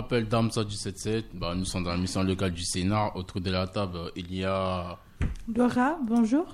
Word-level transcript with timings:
m'appelle 0.00 0.28
Damsa 0.28 0.64
du 0.64 0.74
77. 0.74 1.26
Bah, 1.34 1.54
nous 1.54 1.66
sommes 1.66 1.84
dans 1.84 1.90
la 1.90 1.98
mission 1.98 2.22
locale 2.22 2.52
du 2.52 2.64
Sénat. 2.64 3.14
Autour 3.16 3.42
de 3.42 3.50
la 3.50 3.66
table, 3.66 4.10
il 4.16 4.34
y 4.34 4.44
a. 4.44 4.98
Laura, 5.54 5.98
bonjour. 6.02 6.46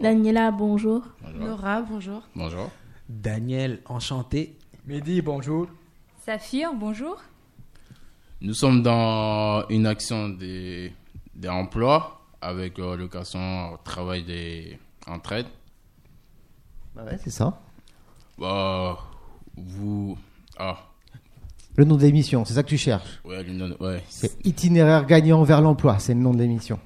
Daniela, 0.00 0.50
bonjour. 0.50 1.02
Bonjour. 1.20 1.46
Laura, 1.46 1.82
bonjour. 1.82 2.22
Bonjour. 2.34 2.70
Daniel, 3.08 3.82
enchanté. 3.84 4.56
Mehdi, 4.86 5.20
bonjour. 5.20 5.66
Saphir, 6.24 6.72
bonjour. 6.74 7.20
Nous 8.40 8.54
sommes 8.54 8.82
dans 8.82 9.68
une 9.68 9.86
action 9.86 10.30
des, 10.30 10.92
des 11.34 11.48
emplois 11.50 12.22
avec 12.40 12.78
euh, 12.78 12.96
location 12.96 13.74
au 13.74 13.76
travail 13.78 14.22
des 14.24 14.78
entraides. 15.06 15.48
Bah 16.94 17.04
ouais, 17.04 17.18
c'est 17.22 17.30
ça. 17.30 17.60
Bah, 18.38 18.98
vous. 19.54 20.16
Ah, 20.58 20.78
Le 21.76 21.84
nom 21.84 21.96
de 21.96 22.02
l'émission, 22.02 22.44
c'est 22.44 22.54
ça 22.54 22.62
que 22.62 22.68
tu 22.68 22.78
cherches. 22.78 23.20
ouais, 23.24 23.42
le 23.42 23.52
nom- 23.52 23.76
ouais. 23.80 24.02
C'est 24.08 24.44
Itinéraire 24.46 25.06
gagnant 25.06 25.42
vers 25.42 25.60
l'emploi, 25.60 25.98
c'est 25.98 26.14
le 26.14 26.20
nom 26.20 26.32
de 26.32 26.38
l'émission. 26.38 26.78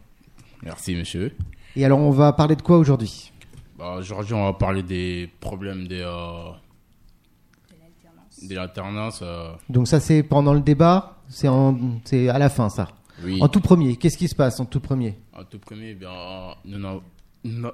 Merci, 0.62 0.94
monsieur. 0.96 1.34
Et 1.76 1.84
alors, 1.84 2.00
on 2.00 2.10
va 2.10 2.32
parler 2.32 2.56
de 2.56 2.62
quoi 2.62 2.76
aujourd'hui? 2.78 3.32
Bah, 3.78 3.94
aujourd'hui, 3.98 4.34
on 4.34 4.44
va 4.44 4.52
parler 4.52 4.82
des 4.82 5.30
problèmes 5.40 5.86
des. 5.86 6.00
euh, 6.04 6.50
de 8.42 8.54
l'alternance. 8.54 9.20
euh, 9.22 9.52
Donc 9.68 9.86
ça, 9.86 10.00
c'est 10.00 10.22
pendant 10.22 10.54
le 10.54 10.60
débat, 10.60 11.18
c'est 11.28 11.48
en- 11.48 11.78
c'est 12.04 12.28
à 12.28 12.38
la 12.38 12.48
fin, 12.48 12.68
ça. 12.68 12.88
oui. 13.22 13.38
En 13.42 13.48
tout 13.48 13.60
premier, 13.60 13.96
qu'est-ce 13.96 14.16
qui 14.18 14.28
se 14.28 14.34
passe 14.34 14.58
en 14.60 14.64
tout 14.64 14.80
premier? 14.80 15.18
En 15.34 15.44
tout 15.44 15.58
premier, 15.58 15.94
bien, 15.94 16.10
nous, 16.64 16.84
avons- 16.86 17.02
nous- 17.44 17.68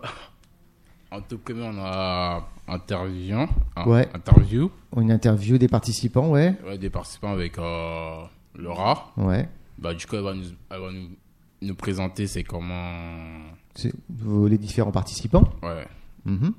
en 1.17 1.21
tout 1.23 1.39
premier, 1.39 1.63
on 1.63 1.79
a 1.79 2.47
interview, 2.69 3.37
un- 3.77 3.87
Ouais. 3.87 4.09
interview 4.15 4.71
Une 4.97 5.11
interview 5.13 5.59
des 5.59 5.69
participants, 5.69 6.29
ouais. 6.31 6.55
ouais, 6.67 6.79
des 6.79 6.91
participants 6.91 7.33
avec 7.33 7.59
euh, 7.59 8.23
Laura. 8.57 9.13
Ouais. 9.17 9.49
Bah, 9.79 9.95
du 9.95 10.07
coup, 10.07 10.17
elle 10.17 10.23
va 10.23 10.35
nous, 10.35 10.45
elle 10.71 10.81
va 10.81 10.91
nous, 10.93 11.09
nous 11.63 11.75
présenter 11.75 12.27
c'est 12.27 12.43
comment. 12.45 13.43
Les 14.49 14.57
différents 14.59 14.91
participants. 14.93 15.45
Ouais. 15.63 15.87
Mhm. 16.25 16.53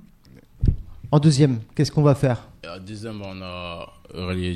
En 1.12 1.20
deuxième, 1.20 1.60
qu'est-ce 1.74 1.92
qu'on 1.92 2.04
va 2.04 2.14
faire? 2.16 2.48
À 2.68 2.80
deuxième, 2.80 3.22
on 3.22 3.42
a 3.42 3.88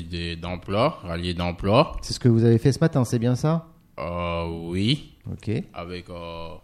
des- 0.02 0.36
d'emploi, 0.36 1.00
rallié 1.02 1.34
d'emploi. 1.34 1.96
C'est 2.02 2.12
ce 2.12 2.20
que 2.20 2.28
vous 2.28 2.44
avez 2.44 2.58
fait 2.58 2.70
ce 2.72 2.78
matin, 2.78 3.04
c'est 3.04 3.18
bien 3.18 3.34
ça? 3.34 3.66
Euh, 3.98 4.46
oui, 4.68 5.14
Ok. 5.30 5.50
avec 5.74 6.08
euh, 6.10 6.54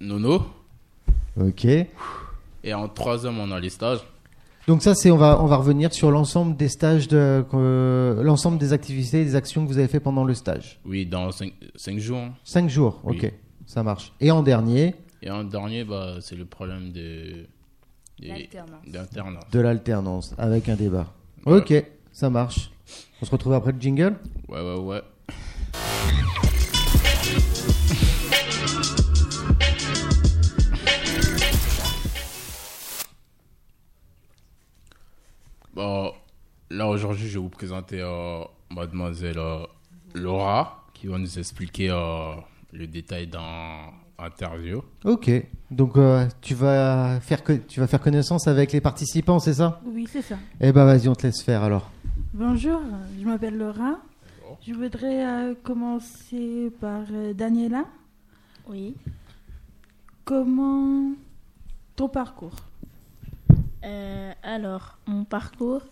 Nono. 0.00 0.42
Ok. 1.40 1.64
Et 1.64 2.74
en 2.74 2.88
troisième, 2.88 3.38
on 3.38 3.50
a 3.50 3.60
les 3.60 3.70
stages. 3.70 4.00
Donc 4.66 4.82
ça, 4.82 4.94
c'est 4.94 5.10
on 5.10 5.18
va 5.18 5.42
on 5.42 5.46
va 5.46 5.56
revenir 5.56 5.92
sur 5.92 6.10
l'ensemble 6.10 6.56
des 6.56 6.68
stages 6.68 7.06
de 7.08 7.44
euh, 7.52 8.22
l'ensemble 8.22 8.56
des 8.56 8.72
activités, 8.72 9.20
et 9.20 9.24
des 9.24 9.34
actions 9.36 9.62
que 9.62 9.68
vous 9.68 9.78
avez 9.78 9.88
fait 9.88 10.00
pendant 10.00 10.24
le 10.24 10.32
stage. 10.32 10.80
Oui, 10.86 11.04
dans 11.04 11.30
cinq, 11.32 11.52
cinq 11.76 11.98
jours. 11.98 12.22
Cinq 12.44 12.70
jours. 12.70 13.00
Oui. 13.04 13.18
Ok. 13.18 13.32
Ça 13.66 13.82
marche. 13.82 14.12
Et 14.20 14.30
en 14.30 14.42
dernier, 14.42 14.94
Et 15.22 15.30
en 15.30 15.44
dernier, 15.44 15.84
bah, 15.84 16.16
c'est 16.20 16.36
le 16.36 16.44
problème 16.44 16.92
de, 16.92 17.46
d'alternance. 18.86 19.50
de 19.50 19.60
l'alternance 19.60 20.34
avec 20.38 20.68
un 20.68 20.76
débat. 20.76 21.12
Ouais. 21.46 21.58
Ok, 21.58 21.84
ça 22.12 22.30
marche. 22.30 22.70
On 23.20 23.26
se 23.26 23.30
retrouve 23.30 23.54
après 23.54 23.72
le 23.72 23.80
jingle? 23.80 24.16
Ouais, 24.48 24.60
ouais, 24.60 24.78
ouais. 24.78 25.02
Bon, 35.74 36.12
là 36.70 36.86
aujourd'hui, 36.86 37.26
je 37.26 37.34
vais 37.34 37.42
vous 37.42 37.48
présenter 37.48 38.00
euh, 38.00 38.44
mademoiselle 38.70 39.38
euh, 39.38 39.66
Laura 40.14 40.84
qui 40.94 41.08
va 41.08 41.18
nous 41.18 41.38
expliquer 41.38 41.90
euh, 41.90 42.34
le 42.72 42.86
détail 42.86 43.26
dans 43.26 43.90
l'interview. 44.16 44.82
Ok. 45.04 45.30
Donc 45.72 45.96
euh, 45.96 46.28
tu 46.40 46.54
vas 46.54 47.18
faire 47.18 47.42
que 47.42 47.54
tu 47.54 47.80
vas 47.80 47.88
faire 47.88 48.00
connaissance 48.00 48.46
avec 48.46 48.70
les 48.70 48.80
participants, 48.80 49.40
c'est 49.40 49.54
ça? 49.54 49.80
Oui, 49.84 50.06
c'est 50.08 50.22
ça. 50.22 50.36
Eh 50.60 50.70
ben 50.70 50.84
vas-y, 50.84 51.08
on 51.08 51.14
te 51.14 51.26
laisse 51.26 51.42
faire 51.42 51.64
alors. 51.64 51.90
Bonjour, 52.32 52.80
je 53.18 53.24
m'appelle 53.24 53.58
Laura. 53.58 53.98
Je 54.64 54.72
voudrais 54.72 55.26
euh, 55.26 55.54
commencer 55.60 56.70
par 56.80 57.02
euh, 57.10 57.34
Daniela. 57.34 57.84
Oui. 58.68 58.94
Comment 60.24 61.14
ton 61.96 62.08
parcours? 62.08 62.54
Euh, 63.84 64.32
alors, 64.42 64.98
mon 65.06 65.24
parcours, 65.24 65.82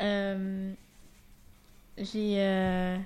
euh, 0.00 0.72
j'ai, 1.98 2.36
euh, 2.38 2.96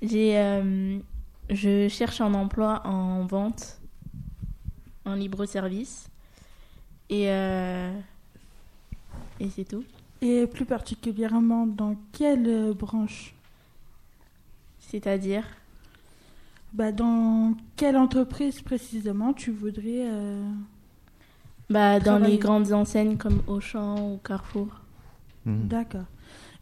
j'ai, 0.00 1.00
je 1.50 1.88
cherche 1.88 2.20
un 2.20 2.34
emploi 2.34 2.86
en 2.86 3.24
vente, 3.26 3.80
en 5.04 5.14
libre 5.14 5.44
service, 5.46 6.08
et 7.10 7.26
et 9.40 9.50
c'est 9.50 9.64
tout. 9.64 9.84
Et 10.20 10.46
plus 10.46 10.64
particulièrement 10.64 11.66
dans 11.66 11.96
quelle 12.12 12.72
branche? 12.74 13.34
C'est-à-dire, 14.78 15.44
bah, 16.72 16.92
Dans 16.92 17.54
quelle 17.76 17.96
entreprise 17.96 18.60
précisément 18.62 19.32
tu 19.32 19.50
voudrais 19.50 20.06
bah, 21.72 21.98
dans 21.98 22.04
Travailler. 22.12 22.32
les 22.32 22.38
grandes 22.38 22.72
enseignes 22.72 23.16
comme 23.16 23.42
Auchan 23.46 24.12
ou 24.14 24.18
Carrefour. 24.18 24.68
Mhm. 25.44 25.68
D'accord. 25.68 26.04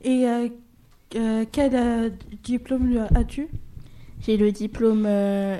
Et 0.02 0.26
euh, 0.26 0.48
euh, 1.16 1.44
quel 1.50 1.74
euh, 1.74 2.10
diplôme 2.42 3.06
as-tu? 3.14 3.48
J'ai 4.22 4.36
le 4.36 4.52
diplôme 4.52 5.04
euh, 5.06 5.58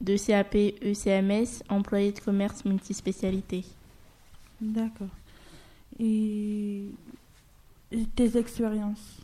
de 0.00 0.16
CAP 0.16 0.54
ECMS, 0.82 1.62
employé 1.68 2.12
de 2.12 2.20
commerce 2.20 2.64
multispécialité. 2.64 3.64
D'accord. 4.60 5.08
Et 5.98 6.84
et 7.92 8.04
tes 8.14 8.36
expériences? 8.38 9.18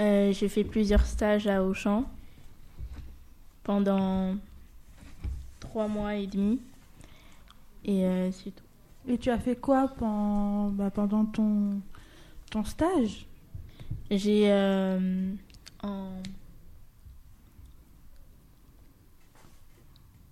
Euh, 0.00 0.32
j'ai 0.32 0.48
fait 0.48 0.64
plusieurs 0.64 1.04
stages 1.06 1.46
à 1.46 1.62
Auchan 1.62 2.04
pendant 3.64 4.34
trois 5.60 5.86
mois 5.88 6.14
et 6.16 6.26
demi. 6.26 6.60
Et 7.86 8.04
euh, 8.04 8.30
c'est 8.32 8.50
tout. 8.50 8.64
Et 9.08 9.16
tu 9.16 9.30
as 9.30 9.38
fait 9.38 9.56
quoi 9.56 9.88
pen- 9.88 10.70
bah, 10.72 10.90
pendant 10.90 11.24
ton, 11.24 11.80
ton 12.50 12.64
stage? 12.64 13.26
J'ai 14.10 14.50
euh, 14.50 15.32
en- 15.82 16.10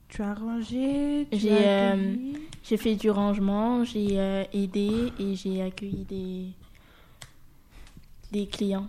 Tu 0.08 0.22
as 0.22 0.34
rangé 0.34 1.26
J'ai, 1.32 1.68
euh, 1.68 2.14
fait 2.62 2.94
du 2.96 3.10
rangement, 3.10 3.82
j'ai 3.84 4.18
euh, 4.20 4.44
aidé 4.52 5.12
et 5.18 5.34
j'ai 5.34 5.60
accueilli 5.62 6.04
des, 6.04 6.46
des 8.30 8.46
clients. 8.46 8.86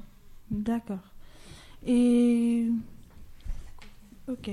D'accord. 0.51 0.99
Et... 1.85 2.67
Ok. 4.27 4.49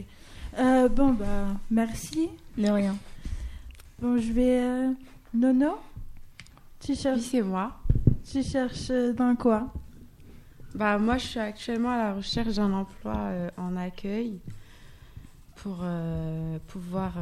Bon, 0.91 1.13
bah, 1.15 1.49
merci. 1.71 2.29
De 2.57 2.69
rien. 2.69 2.97
Bon, 4.03 4.19
je 4.19 4.33
vais... 4.33 4.61
euh, 4.61 4.93
Nono 5.33 5.79
tu 6.81 6.93
Oui, 6.93 6.97
cherches, 6.97 7.21
c'est 7.21 7.43
moi. 7.43 7.77
tu 8.29 8.43
cherches 8.43 8.91
euh, 8.91 9.13
dans 9.13 9.37
quoi? 9.37 9.73
Bah, 10.75 10.99
moi, 10.99 11.19
je 11.19 11.27
suis 11.27 11.39
actuellement 11.39 11.91
à 11.91 11.97
la 11.99 12.15
recherche 12.15 12.55
d'un 12.55 12.73
emploi 12.73 13.15
euh, 13.17 13.51
en 13.57 13.77
accueil 13.77 14.41
pour 15.57 15.79
euh, 15.83 16.59
pouvoir 16.67 17.13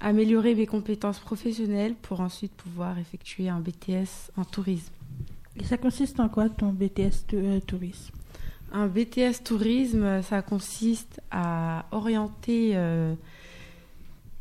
améliorer 0.00 0.56
mes 0.56 0.66
compétences 0.66 1.20
professionnelles 1.20 1.94
pour 1.94 2.20
ensuite 2.20 2.52
pouvoir 2.52 2.98
effectuer 2.98 3.48
un 3.48 3.60
BTS 3.60 4.32
en 4.36 4.44
tourisme. 4.44 4.92
Et 5.56 5.62
ça 5.64 5.76
consiste 5.76 6.18
en 6.18 6.28
quoi 6.28 6.48
ton 6.48 6.72
BTS 6.72 7.26
euh, 7.34 7.60
tourisme? 7.60 8.12
Un 8.72 8.88
BTS 8.88 9.44
tourisme, 9.44 10.20
ça 10.22 10.42
consiste 10.42 11.20
à 11.30 11.86
orienter 11.92 12.72
euh, 12.74 13.14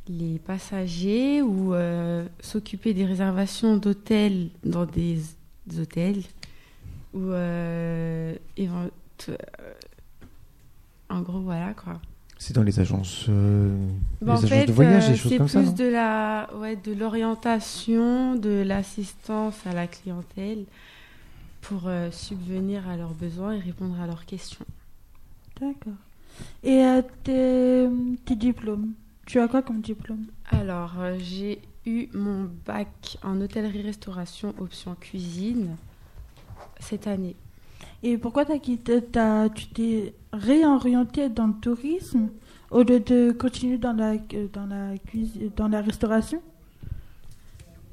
les 0.07 0.39
passagers 0.39 1.41
ou 1.41 1.73
euh, 1.73 2.25
s'occuper 2.41 2.93
des 2.93 3.05
réservations 3.05 3.77
d'hôtels 3.77 4.49
dans 4.63 4.85
des, 4.85 5.19
des 5.67 5.79
hôtels 5.79 6.23
ou 7.13 7.21
euh, 7.31 8.35
euh, 8.59 8.89
en 11.09 11.21
gros 11.21 11.39
voilà 11.39 11.73
quoi. 11.73 11.99
C'est 12.37 12.53
dans 12.53 12.63
les 12.63 12.77
agences, 12.81 13.27
euh, 13.29 13.73
Bah, 14.21 14.33
les 14.33 14.39
en 14.41 14.43
agences 14.43 14.49
fait, 14.49 14.65
de 14.65 14.71
voyage, 14.73 15.05
euh, 15.05 15.11
des 15.11 15.15
choses 15.17 15.31
c'est 15.31 15.37
comme 15.37 15.45
plus 15.47 15.53
ça. 15.53 15.61
non 15.61 15.71
de 15.71 15.83
la 15.85 16.49
ouais 16.57 16.75
de 16.75 16.91
l'orientation, 16.93 18.35
de 18.35 18.61
l'assistance 18.65 19.55
à 19.65 19.71
la 19.73 19.87
clientèle 19.87 20.65
pour 21.61 21.83
euh, 21.85 22.11
subvenir 22.11 22.89
à 22.89 22.97
leurs 22.97 23.13
besoins 23.13 23.53
et 23.53 23.59
répondre 23.59 23.97
à 24.01 24.07
leurs 24.07 24.25
questions. 24.25 24.65
D'accord. 25.61 25.93
Et 26.63 26.83
tes, 27.23 27.87
tes 28.25 28.35
diplômes? 28.35 28.91
Tu 29.25 29.39
as 29.39 29.47
quoi 29.47 29.61
comme 29.61 29.81
diplôme? 29.81 30.25
Alors, 30.51 30.95
euh, 30.99 31.17
j'ai 31.19 31.59
eu 31.85 32.07
mon 32.13 32.49
bac 32.65 33.17
en 33.23 33.39
hôtellerie-restauration 33.41 34.53
option 34.59 34.95
cuisine 34.99 35.75
cette 36.79 37.07
année. 37.07 37.35
Et 38.03 38.17
pourquoi 38.17 38.45
t'as 38.45 38.59
quitté, 38.59 39.01
t'as- 39.01 39.49
tu 39.49 39.67
t'es 39.67 40.13
réorienté 40.33 41.29
dans 41.29 41.47
le 41.47 41.53
tourisme 41.53 42.29
au 42.69 42.83
lieu 42.83 42.99
de 42.99 43.31
continuer 43.31 43.77
dans 43.77 43.93
la, 43.93 44.17
dans 44.51 44.65
la, 44.65 44.97
cuisine, 44.97 45.49
dans 45.55 45.69
la 45.69 45.81
restauration? 45.81 46.41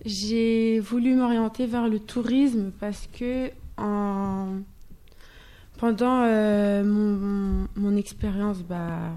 J'ai 0.05 0.81
voulu 0.81 1.15
m'orienter 1.15 1.67
vers 1.67 1.87
le 1.87 2.01
tourisme 2.01 2.73
parce 2.81 3.07
que 3.13 3.51
en... 3.77 4.61
pendant 5.79 6.23
euh, 6.25 6.83
mon, 6.85 7.69
mon 7.77 7.97
expérience 7.97 8.63
bah, 8.63 9.13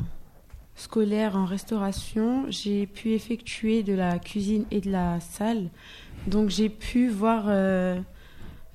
scolaire 0.76 1.36
en 1.36 1.46
restauration, 1.46 2.46
j'ai 2.50 2.88
pu 2.88 3.12
effectuer 3.12 3.84
de 3.84 3.94
la 3.94 4.20
cuisine 4.20 4.66
et 4.72 4.82
de 4.82 4.92
la 4.92 5.20
salle. 5.20 5.70
Donc 6.28 6.50
j'ai 6.50 6.70
pu 6.70 7.10
voir 7.10 7.46
euh, 7.48 8.00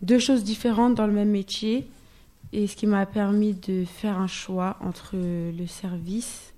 deux 0.03 0.19
choses 0.19 0.45
différentes 0.45 0.95
dans 0.95 1.07
le 1.07 1.13
même 1.13 1.31
métier 1.31 1.89
et 2.53 2.67
ce 2.67 2.77
qui 2.77 2.87
m'a 2.87 3.07
permis 3.07 3.55
de 3.55 3.85
faire 3.85 4.19
un 4.19 4.27
choix 4.27 4.77
entre 4.81 5.17
le 5.17 5.67
service 5.67 6.53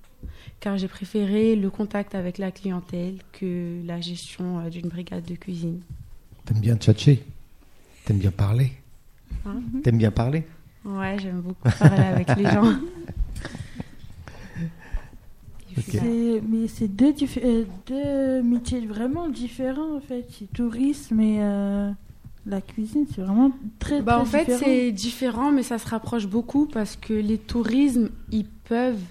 car 0.61 0.77
j'ai 0.77 0.89
préféré 0.89 1.57
le 1.57 1.71
contact 1.71 2.15
avec 2.15 2.39
la 2.39 2.51
clientèle 2.51 3.19
que 3.33 3.81
la 3.87 4.01
gestion 4.01 4.61
euh, 4.61 4.69
d'une 4.69 4.89
brigade 4.89 5.25
de 5.25 5.35
cuisine. 5.35 5.81
T'aimes 6.45 6.61
bien 6.61 6.77
tchatcher? 6.77 7.25
T'aimes 8.05 8.19
bien 8.19 8.31
parler? 8.31 8.73
Hein? 9.47 9.61
T'aimes 9.83 9.99
bien 9.99 10.11
parler? 10.11 10.45
Ouais, 10.85 11.17
j'aime 11.19 11.41
beaucoup 11.41 11.69
parler 11.79 12.03
avec 12.03 12.37
les 12.37 12.45
gens. 12.45 12.75
C'est- 15.79 16.43
Mais 16.49 16.67
c'est 16.69 16.89
deux, 16.89 17.15
euh, 17.43 17.65
deux 17.87 18.43
métiers 18.43 18.81
vraiment 18.87 19.29
différents 19.29 19.97
en 19.97 20.01
fait. 20.01 20.27
C'est 20.31 20.53
tourisme 20.53 21.21
et 21.21 21.39
euh, 21.41 21.91
la 22.47 22.61
cuisine, 22.61 23.07
c'est 23.15 23.21
vraiment 23.21 23.53
très, 23.79 24.03
Bah, 24.03 24.15
très 24.15 24.23
en 24.23 24.25
fait, 24.25 24.39
différent. 24.47 24.61
c'est 24.65 24.93
différent, 24.93 25.53
mais 25.53 25.63
ça 25.63 25.79
se 25.79 25.89
rapproche 25.89 26.27
beaucoup 26.27 26.67
parce 26.67 26.97
que 26.97 27.13
les 27.15 27.39
tourismes, 27.39 28.11
ils 28.33 28.47
peuvent 28.47 29.03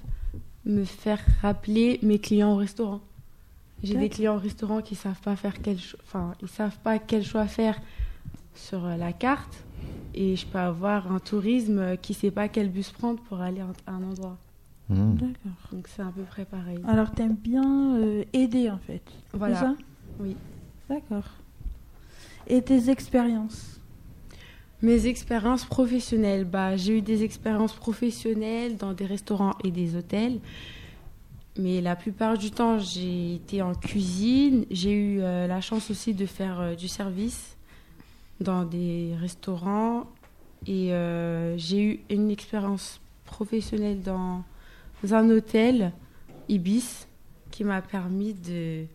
me 0.65 0.83
faire 0.83 1.19
rappeler 1.41 1.99
mes 2.03 2.19
clients 2.19 2.53
au 2.53 2.57
restaurant. 2.57 3.01
J'ai 3.81 3.95
des 3.95 4.09
clients 4.09 4.35
au 4.35 4.39
restaurant 4.39 4.81
qui 4.81 4.95
savent 4.95 5.21
pas 5.21 5.35
faire 5.37 5.61
quel 5.61 5.79
cho- 5.79 5.97
enfin, 6.03 6.33
ils 6.41 6.49
savent 6.49 6.77
pas 6.83 6.99
quel 6.99 7.23
choix 7.23 7.47
faire 7.47 7.79
sur 8.53 8.83
euh, 8.85 8.97
la 8.97 9.13
carte 9.13 9.63
et 10.13 10.35
je 10.35 10.45
peux 10.45 10.57
avoir 10.57 11.09
un 11.11 11.19
tourisme 11.19 11.95
qui 12.01 12.13
sait 12.13 12.31
pas 12.31 12.49
quel 12.49 12.69
bus 12.69 12.89
prendre 12.91 13.21
pour 13.21 13.39
aller 13.39 13.61
à 13.61 13.91
un 13.93 14.03
endroit. 14.03 14.37
Hmm. 14.89 15.13
D'accord. 15.15 15.51
Donc 15.71 15.87
c'est 15.87 16.01
à 16.01 16.11
peu 16.15 16.23
près 16.23 16.45
pareil. 16.45 16.79
Alors 16.87 17.11
t'aimes 17.11 17.35
bien 17.35 17.95
euh, 17.97 18.23
aider 18.33 18.69
en 18.69 18.79
fait. 18.79 19.03
C'est 19.31 19.37
Voilà. 19.37 19.55
ça? 19.55 19.75
Oui. 20.19 20.35
D'accord. 20.89 21.25
Et 22.47 22.61
tes 22.61 22.89
expériences? 22.89 23.79
Mes 24.81 25.07
expériences 25.07 25.65
professionnelles, 25.65 26.45
bah, 26.45 26.77
j'ai 26.77 26.97
eu 26.97 27.01
des 27.01 27.23
expériences 27.23 27.73
professionnelles 27.73 28.77
dans 28.77 28.93
des 28.93 29.05
restaurants 29.05 29.53
et 29.63 29.71
des 29.71 29.95
hôtels. 29.95 30.39
Mais 31.57 31.81
la 31.81 31.97
plupart 31.97 32.37
du 32.37 32.49
temps, 32.49 32.79
j'ai 32.79 33.35
été 33.35 33.61
en 33.61 33.75
cuisine. 33.75 34.65
J'ai 34.71 34.93
eu 34.93 35.19
euh, 35.19 35.47
la 35.47 35.59
chance 35.59 35.91
aussi 35.91 36.13
de 36.13 36.25
faire 36.25 36.61
euh, 36.61 36.75
du 36.75 36.87
service 36.87 37.57
dans 38.39 38.63
des 38.63 39.13
restaurants. 39.19 40.05
Et 40.65 40.93
euh, 40.93 41.57
j'ai 41.57 41.83
eu 41.83 41.99
une 42.09 42.31
expérience 42.31 43.01
professionnelle 43.25 44.01
dans 44.01 44.43
un 45.11 45.29
hôtel, 45.29 45.91
Ibis, 46.47 47.07
qui 47.51 47.63
m'a 47.63 47.81
permis 47.81 48.33
de 48.33 48.85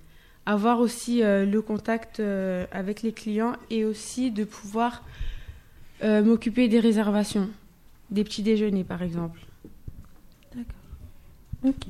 avoir 0.46 0.80
aussi 0.80 1.22
euh, 1.22 1.46
le 1.46 1.62
contact 1.62 2.20
euh, 2.20 2.66
avec 2.70 3.02
les 3.02 3.12
clients 3.12 3.54
et 3.70 3.84
aussi 3.84 4.30
de 4.30 4.44
pouvoir 4.44 5.02
euh, 6.02 6.22
m'occuper 6.22 6.68
des 6.68 6.80
réservations, 6.80 7.48
des 8.10 8.24
petits 8.24 8.42
déjeuners 8.42 8.84
par 8.84 9.02
exemple. 9.02 9.40
Ok. 11.64 11.86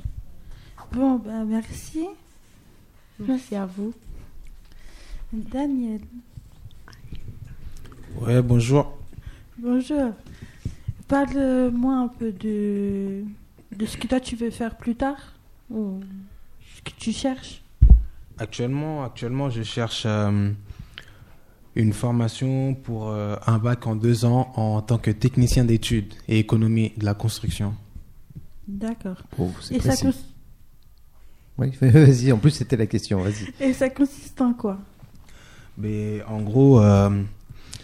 Bon, 0.93 1.15
ben 1.15 1.43
merci. 1.43 2.07
Merci 3.19 3.55
à 3.55 3.65
vous. 3.65 3.93
Daniel, 5.33 5.99
Ouais, 8.21 8.41
bonjour. 8.41 8.97
bonjour. 9.57 10.13
Parle-moi 11.09 11.95
un 11.95 12.07
peu 12.07 12.31
de, 12.31 13.23
de 13.77 13.85
ce 13.85 13.97
que 13.97 14.07
toi 14.07 14.19
tu 14.19 14.35
veux 14.35 14.49
faire 14.51 14.77
plus 14.77 14.95
tard 14.95 15.17
ou 15.69 16.01
ce 16.75 16.81
que 16.81 16.91
tu 16.97 17.11
cherches. 17.11 17.61
Actuellement, 18.37 19.03
actuellement, 19.03 19.49
je 19.49 19.63
cherche 19.63 20.03
euh, 20.05 20.51
une 21.75 21.93
formation 21.93 22.73
pour 22.73 23.09
euh, 23.09 23.35
un 23.47 23.57
bac 23.59 23.87
en 23.87 23.95
deux 23.95 24.25
ans 24.25 24.51
en 24.55 24.81
tant 24.81 24.97
que 24.97 25.11
technicien 25.11 25.63
d'études 25.65 26.13
et 26.27 26.39
économie 26.39 26.91
de 26.97 27.05
la 27.05 27.13
construction. 27.13 27.73
D'accord. 28.67 29.21
Oh, 29.39 29.51
c'est 29.61 29.75
Et, 29.75 29.79
ça 29.79 29.95
cons- 29.95 30.13
Oui, 31.57 31.71
vas-y, 31.81 32.31
en 32.31 32.37
plus 32.37 32.51
c'était 32.51 32.77
la 32.77 32.87
question, 32.87 33.21
vas-y. 33.21 33.53
et 33.63 33.73
ça 33.73 33.89
consiste 33.89 34.41
en 34.41 34.53
quoi? 34.53 34.79
Mais 35.77 36.21
en 36.23 36.41
gros, 36.41 36.79
euh, 36.81 37.21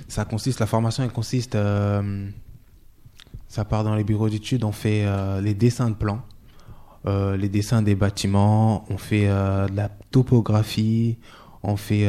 ça 0.07 0.25
consiste, 0.25 0.59
la 0.59 0.65
formation, 0.65 1.03
elle 1.03 1.11
consiste, 1.11 1.55
euh, 1.55 2.29
ça 3.51 3.65
part 3.65 3.83
dans 3.83 3.95
les 3.95 4.05
bureaux 4.05 4.29
d'études, 4.29 4.63
on 4.63 4.71
fait 4.71 5.03
euh, 5.03 5.41
les 5.41 5.53
dessins 5.53 5.89
de 5.89 5.95
plans, 5.95 6.21
euh, 7.05 7.35
les 7.35 7.49
dessins 7.49 7.81
des 7.81 7.95
bâtiments, 7.95 8.85
on 8.89 8.97
fait 8.97 9.27
euh, 9.27 9.67
de 9.67 9.75
la 9.75 9.89
topographie, 9.89 11.17
on 11.61 11.75
fait 11.75 12.07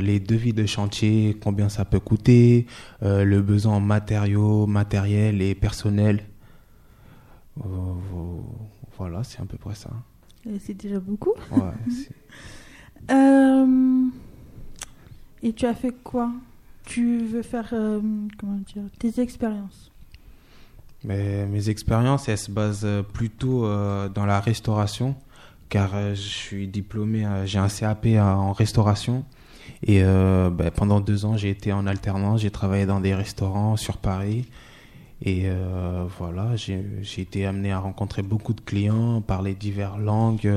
les 0.00 0.20
devis 0.20 0.52
de 0.52 0.64
chantier, 0.64 1.36
combien 1.42 1.68
ça 1.68 1.84
peut 1.84 1.98
coûter, 2.00 2.66
le 3.02 3.40
besoin 3.42 3.74
en 3.74 3.80
matériaux, 3.80 4.66
matériel 4.66 5.42
et 5.42 5.54
personnel. 5.54 6.24
Voilà, 8.96 9.22
c'est 9.22 9.42
à 9.42 9.44
peu 9.44 9.58
près 9.58 9.74
ça. 9.74 9.90
C'est 10.60 10.72
déjà 10.72 10.98
beaucoup. 10.98 11.34
Ouais, 11.50 11.74
et 15.42 15.52
tu 15.52 15.66
as 15.66 15.74
fait 15.74 15.92
quoi? 16.02 16.30
Tu 16.86 17.18
veux 17.18 17.42
faire 17.42 17.68
comment 18.38 18.60
dire? 18.72 18.84
Tes 18.98 19.20
expériences? 19.20 19.92
Mes 21.06 21.70
expériences, 21.70 22.28
elles 22.28 22.36
se 22.36 22.50
basent 22.50 22.84
euh, 22.84 23.02
plutôt 23.02 23.64
euh, 23.64 24.08
dans 24.08 24.26
la 24.26 24.40
restauration, 24.40 25.14
car 25.68 25.92
euh, 25.94 26.16
je 26.16 26.20
suis 26.20 26.66
diplômé, 26.66 27.24
j'ai 27.44 27.60
un 27.60 27.68
CAP 27.68 28.06
en 28.18 28.52
restauration. 28.52 29.24
Et 29.82 30.00
ben, 30.02 30.70
pendant 30.74 31.00
deux 31.00 31.24
ans, 31.26 31.36
j'ai 31.36 31.50
été 31.50 31.72
en 31.72 31.86
alternance, 31.86 32.40
j'ai 32.40 32.50
travaillé 32.50 32.86
dans 32.86 33.00
des 33.00 33.14
restaurants 33.14 33.76
sur 33.76 33.98
Paris. 33.98 34.46
Et 35.22 35.50
voilà, 36.18 36.54
j'ai 36.54 36.84
été 37.18 37.44
amené 37.44 37.72
à 37.72 37.80
rencontrer 37.80 38.22
beaucoup 38.22 38.54
de 38.54 38.60
clients, 38.60 39.20
parler 39.20 39.54
diverses 39.54 39.98
langues, 39.98 40.50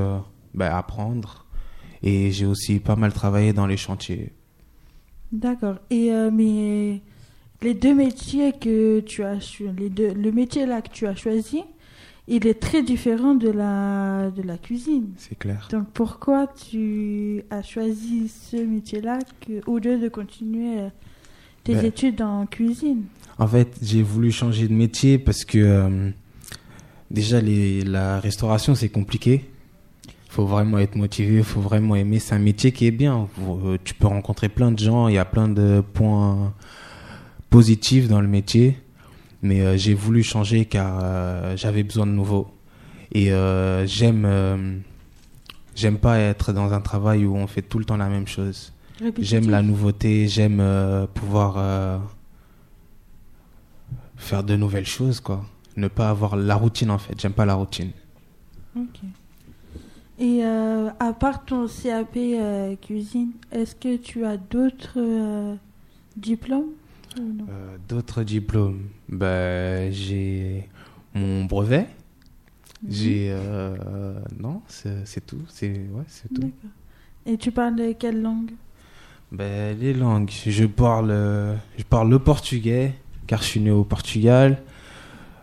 ben, 0.54 0.72
apprendre. 0.72 1.48
Et 2.04 2.32
j'ai 2.32 2.46
aussi 2.46 2.80
pas 2.80 2.96
mal 2.96 3.12
travaillé 3.12 3.52
dans 3.52 3.66
les 3.66 3.78
chantiers. 3.78 4.32
D'accord. 5.32 5.78
Et 5.90 6.12
mais 6.32 7.02
les 7.62 7.74
deux 7.74 7.94
métiers 7.94 8.54
que 8.54 9.00
tu 9.02 9.24
as 9.24 9.38
les 9.78 9.90
deux 9.90 10.14
le 10.14 10.32
métier 10.32 10.66
là 10.66 10.82
que 10.82 10.90
tu 10.90 11.06
as 11.08 11.16
choisi, 11.16 11.62
il 12.28 12.48
est 12.48 12.60
très 12.60 12.84
différent 12.84 13.36
de 13.36 13.50
la 13.50 14.30
de 14.32 14.42
la 14.44 14.58
cuisine. 14.58 15.10
C'est 15.18 15.38
clair. 15.38 15.68
Donc 15.72 15.88
pourquoi 15.94 16.48
tu 16.48 17.44
as 17.50 17.62
choisi 17.64 18.30
ce 18.30 18.58
métier-là 18.58 19.20
au 19.68 19.78
lieu 19.80 19.98
de 19.98 20.08
continuer 20.10 20.80
euh, 20.80 20.90
tes 21.64 21.76
Ben, 21.76 21.86
études 21.86 22.22
en 22.22 22.46
cuisine? 22.46 23.04
En 23.38 23.48
fait, 23.48 23.78
j'ai 23.82 24.04
voulu 24.04 24.32
changer 24.32 24.68
de 24.68 24.74
métier 24.74 25.18
parce 25.18 25.44
que 25.46 25.58
euh, 25.58 26.10
déjà 27.10 27.42
les, 27.42 27.82
la 27.82 28.20
restauration 28.20 28.76
c'est 28.76 28.90
compliqué. 28.90 29.46
Il 30.08 30.32
faut 30.32 30.46
vraiment 30.46 30.78
être 30.78 30.96
motivé, 30.96 31.38
il 31.38 31.44
faut 31.44 31.60
vraiment 31.62 31.96
aimer. 31.96 32.20
C'est 32.20 32.36
un 32.36 32.40
métier 32.40 32.72
qui 32.72 32.86
est 32.86 32.92
bien. 32.92 33.28
Euh, 33.42 33.78
Tu 33.84 33.96
peux 33.96 34.06
rencontrer 34.08 34.48
plein 34.48 34.72
de 34.72 34.78
gens, 34.78 35.08
il 35.08 35.16
y 35.16 35.18
a 35.18 35.26
plein 35.26 35.48
de 35.48 35.82
points 35.94 36.54
positifs 37.50 38.08
dans 38.08 38.22
le 38.22 38.28
métier. 38.28 38.78
Mais 39.42 39.62
euh, 39.62 39.78
j'ai 39.78 39.94
voulu 39.94 40.24
changer 40.24 40.66
car 40.66 41.00
euh, 41.02 41.56
j'avais 41.56 41.84
besoin 41.84 42.06
de 42.06 42.12
nouveau. 42.12 42.48
Et 43.12 43.32
euh, 43.32 43.88
j'aime 43.88 44.84
j'aime 45.76 45.98
pas 45.98 46.20
être 46.20 46.52
dans 46.54 46.74
un 46.74 46.82
travail 46.82 47.26
où 47.26 47.36
on 47.36 47.48
fait 47.48 47.62
tout 47.62 47.80
le 47.80 47.86
temps 47.86 47.98
la 47.98 48.10
même 48.10 48.28
chose. 48.28 48.74
J'aime 49.20 49.50
la 49.50 49.62
nouveauté, 49.62 50.28
j'aime 50.28 50.60
euh, 50.60 51.08
pouvoir 51.08 51.56
euh, 51.58 51.98
faire 54.18 54.44
de 54.44 54.56
nouvelles 54.58 54.86
choses, 54.86 55.22
quoi. 55.22 55.46
Ne 55.78 55.88
pas 55.88 56.10
avoir 56.10 56.36
la 56.36 56.56
routine, 56.56 56.92
en 56.92 56.98
fait. 56.98 57.20
J'aime 57.20 57.32
pas 57.34 57.46
la 57.46 57.54
routine. 57.54 57.92
Ok. 58.76 59.00
Et 60.20 60.44
euh, 60.44 60.90
à 61.00 61.14
part 61.14 61.46
ton 61.46 61.68
CAP 61.68 62.18
cuisine, 62.82 63.32
est-ce 63.54 63.74
que 63.74 63.96
tu 63.96 64.26
as 64.26 64.36
d'autres 64.36 65.56
diplômes? 66.18 66.72
Non 67.20 67.46
Euh, 67.50 67.78
D'autres 67.88 68.24
diplômes 68.24 68.88
ben, 69.08 69.92
J'ai 69.92 70.70
mon 71.14 71.46
brevet. 71.46 71.88
Mhm. 72.84 72.92
J'ai... 72.92 73.28
euh, 73.32 74.20
non, 74.40 74.62
c'est 74.68 75.26
tout. 75.26 75.42
C'est 75.50 75.70
ouais, 75.70 76.04
c'est 76.08 76.34
tout. 76.34 76.52
Et 77.26 77.38
tu 77.38 77.52
parles 77.52 77.76
de 77.76 77.92
quelle 77.94 78.22
langue? 78.22 78.52
Ben, 79.32 79.78
les 79.78 79.94
langues. 79.94 80.32
Je 80.32 80.66
parle, 80.66 81.10
je 81.78 81.84
parle 81.84 82.10
le 82.10 82.20
portugais, 82.20 82.94
car 83.28 83.42
je 83.42 83.48
suis 83.48 83.60
né 83.60 83.72
au 83.72 83.84
Portugal. 83.84 84.62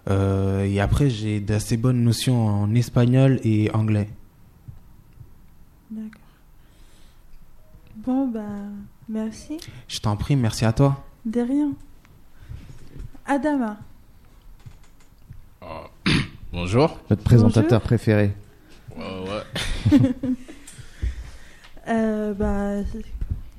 Euh, 0.09 0.64
et 0.64 0.80
après, 0.80 1.11
j'ai 1.11 1.40
d'assez 1.40 1.76
bonnes 1.76 2.02
notions 2.02 2.47
en 2.47 2.75
espagnol 2.75 3.40
et 3.45 3.71
anglais. 3.73 4.09
D'accord. 5.90 6.21
Bon, 7.97 8.28
bah, 8.28 8.40
merci. 9.09 9.59
Je 9.88 9.99
t'en 9.99 10.16
prie, 10.16 10.37
merci 10.37 10.64
à 10.64 10.73
toi. 10.73 11.04
De 11.26 11.40
rien. 11.40 11.73
Adama. 13.26 13.78
Bonjour. 16.52 16.99
Notre 17.11 17.23
présentateur 17.25 17.80
préféré. 17.80 18.33
Ouais, 18.97 19.04
ouais. 19.04 20.00
Euh, 21.88 22.35
bah, 22.35 22.83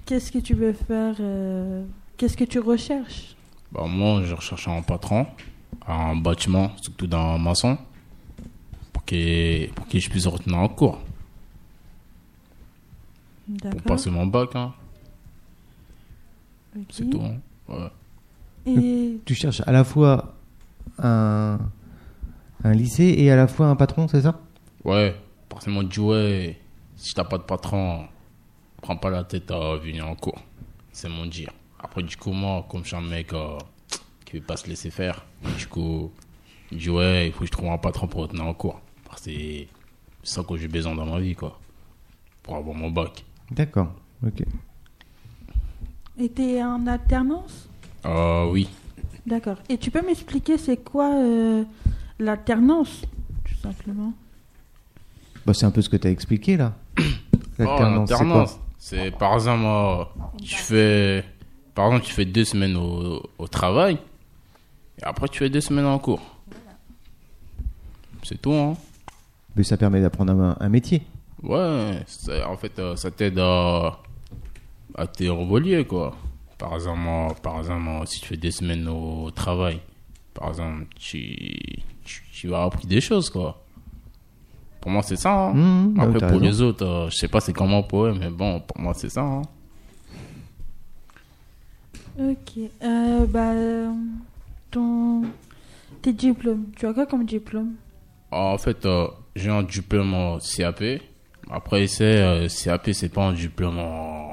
qu'est-ce 0.05 0.33
que 0.33 0.39
tu 0.39 0.53
veux 0.53 0.74
faire 0.74 1.15
euh, 1.21 1.86
Qu'est-ce 2.17 2.36
que 2.36 2.43
tu 2.43 2.59
recherches? 2.59 3.38
Bah, 3.71 3.86
moi, 3.88 4.21
je 4.25 4.33
recherche 4.33 4.67
un 4.67 4.81
patron, 4.81 5.25
un 5.88 6.13
bâtiment, 6.17 6.74
surtout 6.81 7.07
dans 7.07 7.36
un 7.36 7.38
maçon, 7.38 7.77
pour 8.91 9.05
que, 9.05 9.71
pour 9.71 9.88
que 9.88 9.97
je 9.97 10.09
puisse 10.09 10.27
retenir 10.27 10.57
en 10.57 10.67
cours, 10.67 11.00
pour 13.62 13.81
passer 13.83 14.09
mon 14.09 14.27
bac, 14.27 14.50
hein. 14.55 14.74
C'est 16.89 17.09
tout. 17.09 17.21
hein. 17.21 17.38
Ouais. 17.69 17.89
Et 18.65 19.19
Tu 19.25 19.36
cherches 19.36 19.62
à 19.65 19.71
la 19.71 19.83
fois 19.83 20.36
un, 21.00 21.59
un 22.63 22.74
lycée 22.74 23.15
et 23.17 23.31
à 23.31 23.36
la 23.36 23.47
fois 23.47 23.67
un 23.67 23.75
patron, 23.75 24.07
c'est 24.07 24.21
ça? 24.21 24.39
Ouais, 24.83 25.15
parce 25.50 25.65
que 25.65 25.69
moi, 25.69 25.83
je 25.83 25.88
dis, 25.89 26.00
ouais, 26.00 26.57
si 26.95 27.13
t'as 27.13 27.24
pas 27.24 27.38
de 27.38 27.43
patron, 27.43 28.05
prends 28.81 28.97
pas 28.97 29.09
la 29.09 29.24
tête 29.24 29.51
à 29.51 29.75
venir 29.77 30.07
en 30.07 30.15
cours. 30.15 30.41
C'est 30.91 31.09
mon 31.09 31.25
dire. 31.25 31.51
Après, 31.79 32.01
du 32.03 32.15
coup, 32.17 32.31
moi, 32.31 32.65
comme 32.69 32.81
je 32.83 32.88
suis 32.88 32.95
un 32.95 33.01
mec 33.01 33.33
euh, 33.33 33.57
qui 34.25 34.38
veut 34.38 34.43
pas 34.45 34.57
se 34.57 34.67
laisser 34.67 34.89
faire, 34.89 35.25
du 35.57 35.67
coup, 35.67 36.12
je 36.71 36.77
dis, 36.77 36.89
ouais, 36.89 37.27
il 37.27 37.31
faut 37.33 37.41
que 37.41 37.45
je 37.45 37.51
trouve 37.51 37.69
un 37.69 37.77
patron 37.77 38.07
pour 38.07 38.21
retenir 38.21 38.45
en 38.45 38.53
cours. 38.53 38.81
Parce 39.05 39.21
que 39.21 39.31
c'est 39.31 39.67
ça 40.24 40.43
que 40.43 40.57
j'ai 40.57 40.67
besoin 40.67 40.95
dans 40.95 41.05
ma 41.05 41.19
vie, 41.19 41.36
quoi. 41.36 41.59
Pour 42.43 42.55
avoir 42.55 42.75
mon 42.75 42.89
bac. 42.89 43.24
D'accord. 43.51 43.93
Ok. 44.25 44.43
T'es 46.25 46.63
en 46.63 46.86
alternance 46.88 47.67
Euh, 48.05 48.50
oui. 48.50 48.67
D'accord. 49.25 49.57
Et 49.69 49.77
tu 49.77 49.91
peux 49.91 50.01
m'expliquer 50.05 50.57
c'est 50.57 50.77
quoi 50.77 51.13
euh, 51.15 51.63
l'alternance, 52.19 53.01
tout 53.43 53.55
simplement? 53.62 54.13
Bah, 55.45 55.53
c'est 55.53 55.65
un 55.65 55.71
peu 55.71 55.81
ce 55.81 55.89
que 55.89 55.97
tu 55.97 56.07
as 56.07 56.12
expliqué 56.12 56.57
là. 56.57 56.74
Oh, 57.59 57.63
L'alternance, 57.63 58.09
c'est 58.09 58.15
quoi? 58.15 58.25
L'alternance, 58.27 58.59
c'est 58.77 59.12
par 59.17 59.33
exemple, 59.33 59.63
euh, 59.65 60.03
tu 60.43 60.55
fais, 60.55 61.25
par 61.74 61.88
exemple, 61.88 62.05
tu 62.05 62.13
fais 62.13 62.25
deux 62.25 62.45
semaines 62.45 62.75
au, 62.77 63.24
au 63.39 63.47
travail, 63.47 63.97
et 65.00 65.03
après 65.03 65.27
tu 65.27 65.39
fais 65.39 65.50
deux 65.50 65.62
semaines 65.62 65.86
en 65.88 65.97
cours. 65.97 66.21
C'est 68.24 68.39
tout, 68.39 68.53
hein. 68.53 68.75
Mais 69.55 69.63
ça 69.63 69.75
permet 69.75 70.01
d'apprendre 70.01 70.33
un, 70.33 70.55
un 70.59 70.69
métier. 70.69 71.01
Ouais, 71.41 72.03
c'est- 72.05 72.43
en 72.43 72.57
fait, 72.57 72.77
euh, 72.77 72.95
ça 72.95 73.09
t'aide 73.09 73.39
à, 73.39 73.97
à 74.98 75.08
t'évoluer, 75.08 75.86
quoi. 75.86 76.16
Par 76.58 76.74
exemple, 76.74 77.39
par 77.42 77.60
exemple, 77.60 78.08
si 78.08 78.20
tu 78.22 78.27
fais 78.30 78.38
des 78.38 78.51
semaines 78.51 78.88
au 78.88 79.30
travail, 79.32 79.80
par 80.34 80.50
exemple, 80.50 80.86
tu, 81.00 81.20
tu, 82.04 82.24
tu 82.34 82.48
vas 82.48 82.63
apprendre 82.63 82.88
des 82.88 83.00
choses, 83.01 83.30
quoi. 83.30 83.63
Pour 84.82 84.92
moi, 84.92 85.04
c'est 85.04 85.16
ça. 85.18 85.50
hein. 85.50 85.54
Mmh, 85.54 85.94
bah, 85.94 86.04
Après, 86.04 86.20
pour 86.20 86.27
raison. 86.30 86.39
les 86.39 86.62
autres, 86.62 86.86
euh, 86.86 87.10
je 87.10 87.16
sais 87.16 87.27
pas 87.27 87.39
c'est 87.42 87.54
comment 87.54 87.84
pour 87.84 88.06
eux, 88.06 88.16
mais 88.20 88.30
bon, 88.30 88.60
pour 88.62 88.80
moi, 88.80 88.94
c'est 88.96 89.10
ça. 89.10 89.22
hein. 89.22 89.42
Ok. 92.20 92.60
Euh, 92.84 93.25
bah, 93.27 93.54
ton... 94.72 95.24
Tes 96.01 96.13
diplômes, 96.13 96.66
tu 96.75 96.86
as 96.86 96.94
quoi 96.94 97.06
comme 97.06 97.25
diplôme? 97.25 97.74
En 98.32 98.58
fait, 98.58 98.86
euh, 98.86 99.08
j'ai 99.36 99.50
un 99.50 99.63
diplôme 99.63 100.13
en 100.13 100.38
CAP. 100.39 100.84
Après, 101.50 101.88
c'est 101.88 102.22
euh, 102.22 102.48
CAP, 102.48 102.89
c'est 102.94 103.10
pas 103.10 103.24
un 103.25 103.34
diplôme 103.34 103.80
en- 103.80 104.26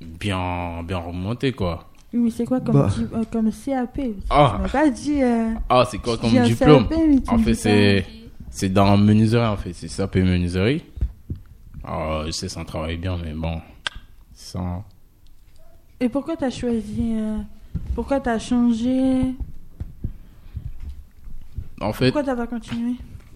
bien, 0.00 0.82
bien 0.82 0.98
remonté, 0.98 1.52
quoi. 1.52 1.86
Oui, 2.12 2.20
mais 2.20 2.30
c'est 2.30 2.44
quoi 2.44 2.60
comme, 2.60 2.74
Bah. 2.74 2.88
di- 2.94 3.06
euh, 3.14 3.24
comme 3.30 3.50
CAP 3.52 4.00
Ah. 4.30 4.60
Tu 4.64 4.70
pas 4.70 4.90
dit... 4.90 5.22
euh, 5.22 5.54
Ah, 5.68 5.84
c'est 5.90 5.98
quoi 5.98 6.16
comme 6.18 6.42
diplôme? 6.42 6.88
CAP, 6.88 6.98
tu 7.24 7.30
En 7.30 7.38
fait, 7.38 7.54
c'est 7.54 8.04
c'est 8.50 8.68
dans 8.68 8.96
menuiserie, 8.96 9.46
en 9.46 9.56
fait. 9.56 9.72
C'est 9.72 9.88
CAP 9.88 10.16
menuiserie. 10.16 10.84
Alors, 11.84 12.26
je 12.26 12.30
sais, 12.32 12.48
ça 12.48 12.64
travaille 12.64 12.96
bien, 12.96 13.16
mais 13.22 13.32
bon. 13.32 13.60
Et 16.00 16.08
pourquoi 16.08 16.36
t'as 16.36 16.50
choisi... 16.50 17.12
euh, 17.14 17.36
Pourquoi 17.94 18.20
t'as 18.20 18.38
changé? 18.38 19.34
En 21.80 21.92
fait, 21.92 22.06
Pourquoi 22.10 22.24
t'as 22.24 22.36
pas 22.36 22.46
continué? 22.46 22.94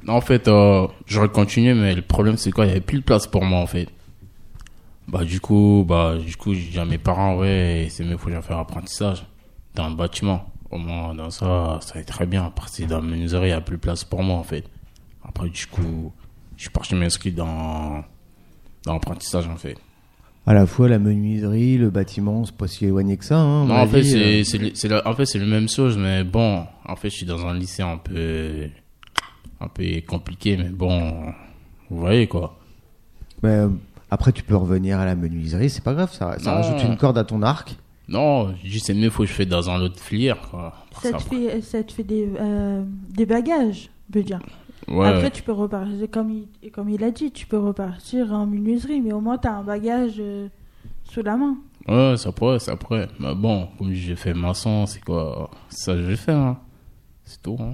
En 0.08 0.20
fait, 0.20 0.48
euh, 0.48 0.86
j'aurais 1.06 1.28
continué, 1.28 1.72
mais 1.74 1.94
le 1.94 2.02
problème 2.02 2.36
c'est 2.36 2.50
quoi? 2.50 2.66
Il 2.66 2.68
y 2.68 2.70
avait 2.72 2.80
plus 2.80 2.98
de 2.98 3.04
place 3.04 3.26
pour 3.26 3.44
moi 3.44 3.60
en 3.60 3.66
fait. 3.66 3.88
Bah 5.08 5.24
du 5.24 5.40
coup, 5.40 5.84
bah 5.86 6.16
du 6.16 6.34
coup, 6.36 6.54
j'ai 6.54 6.70
dit 6.70 6.78
à 6.78 6.84
mes 6.84 6.98
parents 6.98 7.36
ouais, 7.36 7.88
c'est 7.90 8.04
mieux 8.04 8.16
faut 8.16 8.30
que 8.30 8.40
faire 8.40 8.58
apprentissage 8.58 9.26
dans 9.74 9.88
le 9.88 9.94
bâtiment. 9.94 10.50
Au 10.70 10.78
moins 10.78 11.14
dans 11.14 11.30
ça, 11.30 11.78
ça 11.82 11.94
va 11.94 12.00
être 12.00 12.08
très 12.08 12.26
bien. 12.26 12.52
Parce 12.54 12.76
que 12.76 12.84
dans 12.84 12.96
la 13.00 13.06
menuiserie, 13.06 13.48
il 13.48 13.50
y 13.50 13.52
a 13.52 13.60
plus 13.60 13.76
de 13.76 13.80
place 13.80 14.04
pour 14.04 14.22
moi 14.22 14.36
en 14.36 14.42
fait. 14.42 14.64
Après 15.22 15.48
du 15.48 15.66
coup, 15.66 16.12
je 16.56 16.62
suis 16.62 16.70
parti 16.70 16.94
m'inscrire 16.94 17.34
dans 17.34 18.04
dans 18.84 18.92
l'apprentissage 18.94 19.46
en 19.46 19.56
fait. 19.56 19.76
À 20.46 20.52
la 20.52 20.66
fois 20.66 20.88
la 20.88 20.98
menuiserie, 20.98 21.78
le 21.78 21.88
bâtiment, 21.88 22.44
c'est 22.44 22.54
pas 22.54 22.68
si 22.68 22.84
éloigné 22.84 23.16
que 23.16 23.24
ça. 23.24 23.38
Hein, 23.38 23.64
à 23.64 23.66
Non, 23.66 23.74
en 23.76 23.86
fait, 23.86 24.02
c'est, 24.02 24.40
euh. 24.40 24.70
c'est, 24.74 25.06
en 25.06 25.14
fait, 25.14 25.24
c'est 25.24 25.38
le 25.38 25.46
même 25.46 25.70
chose, 25.70 25.96
mais 25.96 26.22
bon, 26.22 26.66
en 26.84 26.96
fait, 26.96 27.08
je 27.08 27.16
suis 27.16 27.26
dans 27.26 27.46
un 27.46 27.54
lycée 27.54 27.82
un 27.82 27.96
peu, 27.96 28.68
un 29.58 29.68
peu 29.68 29.84
compliqué, 30.06 30.58
mais 30.58 30.68
bon, 30.68 31.32
vous 31.88 31.98
voyez 31.98 32.26
quoi. 32.26 32.58
Mais, 33.42 33.50
euh, 33.50 33.68
après, 34.10 34.32
tu 34.32 34.42
peux 34.42 34.56
revenir 34.56 34.98
à 34.98 35.04
la 35.04 35.14
menuiserie, 35.14 35.70
c'est 35.70 35.82
pas 35.84 35.94
grave, 35.94 36.12
ça, 36.12 36.38
ça 36.38 36.52
rajoute 36.52 36.82
une 36.82 36.96
corde 36.96 37.18
à 37.18 37.24
ton 37.24 37.42
arc. 37.42 37.76
Non, 38.08 38.54
je 38.62 38.68
dis 38.70 38.80
c'est 38.80 38.92
mieux, 38.94 39.08
faut 39.10 39.22
que 39.22 39.28
je 39.28 39.32
fais 39.34 39.46
dans 39.46 39.70
un 39.70 39.80
autre 39.80 39.98
filière, 39.98 40.38
quoi. 40.50 40.74
ça 41.00 41.12
te, 41.14 41.22
Ça- 41.22 41.28
fait, 41.30 41.60
ça 41.62 41.82
te 41.82 41.92
fait 41.92 42.04
des, 42.04 42.28
euh, 42.38 42.82
des 43.10 43.24
bagages, 43.26 43.88
je 44.12 44.18
veux 44.18 44.24
dire. 44.24 44.40
Ouais, 44.86 45.08
Après, 45.08 45.30
tu 45.30 45.42
peux 45.42 45.52
repartir, 45.52 46.06
comme 46.10 46.30
il, 46.62 46.70
comme 46.70 46.90
il 46.90 47.02
a 47.02 47.10
dit, 47.10 47.30
tu 47.30 47.46
peux 47.46 47.56
repartir 47.58 48.32
en 48.34 48.44
menuiserie, 48.46 49.00
mais 49.00 49.12
au 49.14 49.20
moins, 49.20 49.38
tu 49.38 49.48
as 49.48 49.54
un 49.56 49.62
bagage 49.62 50.16
euh, 50.18 50.48
sous 51.04 51.22
la 51.22 51.36
main. 51.38 51.56
ouais, 51.88 52.16
ça 52.18 52.30
pourrait, 52.32 52.58
ça 52.58 52.76
pourrait. 52.76 53.08
Mais 53.18 53.34
bon, 53.34 53.68
comme 53.78 53.92
j'ai 53.94 54.16
fait 54.16 54.34
maçon, 54.34 54.84
c'est 54.84 55.00
quoi, 55.02 55.50
ça 55.70 55.96
je 55.96 56.02
vais 56.02 56.16
faire, 56.16 56.36
hein. 56.36 56.58
C'est 57.24 57.40
tout, 57.40 57.56
hein. 57.58 57.72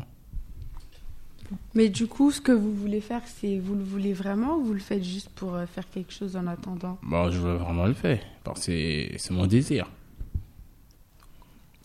Mais 1.74 1.88
du 1.88 2.06
coup, 2.06 2.30
ce 2.30 2.40
que 2.40 2.52
vous 2.52 2.72
voulez 2.72 3.00
faire, 3.00 3.22
c'est 3.26 3.58
vous 3.58 3.74
le 3.74 3.82
voulez 3.82 4.12
vraiment 4.12 4.56
ou 4.56 4.64
vous 4.64 4.74
le 4.74 4.80
faites 4.80 5.04
juste 5.04 5.30
pour 5.30 5.54
euh, 5.54 5.66
faire 5.66 5.88
quelque 5.90 6.12
chose 6.12 6.36
en 6.36 6.46
attendant? 6.46 6.98
Bah, 7.02 7.28
je 7.30 7.38
veux 7.38 7.54
vraiment 7.54 7.86
le 7.86 7.94
faire, 7.94 8.20
parce 8.44 8.66
que 8.66 9.18
c'est, 9.18 9.30
mon 9.30 9.46
désir. 9.46 9.88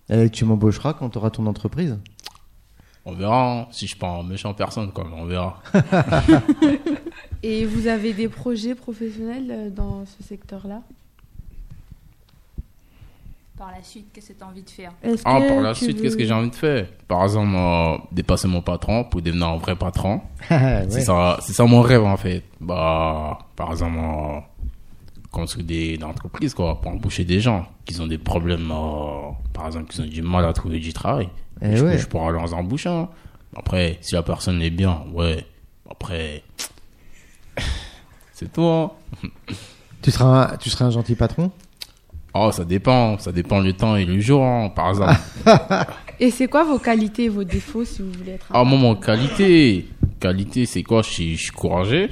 Et 0.10 0.30
tu 0.30 0.46
m'embaucheras 0.46 0.94
quand 0.94 1.10
tu 1.10 1.18
auras 1.18 1.32
ton 1.32 1.46
entreprise. 1.48 1.98
On 3.06 3.14
verra, 3.14 3.62
hein, 3.62 3.68
si 3.72 3.86
je 3.86 3.92
suis 3.92 4.00
pas 4.00 4.10
un 4.10 4.24
méchant 4.24 4.54
personne, 4.54 4.92
quoi, 4.92 5.08
mais 5.10 5.20
on 5.20 5.26
verra. 5.26 5.62
Et 7.44 7.66
vous 7.66 7.88
avez 7.88 8.14
des 8.14 8.28
projets 8.28 8.76
professionnels 8.76 9.52
euh, 9.52 9.70
dans 9.70 10.06
ce 10.06 10.24
secteur-là? 10.24 10.82
Par 13.58 13.72
la 13.72 13.82
suite, 13.82 14.08
qu'est-ce 14.14 14.34
que 14.34 14.38
tu 14.38 14.44
as 14.44 14.48
envie 14.48 14.64
de 14.64 14.70
faire 14.70 14.92
Est-ce 15.02 15.22
Ah, 15.24 15.40
que 15.40 15.48
par 15.48 15.62
la 15.62 15.74
suite, 15.74 15.96
veux- 15.96 16.02
qu'est-ce 16.04 16.18
que 16.18 16.26
j'ai 16.26 16.34
envie 16.34 16.50
de 16.50 16.56
faire 16.56 16.88
Par 17.08 17.24
exemple, 17.24 17.56
euh, 17.56 17.98
dépasser 18.12 18.48
mon 18.50 18.62
patron 18.62 19.06
pour 19.06 19.22
devenir 19.22 19.48
un 19.48 19.58
vrai 19.58 19.76
patron. 19.76 20.22
Ouais. 20.52 20.86
C'est 20.90 21.02
ça, 21.02 21.38
c'est 21.42 21.54
ça 21.54 21.64
mon 21.66 21.82
rêve 21.82 22.04
en 22.04 22.18
fait. 22.18 22.44
Bah, 22.60 23.40
par 23.56 23.72
exemple, 23.72 23.98
euh, 23.98 24.40
construire 25.32 25.66
des, 25.66 25.98
des 25.98 26.04
entreprises 26.04 26.54
quoi, 26.54 26.82
pour 26.82 26.92
embaucher 26.92 27.24
des 27.24 27.40
gens 27.40 27.66
qui 27.86 28.00
ont 28.02 28.08
des 28.08 28.18
problèmes, 28.18 28.70
euh, 28.72 29.32
par 29.54 29.68
exemple, 29.68 29.86
qui 29.88 30.02
ont 30.02 30.06
du 30.06 30.22
mal 30.22 30.44
à 30.46 30.52
trouver 30.54 30.80
du 30.80 30.92
travail. 30.92 31.30
Eh 31.62 31.68
Et 31.70 31.76
je, 31.78 31.86
ouais. 31.86 31.98
je 31.98 32.08
pourrais 32.08 32.34
leur 32.34 32.54
embaucher. 32.54 32.90
hein. 32.90 33.08
Après, 33.56 33.98
si 34.02 34.16
la 34.16 34.24
personne 34.24 34.62
est 34.62 34.70
bien, 34.70 35.04
ouais. 35.14 35.46
Après, 35.90 36.44
c'est 38.34 38.52
tout. 38.52 38.64
Hein. 38.64 38.92
Tu 40.02 40.12
seras, 40.12 40.54
un, 40.54 40.58
tu 40.58 40.70
seras 40.70 40.86
un 40.86 40.92
gentil 40.92 41.16
patron 41.16 41.52
Oh, 42.38 42.52
ça 42.52 42.66
dépend, 42.66 43.18
ça 43.18 43.32
dépend 43.32 43.62
le 43.62 43.72
temps 43.74 43.96
et 43.96 44.04
le 44.06 44.20
jour, 44.20 44.44
hein, 44.44 44.70
par 44.76 44.90
exemple. 44.90 45.16
Et 46.20 46.32
c'est 46.32 46.48
quoi 46.48 46.64
vos 46.64 46.80
qualités 46.80 47.26
et 47.26 47.30
vos 47.30 47.44
défauts 47.44 47.84
si 47.86 48.02
vous 48.02 48.12
voulez 48.12 48.32
être 48.34 48.46
Ah, 48.50 48.64
moi, 48.64 48.78
mon 48.80 48.96
qualité, 48.96 49.86
qualité, 50.20 50.66
c'est 50.66 50.84
quoi? 50.84 51.02
Je 51.02 51.10
suis, 51.10 51.36
je 51.36 51.42
suis 51.44 51.52
courageux. 51.52 52.10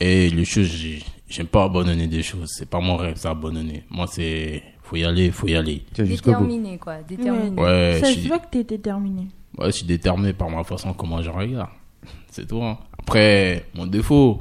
Et 0.00 0.28
les 0.30 0.44
choses, 0.44 0.66
j'ai- 0.66 1.02
j'aime 1.28 1.46
pas 1.48 1.64
abandonner 1.64 2.06
des 2.06 2.22
choses. 2.22 2.50
C'est 2.56 2.68
pas 2.68 2.80
mon 2.80 2.96
rêve, 2.96 3.16
ça, 3.16 3.30
abandonner. 3.30 3.84
Moi, 3.90 4.06
c'est, 4.08 4.62
faut 4.82 4.96
y 4.96 5.04
aller, 5.04 5.30
faut 5.32 5.48
y 5.48 5.56
aller. 5.56 5.82
Déterminé, 5.96 6.78
quoi. 6.78 6.96
Déterminé. 7.08 7.60
Ouais, 7.60 7.98
Ça 8.00 8.06
je 8.08 8.14
se 8.14 8.18
suis, 8.20 8.28
voit 8.28 8.38
que 8.38 8.50
tu 8.52 8.58
es 8.58 8.64
déterminé. 8.64 9.28
ouais, 9.58 9.66
je 9.66 9.70
suis 9.72 9.86
déterminé 9.86 10.32
par 10.32 10.48
ma 10.50 10.62
façon 10.64 10.92
comment 10.92 11.20
je 11.22 11.30
regarde. 11.30 11.70
C'est 12.30 12.46
tout, 12.46 12.62
hein. 12.62 12.78
Après, 13.00 13.66
mon 13.74 13.86
défaut, 13.86 14.40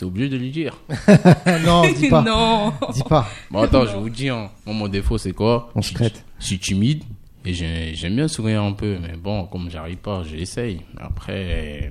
C'est 0.00 0.06
obligé 0.06 0.30
de 0.30 0.38
lui 0.38 0.50
dire. 0.50 0.78
non, 1.66 1.82
dis 1.94 2.08
pas. 2.08 2.22
non. 2.22 2.72
Dis 2.94 3.02
pas. 3.02 3.28
Bon, 3.50 3.60
attends, 3.60 3.84
je 3.84 3.94
vous 3.98 4.08
dis, 4.08 4.30
hein. 4.30 4.48
Moi, 4.64 4.74
mon 4.74 4.88
défaut, 4.88 5.18
c'est 5.18 5.34
quoi? 5.34 5.70
On 5.74 5.82
se 5.82 5.92
traite. 5.92 6.24
Je 6.38 6.46
suis 6.46 6.58
timide 6.58 7.04
et 7.44 7.52
j'ai- 7.52 7.94
j'aime 7.94 8.16
bien 8.16 8.26
sourire 8.26 8.62
un 8.62 8.72
peu. 8.72 8.96
Mais 8.98 9.14
bon, 9.18 9.44
comme 9.44 9.68
j'arrive 9.68 9.98
pas, 9.98 10.22
j'essaye. 10.22 10.80
Après, 10.98 11.90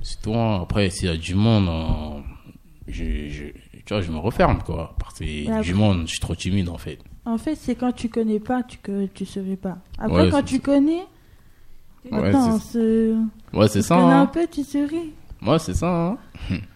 c'est 0.00 0.22
tout. 0.22 0.32
hein. 0.34 0.62
Après, 0.62 0.88
s'il 0.88 1.08
y 1.10 1.12
a 1.12 1.16
du 1.18 1.34
monde, 1.34 1.68
hein, 1.68 2.22
je, 2.88 3.04
je, 3.28 3.44
tu 3.84 3.92
vois, 3.92 4.00
je 4.00 4.10
me 4.10 4.16
referme, 4.16 4.60
quoi. 4.64 4.94
Parce 4.98 5.18
que 5.18 5.46
après- 5.50 5.60
du 5.62 5.74
monde, 5.74 6.04
je 6.06 6.12
suis 6.12 6.20
trop 6.20 6.34
timide, 6.34 6.70
en 6.70 6.78
fait. 6.78 7.00
En 7.26 7.36
fait, 7.36 7.54
c'est 7.56 7.74
quand 7.74 7.92
tu 7.92 8.08
connais 8.08 8.40
pas, 8.40 8.62
tu 8.62 8.78
que 8.78 9.04
tu 9.12 9.26
saurais 9.26 9.56
pas. 9.56 9.76
Après, 9.98 10.22
Ouais, 10.22 10.30
quand 10.30 10.42
tu 10.42 10.58
connais, 10.60 11.02
Ouais, 12.10 12.28
attends, 12.30 12.58
c'est- 12.60 13.12
c'est- 13.52 13.56
Ouais, 13.58 13.68
ça. 13.68 13.94
connais 13.94 14.12
un 14.14 14.20
Hein. 14.22 14.26
peu, 14.32 14.46
tu 14.50 14.64
souris. 14.64 15.12
Ouais, 15.46 15.58
c'est 15.58 15.74
ça. 15.74 16.16
Hein. 16.48 16.56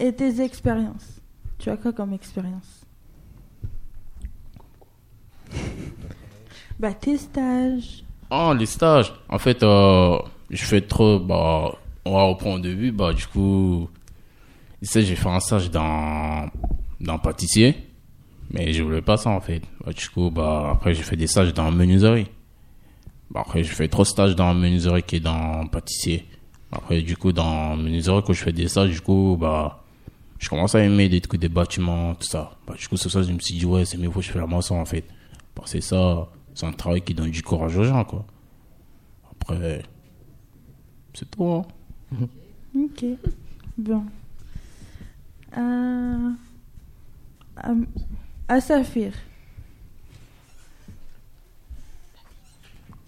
Et 0.00 0.12
tes 0.12 0.40
expériences 0.40 1.20
Tu 1.58 1.70
as 1.70 1.76
quoi 1.76 1.92
comme 1.92 2.12
expérience? 2.12 2.84
Bah, 6.78 6.92
tes 6.92 7.16
stages. 7.16 8.04
Oh, 8.30 8.52
les 8.58 8.66
stages. 8.66 9.12
En 9.28 9.38
fait, 9.38 9.62
euh, 9.62 10.18
je 10.50 10.64
fais 10.64 10.80
trop. 10.80 11.20
Bah, 11.20 11.72
on 12.04 12.12
va 12.12 12.22
reprendre 12.24 12.56
au 12.56 12.60
début. 12.60 12.90
Bah, 12.90 13.12
du 13.12 13.26
coup, 13.26 13.88
tu 14.82 14.86
sais, 14.86 15.02
j'ai 15.02 15.14
fait 15.14 15.28
un 15.28 15.40
stage 15.40 15.70
dans, 15.70 16.48
dans 17.00 17.18
pâtissier. 17.18 17.76
Mais 18.50 18.72
je 18.72 18.82
voulais 18.82 19.02
pas 19.02 19.16
ça, 19.16 19.30
en 19.30 19.40
fait. 19.40 19.62
Bah, 19.84 19.92
du 19.92 20.08
coup, 20.08 20.30
bah, 20.30 20.70
après, 20.72 20.94
j'ai 20.94 21.04
fait 21.04 21.16
des 21.16 21.28
stages 21.28 21.54
dans 21.54 21.70
menuiserie. 21.70 22.26
Bah, 23.30 23.42
après, 23.46 23.62
j'ai 23.62 23.72
fait 23.72 23.88
trop 23.88 24.04
stages 24.04 24.34
dans 24.34 24.52
menuiserie 24.54 25.04
qui 25.04 25.16
est 25.16 25.20
dans 25.20 25.66
pâtissier. 25.68 26.26
Après, 26.72 27.02
du 27.02 27.16
coup, 27.16 27.32
dans 27.32 27.76
menuiserie, 27.76 28.22
quand 28.26 28.32
je 28.32 28.42
fais 28.42 28.52
des 28.52 28.66
stages, 28.66 28.90
du 28.90 29.00
coup, 29.00 29.36
bah, 29.40 29.83
je 30.44 30.50
commence 30.50 30.74
à 30.74 30.84
aimer 30.84 31.08
des 31.08 31.22
trucs, 31.22 31.40
des 31.40 31.48
bâtiments, 31.48 32.14
tout 32.14 32.26
ça. 32.26 32.54
Bah, 32.66 32.74
du 32.78 32.86
coup, 32.86 32.98
c'est 32.98 33.08
ça, 33.08 33.22
je 33.22 33.32
me 33.32 33.38
suis 33.38 33.54
dit, 33.54 33.64
ouais, 33.64 33.86
c'est 33.86 33.96
mieux 33.96 34.10
que 34.10 34.20
je 34.20 34.30
fais 34.30 34.38
la 34.38 34.46
maçon, 34.46 34.74
en 34.74 34.84
fait. 34.84 35.04
Parce 35.54 35.72
que 35.72 35.80
ça, 35.80 36.28
c'est 36.54 36.66
un 36.66 36.72
travail 36.72 37.00
qui 37.00 37.14
donne 37.14 37.30
du 37.30 37.42
courage 37.42 37.74
aux 37.78 37.84
gens, 37.84 38.04
quoi. 38.04 38.26
Après, 39.30 39.82
c'est 41.14 41.30
tout, 41.30 41.46
hein. 41.46 41.62
Ok. 42.76 43.06
Bon. 43.78 44.04
Euh... 45.56 46.30
À, 47.56 47.70
à 48.48 48.60
Saphir. 48.60 49.14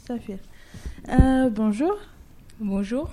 Saphir. 0.06 0.38
Euh, 1.10 1.50
bonjour. 1.50 1.98
Bonjour. 2.60 3.10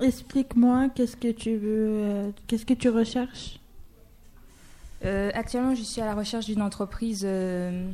Explique-moi 0.00 0.88
qu'est-ce 0.94 1.16
que 1.16 1.30
tu 1.30 1.56
veux, 1.56 1.88
euh, 1.88 2.30
qu'est-ce 2.46 2.66
que 2.66 2.74
tu 2.74 2.88
recherches? 2.88 3.60
Euh, 5.04 5.30
actuellement, 5.34 5.74
je 5.74 5.82
suis 5.82 6.00
à 6.00 6.06
la 6.06 6.14
recherche 6.14 6.46
d'une 6.46 6.62
entreprise 6.62 7.22
euh, 7.24 7.88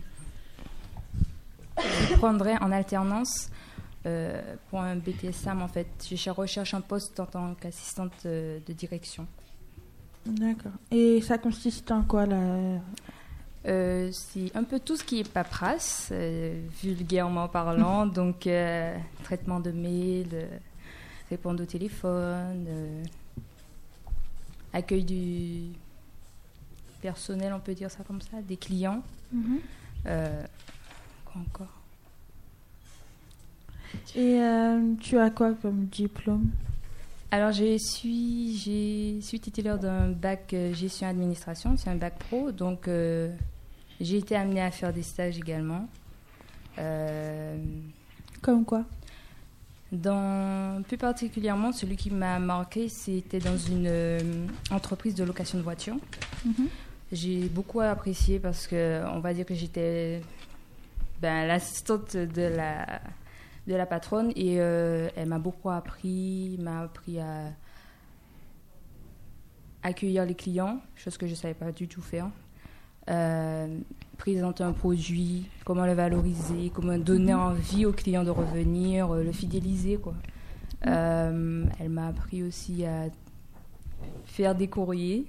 qui 1.76 2.14
prendrait 2.14 2.56
en 2.60 2.72
alternance 2.72 3.50
euh, 4.06 4.40
pour 4.70 4.80
un 4.80 4.96
BTSAM 4.96 5.60
en 5.60 5.68
fait. 5.68 5.88
Je 6.10 6.30
recherche 6.30 6.72
un 6.74 6.80
poste 6.80 7.20
en 7.20 7.26
tant 7.26 7.54
qu'assistante 7.54 8.24
de 8.24 8.72
direction. 8.72 9.26
D'accord. 10.24 10.72
Et 10.90 11.20
ça 11.22 11.38
consiste 11.38 11.90
en 11.90 12.02
quoi 12.02 12.26
là? 12.26 12.80
Euh, 13.66 14.08
c'est 14.12 14.56
un 14.56 14.64
peu 14.64 14.80
tout 14.80 14.96
ce 14.96 15.04
qui 15.04 15.20
est 15.20 15.28
paperasse, 15.28 16.08
euh, 16.12 16.60
vulgairement 16.82 17.48
parlant, 17.48 18.06
donc 18.06 18.46
euh, 18.46 18.96
traitement 19.22 19.60
de 19.60 19.70
mail, 19.70 20.48
répondre 21.30 21.62
au 21.62 21.66
téléphone, 21.66 22.66
euh, 22.68 23.02
accueil 24.72 25.04
du 25.04 25.72
personnel, 27.00 27.52
on 27.54 27.60
peut 27.60 27.74
dire 27.74 27.90
ça 27.90 28.04
comme 28.04 28.20
ça, 28.20 28.42
des 28.42 28.56
clients. 28.56 29.02
Euh, 30.06 30.42
quoi 31.24 31.40
encore? 31.40 31.74
Et 34.14 34.40
euh, 34.40 34.94
tu 35.00 35.18
as 35.18 35.30
quoi 35.30 35.54
comme 35.54 35.86
diplôme? 35.86 36.50
Alors, 37.30 37.52
je 37.52 37.78
suis, 37.78 38.56
j'ai 38.56 39.20
suis 39.20 39.38
titulaire 39.38 39.78
d'un 39.78 40.08
bac 40.08 40.54
gestion 40.72 41.06
administration, 41.06 41.76
c'est 41.76 41.88
un 41.90 41.96
bac 41.96 42.18
pro, 42.18 42.50
donc 42.50 42.88
euh, 42.88 43.32
j'ai 44.00 44.18
été 44.18 44.34
amenée 44.34 44.62
à 44.62 44.72
faire 44.72 44.92
des 44.92 45.04
stages 45.04 45.38
également. 45.38 45.88
Euh, 46.78 47.56
Comme 48.42 48.64
quoi? 48.64 48.84
Dans, 49.92 50.82
plus 50.84 50.96
particulièrement, 50.96 51.72
celui 51.72 51.96
qui 51.96 52.10
m'a 52.10 52.38
marqué, 52.38 52.88
c'était 52.88 53.40
dans 53.40 53.56
une 53.56 53.88
euh, 53.88 54.46
entreprise 54.70 55.16
de 55.16 55.24
location 55.24 55.58
de 55.58 55.64
voitures. 55.64 55.96
Mhm. 56.44 56.68
J'ai 57.10 57.48
beaucoup 57.48 57.80
apprécié 57.80 58.38
parce 58.38 58.68
que 58.68 59.02
on 59.12 59.18
va 59.18 59.34
dire 59.34 59.44
que 59.44 59.54
j'étais 59.54 60.20
ben, 61.20 61.46
l'assistante 61.46 62.16
de 62.16 62.42
la, 62.42 63.00
de 63.66 63.74
la 63.74 63.84
patronne 63.84 64.32
et 64.36 64.60
euh, 64.60 65.08
elle 65.16 65.28
m'a 65.28 65.40
beaucoup 65.40 65.70
appris, 65.70 66.56
m'a 66.60 66.82
appris 66.82 67.18
à 67.18 67.52
accueillir 69.82 70.24
les 70.24 70.34
clients, 70.34 70.80
chose 70.94 71.16
que 71.16 71.26
je 71.26 71.32
ne 71.32 71.36
savais 71.36 71.54
pas 71.54 71.72
du 71.72 71.88
tout 71.88 72.02
faire. 72.02 72.28
Euh, 73.08 73.78
présenter 74.20 74.62
un 74.62 74.72
produit, 74.72 75.46
comment 75.64 75.86
le 75.86 75.94
valoriser, 75.94 76.70
comment 76.74 76.98
donner 76.98 77.32
envie 77.32 77.86
aux 77.86 77.92
clients 77.92 78.22
de 78.22 78.30
revenir, 78.30 79.10
euh, 79.10 79.24
le 79.24 79.32
fidéliser. 79.32 79.96
Quoi. 79.96 80.12
Euh, 80.86 81.64
elle 81.80 81.88
m'a 81.88 82.08
appris 82.08 82.42
aussi 82.42 82.84
à 82.84 83.06
faire 84.26 84.54
des 84.54 84.68
courriers, 84.68 85.24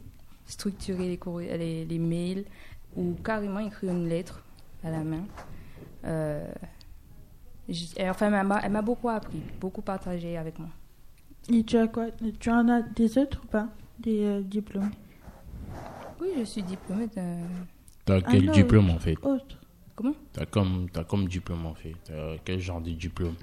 structurer 0.45 1.07
les, 1.07 1.17
courriers, 1.17 1.57
les, 1.57 1.85
les 1.85 1.99
mails 1.99 2.43
ou 2.97 3.13
carrément 3.23 3.59
écrire 3.59 3.91
une 3.93 4.09
lettre 4.09 4.43
à 4.83 4.91
la 4.91 5.03
main. 5.05 5.23
Euh, 6.03 6.51
et 7.95 8.09
enfin, 8.09 8.29
elle 8.33 8.45
m'a- 8.45 8.59
elle 8.61 8.71
m'a 8.73 8.81
beaucoup 8.81 9.07
appris, 9.07 9.41
beaucoup 9.61 9.81
partagé 9.81 10.37
avec 10.37 10.59
moi. 10.59 10.67
Et 11.49 11.63
tu 11.63 11.77
as 11.77 11.87
quoi 11.87 12.07
Tu 12.39 12.49
en 12.49 12.67
as 12.67 12.81
des 12.81 13.17
autres 13.17 13.41
ou 13.45 13.47
pas 13.47 13.69
Des 13.99 14.25
euh, 14.25 14.41
diplômes? 14.41 14.91
Oui, 16.19 16.27
je 16.37 16.43
suis 16.43 16.61
diplômée 16.63 17.07
d'un. 17.07 17.37
T'as 18.05 18.17
Ah 18.17 18.21
quel 18.31 18.45
non, 18.45 18.51
diplôme, 18.51 18.89
en 18.89 18.99
fait 18.99 19.15
Autre. 19.23 19.57
Comment? 19.95 20.13
T'as 20.33 20.45
comme, 20.45 20.87
t'as 20.91 21.03
comme 21.03 21.27
diplôme, 21.27 21.65
en 21.65 21.73
fait. 21.75 21.93
T'as 22.05 22.37
quel 22.43 22.59
genre 22.59 22.81
de 22.81 22.91
diplôme? 22.91 23.35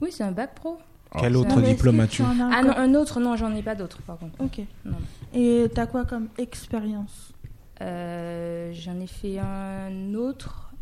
Oui, 0.00 0.10
c'est 0.12 0.24
un 0.24 0.32
bac 0.32 0.54
pro. 0.54 0.78
Quel 1.18 1.34
Ah, 1.34 1.38
autre 1.38 1.56
mais 1.56 1.62
est-ce 1.68 1.70
diplôme 1.76 2.00
as-tu 2.00 2.22
as 2.22 2.26
Ah 2.52 2.62
non, 2.62 2.76
un 2.76 2.94
autre, 2.94 3.20
non, 3.20 3.36
j'en 3.36 3.54
ai 3.54 3.62
pas 3.62 3.74
d'autre 3.74 4.02
par 4.02 4.18
contre. 4.18 4.40
Ok. 4.40 4.60
Non. 4.84 4.96
Et 5.32 5.66
t'as 5.74 5.86
quoi 5.86 6.04
comme 6.04 6.28
expérience? 6.36 7.32
Euh, 7.80 8.72
J'en 8.74 8.98
ai 9.00 9.06
fait 9.06 9.38
un 9.38 10.14
autre 10.14 10.72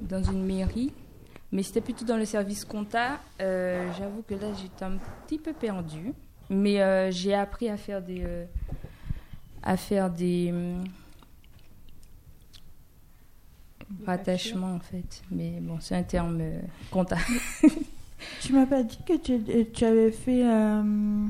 dans 0.00 0.22
une 0.22 0.44
mairie, 0.46 0.92
mais 1.50 1.62
c'était 1.62 1.80
plutôt 1.80 2.04
dans 2.04 2.16
le 2.16 2.24
service 2.24 2.64
compta. 2.64 3.18
Euh, 3.40 3.90
J'avoue 3.98 4.22
que 4.26 4.34
là, 4.34 4.52
j'étais 4.60 4.84
un 4.84 4.98
petit 5.26 5.38
peu 5.38 5.52
perdue, 5.52 6.12
mais 6.48 6.80
euh, 6.80 7.10
j'ai 7.10 7.34
appris 7.34 7.68
à 7.68 7.76
faire 7.76 8.00
des. 8.02 8.22
euh, 8.22 8.44
à 9.62 9.76
faire 9.76 10.08
des. 10.10 10.54
Rattachements 14.06 14.74
en 14.74 14.80
fait. 14.80 15.22
Mais 15.30 15.58
bon, 15.60 15.78
c'est 15.80 15.96
un 15.96 16.02
terme 16.02 16.38
euh, 16.40 16.60
compta. 16.90 17.16
Tu 18.40 18.52
m'as 18.52 18.66
pas 18.66 18.82
dit 18.82 18.98
que 19.06 19.16
tu, 19.16 19.32
euh, 19.32 19.64
tu 19.72 19.84
avais 19.84 20.10
fait 20.10 20.42
euh, 20.44 21.26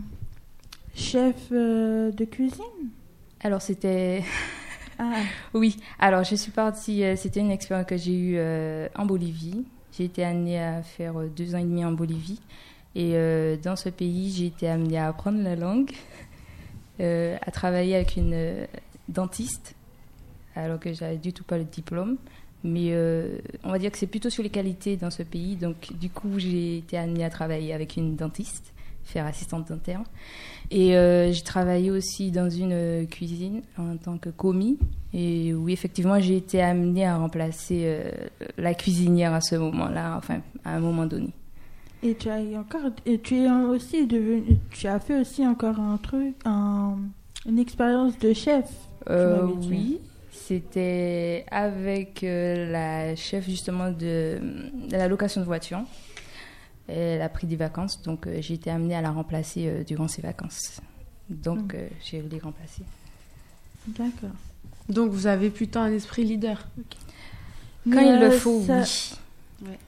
chef 0.95 1.35
euh, 1.53 2.11
de 2.13 2.25
cuisine? 2.25 2.65
Alors, 3.41 3.63
c'était. 3.63 4.25
Ah, 4.99 5.21
Oui, 5.55 5.77
alors 5.99 6.25
je 6.25 6.35
suis 6.35 6.51
partie, 6.51 7.05
c'était 7.17 7.41
une 7.41 7.51
expérience 7.51 7.87
que 7.87 7.97
j'ai 7.97 8.15
eue 8.15 8.41
en 8.97 9.07
Bolivie. 9.07 9.65
J'ai 9.97 10.05
été 10.05 10.25
amenée 10.25 10.61
à 10.61 10.83
faire 10.83 11.15
deux 11.37 11.55
ans 11.55 11.59
et 11.59 11.65
demi 11.65 11.85
en 11.85 11.93
Bolivie. 11.93 12.41
Et 12.95 13.13
dans 13.63 13.77
ce 13.77 13.91
pays, 13.91 14.33
j'ai 14.33 14.47
été 14.47 14.69
amenée 14.69 14.99
à 14.99 15.09
apprendre 15.09 15.41
la 15.41 15.55
langue, 15.55 15.93
à 17.01 17.51
travailler 17.53 17.95
avec 17.95 18.17
une 18.17 18.67
dentiste, 19.09 19.77
alors 20.57 20.81
que 20.81 20.93
j'avais 20.93 21.17
du 21.17 21.33
tout 21.33 21.45
pas 21.45 21.59
le 21.59 21.65
diplôme. 21.65 22.17
Mais 22.65 22.89
euh, 22.91 23.39
on 23.65 23.71
va 23.71 23.79
dire 23.79 23.91
que 23.93 23.99
c'est 23.99 24.07
plutôt 24.09 24.31
sur 24.31 24.43
les 24.43 24.51
qualités 24.51 24.97
dans 24.97 25.11
ce 25.11 25.23
pays. 25.23 25.57
Donc, 25.57 25.93
du 25.99 26.11
coup, 26.11 26.39
j'ai 26.39 26.79
été 26.79 26.99
amenée 26.99 27.25
à 27.25 27.31
travailler 27.31 27.73
avec 27.73 27.97
une 27.97 28.17
dentiste, 28.17 28.73
faire 29.05 29.27
assistante 29.27 29.69
dentaire. 29.69 30.01
Et 30.71 30.97
euh, 30.97 31.31
j'ai 31.33 31.43
travaillé 31.43 31.91
aussi 31.91 32.31
dans 32.31 32.51
une 32.51 32.73
euh, 32.73 33.05
cuisine 33.07 33.63
en 33.79 33.97
tant 33.97 34.19
que 34.19 34.29
commis. 34.31 34.77
Et 35.15 35.55
oui, 35.55 35.73
effectivement, 35.73 36.19
j'ai 36.21 36.37
été 36.37 36.61
amenée 36.61 37.07
à 37.07 37.17
remplacer 37.17 37.83
euh, 37.85 38.11
la 38.59 38.75
cuisinière 38.75 39.33
à 39.33 39.41
ce 39.41 39.55
moment-là, 39.55 40.17
enfin, 40.19 40.41
à 40.65 40.75
un 40.75 40.81
moment 40.81 41.07
donné. 41.07 41.31
et 42.03 42.15
tu 42.17 42.29
as 42.29 42.41
encore, 42.59 42.91
et 43.07 43.19
tu 43.19 43.37
es 43.37 43.51
aussi 43.51 44.07
devenu, 44.07 44.59
tu 44.71 44.87
as 44.89 44.99
fait 45.01 45.19
aussi 45.21 45.47
encore 45.47 45.79
un 45.81 45.97
truc, 45.97 46.35
un- 46.45 46.97
une 47.47 47.59
expérience 47.59 48.19
de 48.19 48.33
chef. 48.35 48.67
Euh, 49.09 49.47
dit. 49.61 49.69
oui, 49.71 49.99
c'était 50.49 51.45
avec 51.51 52.25
euh, 52.25 52.71
la 52.73 53.15
chef 53.17 53.45
justement 53.45 53.91
de, 53.91 54.39
de 54.89 54.93
la 54.93 55.07
location 55.09 55.41
de 55.43 55.47
voiture. 55.47 55.81
Elle 56.89 57.21
a 57.21 57.29
pris 57.29 57.47
des 57.47 57.57
vacances, 57.57 58.01
donc 58.03 58.27
euh, 58.27 58.39
j'ai 58.41 58.55
été 58.55 58.71
amenée 58.71 58.95
à 58.95 59.03
la 59.03 59.11
remplacer 59.11 59.67
euh, 59.67 59.85
durant 59.85 60.09
ses 60.09 60.23
vacances. 60.23 60.81
Donc, 61.29 61.75
Mm. 61.75 61.77
euh, 61.77 61.89
j'ai 62.03 62.21
voulu 62.23 62.39
remplacer. 62.43 62.83
D'accord. 63.89 64.31
Donc 64.89 65.11
vous 65.11 65.27
avez 65.27 65.51
plutôt 65.51 65.81
un 65.81 65.93
esprit 65.93 66.25
leader. 66.25 66.67
Quand 67.85 68.01
il 68.01 68.19
le 68.21 68.31
faut, 68.31 68.63
ça- 68.67 68.85
oui. 69.63 69.69
Ouais. 69.69 69.79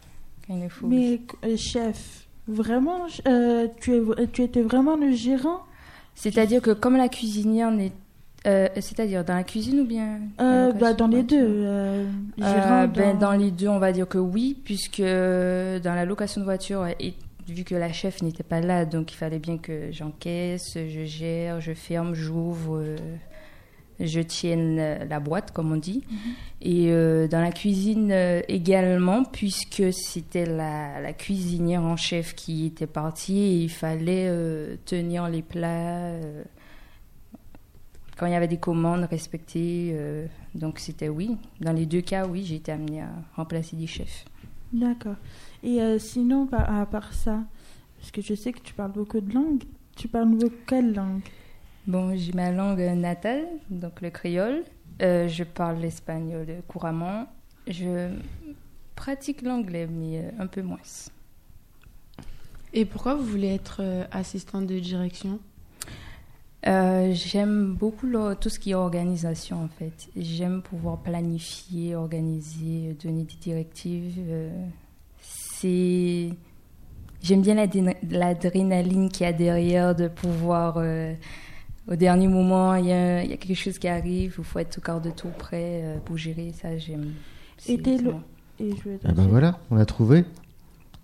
Quand 0.47 0.55
il 0.57 0.63
le 0.63 0.69
faut. 0.69 0.87
Mais 0.87 1.21
chef, 1.57 2.27
vraiment, 2.47 3.07
euh, 3.27 3.67
tu, 3.81 3.95
es, 3.97 4.27
tu 4.29 4.43
étais 4.43 4.61
vraiment 4.63 4.97
le 4.97 5.13
gérant? 5.13 5.61
C'est-à-dire 6.15 6.61
que 6.61 6.73
comme 6.73 6.97
la 6.99 7.09
cuisinière. 7.09 7.71
Euh, 8.47 8.69
c'est-à-dire 8.77 9.25
dans 9.25 9.35
la 9.35 9.45
cuisine 9.45 9.81
ou 9.81 9.85
bien 9.87 10.21
à 10.39 10.45
Euh, 10.45 10.73
bah, 10.73 10.93
Dans 10.95 11.07
les 11.09 11.23
deux. 11.23 11.37
euh, 11.45 12.07
Euh, 12.41 12.43
gérant 12.43 12.87
ben, 12.89 13.13
dans- 13.15 13.19
dans 13.19 13.33
les 13.33 13.51
deux, 13.51 13.69
on 13.69 13.79
va 13.79 13.93
dire 13.93 14.09
que 14.09 14.19
oui, 14.19 14.57
puisque 14.65 15.01
dans 15.03 15.95
la 15.95 16.05
location 16.05 16.41
de 16.41 16.47
voiture, 16.47 16.87
et 16.99 17.15
vu 17.49 17.65
que 17.65 17.75
la 17.75 17.93
chef 17.93 18.23
n'était 18.23 18.43
pas 18.45 18.61
là, 18.61 18.85
donc 18.85 19.13
il 19.13 19.17
fallait 19.17 19.39
bien 19.41 19.59
que 19.59 19.91
j'encaisse, 19.93 20.73
je 20.77 21.05
gère, 21.05 21.61
je 21.61 21.73
ferme, 21.73 22.15
j'ouvre, 22.15 22.83
je 23.99 24.21
tienne 24.21 24.77
la 25.09 25.21
boîte, 25.21 25.51
comme 25.51 25.73
on 25.73 25.77
dit. 25.77 26.03
Et 26.63 26.87
euh, 26.91 27.29
dans 27.29 27.41
la 27.43 27.51
cuisine 27.53 28.15
également, 28.49 29.25
puisque 29.25 29.93
c'était 29.93 30.47
la, 30.47 31.01
la 31.03 31.13
cuisinière 31.13 31.83
en 31.83 31.97
chef 31.97 32.35
qui 32.35 32.67
était 32.67 32.87
partie, 32.87 33.39
et 33.39 33.57
il 33.65 33.69
fallait 33.71 34.31
tenir 34.87 35.29
les 35.29 35.43
plats. 35.43 36.13
Quand 38.21 38.27
il 38.27 38.33
y 38.33 38.37
avait 38.37 38.49
des 38.49 38.59
commandes 38.59 39.05
respectées, 39.11 39.93
euh, 39.95 40.27
donc 40.55 40.79
c'était 40.79 41.09
oui. 41.09 41.39
Dans 41.59 41.73
les 41.73 41.87
deux 41.87 42.03
cas, 42.03 42.27
oui, 42.27 42.45
j'ai 42.45 42.57
été 42.57 42.71
amenée 42.71 43.01
à 43.01 43.09
remplacer 43.35 43.77
des 43.77 43.87
chefs. 43.87 44.27
D'accord. 44.75 45.17
Et 45.63 45.81
euh, 45.81 45.99
sinon, 45.99 46.47
par- 46.47 46.71
à 46.71 46.85
part 46.85 47.15
ça, 47.15 47.39
parce 47.99 48.11
que 48.11 48.21
je 48.21 48.35
sais 48.35 48.53
que 48.53 48.61
tu 48.61 48.75
parles 48.75 48.93
beaucoup 48.93 49.23
de 49.23 49.33
langues, 49.33 49.63
tu 49.97 50.07
parles 50.07 50.37
de 50.37 50.53
quelle 50.67 50.93
langue? 50.93 51.23
Bon, 51.87 52.15
j'ai 52.15 52.35
ma 52.35 52.53
langue 52.53 52.81
natale, 52.95 53.47
donc 53.71 54.03
le 54.03 54.11
créole. 54.11 54.65
Euh, 55.01 55.27
je 55.27 55.43
parle 55.43 55.79
l'espagnol 55.79 56.47
couramment. 56.69 57.27
Je 57.69 58.11
pratique 58.97 59.41
l'anglais, 59.41 59.87
mais 59.91 60.31
un 60.39 60.47
peu 60.47 60.61
moins. 60.61 60.77
Et 62.75 62.85
pourquoi 62.85 63.15
vous 63.15 63.25
voulez 63.25 63.55
être 63.55 63.81
assistante 64.13 64.67
de 64.67 64.79
direction? 64.79 65.41
Euh, 66.67 67.13
j'aime 67.15 67.75
beaucoup 67.75 68.07
le- 68.07 68.35
tout 68.35 68.51
ce 68.51 68.59
qui 68.59 68.73
est 68.73 68.75
organisation 68.75 69.63
en 69.65 69.69
fait. 69.69 70.09
J'aime 70.17 70.61
pouvoir 70.63 70.99
planifier, 70.99 71.95
organiser, 71.97 72.97
donner 73.03 73.25
des 73.25 73.37
directives. 73.41 74.17
euh, 74.29 74.51
c'est 75.23 76.31
j'aime 77.23 77.43
bien 77.43 77.55
l'adrénaline 78.11 79.09
qu'il 79.11 79.25
y 79.25 79.29
a 79.29 79.33
derrière 79.33 79.95
de 79.95 80.09
pouvoir 80.09 80.75
euh, 80.79 81.15
au 81.89 81.97
dernier 81.97 82.29
moment 82.29 82.75
il 82.75 82.87
y, 82.87 82.93
a, 82.93 83.23
il 83.25 83.31
y 83.31 83.33
a 83.33 83.37
quelque 83.37 83.57
chose 83.57 83.79
qui 83.79 83.89
arrive, 83.89 84.35
il 84.39 84.45
faut 84.45 84.59
être 84.59 84.79
au 84.79 84.81
quart 84.81 85.01
de 85.01 85.11
tour 85.11 85.31
prêt 85.33 85.81
euh, 85.83 85.97
pour 86.05 86.17
gérer 86.17 86.53
ça. 86.53 86.77
J'aime. 86.79 87.13
Et 87.69 87.77
moi. 88.03 88.21
Et 88.59 88.71
je 88.77 88.89
vais 88.91 88.99
Ah 89.05 89.13
ben 89.13 89.27
voilà, 89.27 89.59
on 89.71 89.77
l'a 89.77 89.87
trouvé. 89.87 90.25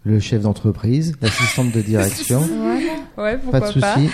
Le 0.07 0.21
chef 0.21 0.43
d'entreprise, 0.43 1.17
l'assistante 1.21 1.73
de 1.73 1.81
direction, 1.81 2.41
Ouais, 3.19 3.37
pas 3.39 3.39
pourquoi 3.39 3.73
de 3.73 3.81
pas. 3.81 3.95
souci. 3.97 4.11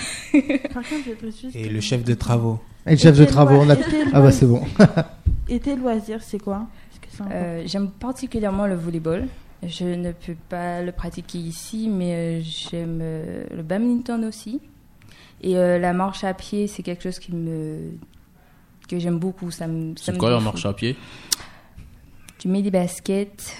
Par 0.72 0.82
contre, 0.84 1.02
je 1.06 1.12
te 1.12 1.26
juste. 1.26 1.54
Et 1.54 1.68
le 1.68 1.80
chef 1.80 2.02
de 2.04 2.14
travaux. 2.14 2.60
Et 2.86 2.92
le 2.92 2.96
chef 2.96 3.18
de 3.18 3.24
tes 3.24 3.30
travaux, 3.30 3.56
on 3.56 3.68
a... 3.68 3.74
loi- 3.74 3.84
et 3.86 3.90
tes 3.90 4.04
Ah 4.12 4.20
bah 4.22 4.32
c'est 4.32 4.46
bon. 4.46 4.62
Et 5.48 5.60
tes 5.60 5.76
loisirs, 5.76 6.22
c'est 6.22 6.38
quoi? 6.38 6.66
Est-ce 6.90 7.00
que 7.00 7.06
c'est 7.10 7.20
important? 7.22 7.38
Euh, 7.44 7.62
j'aime 7.66 7.90
particulièrement 7.90 8.66
le 8.66 8.74
volleyball. 8.74 9.26
Je 9.64 9.84
ne 9.84 10.12
peux 10.12 10.34
pas 10.48 10.80
le 10.82 10.92
pratiquer 10.92 11.38
ici, 11.38 11.88
mais 11.90 12.14
euh, 12.14 12.40
j'aime 12.42 13.00
euh, 13.02 13.44
le 13.54 13.62
badminton 13.62 14.24
aussi. 14.24 14.60
Et 15.42 15.56
euh, 15.58 15.78
la 15.78 15.92
marche 15.92 16.24
à 16.24 16.32
pied, 16.32 16.68
c'est 16.68 16.82
quelque 16.82 17.02
chose 17.02 17.18
qui 17.18 17.32
me 17.32 17.90
que 18.88 18.98
j'aime 18.98 19.18
beaucoup. 19.18 19.50
Ça 19.50 19.66
me, 19.66 19.94
ça 19.96 20.04
C'est 20.06 20.12
me 20.12 20.18
quoi 20.18 20.30
la 20.30 20.36
défoule. 20.36 20.52
marche 20.52 20.64
à 20.66 20.72
pied? 20.72 20.96
Tu 22.38 22.48
mets 22.48 22.62
des 22.62 22.70
baskets, 22.70 23.56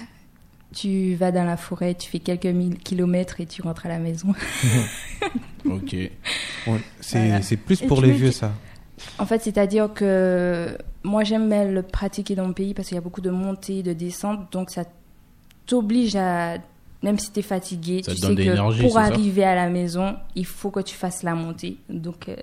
tu 0.73 1.15
vas 1.15 1.31
dans 1.31 1.43
la 1.45 1.57
forêt, 1.57 1.95
tu 1.95 2.09
fais 2.09 2.19
quelques 2.19 2.45
mille 2.45 2.77
kilomètres 2.77 3.39
et 3.41 3.45
tu 3.45 3.61
rentres 3.61 3.85
à 3.85 3.89
la 3.89 3.99
maison. 3.99 4.33
Ok. 5.65 5.93
Ouais, 5.93 6.11
c'est 6.99 7.19
Voilà. 7.27 7.39
plus 7.65 7.81
pour 7.83 8.01
les 8.01 8.11
vieux, 8.11 8.31
ça. 8.31 8.51
En 9.17 9.25
fait, 9.25 9.41
c'est-à-dire 9.41 9.93
que 9.93 10.77
moi, 11.03 11.23
j'aime 11.23 11.49
le 11.73 11.81
pratiquer 11.81 12.35
dans 12.35 12.45
mon 12.47 12.53
pays 12.53 12.73
parce 12.73 12.89
qu'il 12.89 12.95
y 12.95 12.97
a 12.97 13.01
beaucoup 13.01 13.21
de 13.21 13.29
montées, 13.29 13.81
de 13.81 13.93
descentes. 13.93 14.51
Donc, 14.51 14.69
ça 14.71 14.83
t'oblige 15.65 16.15
à, 16.17 16.57
même 17.01 17.17
si 17.17 17.31
tu 17.31 17.39
es 17.39 17.43
fatigué, 17.43 18.01
Ça 18.03 18.13
tu 18.13 18.17
te 18.17 18.21
donne 18.25 18.31
sais 18.31 18.43
de 18.43 18.43
que 18.43 18.49
l'énergie, 18.49 18.81
pour 18.81 18.97
arriver 18.97 19.43
à 19.45 19.55
la 19.55 19.69
maison, 19.69 20.17
il 20.35 20.45
faut 20.45 20.69
que 20.69 20.81
tu 20.81 20.95
fasses 20.95 21.23
la 21.23 21.33
montée. 21.33 21.77
Donc, 21.89 22.27
euh, 22.27 22.35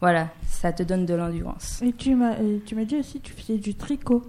voilà, 0.00 0.28
ça 0.48 0.72
te 0.72 0.82
donne 0.82 1.06
de 1.06 1.14
l'endurance. 1.14 1.80
Et 1.82 1.92
tu 1.92 2.14
m'as, 2.16 2.32
et 2.38 2.60
tu 2.66 2.74
m'as 2.74 2.84
dit 2.84 2.96
aussi 2.96 3.20
que 3.20 3.28
tu 3.28 3.32
faisais 3.32 3.58
du 3.58 3.74
tricot. 3.74 4.22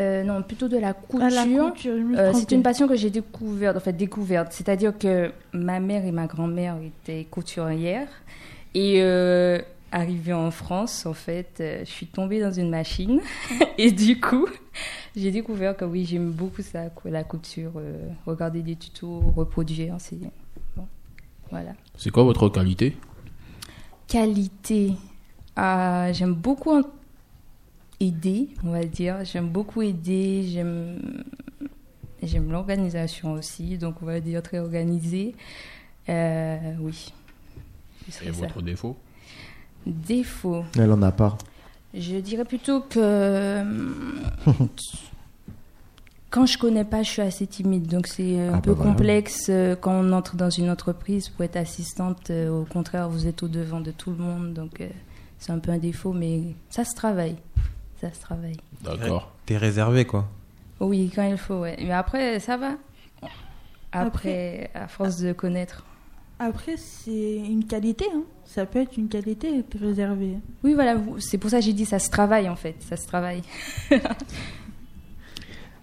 Euh, 0.00 0.24
non, 0.24 0.42
plutôt 0.42 0.68
de 0.68 0.78
la 0.78 0.92
couture. 0.94 1.28
La 1.30 1.44
couture, 1.70 1.92
Euh, 2.16 2.32
c'est 2.34 2.52
une 2.52 2.62
passion 2.62 2.88
que 2.88 2.96
j'ai 2.96 3.10
découverte, 3.10 3.76
en 3.76 3.80
fait, 3.80 3.92
découverte. 3.92 4.52
C'est-à-dire 4.52 4.96
que 4.96 5.30
ma 5.52 5.78
mère 5.80 6.04
et 6.06 6.12
ma 6.12 6.26
grand-mère 6.26 6.76
étaient 6.82 7.24
couturières. 7.30 8.08
Et 8.74 9.02
euh, 9.02 9.60
arrivée 9.92 10.32
en 10.32 10.50
France, 10.50 11.04
en 11.06 11.12
fait, 11.12 11.58
euh, 11.60 11.80
je 11.84 11.90
suis 11.90 12.06
tombée 12.06 12.40
dans 12.40 12.52
une 12.52 12.70
machine. 12.70 13.20
et 13.78 13.90
du 13.90 14.18
coup, 14.20 14.46
j'ai 15.16 15.30
découvert 15.32 15.76
que 15.76 15.84
oui, 15.84 16.06
j'aime 16.06 16.30
beaucoup 16.30 16.62
ça, 16.62 16.84
la 17.04 17.24
couture. 17.24 17.72
euh, 17.76 18.08
regarder 18.26 18.62
des 18.62 18.76
tutos, 18.76 19.20
reproduire. 19.36 19.96
C'est... 19.98 20.18
Bon, 20.76 20.86
voilà. 21.50 21.72
C'est 21.96 22.10
quoi 22.10 22.22
votre 22.24 22.48
qualité? 22.48 22.96
Qualité. 24.06 24.94
Ah, 25.56 26.08
j'aime 26.12 26.34
beaucoup 26.34 26.70
en- 26.70 26.82
aider, 28.00 28.48
on 28.64 28.70
va 28.72 28.84
dire. 28.84 29.24
J'aime 29.24 29.48
beaucoup 29.48 29.82
aider. 29.82 30.44
J'aime, 30.48 31.22
j'aime 32.22 32.50
l'organisation 32.50 33.32
aussi. 33.32 33.78
Donc, 33.78 33.96
on 34.02 34.06
va 34.06 34.20
dire 34.20 34.42
très 34.42 34.58
organisé. 34.58 35.34
Euh, 36.08 36.58
oui. 36.80 37.12
Et 38.08 38.12
ça. 38.12 38.30
votre 38.32 38.62
défaut? 38.62 38.96
Défaut. 39.86 40.64
Elle 40.78 40.90
en 40.92 41.02
a 41.02 41.12
pas. 41.12 41.36
Je 41.94 42.16
dirais 42.16 42.44
plutôt 42.44 42.80
que 42.80 43.64
quand 46.30 46.46
je 46.46 46.58
connais 46.58 46.84
pas, 46.84 47.02
je 47.02 47.10
suis 47.10 47.22
assez 47.22 47.46
timide, 47.46 47.86
donc 47.88 48.06
c'est 48.06 48.38
un 48.40 48.54
Ah 48.54 48.60
peu 48.60 48.74
bah 48.74 48.84
complexe 48.84 49.46
euh, 49.48 49.74
quand 49.74 49.92
on 49.92 50.12
entre 50.12 50.36
dans 50.36 50.50
une 50.50 50.70
entreprise 50.70 51.28
pour 51.28 51.44
être 51.44 51.56
assistante. 51.56 52.30
euh, 52.30 52.48
Au 52.62 52.64
contraire, 52.64 53.08
vous 53.08 53.26
êtes 53.26 53.42
au 53.42 53.48
devant 53.48 53.80
de 53.80 53.90
tout 53.90 54.10
le 54.10 54.18
monde, 54.18 54.52
donc 54.54 54.80
c'est 55.38 55.50
un 55.52 55.58
peu 55.58 55.72
un 55.72 55.78
défaut, 55.78 56.12
mais 56.12 56.42
ça 56.68 56.84
se 56.84 56.94
travaille, 56.94 57.36
ça 58.00 58.12
se 58.12 58.20
travaille. 58.20 58.56
D'accord. 58.82 59.32
T'es 59.46 59.56
réservé, 59.56 60.04
quoi. 60.04 60.28
Oui, 60.80 61.10
quand 61.14 61.28
il 61.28 61.36
faut, 61.36 61.60
ouais. 61.60 61.76
Mais 61.78 61.92
après, 61.92 62.40
ça 62.40 62.56
va. 62.56 62.72
Après, 63.92 64.70
à 64.74 64.88
force 64.88 65.18
de 65.18 65.32
connaître. 65.32 65.84
Après, 66.38 66.76
c'est 66.76 67.36
une 67.36 67.64
qualité. 67.66 68.06
Hein. 68.14 68.22
Ça 68.46 68.64
peut 68.64 68.80
être 68.80 68.96
une 68.96 69.08
qualité 69.08 69.54
d'être 69.54 69.78
réservé. 69.78 70.36
Oui, 70.64 70.74
voilà, 70.74 70.96
c'est 71.18 71.36
pour 71.36 71.50
ça 71.50 71.58
que 71.58 71.64
j'ai 71.64 71.74
dit 71.74 71.84
ça 71.84 71.98
se 71.98 72.08
travaille 72.08 72.48
en 72.48 72.56
fait, 72.56 72.76
ça 72.80 72.96
se 72.96 73.06
travaille. 73.06 73.42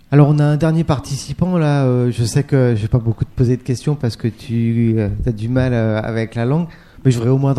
Alors 0.09 0.29
on 0.29 0.39
a 0.39 0.43
un 0.45 0.55
dernier 0.55 0.85
participant 0.85 1.57
là. 1.57 1.83
euh, 1.83 2.11
je 2.11 2.23
sais 2.23 2.43
que 2.43 2.73
je 2.75 2.81
vais 2.81 2.87
pas 2.87 2.97
beaucoup 2.97 3.25
te 3.25 3.29
poser 3.29 3.57
de 3.57 3.61
questions 3.61 3.95
parce 3.95 4.15
que 4.15 4.29
tu 4.29 4.97
as 5.25 5.31
du 5.31 5.49
mal 5.49 5.73
euh, 5.73 6.01
avec 6.01 6.33
la 6.33 6.45
langue, 6.45 6.67
mais 7.03 7.11
je 7.11 7.17
voudrais 7.17 7.31
au 7.31 7.37
moins 7.37 7.53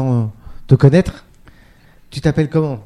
te 0.66 0.75
connaître. 0.75 1.27
Tu 2.11 2.23
t'appelles 2.23 2.49
comment? 2.49 2.81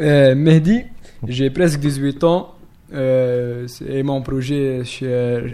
Euh, 0.00 0.34
Mehdi, 0.34 0.82
j'ai 1.26 1.50
presque 1.50 1.80
18 1.80 2.24
ans. 2.24 2.54
Euh, 2.92 3.66
et 3.88 4.02
mon 4.02 4.22
projet, 4.22 4.82
je, 4.84 5.50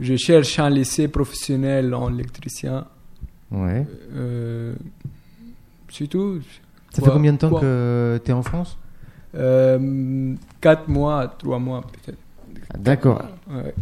je 0.00 0.16
cherche 0.16 0.58
un 0.58 0.68
lycée 0.70 1.08
professionnel 1.08 1.94
en 1.94 2.12
électricien. 2.12 2.86
Ouais. 3.50 3.86
Euh, 4.14 4.74
c'est 5.90 6.06
tout. 6.08 6.40
Ça 6.90 7.00
Quoi- 7.00 7.08
fait 7.08 7.14
combien 7.14 7.32
de 7.32 7.38
temps 7.38 7.48
quoi? 7.50 7.60
que 7.60 8.20
tu 8.24 8.30
es 8.30 8.34
en 8.34 8.42
France? 8.42 8.76
Euh, 9.34 10.34
4 10.60 10.88
mois, 10.88 11.34
3 11.38 11.58
mois 11.58 11.82
peut-être. 11.82 12.18
D'accord. 12.78 13.22
Ouais. 13.50 13.74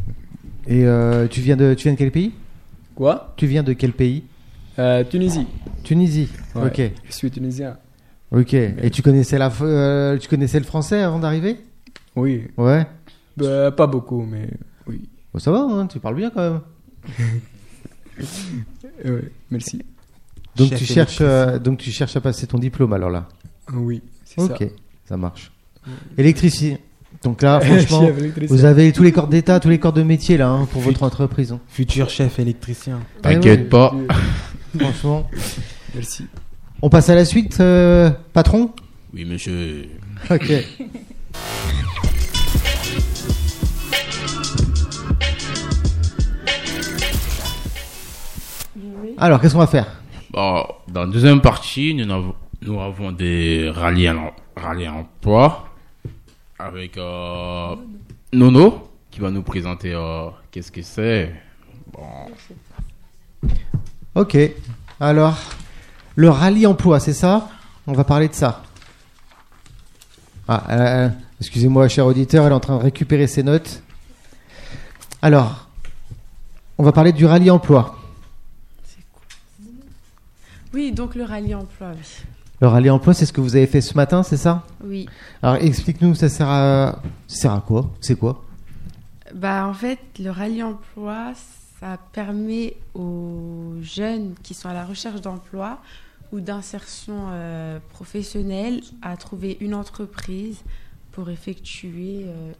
Et 0.66 0.84
euh, 0.86 1.26
tu 1.28 1.40
viens 1.40 1.56
de 1.56 1.74
tu 1.74 1.84
viens 1.84 1.92
de 1.92 1.98
quel 1.98 2.10
pays? 2.10 2.32
Quoi? 2.94 3.32
Tu 3.36 3.46
viens 3.46 3.62
de 3.62 3.72
quel 3.72 3.92
pays? 3.92 4.24
Euh, 4.78 5.04
Tunisie. 5.04 5.46
Tunisie. 5.82 6.28
Ouais. 6.54 6.66
Ok. 6.66 6.80
Je 7.04 7.12
suis 7.12 7.30
tunisien. 7.30 7.76
Ok. 8.30 8.54
Et 8.54 8.90
tu 8.92 9.02
connaissais 9.02 9.38
la 9.38 9.52
euh, 9.62 10.18
tu 10.18 10.28
connaissais 10.28 10.58
le 10.58 10.64
français 10.64 11.00
avant 11.02 11.18
d'arriver? 11.18 11.56
Oui. 12.16 12.44
Ouais. 12.56 12.86
Bah, 13.36 13.70
pas 13.72 13.86
beaucoup, 13.86 14.22
mais 14.22 14.48
oui. 14.86 15.08
Bon, 15.32 15.38
ça 15.40 15.50
va, 15.50 15.60
hein, 15.60 15.86
tu 15.86 15.98
parles 16.00 16.16
bien 16.16 16.30
quand 16.30 16.50
même. 16.50 16.60
Ouais, 19.04 19.30
merci. 19.50 19.82
Donc 20.54 20.68
Chef 20.70 20.78
tu 20.78 20.84
cherches 20.84 21.18
euh, 21.20 21.58
donc 21.58 21.78
tu 21.78 21.90
cherches 21.90 22.14
à 22.16 22.20
passer 22.20 22.46
ton 22.46 22.58
diplôme 22.58 22.92
alors 22.92 23.10
là. 23.10 23.28
Oui, 23.72 24.02
c'est 24.24 24.40
Ok. 24.40 24.56
ça. 24.60 24.64
Ça. 25.08 25.16
marche. 25.16 25.50
Électricien. 26.16 26.78
Donc 27.24 27.42
là 27.42 27.58
franchement. 27.64 28.08
Vous 28.48 28.64
avez 28.64 28.92
tous 28.92 29.02
les 29.02 29.10
corps 29.10 29.26
d'état, 29.26 29.58
tous 29.58 29.68
les 29.68 29.80
corps 29.80 29.92
de 29.92 30.04
métier 30.04 30.36
là 30.36 30.48
hein, 30.48 30.66
pour 30.66 30.80
votre 30.80 31.02
entreprise. 31.02 31.50
hein. 31.50 31.60
Futur 31.68 32.08
chef 32.08 32.38
électricien. 32.38 33.00
Ah 33.24 33.32
T'inquiète 33.34 33.62
ouais. 33.62 33.68
pas. 33.68 33.92
Franchement. 34.78 35.28
Merci. 35.94 36.26
On 36.86 36.90
passe 36.90 37.08
à 37.08 37.14
la 37.14 37.24
suite, 37.24 37.60
euh, 37.60 38.10
patron 38.34 38.70
Oui, 39.14 39.24
monsieur. 39.24 39.88
Ok. 40.30 40.52
Alors, 49.16 49.40
qu'est-ce 49.40 49.54
qu'on 49.54 49.60
va 49.60 49.66
faire? 49.66 49.86
Bon, 50.30 50.62
dans 50.88 51.06
la 51.06 51.10
deuxième 51.10 51.40
partie, 51.40 51.94
nous 51.94 52.12
avons, 52.12 52.34
nous 52.60 52.78
avons 52.78 53.12
des 53.12 53.70
rallyes 53.74 54.08
à 54.08 54.12
l'emploi 54.12 55.70
avec 56.58 56.98
euh, 56.98 57.76
Nono 58.34 58.90
qui 59.10 59.20
va 59.20 59.30
nous 59.30 59.42
présenter 59.42 59.94
euh, 59.94 60.28
qu'est-ce 60.50 60.70
que 60.70 60.82
c'est. 60.82 61.32
Bon, 61.90 62.30
Ok. 64.14 64.36
Alors, 65.00 65.38
le 66.16 66.30
rallye 66.30 66.66
emploi, 66.66 67.00
c'est 67.00 67.12
ça? 67.12 67.48
On 67.86 67.92
va 67.92 68.04
parler 68.04 68.28
de 68.28 68.34
ça. 68.34 68.62
Ah, 70.46 70.64
euh, 70.70 71.08
excusez-moi, 71.40 71.88
cher 71.88 72.06
auditeur, 72.06 72.44
elle 72.46 72.52
est 72.52 72.54
en 72.54 72.60
train 72.60 72.76
de 72.76 72.82
récupérer 72.82 73.26
ses 73.26 73.42
notes. 73.42 73.82
Alors, 75.22 75.68
on 76.76 76.82
va 76.82 76.92
parler 76.92 77.12
du 77.12 77.24
rallye 77.24 77.50
emploi. 77.50 77.98
Oui, 80.72 80.92
donc 80.92 81.14
le 81.14 81.24
rallye 81.24 81.54
emploi, 81.54 81.88
oui. 81.92 82.24
Le 82.60 82.68
rallye 82.68 82.90
emploi, 82.90 83.14
c'est 83.14 83.26
ce 83.26 83.32
que 83.32 83.40
vous 83.40 83.56
avez 83.56 83.66
fait 83.66 83.80
ce 83.80 83.94
matin, 83.94 84.22
c'est 84.22 84.36
ça? 84.36 84.64
Oui. 84.84 85.06
Alors, 85.42 85.56
explique-nous, 85.56 86.14
ça 86.14 86.28
sert 86.28 86.48
à, 86.48 87.00
ça 87.26 87.36
sert 87.36 87.52
à 87.52 87.60
quoi? 87.60 87.90
C'est 88.00 88.16
quoi? 88.16 88.42
Bah, 89.34 89.66
en 89.66 89.74
fait, 89.74 89.98
le 90.20 90.30
rallye 90.30 90.62
emploi, 90.62 91.32
ça 91.84 91.98
permet 92.12 92.76
aux 92.94 93.74
jeunes 93.82 94.32
qui 94.42 94.54
sont 94.54 94.70
à 94.70 94.72
la 94.72 94.86
recherche 94.86 95.20
d'emploi 95.20 95.76
ou 96.32 96.40
d'insertion 96.40 97.26
euh, 97.30 97.78
professionnelle 97.90 98.80
à 99.02 99.18
trouver 99.18 99.58
une 99.60 99.74
entreprise 99.74 100.62
pour 101.12 101.28
effectuer 101.28 102.22
euh, 102.24 102.52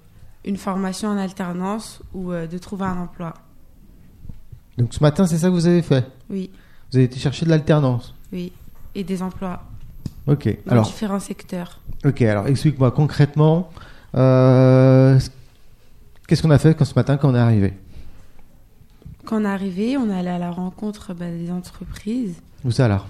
une 0.44 0.58
formation 0.58 1.08
en 1.08 1.16
alternance 1.16 2.02
ou 2.12 2.32
euh, 2.32 2.46
de 2.46 2.58
trouver 2.58 2.84
un 2.84 2.98
emploi. 2.98 3.32
Donc, 4.76 4.92
ce 4.92 5.02
matin, 5.02 5.26
c'est 5.26 5.38
ça 5.38 5.48
que 5.48 5.54
vous 5.54 5.66
avez 5.66 5.80
fait? 5.80 6.04
Oui, 6.28 6.50
Vous 6.90 6.98
avez 6.98 7.06
été 7.06 7.18
chercher 7.18 7.46
de 7.46 7.50
l'alternance? 7.50 8.14
Oui. 8.30 8.52
Et 8.94 9.04
des 9.04 9.22
emplois 9.22 9.62
Ok. 10.26 10.54
dans 10.66 10.72
Alors, 10.72 10.84
différents 10.84 11.18
secteurs. 11.20 11.80
ok. 12.04 12.20
Alors, 12.20 12.46
explique-moi 12.46 12.90
concrètement. 12.90 13.70
Qu'est-ce 14.12 15.30
qu'on 16.42 16.50
a 16.50 16.58
fait 16.58 16.74
quand 16.76 16.84
ce 16.84 16.94
matin 16.94 17.16
quand 17.16 17.30
on 17.30 17.34
est 17.34 17.38
arrivé? 17.38 17.72
Quand 19.24 19.40
on 19.40 19.44
est 19.44 19.48
arrivé, 19.48 19.96
on 19.96 20.10
est 20.10 20.18
allé 20.18 20.28
à 20.28 20.38
la 20.38 20.50
rencontre 20.50 21.14
bah, 21.14 21.30
des 21.30 21.50
entreprises 21.50 22.37
Où 22.64 22.70
ça 22.70 22.88
là? 22.88 23.04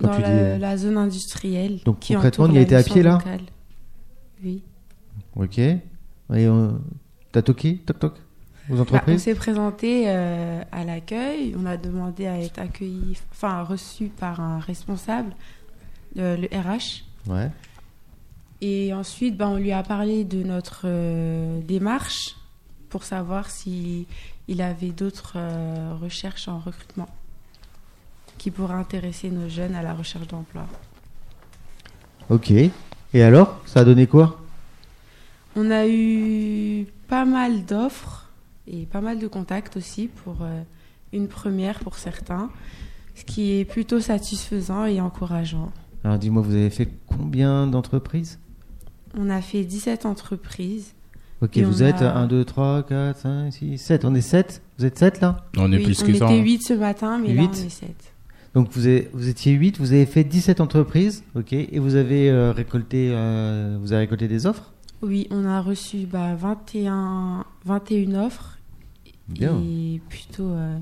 Quand 0.00 0.08
dans 0.08 0.16
tu 0.16 0.22
la, 0.22 0.28
dis, 0.28 0.40
euh, 0.40 0.58
la 0.58 0.76
zone 0.76 0.96
industrielle. 0.96 1.80
Donc, 1.84 2.00
qui 2.00 2.14
concrètement, 2.14 2.46
on 2.46 2.52
y 2.52 2.58
a 2.58 2.62
été 2.62 2.74
à 2.74 2.82
pied, 2.82 3.02
là 3.02 3.12
locale. 3.12 3.40
Oui. 4.42 4.62
Ok. 5.36 5.58
Et 5.58 5.80
euh, 6.30 6.70
t'as 7.32 7.42
toqué 7.42 7.76
Toc 7.78 7.98
toc 8.00 8.12
Aux 8.14 8.72
Bah, 8.72 8.78
on 8.78 8.80
entreprises? 8.80 9.22
s'est 9.22 9.34
présenté 9.34 10.04
euh, 10.08 10.62
à 10.72 10.84
l'accueil, 10.84 11.54
on 11.56 11.64
a 11.66 11.76
demandé 11.76 12.26
à 12.26 12.40
être 12.40 12.58
accueilli, 12.58 13.16
enfin 13.30 13.62
reçu 13.62 14.06
par 14.08 14.40
un 14.40 14.58
responsable, 14.58 15.34
euh, 16.18 16.36
le 16.36 16.46
RH. 16.48 17.04
Ouais. 17.30 17.50
Et 18.60 18.92
ensuite, 18.94 19.36
bah, 19.36 19.48
on 19.48 19.56
lui 19.56 19.72
a 19.72 19.82
parlé 19.82 20.24
de 20.24 20.42
notre 20.42 20.86
démarche 21.60 22.36
pour 22.88 23.04
savoir 23.04 23.50
si 23.50 24.06
il 24.48 24.62
avait 24.62 24.90
d'autres 24.90 25.34
euh, 25.36 25.94
recherches 26.00 26.48
en 26.48 26.58
recrutement 26.58 27.08
qui 28.38 28.50
pourraient 28.50 28.74
intéresser 28.74 29.30
nos 29.30 29.48
jeunes 29.48 29.74
à 29.74 29.82
la 29.82 29.94
recherche 29.94 30.26
d'emploi. 30.26 30.66
Ok. 32.30 32.50
Et 32.50 33.22
alors 33.22 33.60
Ça 33.66 33.80
a 33.80 33.84
donné 33.84 34.06
quoi? 34.06 34.40
On 35.56 35.70
a 35.70 35.86
eu 35.86 36.86
pas 37.08 37.24
mal 37.24 37.64
d'offres 37.64 38.28
et 38.66 38.86
pas 38.86 39.00
mal 39.00 39.18
de 39.18 39.28
contacts 39.28 39.76
aussi 39.76 40.08
pour 40.08 40.38
euh, 40.42 40.62
une 41.12 41.28
première 41.28 41.78
pour 41.78 41.96
certains, 41.96 42.50
ce 43.14 43.24
qui 43.24 43.58
est 43.58 43.64
plutôt 43.64 44.00
satisfaisant 44.00 44.84
et 44.84 45.00
encourageant. 45.00 45.70
Alors 46.02 46.18
dis-moi, 46.18 46.42
vous 46.42 46.54
avez 46.54 46.70
fait 46.70 46.88
combien 47.06 47.66
d'entreprises? 47.66 48.38
On 49.16 49.30
a 49.30 49.40
fait 49.40 49.64
17 49.64 50.06
entreprises. 50.06 50.92
Ok, 51.44 51.56
Et 51.58 51.62
vous 51.62 51.82
on 51.82 51.86
êtes 51.86 52.00
a- 52.00 52.16
1, 52.16 52.26
2, 52.26 52.44
3, 52.44 52.82
4, 52.84 53.18
5, 53.18 53.52
6, 53.52 53.78
7. 53.78 54.04
On 54.06 54.14
est 54.14 54.20
7 54.22 54.62
Vous 54.78 54.84
êtes 54.86 54.98
7 54.98 55.20
là? 55.20 55.44
On 55.58 55.70
est 55.72 55.76
Oui, 55.76 55.82
plus 55.84 56.02
on 56.02 56.06
que 56.06 56.12
ça. 56.14 56.24
était 56.24 56.34
hein. 56.38 56.42
8 56.42 56.62
ce 56.66 56.72
matin, 56.74 57.18
mais 57.20 57.34
là 57.34 57.42
Huit? 57.42 57.50
on 57.62 57.66
est 57.66 57.70
7. 57.70 57.90
Donc 58.54 58.68
vous, 58.72 58.86
avez- 58.86 59.10
vous 59.12 59.28
étiez 59.28 59.52
8, 59.52 59.78
vous 59.78 59.92
avez 59.92 60.06
fait 60.06 60.24
17 60.24 60.60
entreprises, 60.60 61.22
ok, 61.34 61.52
et 61.52 61.78
vous 61.78 61.96
avez 61.96 62.30
euh, 62.30 62.52
récolté, 62.52 63.10
euh, 63.12 63.76
vous 63.80 63.92
avez 63.92 64.02
récolté 64.02 64.26
des 64.28 64.46
offres? 64.46 64.72
Oui, 65.02 65.26
on 65.30 65.44
a 65.44 65.60
reçu 65.60 66.06
bah, 66.10 66.34
21, 66.36 67.44
21 67.66 68.14
offres 68.24 68.58
Bien. 69.28 69.60
et 69.60 70.00
plutôt 70.08 70.48
euh, 70.48 70.78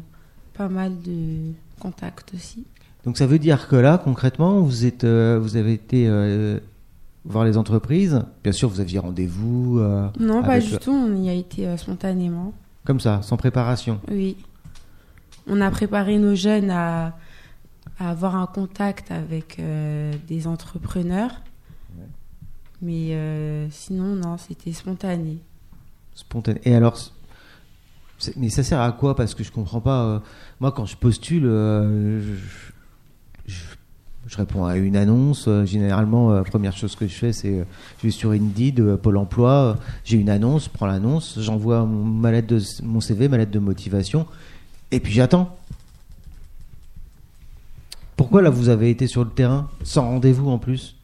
pas 0.55 0.69
mal 0.69 0.93
de 1.05 1.53
contacts 1.81 2.33
aussi. 2.35 2.65
Donc 3.05 3.17
ça 3.19 3.27
veut 3.27 3.39
dire 3.41 3.67
que 3.69 3.75
là, 3.77 3.99
concrètement, 3.99 4.61
vous 4.61 4.85
êtes, 4.87 5.03
euh, 5.05 5.39
vous 5.43 5.57
avez 5.57 5.73
été 5.73 6.07
euh, 6.07 6.61
voir 7.25 7.45
les 7.45 7.57
entreprises. 7.57 8.23
Bien 8.43 8.53
sûr, 8.53 8.69
vous 8.69 8.81
aviez 8.81 8.99
rendez-vous 8.99 9.79
euh, 9.79 10.09
Non, 10.19 10.43
pas 10.43 10.59
du 10.61 10.77
tout, 10.79 10.91
on 10.93 11.15
y 11.23 11.29
a 11.29 11.33
été 11.35 11.67
euh, 11.67 11.77
spontanément. 11.77 12.53
comme 12.85 13.01
ça, 13.01 13.21
sans 13.23 13.37
préparation. 13.37 14.01
Oui. 14.11 14.37
On 15.47 15.61
a 15.61 15.71
préparé 15.71 16.19
nos 16.19 16.35
jeunes 16.35 16.71
à, 16.71 17.17
à 17.99 18.11
avoir 18.11 18.37
un 18.37 18.47
contact 18.47 19.11
avec 19.11 19.59
euh, 19.59 20.13
des 20.29 20.47
entrepreneurs. 20.47 21.41
Mais 22.81 23.17
sinon, 23.71 24.17
non, 24.17 24.37
c'était 24.39 24.73
spontané. 24.73 25.39
Spontané. 26.15 26.61
Et 26.65 26.75
alors, 26.75 26.99
mais 28.37 28.49
ça 28.51 28.65
sert 28.65 28.81
à 28.81 28.91
quoi? 28.91 29.15
Parce 29.15 29.35
que 29.37 29.45
je 29.45 29.53
comprends 29.53 29.81
pas. 29.81 30.21
moi, 30.59 30.73
quand 30.73 30.85
je 30.87 30.97
postule, 30.97 31.43
je- 31.45 32.73
je 34.33 34.39
réponds 34.39 34.65
à 34.65 34.77
une 34.77 34.97
annonce. 34.97 35.47
euh, 35.47 35.67
généralement, 35.67 36.33
euh, 36.33 36.39
la 36.39 36.45
première 36.45 36.75
chose 36.75 36.97
que 36.97 37.07
je 37.07 37.13
fais, 37.13 37.33
c'est 37.35 37.61
euh, 37.61 37.65
je 37.99 38.07
vais 38.07 38.11
sur 38.11 38.31
Indeed, 38.31 38.97
Pôle 38.97 39.19
Emploi. 39.19 39.77
J'ai 40.05 40.17
une 40.17 40.31
annonce, 40.31 40.65
je 40.65 40.71
prends 40.71 40.87
l'annonce, 40.87 41.39
j'envoie 41.39 41.85
mon, 41.85 43.01
CV, 43.01 43.29
ma 43.29 43.37
lettre 43.37 43.51
de 43.51 43.59
motivation, 43.59 44.27
et 44.91 45.01
puis 45.01 45.13
j'attends. 45.13 45.55
Pourquoi 48.17 48.41
là, 48.41 48.49
vous 48.49 48.71
avez 48.71 48.89
été 48.89 49.07
sur 49.07 49.23
le 49.25 49.31
terrain 49.31 49.69
sans 49.83 50.03
rendez-vous 50.03 50.49
en 50.49 50.59
plus? 50.59 50.97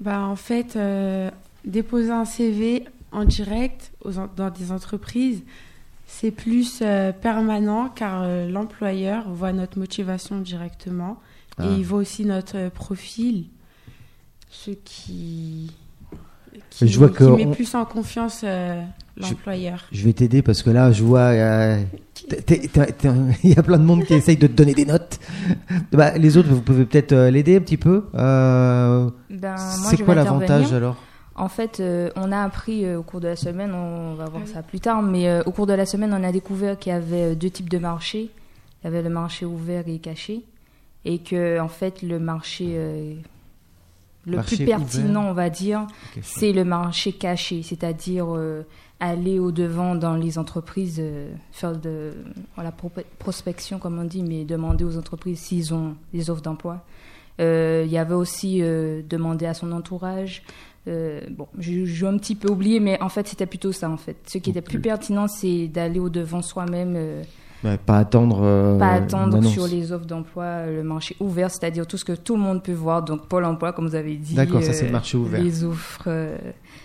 Bah, 0.00 0.20
en 0.20 0.36
fait, 0.36 0.78
déposer 1.64 2.10
un 2.10 2.24
CV 2.24 2.84
en 3.10 3.24
direct 3.24 3.92
dans 4.36 4.50
des 4.50 4.70
entreprises, 4.70 5.42
c'est 6.06 6.30
plus 6.30 6.82
permanent 7.22 7.88
car 7.88 8.26
l'employeur 8.48 9.28
voit 9.30 9.52
notre 9.52 9.78
motivation 9.78 10.38
directement 10.38 11.18
Ah. 11.62 11.66
et 11.70 11.74
il 11.78 11.84
voit 11.84 11.98
aussi 12.00 12.24
notre 12.24 12.56
euh, 12.56 12.70
profil, 12.70 13.44
ce 14.50 14.70
qui, 14.70 15.70
qui, 16.70 16.88
Je 16.88 16.98
vois 16.98 17.08
qui 17.08 17.14
que 17.16 17.24
met 17.24 17.46
on- 17.46 17.50
plus 17.52 17.74
en 17.74 17.84
confiance 17.84 18.42
euh, 18.44 18.82
l'employeur. 19.16 19.84
Je 19.92 20.04
vais 20.04 20.12
t'aider 20.12 20.42
parce 20.42 20.62
que 20.62 20.70
là, 20.70 20.90
je 20.92 21.02
vois. 21.04 21.20
euh, 21.30 21.82
Il 23.42 23.50
y 23.50 23.58
a 23.58 23.62
plein 23.62 23.78
de 23.78 23.84
monde 23.84 24.04
qui 24.04 24.14
essaye 24.14 24.36
de 24.36 24.46
te 24.46 24.52
donner 24.52 24.74
des 24.74 24.84
notes. 24.84 25.18
Bah, 25.92 26.16
les 26.16 26.36
autres, 26.36 26.48
vous 26.48 26.60
pouvez 26.60 26.84
peut-être 26.84 27.12
euh, 27.12 27.30
l'aider 27.30 27.56
un 27.56 27.60
petit 27.60 27.76
peu. 27.76 28.04
Euh, 28.14 29.10
Ben, 29.30 29.56
c'est 29.56 30.02
quoi 30.04 30.14
l'avantage 30.14 30.72
alors? 30.72 30.96
En 31.34 31.48
fait, 31.48 31.80
euh, 31.80 32.10
on 32.16 32.30
a 32.32 32.42
appris 32.42 32.84
euh, 32.84 32.98
au 32.98 33.02
cours 33.02 33.20
de 33.20 33.28
la 33.28 33.36
semaine, 33.36 33.72
on 33.72 34.14
va 34.14 34.26
voir 34.26 34.42
ça 34.46 34.62
plus 34.62 34.78
tard, 34.80 35.00
mais 35.02 35.28
euh, 35.28 35.42
au 35.46 35.52
cours 35.52 35.66
de 35.66 35.72
la 35.72 35.86
semaine, 35.86 36.12
on 36.12 36.22
a 36.22 36.30
découvert 36.32 36.78
qu'il 36.78 36.92
y 36.92 36.94
avait 36.94 37.34
deux 37.34 37.48
types 37.50 37.70
de 37.70 37.78
marchés. 37.78 38.30
Il 38.82 38.84
y 38.84 38.88
avait 38.88 39.02
le 39.02 39.08
marché 39.10 39.46
ouvert 39.46 39.84
et 39.88 39.98
caché. 39.98 40.42
Et 41.04 41.18
que, 41.18 41.58
en 41.60 41.68
fait, 41.68 42.02
le 42.02 42.18
marché 42.18 42.72
euh, 42.74 43.14
le 44.26 44.36
Marché 44.36 44.56
plus 44.56 44.66
pertinent, 44.66 45.20
ouvert. 45.20 45.30
on 45.30 45.34
va 45.34 45.48
dire, 45.50 45.86
c'est 46.22 46.52
le 46.52 46.64
marché 46.64 47.12
caché, 47.12 47.62
c'est-à-dire 47.62 48.26
euh, 48.28 48.66
aller 49.00 49.38
au-devant 49.38 49.94
dans 49.94 50.14
les 50.14 50.36
entreprises, 50.38 50.98
euh, 51.00 51.32
faire 51.52 51.74
de 51.76 52.12
voilà, 52.54 52.70
pro- 52.70 52.92
prospection, 53.18 53.78
comme 53.78 53.98
on 53.98 54.04
dit, 54.04 54.22
mais 54.22 54.44
demander 54.44 54.84
aux 54.84 54.98
entreprises 54.98 55.38
s'ils 55.38 55.72
ont 55.72 55.96
des 56.12 56.28
offres 56.28 56.42
d'emploi. 56.42 56.84
Il 57.38 57.86
y 57.90 57.96
avait 57.96 58.12
aussi 58.12 58.60
demander 58.60 59.46
à 59.46 59.54
son 59.54 59.72
entourage. 59.72 60.42
Bon, 60.86 61.48
je 61.58 61.86
j'ai 61.86 62.06
un 62.06 62.18
petit 62.18 62.34
peu 62.34 62.50
oublié, 62.50 62.80
mais 62.80 63.00
en 63.00 63.08
fait, 63.08 63.26
c'était 63.28 63.46
plutôt 63.46 63.72
ça, 63.72 63.88
en 63.88 63.96
fait. 63.96 64.16
Ce 64.26 64.36
qui 64.36 64.50
était 64.50 64.60
plus 64.60 64.78
pertinent, 64.78 65.26
c'est 65.26 65.66
d'aller 65.66 66.00
au-devant 66.00 66.42
soi-même, 66.42 67.22
Pas 67.86 67.98
attendre. 67.98 68.40
euh, 68.42 68.78
pas 68.78 68.92
attendre 68.92 69.42
sur 69.44 69.66
les 69.66 69.92
offres 69.92 70.06
d'emploi, 70.06 70.44
euh, 70.44 70.76
le 70.78 70.82
marché 70.82 71.14
ouvert, 71.20 71.50
c'est-à-dire 71.50 71.86
tout 71.86 71.96
ce 71.98 72.04
que 72.04 72.12
tout 72.12 72.34
le 72.36 72.40
monde 72.42 72.62
peut 72.62 72.72
voir. 72.72 73.02
Donc, 73.02 73.26
Pôle 73.26 73.44
emploi, 73.44 73.72
comme 73.72 73.86
vous 73.86 73.94
avez 73.94 74.16
dit. 74.16 74.34
D'accord, 74.34 74.62
ça, 74.62 74.72
c'est 74.72 74.84
le 74.84 74.88
euh, 74.88 74.92
marché 74.92 75.16
ouvert. 75.18 75.42
Les 75.42 75.62
offres 75.64 76.04
euh, 76.06 76.36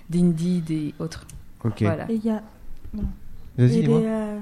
d'Indeed 0.10 0.70
et 0.72 0.94
autres. 1.00 1.26
Ok. 1.64 1.82
Voilà. 1.82 2.12
Et 2.12 2.16
il 2.16 2.26
y 2.26 2.30
a 2.30 2.42
Vas-y, 3.58 3.78
Et, 3.78 3.82
dis-moi. 3.84 4.00
les, 4.02 4.06
euh, 4.06 4.40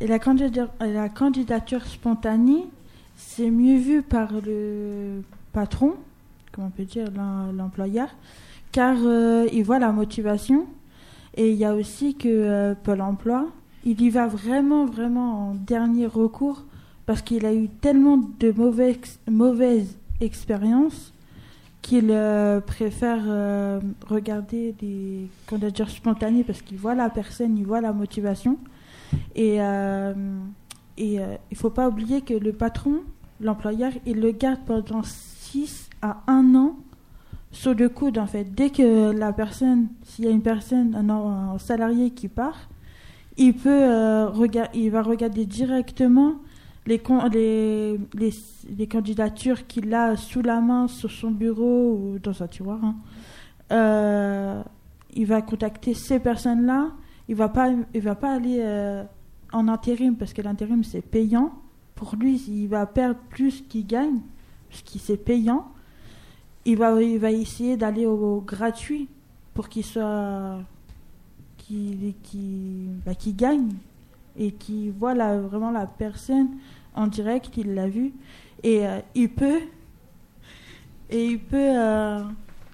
et 0.00 0.06
la, 0.06 0.18
candidature, 0.20 0.68
et 0.84 0.92
la 0.92 1.08
candidature 1.08 1.84
spontanée, 1.84 2.64
c'est 3.16 3.50
mieux 3.50 3.78
vu 3.78 4.02
par 4.02 4.28
le 4.46 5.22
patron, 5.52 5.94
comment 6.52 6.68
on 6.68 6.70
peut 6.70 6.84
dire, 6.84 7.06
l'em- 7.16 7.56
l'employeur, 7.56 8.08
car 8.70 8.96
euh, 9.04 9.46
il 9.52 9.64
voit 9.64 9.80
la 9.80 9.90
motivation. 9.90 10.66
Et 11.36 11.50
il 11.50 11.56
y 11.56 11.64
a 11.64 11.74
aussi 11.74 12.14
que 12.14 12.28
euh, 12.28 12.74
Pôle 12.82 13.00
emploi, 13.00 13.46
il 13.84 14.00
y 14.00 14.10
va 14.10 14.26
vraiment, 14.26 14.84
vraiment 14.84 15.50
en 15.50 15.54
dernier 15.54 16.06
recours 16.06 16.64
parce 17.06 17.22
qu'il 17.22 17.46
a 17.46 17.54
eu 17.54 17.68
tellement 17.68 18.18
de 18.38 18.52
mauvais, 18.52 18.98
mauvaises 19.28 19.98
expériences 20.20 21.12
qu'il 21.82 22.10
euh, 22.10 22.60
préfère 22.60 23.22
euh, 23.26 23.80
regarder 24.06 24.72
des 24.78 25.28
candidatures 25.46 25.88
spontanées 25.88 26.44
parce 26.44 26.60
qu'il 26.62 26.76
voit 26.76 26.94
la 26.94 27.08
personne, 27.08 27.56
il 27.56 27.66
voit 27.66 27.80
la 27.80 27.92
motivation. 27.92 28.58
Et 29.34 29.56
euh, 29.60 30.12
il 30.98 31.56
faut 31.56 31.70
pas 31.70 31.88
oublier 31.88 32.20
que 32.20 32.34
le 32.34 32.52
patron, 32.52 33.00
l'employeur, 33.40 33.92
il 34.06 34.20
le 34.20 34.32
garde 34.32 34.60
pendant 34.66 35.02
6 35.02 35.88
à 36.02 36.22
1 36.26 36.54
an 36.54 36.76
sur 37.50 37.74
le 37.74 37.88
coude 37.88 38.18
en 38.18 38.26
fait. 38.26 38.54
Dès 38.54 38.70
que 38.70 39.10
la 39.10 39.32
personne, 39.32 39.88
s'il 40.04 40.26
y 40.26 40.28
a 40.28 40.30
une 40.30 40.42
personne, 40.42 40.94
un 40.94 41.58
salarié 41.58 42.10
qui 42.10 42.28
part, 42.28 42.68
il 43.36 43.54
peut 43.54 43.68
euh, 43.70 44.30
il 44.74 44.90
va 44.90 45.02
regarder 45.02 45.46
directement 45.46 46.36
les, 46.86 46.98
candidatures 48.88 49.66
qu'il 49.66 49.94
a 49.94 50.16
sous 50.16 50.42
la 50.42 50.60
main 50.60 50.88
sur 50.88 51.10
son 51.10 51.30
bureau 51.30 51.94
ou 51.94 52.18
dans 52.18 52.42
un 52.42 52.48
tiroir. 52.48 52.84
hein. 52.84 52.96
Euh, 53.72 54.62
il 55.14 55.26
va 55.26 55.42
contacter 55.42 55.94
ces 55.94 56.20
personnes-là. 56.20 56.90
Il 57.28 57.36
va 57.36 57.48
pas, 57.48 57.70
il 57.94 58.00
va 58.00 58.14
pas 58.14 58.34
aller 58.34 58.58
euh, 58.60 59.04
en 59.52 59.68
intérim 59.68 60.16
parce 60.16 60.32
que 60.32 60.42
l'intérim 60.42 60.84
c'est 60.84 61.02
payant. 61.02 61.52
Pour 61.94 62.16
lui, 62.16 62.42
il 62.48 62.66
va 62.66 62.86
perdre 62.86 63.20
plus 63.28 63.62
qu'il 63.68 63.86
gagne, 63.86 64.20
parce 64.68 64.82
qu'il 64.82 65.00
c'est 65.00 65.18
payant. 65.18 65.70
Il 66.64 66.78
va, 66.78 67.00
il 67.02 67.18
va 67.18 67.30
essayer 67.30 67.76
d'aller 67.76 68.06
au 68.06 68.40
gratuit 68.40 69.08
pour 69.54 69.68
qu'il 69.68 69.84
soit, 69.84 70.60
qu'il, 71.70 72.14
qu'il, 72.24 72.88
bah, 73.06 73.14
qu'il 73.14 73.36
gagne 73.36 73.68
et 74.36 74.50
qu'il 74.52 74.90
voit 74.92 75.14
la- 75.14 75.38
vraiment 75.40 75.70
la 75.70 75.86
personne 75.86 76.48
en 76.96 77.06
direct, 77.06 77.52
il 77.56 77.74
l'a 77.74 77.86
vu 77.88 78.12
et 78.64 78.84
euh, 78.86 78.98
il 79.14 79.28
peut, 79.30 79.60
et 81.10 81.26
il 81.26 81.38
peut, 81.38 81.56
euh, 81.58 82.22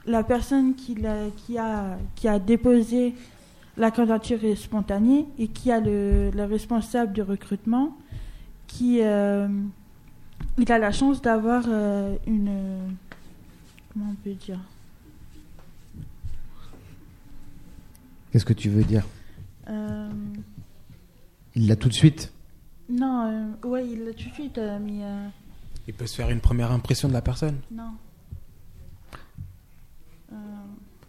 la 0.07 0.23
personne 0.23 0.75
qui, 0.75 0.95
l'a- 0.95 1.29
qui 1.37 1.59
a, 1.59 1.99
qui 2.15 2.27
a 2.27 2.39
déposé 2.39 3.15
la 3.77 3.91
candidature 3.91 4.39
spontanée 4.57 5.27
et 5.39 5.49
qui 5.49 5.71
a 5.71 5.79
le, 5.81 6.31
le 6.31 6.45
responsable 6.45 7.13
du 7.13 7.21
recrutement 7.21 7.95
qui 8.67 9.01
euh, 9.03 9.47
il 10.59 10.73
a 10.73 10.79
la 10.79 10.93
chance 10.93 11.21
d'avoir 11.21 11.65
une 12.27 12.51
comment 13.93 14.07
on 14.13 14.15
peut 14.25 14.33
dire 14.35 14.59
Qu'est-ce 18.37 18.45
que 18.45 18.53
tu 18.53 18.69
veux 18.69 18.85
dire 18.85 19.03
Euh, 19.71 20.11
Il 21.55 21.69
l'a 21.69 21.75
tout 21.77 21.89
de 21.89 21.95
suite. 21.95 22.31
non 22.91 23.55
euh, 23.65 23.67
ouais 23.67 23.89
il 23.89 24.05
l'a 24.05 24.13
tout 24.13 24.29
de 24.29 24.35
suite 24.35 24.59
euh, 24.59 24.79
mais 24.79 25.03
euh, 25.05 25.27
Il 25.89 25.95
peut 25.95 26.07
se 26.07 26.15
faire 26.17 26.29
une 26.29 26.41
première 26.41 26.71
impression 26.71 27.09
de 27.09 27.15
la 27.15 27.23
personne. 27.23 27.57
non 27.71 27.93
Euh, 30.35 30.37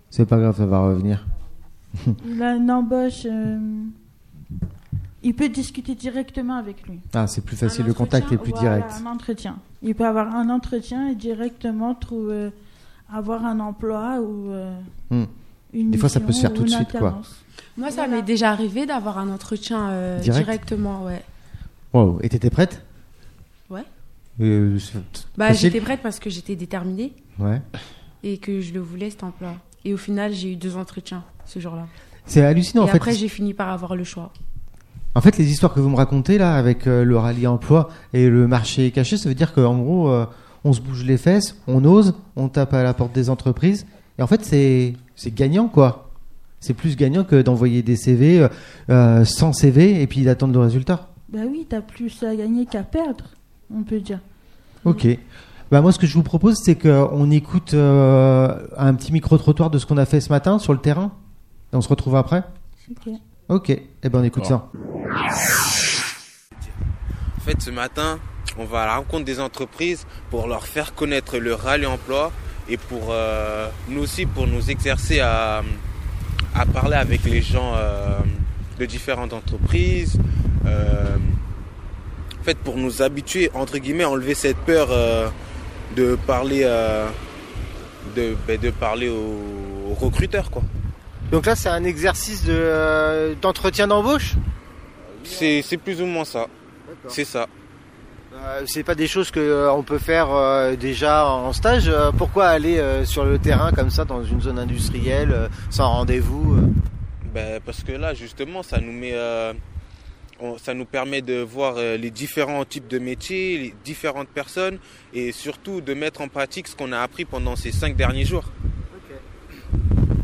C'est 0.10 0.26
pas 0.26 0.38
grave, 0.38 0.56
ça 0.56 0.66
va 0.66 0.80
revenir. 0.80 1.28
il 2.26 2.42
a 2.42 2.56
une 2.56 2.72
embauche 2.72 3.26
euh, 3.26 3.84
il 5.22 5.36
peut 5.36 5.50
discuter 5.50 5.96
directement 5.96 6.56
avec 6.56 6.88
lui 6.88 7.02
Ah, 7.14 7.28
c'est 7.28 7.44
plus 7.44 7.58
facile, 7.58 7.86
le 7.88 7.94
contact 7.94 8.32
est 8.32 8.38
plus 8.38 8.52
voilà, 8.54 8.78
direct. 8.78 9.02
Un 9.06 9.06
entretien. 9.08 9.58
Il 9.82 9.96
peut 9.96 10.08
avoir 10.08 10.34
un 10.34 10.50
entretien 10.50 11.10
et 11.10 11.16
directement 11.16 11.94
trouver, 11.94 12.52
avoir 13.12 13.44
un 13.46 13.60
emploi 13.60 14.22
ou 14.22 14.50
euh, 14.52 14.80
Hmm. 15.10 15.26
Une 15.82 15.92
Des 15.92 15.98
fois, 15.98 16.10
ça 16.10 16.20
peut 16.20 16.32
se 16.34 16.42
faire 16.42 16.54
tout 16.54 16.62
ou 16.62 16.66
de 16.66 16.70
suite, 16.70 16.92
quoi. 16.98 17.22
Moi, 17.78 17.90
ça 17.92 17.98
Voilà. 18.06 18.16
m'est 18.18 18.22
déjà 18.24 18.50
arrivé 18.52 18.86
d'avoir 18.86 19.18
un 19.20 19.30
entretien 19.30 19.90
euh, 19.90 20.20
Direct 20.20 20.46
directement, 20.46 21.06
ouais. 21.06 21.22
Wow. 21.94 22.20
Et 22.24 22.30
t'étais 22.30 22.50
prête? 22.50 22.84
Ouais. 23.70 23.84
Euh, 24.42 24.78
Bah, 25.38 25.54
j'étais 25.54 25.80
prête 25.82 26.02
parce 26.02 26.20
que 26.20 26.30
j'étais 26.30 26.56
déterminée 26.56 27.14
Ouais. 27.40 27.62
et 28.24 28.38
que 28.40 28.62
je 28.62 28.74
le 28.74 28.80
voulais 28.80 29.10
cet 29.10 29.24
emploi. 29.24 29.54
Et 29.86 29.94
au 29.94 29.98
final, 29.98 30.34
j'ai 30.34 30.52
eu 30.54 30.56
deux 30.56 30.76
entretiens 30.76 31.24
ce 31.46 31.60
jour-là. 31.60 31.86
C'est 32.26 32.44
hallucinant, 32.44 32.82
et 32.84 32.86
en 32.86 32.92
fait. 32.92 32.98
après, 32.98 33.14
j'ai 33.14 33.28
fini 33.30 33.54
par 33.54 33.70
avoir 33.70 33.96
le 33.96 34.04
choix. 34.04 34.32
En 35.16 35.22
fait, 35.22 35.38
les 35.38 35.50
histoires 35.50 35.74
que 35.74 35.80
vous 35.80 35.90
me 35.90 35.96
racontez 35.96 36.38
là, 36.38 36.56
avec 36.56 36.86
euh, 36.88 37.04
le 37.04 37.18
rallye 37.18 37.48
emploi 37.48 37.90
et 38.14 38.30
le 38.30 38.48
marché 38.48 38.92
caché, 38.92 39.18
ça 39.18 39.30
veut 39.30 39.36
dire 39.36 39.54
qu'en 39.54 39.78
gros, 39.78 40.10
euh, 40.10 40.26
on 40.64 40.74
se 40.74 40.82
bouge 40.82 41.04
les 41.06 41.18
fesses, 41.18 41.56
on 41.68 41.86
ose, 41.86 42.14
on 42.36 42.50
tape 42.50 42.74
à 42.74 42.84
la 42.84 42.94
porte 42.94 43.14
des 43.14 43.30
entreprises. 43.30 43.86
Et 44.20 44.22
en 44.24 44.28
fait, 44.28 44.44
c'est 44.44 44.94
c'est 45.18 45.34
gagnant, 45.34 45.68
quoi. 45.68 46.10
C'est 46.60 46.74
plus 46.74 46.96
gagnant 46.96 47.24
que 47.24 47.42
d'envoyer 47.42 47.82
des 47.82 47.96
CV 47.96 48.40
euh, 48.40 48.48
euh, 48.90 49.26
sans 49.26 49.52
CV 49.52 50.02
et 50.02 50.08
puis 50.08 50.24
d'attendre 50.24 50.54
le 50.54 50.60
résultat. 50.60 51.10
Bah 51.30 51.40
oui, 51.50 51.66
t'as 51.68 51.82
plus 51.82 52.24
à 52.24 52.36
gagner 52.36 52.66
qu'à 52.66 52.84
perdre, 52.84 53.26
on 53.74 53.84
peut 53.84 54.00
dire. 54.00 54.20
Ok. 54.86 55.08
Bah 55.72 55.82
moi, 55.82 55.92
ce 55.92 56.00
que 56.00 56.08
je 56.08 56.14
vous 56.14 56.24
propose, 56.24 56.56
c'est 56.64 56.76
qu'on 56.76 57.30
écoute 57.32 57.74
euh, 57.74 58.68
un 58.78 58.94
petit 58.94 59.12
micro-trottoir 59.12 59.70
de 59.70 59.80
ce 59.80 59.86
qu'on 59.86 59.98
a 59.98 60.06
fait 60.06 60.22
ce 60.22 60.30
matin 60.30 60.60
sur 60.60 60.72
le 60.72 60.80
terrain. 60.80 61.12
Et 61.74 61.76
on 61.76 61.82
se 61.82 61.90
retrouve 61.90 62.16
après 62.16 62.44
Ok. 62.90 63.14
Ok. 63.50 63.70
Eh 63.70 64.10
ben, 64.10 64.20
on 64.20 64.24
écoute 64.24 64.46
ça. 64.46 64.70
En 67.38 67.42
fait, 67.42 67.62
ce 67.62 67.72
matin, 67.72 68.20
on 68.58 68.66
va 68.66 68.84
à 68.84 68.86
la 68.86 68.96
rencontre 68.98 69.26
des 69.26 69.40
entreprises 69.40 70.06
pour 70.30 70.48
leur 70.48 70.68
faire 70.68 70.94
connaître 70.94 71.38
le 71.38 71.54
rallye 71.54 71.86
emploi 71.86 72.32
et 72.70 72.78
pour 72.78 73.10
euh, 73.12 73.70
nous 73.90 74.02
aussi 74.04 74.26
pour 74.26 74.48
nous 74.48 74.70
exercer 74.70 75.20
à, 75.20 75.64
à 76.56 76.66
parler 76.66 76.96
avec 76.96 77.24
les 77.24 77.42
gens 77.42 77.74
euh, 77.76 78.20
de 78.80 78.86
différentes 78.86 79.34
entreprises. 79.34 80.20
euh, 80.66 81.18
en 82.40 82.44
fait, 82.44 82.58
pour 82.60 82.78
nous 82.78 83.02
habituer, 83.02 83.52
entre 83.54 83.78
guillemets, 83.78 84.06
enlever 84.06 84.34
cette 84.34 84.58
peur 84.58 84.88
de 85.98 86.16
parler, 86.16 86.62
de, 88.16 88.38
ben, 88.48 88.58
de 88.58 88.70
parler 88.70 89.10
aux, 89.10 89.92
aux 89.92 89.94
recruteurs, 89.96 90.50
quoi. 90.50 90.62
Donc 91.30 91.46
là, 91.46 91.58
c'est 91.58 91.68
un 91.68 91.84
exercice 91.84 92.46
de, 92.46 93.36
d'entretien 93.42 93.86
d'embauche? 93.88 94.36
C'est 95.26 95.62
c'est 95.62 95.76
plus 95.76 96.02
ou 96.02 96.06
moins 96.06 96.24
ça. 96.24 96.48
C'est 97.10 97.26
ça. 97.26 97.48
Euh, 98.46 98.64
C'est 98.66 98.84
pas 98.84 98.96
des 98.96 99.08
choses 99.08 99.32
que 99.32 99.40
euh, 99.40 99.82
peut 99.84 99.98
faire 100.00 100.30
euh, 100.32 100.76
déjà 100.76 101.28
en 101.28 101.54
stage. 101.54 101.88
Euh, 101.88 102.12
pourquoi 102.12 102.48
aller 102.48 102.82
sur 103.06 103.26
le 103.26 103.40
terrain 103.40 103.72
comme 103.72 103.90
ça 103.90 104.06
dans 104.06 104.24
une 104.24 104.42
zone 104.42 104.60
industrielle 104.60 105.50
sans 105.70 105.90
rendez-vous 105.90 106.58
Ben, 107.34 107.60
parce 107.66 107.84
que 107.84 107.92
là, 107.92 108.14
justement, 108.14 108.64
ça 108.64 108.80
nous 108.80 108.92
met, 108.92 109.14
on- 110.40 110.58
ça 110.58 110.74
nous 110.74 110.86
permet 110.86 111.22
de 111.22 111.40
voir 111.42 111.76
les 111.76 112.12
différents 112.12 112.66
types 112.66 112.88
de 112.88 113.00
métiers, 113.00 113.58
les 113.58 113.76
différentes 113.86 114.28
personnes, 114.30 114.78
et 115.14 115.32
surtout 115.32 115.82
de 115.82 115.94
mettre 115.94 116.22
en 116.22 116.28
pratique 116.28 116.68
ce 116.68 116.76
qu'on 116.76 116.92
a 116.92 117.00
appris 117.00 117.26
pendant 117.26 117.56
ces 117.56 117.72
cinq 117.72 117.96
derniers 117.96 118.26
jours. 118.26 118.46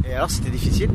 Et 0.08 0.14
alors, 0.14 0.30
c'était 0.30 0.50
difficile? 0.50 0.90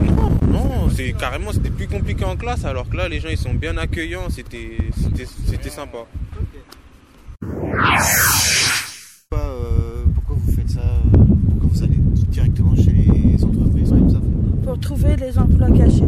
Non, 0.00 0.30
non, 0.48 0.88
c'est 0.94 1.12
carrément, 1.12 1.52
c'était 1.52 1.70
plus 1.70 1.88
compliqué 1.88 2.24
en 2.24 2.36
classe, 2.36 2.64
alors 2.64 2.88
que 2.88 2.96
là, 2.96 3.08
les 3.08 3.20
gens, 3.20 3.28
ils 3.28 3.38
sont 3.38 3.54
bien 3.54 3.76
accueillants, 3.76 4.28
c'était 4.30 5.70
sympa. 5.70 6.06
Pourquoi, 7.46 9.48
euh, 9.48 10.04
pourquoi 10.14 10.36
vous 10.38 10.52
faites 10.52 10.70
ça 10.70 10.80
euh, 10.80 11.18
Pourquoi 11.50 11.68
vous 11.72 11.82
allez 11.82 11.98
directement 12.30 12.74
chez 12.76 12.92
les 12.92 13.44
entreprises 13.44 13.90
comme 13.90 14.10
ça 14.10 14.20
Pour 14.64 14.78
trouver 14.80 15.16
les 15.16 15.38
emplois 15.38 15.70
cachés. 15.70 16.04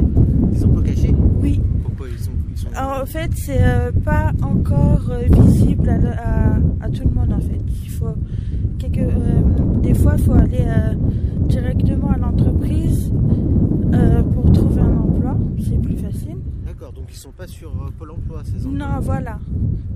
Des 0.52 0.64
emplois 0.64 0.82
cachés 0.82 1.14
Oui. 1.42 1.60
Pourquoi 1.84 2.06
ils 2.10 2.18
sont, 2.18 2.30
ils 2.50 2.58
sont... 2.58 2.68
Alors, 2.74 3.02
en 3.02 3.06
fait, 3.06 3.30
c'est 3.34 3.62
euh, 3.62 3.90
pas 4.04 4.32
encore 4.42 5.10
euh, 5.10 5.22
visible 5.44 5.88
à, 5.88 5.98
le- 5.98 6.08
à- 6.08 6.86
à 6.86 6.90
tout 6.90 7.08
le 7.08 7.14
monde 7.14 7.32
en 7.32 7.40
fait. 7.40 7.60
Il 7.84 7.90
faut 7.90 8.14
quelques, 8.78 8.98
euh, 8.98 9.40
des 9.82 9.94
fois, 9.94 10.14
il 10.16 10.24
faut 10.24 10.32
aller 10.34 10.64
directement 11.48 12.10
à 12.10 12.18
l'entreprise 12.18 13.10
pour 14.34 14.52
trouver 14.52 14.80
un 14.80 14.96
emploi. 14.98 15.36
C'est 15.58 15.80
plus 15.80 15.96
facile. 15.96 16.35
Donc 17.06 17.14
ils 17.14 17.18
sont 17.20 17.30
pas 17.30 17.46
sur 17.46 17.68
euh, 17.70 17.88
Pôle 17.96 18.10
emploi 18.10 18.42
ces 18.44 18.66
emplois 18.66 18.72
Non, 18.88 19.00
voilà. 19.00 19.38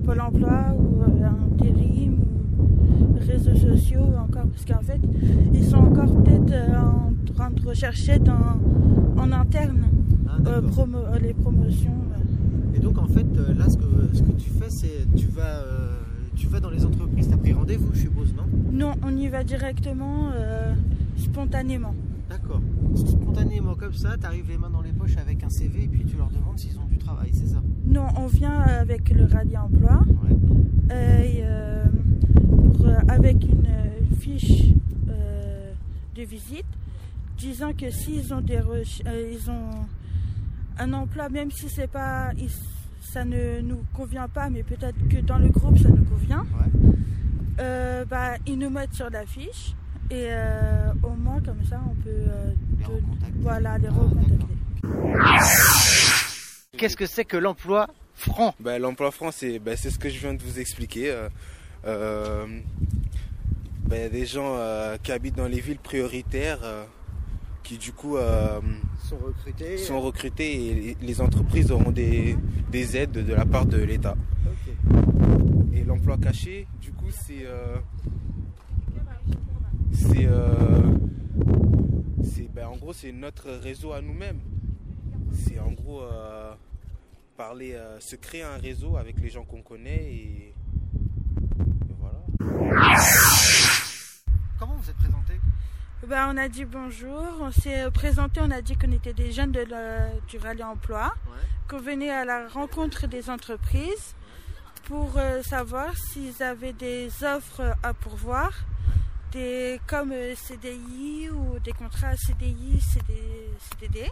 Pôle 0.05 0.21
emploi 0.21 0.73
ou 0.79 1.01
euh, 1.01 1.27
intérim 1.27 2.19
ou 2.57 3.19
réseaux 3.19 3.53
sociaux 3.55 3.99
encore. 4.17 4.45
Parce 4.47 4.63
qu'en 4.63 4.81
fait, 4.81 5.01
ils 5.53 5.65
sont 5.65 5.75
encore 5.75 6.23
peut-être 6.23 6.53
euh, 6.53 6.77
en 6.79 7.33
train 7.33 7.49
de 7.51 7.61
rechercher 7.67 8.17
dans, 8.19 8.57
en 9.17 9.29
interne 9.33 9.87
Ah, 10.25 10.37
euh, 10.47 10.61
promo- 10.61 11.19
les 11.21 11.33
promotions. 11.33 11.91
Et 12.75 12.79
donc 12.79 12.97
en 12.97 13.07
fait, 13.07 13.27
là, 13.57 13.67
ce 13.67 13.75
que, 13.75 13.83
ce 14.13 14.21
que 14.23 14.31
tu 14.31 14.49
fais, 14.49 14.69
c'est 14.69 15.05
tu 15.13 15.27
vas, 15.27 15.63
tu 16.37 16.47
vas 16.47 16.61
dans 16.61 16.69
les 16.69 16.85
entreprises, 16.85 17.27
tu 17.27 17.33
as 17.33 17.37
pris 17.37 17.51
rendez-vous, 17.51 17.89
je 17.93 17.99
suppose, 17.99 18.33
non? 18.33 18.43
Non, 18.71 18.93
on 19.03 19.13
y 19.17 19.27
va 19.27 19.43
directement, 19.43 20.29
euh, 20.33 20.73
spontanément. 21.17 21.93
D'accord. 22.29 22.61
Spontanément 22.95 23.75
comme 23.75 23.91
ça, 23.93 24.15
tu 24.17 24.25
arrives 24.25 24.47
les 24.47 24.57
mains 24.57 24.69
dans 24.69 24.81
les 24.81 24.93
poches 24.93 25.17
avec 25.17 25.43
un 25.43 25.49
CV 25.49 25.83
et 25.83 25.87
puis 25.89 26.05
tu 26.05 26.15
leur 26.15 26.29
demandes 26.29 26.57
s'ils 26.57 26.77
ont 26.79 26.87
travail, 27.13 27.31
c'est 27.33 27.47
ça 27.47 27.61
Non, 27.85 28.07
on 28.17 28.27
vient 28.27 28.59
avec 28.61 29.09
le 29.09 29.25
rallye 29.25 29.57
emploi. 29.57 30.01
Ouais. 30.23 30.35
et, 30.95 31.41
euh, 31.43 31.85
pour, 32.75 32.85
euh, 32.87 32.95
avec 33.07 33.37
une 33.43 34.15
fiche 34.19 34.73
euh, 35.09 35.71
de 36.15 36.23
visite 36.23 36.65
disant 37.37 37.71
que 37.73 37.89
s'ils 37.89 38.33
ont 38.33 38.41
des 38.41 38.57
euh, 38.57 39.31
ils 39.33 39.49
ont 39.49 39.69
un 40.77 40.93
emploi, 40.93 41.29
même 41.29 41.49
si 41.51 41.69
c'est 41.69 41.87
pas 41.89 42.31
ils- 42.37 42.49
ça 43.01 43.23
ne 43.25 43.61
nous 43.61 43.79
convient 43.93 44.27
pas, 44.27 44.49
mais 44.49 44.63
peut-être 44.63 45.07
que 45.09 45.19
dans 45.21 45.37
le 45.37 45.49
groupe 45.49 45.77
ça 45.79 45.89
nous 45.89 46.03
convient, 46.05 46.45
bah, 48.09 48.35
ils 48.47 48.57
nous 48.57 48.69
mettent 48.69 48.93
sur 48.93 49.09
la 49.09 49.25
fiche 49.25 49.73
et 50.09 50.27
au 51.03 51.09
moins 51.15 51.39
comme 51.41 51.63
ça 51.69 51.79
on 51.89 51.95
peut 51.95 52.09
de- 52.89 53.01
voilà 53.41 53.77
les 53.77 53.87
recontacter. 53.89 54.55
Qu'est-ce 56.77 56.95
que 56.95 57.05
c'est 57.05 57.25
que 57.25 57.35
l'emploi 57.35 57.87
franc 58.13 58.55
Ben, 58.61 58.81
L'emploi 58.81 59.11
franc, 59.11 59.31
c'est 59.31 59.59
ben, 59.59 59.75
c'est 59.75 59.89
ce 59.89 59.99
que 59.99 60.07
je 60.07 60.17
viens 60.19 60.33
de 60.33 60.41
vous 60.41 60.57
expliquer. 60.57 61.11
Euh, 61.11 61.27
euh, 61.85 62.45
ben, 63.87 63.97
il 63.97 64.01
y 64.01 64.05
a 64.05 64.09
des 64.09 64.25
gens 64.25 64.55
euh, 64.55 64.95
qui 65.03 65.11
habitent 65.11 65.35
dans 65.35 65.49
les 65.49 65.59
villes 65.59 65.79
prioritaires 65.79 66.59
euh, 66.63 66.85
qui 67.63 67.77
du 67.77 67.91
coup 67.91 68.15
euh, 68.15 68.61
sont 69.03 69.17
recrutés. 69.17 69.77
sont 69.77 69.99
recrutés 69.99 70.67
et 70.91 70.97
les- 71.01 71.19
entreprises 71.21 71.71
auront 71.73 71.91
des, 71.91 72.37
des 72.71 72.95
aides 72.95 73.11
de 73.11 73.33
la 73.33 73.45
part 73.45 73.65
de 73.65 73.77
l'État. 73.77 74.15
Et 75.73 75.83
l'emploi 75.83 76.17
caché, 76.17 76.67
du 76.81 76.93
coup, 76.93 77.11
c'est. 77.11 77.45
euh, 77.45 77.75
c'est. 79.91 80.25
euh, 80.25 80.47
c'est- 82.23 82.49
ben, 82.53 82.67
en 82.67 82.77
gros, 82.77 82.93
c'est 82.93 83.11
notre 83.11 83.51
réseau 83.51 83.91
à 83.91 84.01
nous-mêmes. 84.01 84.39
C'est 85.33 85.59
en 85.59 85.71
gros 85.71 86.01
euh, 86.01 86.20
parler, 87.41 87.73
euh, 87.73 87.99
se 87.99 88.15
créer 88.15 88.43
un 88.43 88.57
réseau 88.57 88.97
avec 88.97 89.17
les 89.17 89.31
gens 89.31 89.43
qu'on 89.43 89.63
connaît 89.63 90.03
et, 90.03 90.53
et 91.89 91.95
voilà. 91.99 92.19
Comment 94.59 94.75
vous 94.75 94.87
êtes 94.91 94.97
présenté? 94.97 95.33
Bah, 96.07 96.27
on 96.29 96.37
a 96.37 96.47
dit 96.47 96.65
bonjour, 96.65 97.25
on 97.39 97.49
s'est 97.49 97.89
présenté, 97.91 98.41
on 98.43 98.51
a 98.51 98.61
dit 98.61 98.75
qu'on 98.75 98.91
était 98.91 99.13
des 99.13 99.31
jeunes 99.31 99.51
de 99.51 99.65
du 100.27 100.37
rallye 100.37 100.63
emploi, 100.63 101.15
qu'on 101.67 101.79
venait 101.79 102.11
à 102.11 102.25
la 102.25 102.47
rencontre 102.47 103.07
des 103.07 103.27
entreprises 103.31 104.13
pour 104.83 105.17
euh, 105.17 105.41
savoir 105.41 105.97
s'ils 105.97 106.43
avaient 106.43 106.73
des 106.73 107.09
offres 107.23 107.75
à 107.81 107.95
pourvoir, 107.95 108.51
des, 109.31 109.81
comme 109.87 110.11
euh, 110.11 110.35
CDI 110.35 111.31
ou 111.31 111.57
des 111.57 111.73
contrats 111.73 112.15
CDI, 112.17 112.79
CD, 112.81 113.49
CDD, 113.71 114.11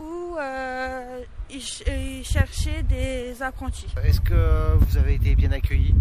ou 0.00 0.36
euh, 0.38 1.20
ils, 1.50 1.60
ch- 1.62 1.84
ils 1.88 2.24
cherchaient 2.24 2.82
des 2.82 3.42
apprentis. 3.42 3.86
Est-ce 4.04 4.20
que 4.20 4.74
vous 4.76 4.96
avez 4.98 5.14
été 5.14 5.34
bien 5.34 5.52
accueilli 5.52 5.94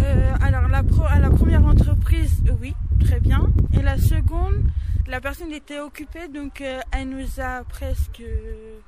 Euh, 0.00 0.34
alors, 0.42 0.68
la 0.68 0.82
pro- 0.82 1.04
à 1.08 1.18
la 1.18 1.30
première 1.30 1.64
entreprise, 1.64 2.42
oui, 2.60 2.74
très 3.04 3.20
bien. 3.20 3.46
Et 3.72 3.82
la 3.82 3.98
seconde, 3.98 4.62
la 5.06 5.20
personne 5.20 5.52
était 5.52 5.80
occupée, 5.80 6.28
donc 6.28 6.60
euh, 6.60 6.80
elle 6.92 7.08
nous 7.10 7.40
a 7.40 7.62
presque 7.64 8.20
euh, 8.20 8.78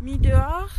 mis 0.00 0.18
dehors. 0.18 0.70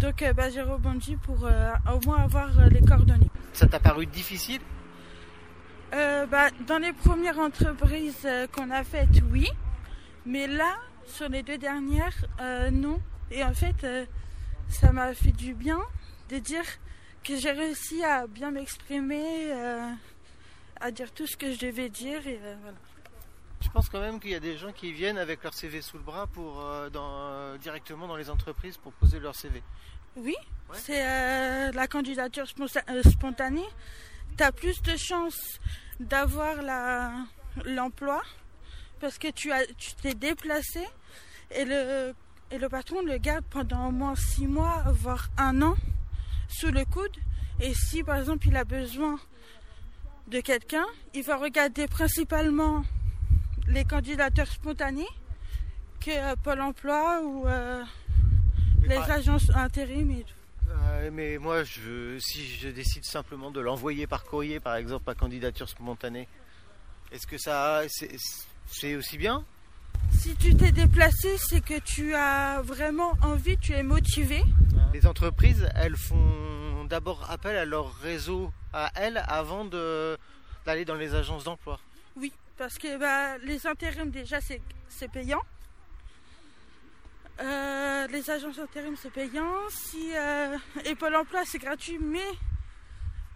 Donc, 0.00 0.22
euh, 0.22 0.32
bah, 0.32 0.50
j'ai 0.50 0.62
rebondi 0.62 1.16
pour 1.16 1.44
euh, 1.46 1.72
au 1.94 2.04
moins 2.06 2.22
avoir 2.24 2.58
euh, 2.58 2.68
les 2.68 2.80
coordonnées. 2.80 3.30
Ça 3.52 3.66
t'a 3.66 3.78
paru 3.80 4.06
difficile? 4.06 4.60
Euh, 5.94 6.26
bah, 6.26 6.48
dans 6.66 6.78
les 6.78 6.92
premières 6.92 7.38
entreprises 7.38 8.22
euh, 8.24 8.46
qu'on 8.50 8.70
a 8.70 8.82
faites, 8.82 9.20
oui. 9.30 9.46
Mais 10.24 10.46
là, 10.46 10.72
sur 11.06 11.28
les 11.28 11.42
deux 11.42 11.58
dernières, 11.58 12.14
euh, 12.40 12.70
non. 12.70 13.00
Et 13.30 13.42
en 13.44 13.54
fait, 13.54 13.84
euh, 13.84 14.04
ça 14.68 14.92
m'a 14.92 15.14
fait 15.14 15.32
du 15.32 15.54
bien 15.54 15.80
de 16.28 16.38
dire 16.38 16.64
que 17.24 17.36
j'ai 17.36 17.52
réussi 17.52 18.02
à 18.04 18.26
bien 18.26 18.50
m'exprimer, 18.50 19.52
euh, 19.52 19.90
à 20.80 20.90
dire 20.90 21.12
tout 21.12 21.26
ce 21.26 21.36
que 21.36 21.52
je 21.52 21.58
devais 21.66 21.88
dire. 21.88 22.26
Et 22.26 22.38
voilà. 22.62 22.76
Je 23.60 23.68
pense 23.70 23.88
quand 23.88 24.00
même 24.00 24.18
qu'il 24.18 24.30
y 24.30 24.34
a 24.34 24.40
des 24.40 24.56
gens 24.58 24.72
qui 24.72 24.92
viennent 24.92 25.18
avec 25.18 25.42
leur 25.44 25.54
CV 25.54 25.82
sous 25.82 25.96
le 25.96 26.02
bras 26.02 26.26
pour 26.26 26.60
dans, 26.92 27.56
directement 27.58 28.08
dans 28.08 28.16
les 28.16 28.28
entreprises 28.28 28.76
pour 28.76 28.92
poser 28.92 29.20
leur 29.20 29.36
CV. 29.36 29.62
Oui, 30.16 30.34
c'est 30.74 31.72
la 31.72 31.86
candidature 31.86 32.44
sponta- 32.46 32.84
spontanée. 33.08 33.64
Tu 34.36 34.42
as 34.42 34.50
plus 34.52 34.82
de 34.82 34.96
chances 34.96 35.60
d'avoir 36.00 36.60
la- 36.62 37.12
l'emploi 37.64 38.22
parce 39.02 39.18
que 39.18 39.28
tu 39.32 39.50
as 39.52 39.66
tu 39.76 39.92
t'es 40.00 40.14
déplacé 40.14 40.80
et 41.50 41.64
le, 41.64 42.14
et 42.52 42.58
le 42.58 42.68
patron 42.68 43.02
le 43.02 43.18
garde 43.18 43.44
pendant 43.50 43.88
au 43.88 43.90
moins 43.90 44.14
six 44.14 44.46
mois, 44.46 44.84
voire 44.92 45.28
un 45.36 45.60
an 45.60 45.74
sous 46.48 46.70
le 46.70 46.84
coude. 46.84 47.16
Et 47.60 47.74
si 47.74 48.02
par 48.04 48.16
exemple 48.16 48.46
il 48.46 48.56
a 48.56 48.64
besoin 48.64 49.18
de 50.28 50.40
quelqu'un, 50.40 50.86
il 51.14 51.24
va 51.24 51.36
regarder 51.36 51.88
principalement 51.88 52.84
les 53.66 53.84
candidatures 53.84 54.46
spontanées 54.46 55.12
que 56.00 56.10
euh, 56.10 56.36
Pôle 56.42 56.60
emploi 56.60 57.20
ou 57.22 57.46
euh, 57.48 57.82
les 58.84 58.94
par- 58.94 59.10
agences 59.10 59.50
intérim 59.54 60.10
et 60.12 60.22
tout. 60.22 60.34
Euh, 60.70 61.10
mais 61.12 61.38
moi, 61.38 61.64
je, 61.64 62.18
si 62.20 62.46
je 62.46 62.68
décide 62.68 63.04
simplement 63.04 63.50
de 63.50 63.60
l'envoyer 63.60 64.06
par 64.06 64.24
courrier, 64.24 64.58
par 64.60 64.76
exemple, 64.76 65.04
ma 65.06 65.14
candidature 65.14 65.68
spontanée, 65.68 66.28
est-ce 67.12 67.26
que 67.26 67.36
ça, 67.36 67.82
c'est 67.88 68.16
c'est 68.72 68.96
aussi 68.96 69.18
bien 69.18 69.44
Si 70.10 70.34
tu 70.36 70.56
t'es 70.56 70.72
déplacé, 70.72 71.36
c'est 71.38 71.60
que 71.60 71.78
tu 71.80 72.14
as 72.14 72.62
vraiment 72.62 73.12
envie, 73.22 73.56
tu 73.58 73.72
es 73.72 73.82
motivé. 73.82 74.42
Les 74.92 75.06
entreprises, 75.06 75.68
elles 75.74 75.96
font 75.96 76.84
d'abord 76.88 77.30
appel 77.30 77.56
à 77.56 77.64
leur 77.64 77.94
réseau, 78.00 78.52
à 78.72 78.90
elles, 78.96 79.22
avant 79.28 79.64
d'aller 79.64 80.84
dans 80.84 80.94
les 80.94 81.14
agences 81.14 81.44
d'emploi. 81.44 81.78
Oui, 82.16 82.32
parce 82.58 82.78
que 82.78 82.98
bah, 82.98 83.38
les 83.38 83.66
intérims, 83.66 84.10
déjà, 84.10 84.40
c'est 84.40 84.60
c'est 84.88 85.10
payant. 85.10 85.40
Euh, 87.40 88.06
les 88.08 88.30
agences 88.30 88.58
intérim, 88.58 88.94
c'est 89.00 89.12
payant. 89.12 89.52
Si, 89.70 90.12
euh, 90.14 90.56
et 90.84 90.94
Pôle 90.94 91.16
emploi, 91.16 91.40
c'est 91.44 91.58
gratuit, 91.58 91.98
mais 91.98 92.20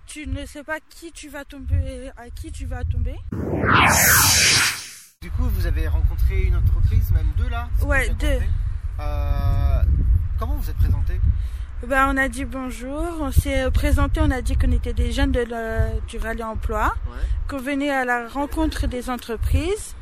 tu 0.06 0.26
ne 0.26 0.46
sais 0.46 0.62
pas 0.62 0.78
qui 0.80 1.10
tu 1.12 1.28
vas 1.28 1.44
tomber, 1.44 2.10
à 2.16 2.30
qui 2.30 2.52
tu 2.52 2.66
vas 2.66 2.84
tomber. 2.84 3.16
Du 5.36 5.42
coup, 5.42 5.50
vous 5.50 5.66
avez 5.66 5.86
rencontré 5.86 6.44
une 6.44 6.56
entreprise, 6.56 7.10
même 7.10 7.26
deux 7.36 7.50
là 7.50 7.68
Ouais, 7.82 8.08
deux. 8.18 8.40
Euh, 8.98 9.82
comment 10.38 10.54
vous 10.54 10.70
êtes 10.70 10.78
présenté 10.78 11.20
Bah, 11.86 12.06
on 12.08 12.16
a 12.16 12.28
dit 12.28 12.46
bonjour, 12.46 13.18
on 13.20 13.30
s'est 13.30 13.70
présenté, 13.70 14.20
on 14.22 14.30
a 14.30 14.40
dit 14.40 14.56
qu'on 14.56 14.72
était 14.72 14.94
des 14.94 15.12
jeunes 15.12 15.32
de 15.32 15.44
du 16.08 16.16
rallye 16.16 16.42
emploi, 16.42 16.94
qu'on 17.48 17.58
venait 17.58 17.90
à 17.90 18.06
la 18.06 18.28
rencontre 18.28 18.86
des 18.86 19.10
entreprises 19.10 19.94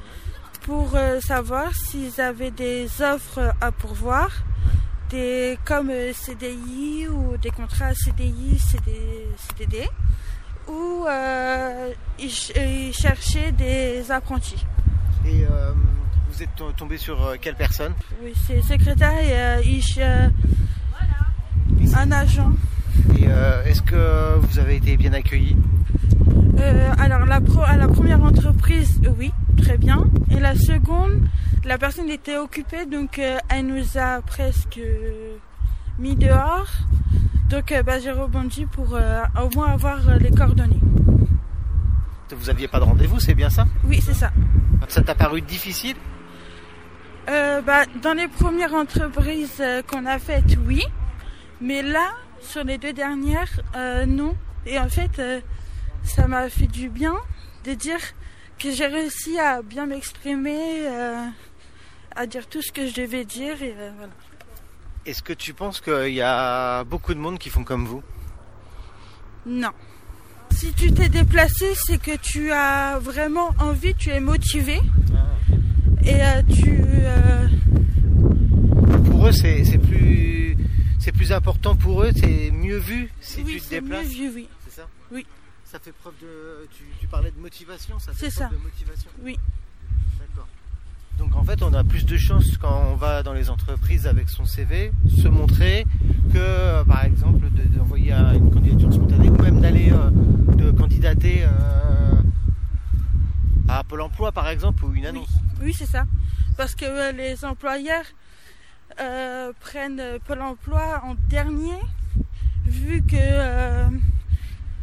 pour 0.62 0.94
euh, 0.94 1.18
savoir 1.20 1.74
s'ils 1.74 2.20
avaient 2.20 2.52
des 2.52 3.02
offres 3.02 3.52
à 3.60 3.72
pourvoir, 3.72 4.30
des, 5.10 5.58
comme 5.64 5.90
euh, 5.90 6.12
CDI 6.12 7.08
ou 7.08 7.36
des 7.38 7.50
contrats 7.50 7.92
CDI, 7.92 8.56
CD, 8.60 9.26
CDD, 9.48 9.88
ou 10.68 11.06
euh, 11.08 11.92
ils 12.20 12.92
cherchaient 12.94 13.50
des 13.50 14.12
apprentis. 14.12 14.64
Et 15.26 15.44
euh, 15.44 15.72
vous 16.30 16.42
êtes 16.42 16.54
to- 16.56 16.72
tombé 16.72 16.98
sur 16.98 17.22
euh, 17.24 17.36
quelle 17.40 17.54
personne? 17.54 17.92
Oui, 18.22 18.32
c'est 18.46 18.60
secrétaire 18.62 19.12
et 19.62 19.80
euh, 19.98 20.28
un 21.96 22.12
agent. 22.12 22.52
Et 23.18 23.24
est-ce 23.66 23.82
que 23.82 24.36
vous 24.38 24.58
avez 24.58 24.76
été 24.76 24.96
bien 24.96 25.12
accueilli? 25.12 25.56
Alors, 26.98 27.26
la 27.26 27.40
pro- 27.40 27.62
à 27.62 27.76
la 27.76 27.88
première 27.88 28.22
entreprise, 28.22 29.00
oui, 29.18 29.32
très 29.62 29.76
bien. 29.76 30.04
Et 30.30 30.40
la 30.40 30.54
seconde, 30.54 31.20
la 31.64 31.76
personne 31.78 32.08
était 32.08 32.36
occupée, 32.36 32.86
donc 32.86 33.20
elle 33.48 33.66
nous 33.66 33.98
a 33.98 34.20
presque 34.22 34.80
mis 35.98 36.16
dehors. 36.16 36.68
Donc, 37.50 37.74
bah, 37.84 37.98
j'ai 38.00 38.10
rebondi 38.12 38.66
pour 38.66 38.94
euh, 38.94 39.22
au 39.42 39.54
moins 39.54 39.72
avoir 39.72 39.98
les 40.18 40.30
coordonnées. 40.30 40.80
Vous 42.30 42.50
aviez 42.50 42.68
pas 42.68 42.78
de 42.78 42.84
rendez-vous, 42.84 43.20
c'est 43.20 43.34
bien 43.34 43.50
ça 43.50 43.66
Oui, 43.84 44.00
c'est 44.04 44.14
ça. 44.14 44.30
Ça 44.88 45.02
t'a 45.02 45.14
paru 45.14 45.40
difficile 45.40 45.96
Euh, 47.28 47.60
bah, 47.62 47.84
dans 48.02 48.12
les 48.14 48.28
premières 48.28 48.74
entreprises 48.74 49.56
euh, 49.60 49.82
qu'on 49.82 50.04
a 50.06 50.18
faites, 50.18 50.56
oui. 50.66 50.84
Mais 51.60 51.82
là, 51.82 52.10
sur 52.40 52.64
les 52.64 52.76
deux 52.78 52.92
dernières, 52.92 53.48
euh, 53.76 54.04
non. 54.06 54.36
Et 54.66 54.78
en 54.78 54.88
fait, 54.88 55.18
euh, 55.18 55.40
ça 56.02 56.26
m'a 56.26 56.48
fait 56.50 56.66
du 56.66 56.88
bien 56.90 57.14
de 57.64 57.72
dire 57.74 58.00
que 58.58 58.70
j'ai 58.72 58.86
réussi 58.86 59.38
à 59.38 59.62
bien 59.62 59.86
m'exprimer, 59.86 60.86
à 62.14 62.26
dire 62.26 62.46
tout 62.46 62.60
ce 62.62 62.70
que 62.72 62.86
je 62.86 62.94
devais 62.94 63.24
dire. 63.24 63.62
Et 63.62 63.74
voilà. 63.96 64.12
Est-ce 65.06 65.22
que 65.22 65.32
tu 65.32 65.54
penses 65.54 65.80
qu'il 65.80 66.12
y 66.14 66.22
a 66.22 66.84
beaucoup 66.84 67.14
de 67.14 67.18
monde 67.18 67.38
qui 67.38 67.48
font 67.50 67.64
comme 67.64 67.84
vous? 67.86 68.02
Non. 69.46 69.70
Si 70.64 70.72
tu 70.72 70.92
t'es 70.94 71.10
déplacé, 71.10 71.74
c'est 71.74 71.98
que 72.00 72.16
tu 72.16 72.50
as 72.50 72.98
vraiment 72.98 73.50
envie, 73.58 73.94
tu 73.94 74.08
es 74.08 74.20
motivé. 74.20 74.80
Et 76.02 76.22
euh, 76.22 76.42
tu. 76.42 76.80
euh, 76.82 77.46
Pour 79.10 79.26
eux, 79.28 79.32
c'est 79.32 79.62
c'est 79.64 79.76
plus, 79.78 80.56
c'est 80.98 81.12
plus 81.12 81.32
important 81.32 81.76
pour 81.76 82.02
eux, 82.02 82.12
c'est 82.16 82.50
mieux 82.50 82.78
vu 82.78 83.10
si 83.20 83.42
oui, 83.42 83.52
tu 83.54 83.60
te 83.60 83.64
c'est 83.66 83.80
mieux 83.82 83.88
déplaces. 83.90 84.06
vu, 84.08 84.30
oui. 84.34 84.48
C'est 84.70 84.82
Oui. 85.12 85.26
Ça 85.64 85.78
fait 85.78 85.92
preuve 85.92 86.14
de. 86.22 86.66
Tu, 86.76 86.84
tu 87.00 87.06
parlais 87.08 87.30
de 87.30 87.38
motivation, 87.40 87.98
ça 87.98 88.12
fait 88.12 88.30
C'est 88.30 88.36
preuve 88.36 88.48
ça. 88.50 88.56
de 88.56 88.62
motivation. 88.62 89.10
Oui. 89.22 89.36
Donc 91.18 91.34
en 91.36 91.44
fait, 91.44 91.62
on 91.62 91.72
a 91.74 91.84
plus 91.84 92.04
de 92.06 92.16
chances 92.16 92.56
quand 92.58 92.82
on 92.92 92.96
va 92.96 93.22
dans 93.22 93.32
les 93.32 93.48
entreprises 93.50 94.06
avec 94.06 94.28
son 94.28 94.44
CV, 94.44 94.92
se 95.08 95.28
montrer 95.28 95.86
que, 96.32 96.38
euh, 96.38 96.84
par 96.84 97.04
exemple, 97.04 97.48
de- 97.50 97.76
d'envoyer 97.76 98.12
une 98.12 98.50
candidature 98.50 98.92
spontanée 98.92 99.28
ou 99.30 99.36
même 99.42 99.60
d'aller 99.60 99.90
euh, 99.92 100.10
de 100.56 100.70
candidater 100.72 101.44
euh, 101.44 102.20
à 103.68 103.84
Pôle 103.84 104.02
Emploi, 104.02 104.32
par 104.32 104.48
exemple, 104.48 104.84
ou 104.84 104.92
une 104.94 105.06
annonce. 105.06 105.30
Oui, 105.62 105.72
c'est 105.72 105.86
ça. 105.86 106.04
Parce 106.56 106.74
que 106.74 106.84
euh, 106.84 107.12
les 107.12 107.44
employeurs 107.44 108.04
prennent 109.60 110.02
Pôle 110.26 110.42
emploi 110.42 111.02
en 111.04 111.14
dernier, 111.28 111.78
vu 112.66 113.02
que 113.02 113.86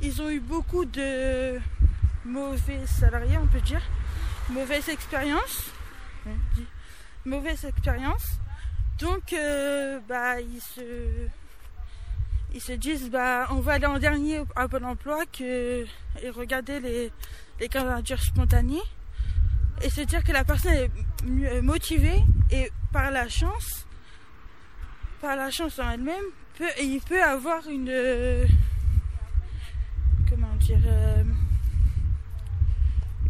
ils 0.04 0.22
ont 0.22 0.30
eu 0.30 0.40
beaucoup 0.42 0.84
de 0.86 1.60
mauvais 2.26 2.80
salariés, 2.88 3.38
on 3.42 3.48
peut 3.48 3.62
dire, 3.62 3.82
mauvaise 4.50 4.90
expérience, 4.90 5.40
Ouais, 5.40 5.70
dis- 5.70 5.81
mauvaise 7.26 7.64
expérience. 7.66 8.40
Donc, 9.00 9.34
euh, 9.34 10.00
bah, 10.08 10.40
ils 10.40 10.62
se, 10.62 11.28
ils 12.54 12.62
se 12.62 12.74
disent, 12.74 13.10
bah, 13.10 13.48
on 13.52 13.60
va 13.60 13.74
aller 13.74 13.86
en 13.86 14.00
dernier 14.00 14.42
à 14.56 14.68
Pôle 14.68 14.86
emploi 14.86 15.26
que 15.26 15.86
et 16.22 16.30
regarder 16.30 16.80
les, 16.80 17.12
les 17.60 17.70
candidatures 17.70 18.22
spontanées 18.22 18.82
et 19.82 19.90
se 19.90 20.02
dire 20.02 20.24
que 20.24 20.32
la 20.32 20.44
personne 20.44 20.74
est 20.74 21.62
motivée 21.62 22.22
et 22.52 22.72
par 22.92 23.10
la 23.12 23.28
chance, 23.30 23.88
par 25.22 25.36
la 25.36 25.50
chance 25.50 25.80
en 25.80 25.90
elle-même, 25.90 26.26
peut, 26.58 26.66
il 26.82 27.00
peut 27.02 27.24
avoir 27.24 27.68
une. 27.68 27.92
comment 30.30 30.56
dire. 30.60 30.80
euh, 30.86 31.24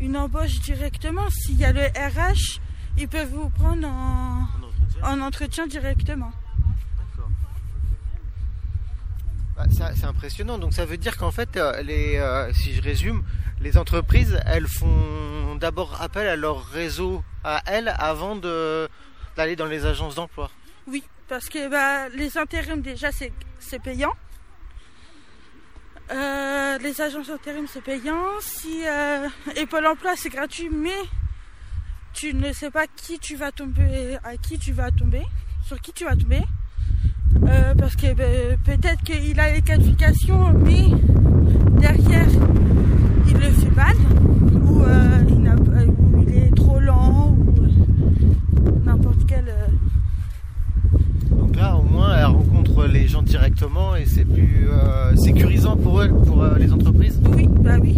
une 0.02 0.18
embauche 0.18 0.60
directement. 0.62 1.30
S'il 1.30 1.58
y 1.58 1.66
a 1.66 1.72
le 1.72 1.84
RH, 1.84 2.60
ils 2.98 3.08
peuvent 3.08 3.30
vous 3.32 3.50
prendre 3.50 3.88
en, 3.88 4.48
en 5.04 5.22
entretien 5.22 5.68
directement. 5.68 6.32
Bah, 9.56 9.66
ça- 9.72 9.92
c'est 9.96 10.06
impressionnant. 10.06 10.58
Donc 10.58 10.74
ça 10.74 10.86
veut 10.86 10.98
dire 10.98 11.18
qu'en 11.18 11.32
fait, 11.32 11.58
euh, 11.58 11.82
les, 11.82 12.18
euh, 12.18 12.52
si 12.54 12.74
je 12.74 12.82
résume, 12.82 13.24
les 13.60 13.78
entreprises, 13.78 14.40
elles 14.46 14.68
font 14.68 15.56
d'abord 15.60 16.02
appel 16.02 16.28
à 16.28 16.36
leur 16.36 16.66
réseau 16.66 17.24
à 17.44 17.62
elles 17.66 17.94
avant 17.98 18.36
de 18.36 18.88
d'aller 19.36 19.56
dans 19.56 19.66
les 19.66 19.86
agences 19.86 20.16
d'emploi. 20.16 20.50
Oui, 20.88 21.04
parce 21.28 21.48
que 21.50 21.70
bah, 21.70 22.10
les 22.10 22.38
intérims 22.38 22.82
déjà 22.82 23.12
c'est 23.12 23.32
c'est 23.60 23.80
payant. 23.80 24.12
Euh, 26.12 26.78
les 26.80 27.00
agences 27.02 27.30
intérim 27.30 27.66
c'est 27.72 27.82
payant. 27.84 28.22
Si 28.42 28.86
euh, 28.88 29.28
et 29.56 29.66
Pôle 29.66 29.86
Emploi 29.88 30.14
c'est 30.16 30.30
gratuit, 30.30 30.70
mais 30.70 30.98
tu 32.14 32.34
ne 32.34 32.52
sais 32.54 32.70
pas 32.70 32.86
qui 32.96 33.18
tu 33.20 33.36
vas 33.36 33.52
tomber, 33.52 34.18
à 34.24 34.38
qui 34.38 34.58
tu 34.58 34.72
vas 34.74 34.92
tomber, 34.92 35.24
sur 35.66 35.80
qui 35.82 35.92
tu 35.94 36.04
vas 36.06 36.16
tomber. 36.16 36.42
Euh, 37.48 37.74
parce 37.78 37.96
que 37.96 38.14
ben, 38.14 38.58
peut-être 38.66 39.02
qu'il 39.04 39.40
a 39.40 39.54
les 39.54 39.62
qualifications, 39.62 40.52
mais 40.54 40.88
derrière 41.80 42.28
il 43.28 43.34
le 43.34 43.52
fait 43.52 43.76
mal, 43.76 43.96
ou, 44.66 44.84
euh, 44.84 45.24
il, 45.30 45.50
ou 46.16 46.30
est 46.30 46.56
trop 46.56 46.80
lent, 46.80 47.36
ou 47.38 47.64
euh, 47.64 48.72
n'importe 48.86 49.26
quel. 49.28 49.46
euh, 49.48 51.36
Donc 51.38 51.56
là, 51.56 51.76
au 51.78 51.84
moins, 51.84 52.18
elles 52.18 52.26
rencontrent 52.26 52.86
les 52.86 53.08
gens 53.08 53.22
directement 53.22 53.96
et 53.96 54.06
c'est 54.06 54.26
plus 54.26 54.68
sécurisant 55.16 55.78
pour 55.78 56.04
elles, 56.04 56.12
pour 56.14 56.44
les 56.58 56.72
entreprises. 56.74 57.20
Oui, 57.36 57.48
bah 57.48 57.78
oui. 57.82 57.98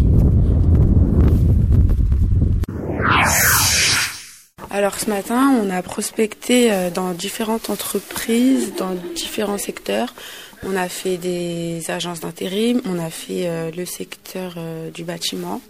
Alors 4.73 4.99
ce 4.99 5.07
matin, 5.07 5.55
on 5.61 5.69
a 5.69 5.83
prospecté 5.83 6.73
euh, 6.73 6.89
dans 6.89 7.11
différentes 7.11 7.69
entreprises, 7.69 8.73
dans 8.75 8.95
différents 9.13 9.59
secteurs. 9.59 10.15
On 10.63 10.75
a 10.75 10.89
fait 10.89 11.17
des 11.17 11.91
agences 11.91 12.21
d'intérim, 12.21 12.81
on 12.85 12.97
a 12.97 13.11
fait 13.11 13.47
euh, 13.47 13.69
le 13.69 13.85
secteur 13.85 14.55
euh, 14.57 14.89
du 14.89 15.03
bâtiment 15.03 15.61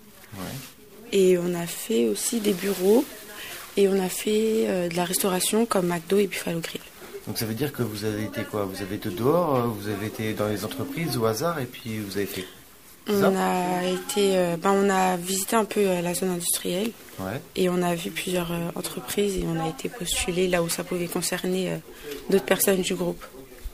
et 1.12 1.38
on 1.38 1.54
a 1.54 1.68
fait 1.68 2.08
aussi 2.08 2.40
des 2.40 2.54
bureaux 2.54 3.04
et 3.76 3.90
on 3.90 4.02
a 4.02 4.08
fait 4.08 4.90
de 4.90 4.96
la 4.96 5.04
restauration 5.04 5.66
comme 5.66 5.88
McDo 5.88 6.18
et 6.18 6.28
Buffalo 6.28 6.60
Grill. 6.60 6.82
Donc 7.28 7.38
ça 7.38 7.46
veut 7.46 7.54
dire 7.54 7.74
que 7.74 7.84
vous 7.84 8.06
avez 8.06 8.24
été 8.24 8.44
quoi? 8.44 8.64
Vous 8.64 8.82
avez 8.82 8.96
été 8.96 9.10
dehors, 9.10 9.68
vous 9.68 9.90
avez 9.90 10.08
été 10.08 10.34
dans 10.34 10.48
les 10.48 10.64
entreprises 10.64 11.18
au 11.18 11.26
hasard 11.26 11.60
et 11.60 11.66
puis 11.66 12.00
vous 12.00 12.18
avez 12.18 12.26
fait. 12.26 12.46
On 13.08 13.36
a 13.36 13.84
été, 13.86 14.38
euh, 14.38 14.56
ben, 14.58 14.72
on 14.72 14.90
a 14.90 15.18
visité 15.18 15.56
un 15.56 15.66
peu 15.66 15.82
euh, 15.82 16.02
la 16.02 16.14
zone 16.14 16.30
industrielle 16.30 16.92
Ouais. 17.20 17.40
et 17.56 17.70
on 17.70 17.82
a 17.84 17.94
vu 17.94 18.10
plusieurs 18.10 18.52
euh, 18.52 18.70
entreprises 18.76 19.38
et 19.38 19.44
on 19.46 19.64
a 19.64 19.70
été 19.70 19.88
postulé 19.88 20.48
là 20.48 20.64
où 20.64 20.70
ça 20.70 20.84
pouvait 20.84 21.08
concerner 21.08 21.80
d'autres 22.30 22.46
personnes 22.46 22.82
du 22.82 22.96
groupe. 22.96 23.24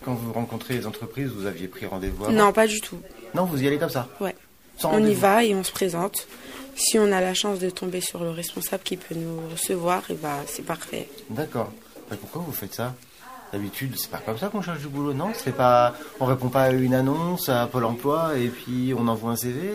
Quand 0.03 0.13
vous 0.13 0.33
rencontrez 0.33 0.73
les 0.75 0.85
entreprises, 0.87 1.29
vous 1.29 1.45
aviez 1.45 1.67
pris 1.67 1.85
rendez-vous 1.85 2.25
avant? 2.25 2.33
Non, 2.33 2.51
pas 2.51 2.67
du 2.67 2.81
tout. 2.81 2.97
Non, 3.33 3.45
vous 3.45 3.61
y 3.63 3.67
allez 3.67 3.77
comme 3.77 3.89
ça? 3.89 4.09
Ouais. 4.19 4.35
Sans 4.77 4.93
on 4.93 5.05
y 5.05 5.13
va 5.13 5.43
et 5.43 5.53
on 5.55 5.63
se 5.63 5.71
présente. 5.71 6.27
Si 6.75 6.97
on 6.97 7.11
a 7.11 7.21
la 7.21 7.33
chance 7.33 7.59
de 7.59 7.69
tomber 7.69 8.01
sur 8.01 8.23
le 8.23 8.31
responsable 8.31 8.83
qui 8.83 8.97
peut 8.97 9.15
nous 9.15 9.41
recevoir, 9.51 10.03
et 10.09 10.15
bah, 10.15 10.37
c'est 10.47 10.65
parfait. 10.65 11.07
D'accord. 11.29 11.71
Mais 12.09 12.17
pourquoi 12.17 12.41
vous 12.45 12.53
faites 12.53 12.73
ça? 12.73 12.95
D'habitude, 13.51 13.95
c'est 13.97 14.11
pas 14.11 14.19
comme 14.19 14.37
ça 14.37 14.49
qu'on 14.49 14.61
cherche 14.61 14.79
du 14.79 14.87
boulot, 14.87 15.13
non? 15.13 15.31
C'est 15.33 15.55
pas, 15.55 15.95
on 16.19 16.25
répond 16.25 16.49
pas 16.49 16.63
à 16.63 16.71
une 16.71 16.93
annonce 16.93 17.49
à 17.49 17.65
Pôle 17.65 17.85
Emploi 17.85 18.37
et 18.37 18.47
puis 18.47 18.93
on 18.95 19.07
envoie 19.07 19.31
un 19.31 19.35
CV. 19.35 19.71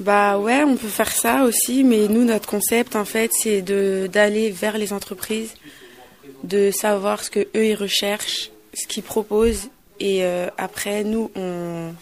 Bah 0.00 0.38
ouais, 0.38 0.62
on 0.64 0.76
peut 0.76 0.88
faire 0.88 1.12
ça 1.12 1.44
aussi, 1.44 1.84
mais 1.84 2.08
nous, 2.08 2.24
notre 2.24 2.48
concept, 2.48 2.96
en 2.96 3.04
fait, 3.04 3.30
c'est 3.34 3.60
d'aller 3.60 4.50
vers 4.50 4.78
les 4.78 4.94
entreprises, 4.94 5.54
de 6.42 6.70
savoir 6.70 7.22
ce 7.22 7.30
que 7.30 7.40
eux 7.54 7.66
ils 7.66 7.74
recherchent, 7.74 8.50
ce 8.72 8.86
qu'ils 8.86 9.02
proposent, 9.02 9.68
et 10.00 10.24
euh, 10.24 10.48
après, 10.56 11.04
nous, 11.04 11.30
on, 11.34 11.92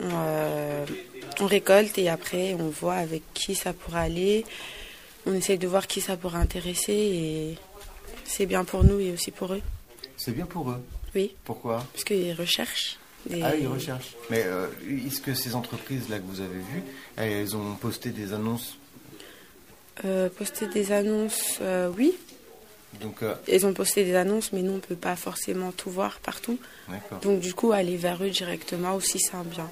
on, 0.00 0.10
euh, 0.10 0.84
on 1.40 1.46
récolte 1.46 1.96
et 1.98 2.08
après, 2.08 2.54
on 2.58 2.68
voit 2.68 2.96
avec 2.96 3.22
qui 3.34 3.54
ça 3.54 3.72
pourra 3.72 4.00
aller. 4.00 4.44
On 5.26 5.34
essaye 5.34 5.58
de 5.58 5.68
voir 5.68 5.86
qui 5.86 6.00
ça 6.00 6.16
pourra 6.16 6.38
intéresser 6.38 6.92
et 6.92 7.58
c'est 8.24 8.46
bien 8.46 8.64
pour 8.64 8.84
nous 8.84 8.98
et 9.00 9.12
aussi 9.12 9.30
pour 9.30 9.52
eux. 9.52 9.62
C'est 10.28 10.34
bien 10.34 10.44
pour 10.46 10.70
eux. 10.70 10.82
Oui. 11.14 11.34
Pourquoi 11.42 11.86
Parce 11.92 12.04
qu'ils 12.04 12.34
recherchent. 12.34 12.98
des- 13.24 13.40
Ah, 13.42 13.56
ils 13.56 13.66
recherchent. 13.66 14.14
Mais 14.28 14.42
euh, 14.44 14.66
est-ce 15.06 15.22
que 15.22 15.32
ces 15.32 15.54
entreprises 15.54 16.10
là 16.10 16.18
que 16.18 16.24
vous 16.26 16.40
avez 16.42 16.58
vues, 16.58 16.82
elles 17.16 17.56
ont 17.56 17.74
posté 17.76 18.10
des 18.10 18.34
annonces 18.34 18.76
Euh, 20.04 20.28
poster 20.28 20.66
des 20.68 20.92
annonces, 20.92 21.58
euh, 21.62 21.90
oui. 21.96 22.14
Donc, 23.00 23.20
Ils 23.48 23.64
ont 23.66 23.72
posté 23.72 24.04
des 24.04 24.14
annonces, 24.16 24.52
mais 24.52 24.60
nous, 24.62 24.72
on 24.72 24.76
ne 24.76 24.80
peut 24.80 24.96
pas 24.96 25.16
forcément 25.16 25.72
tout 25.72 25.90
voir 25.90 26.20
partout. 26.20 26.58
Donc, 27.22 27.40
du 27.40 27.52
coup, 27.54 27.72
aller 27.72 27.96
vers 27.96 28.22
eux 28.22 28.30
directement 28.30 28.94
aussi, 28.94 29.18
c'est 29.18 29.34
un 29.34 29.44
bien. 29.44 29.70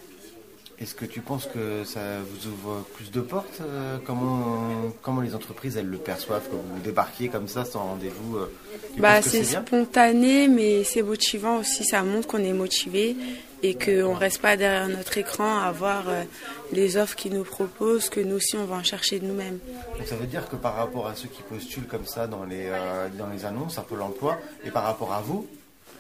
Est-ce 0.79 0.95
que 0.95 1.07
tu 1.07 1.23
penses 1.23 1.47
que 1.47 1.85
ça 1.85 2.21
vous 2.21 2.49
ouvre 2.49 2.85
plus 2.95 3.11
de 3.11 3.23
portes 3.23 3.61
euh, 3.63 3.97
comment, 4.05 4.93
comment 5.01 5.23
les 5.23 5.35
entreprises 5.35 5.79
elles 5.79 5.89
le 5.89 5.97
perçoivent 5.97 6.47
quand 6.51 6.59
vous 6.59 6.81
débarquez 6.81 7.29
comme 7.29 7.49
ça 7.49 7.65
sans 7.65 7.81
rendez-vous 7.81 8.37
euh, 8.37 8.53
Bah, 8.99 9.23
que 9.23 9.31
c'est 9.31 9.45
spontané, 9.45 10.49
mais 10.49 10.85
c'est 10.85 11.01
motivant 11.01 11.61
aussi. 11.61 11.83
Ça 11.85 12.03
montre 12.03 12.29
qu'on 12.29 12.45
est 12.45 12.53
motivé 12.53 13.17
et 13.63 13.75
qu'on 13.75 14.13
ne 14.13 14.19
reste 14.19 14.43
pas 14.43 14.59
derrière 14.59 14.87
notre 14.89 15.17
écran 15.17 15.61
à 15.61 15.73
voir 15.73 16.11
euh, 16.11 16.25
les 16.73 16.99
offres 16.99 17.17
qu'ils 17.17 17.33
nous 17.33 17.45
proposent, 17.45 18.11
que 18.11 18.21
nous 18.21 18.37
aussi, 18.37 18.57
on 18.57 18.67
va 18.67 18.77
en 18.77 18.85
chercher 18.85 19.19
de 19.19 19.25
nous-mêmes. 19.25 19.59
Donc 19.97 20.07
ça 20.07 20.17
veut 20.17 20.27
dire 20.27 20.47
que 20.47 20.57
par 20.57 20.75
rapport 20.75 21.07
à 21.07 21.15
ceux 21.15 21.29
qui 21.29 21.43
postulent 21.43 21.87
comme 21.87 22.05
ça 22.05 22.27
dans 22.27 22.45
les, 22.45 22.71
dans 23.17 23.29
les 23.29 23.47
annonces 23.47 23.79
à 23.79 23.83
Pôle 23.83 24.03
emploi 24.03 24.37
et 24.63 24.71
par 24.71 24.83
rapport 24.83 25.15
à 25.15 25.23
vous, 25.23 25.47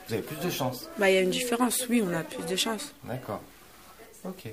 vous 0.06 0.14
avez 0.14 0.22
plus 0.22 0.36
de 0.44 0.50
chances. 0.50 0.90
Bah, 0.98 1.10
il 1.10 1.14
y 1.14 1.18
a 1.18 1.22
une 1.22 1.30
différence, 1.30 1.86
oui, 1.88 2.04
on 2.06 2.12
a 2.14 2.22
plus 2.22 2.44
de 2.44 2.56
chance. 2.56 2.92
D'accord. 3.04 3.40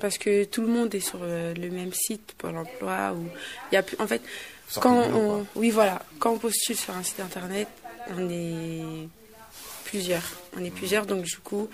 Parce 0.00 0.18
que 0.18 0.44
tout 0.44 0.60
le 0.62 0.68
monde 0.68 0.94
est 0.94 1.00
sur 1.00 1.18
euh, 1.22 1.54
le 1.54 1.70
même 1.70 1.92
site, 1.92 2.34
Pôle 2.38 2.56
emploi. 2.56 3.12
Où 3.14 3.26
il 3.70 3.74
y 3.74 3.78
a 3.78 3.82
plus, 3.82 3.96
en 4.00 4.06
fait, 4.06 4.22
sortez 4.68 4.88
quand 4.88 4.96
on, 5.14 5.46
oui, 5.56 5.70
voilà, 5.70 6.02
quand 6.18 6.32
on 6.32 6.38
postule 6.38 6.76
sur 6.76 6.94
un 6.94 7.02
site 7.02 7.20
internet, 7.20 7.68
on 8.16 8.28
est 8.30 9.08
plusieurs. 9.84 10.24
On 10.56 10.64
est 10.64 10.70
plusieurs, 10.70 11.06
donc 11.06 11.22
du 11.24 11.36
coup, 11.38 11.68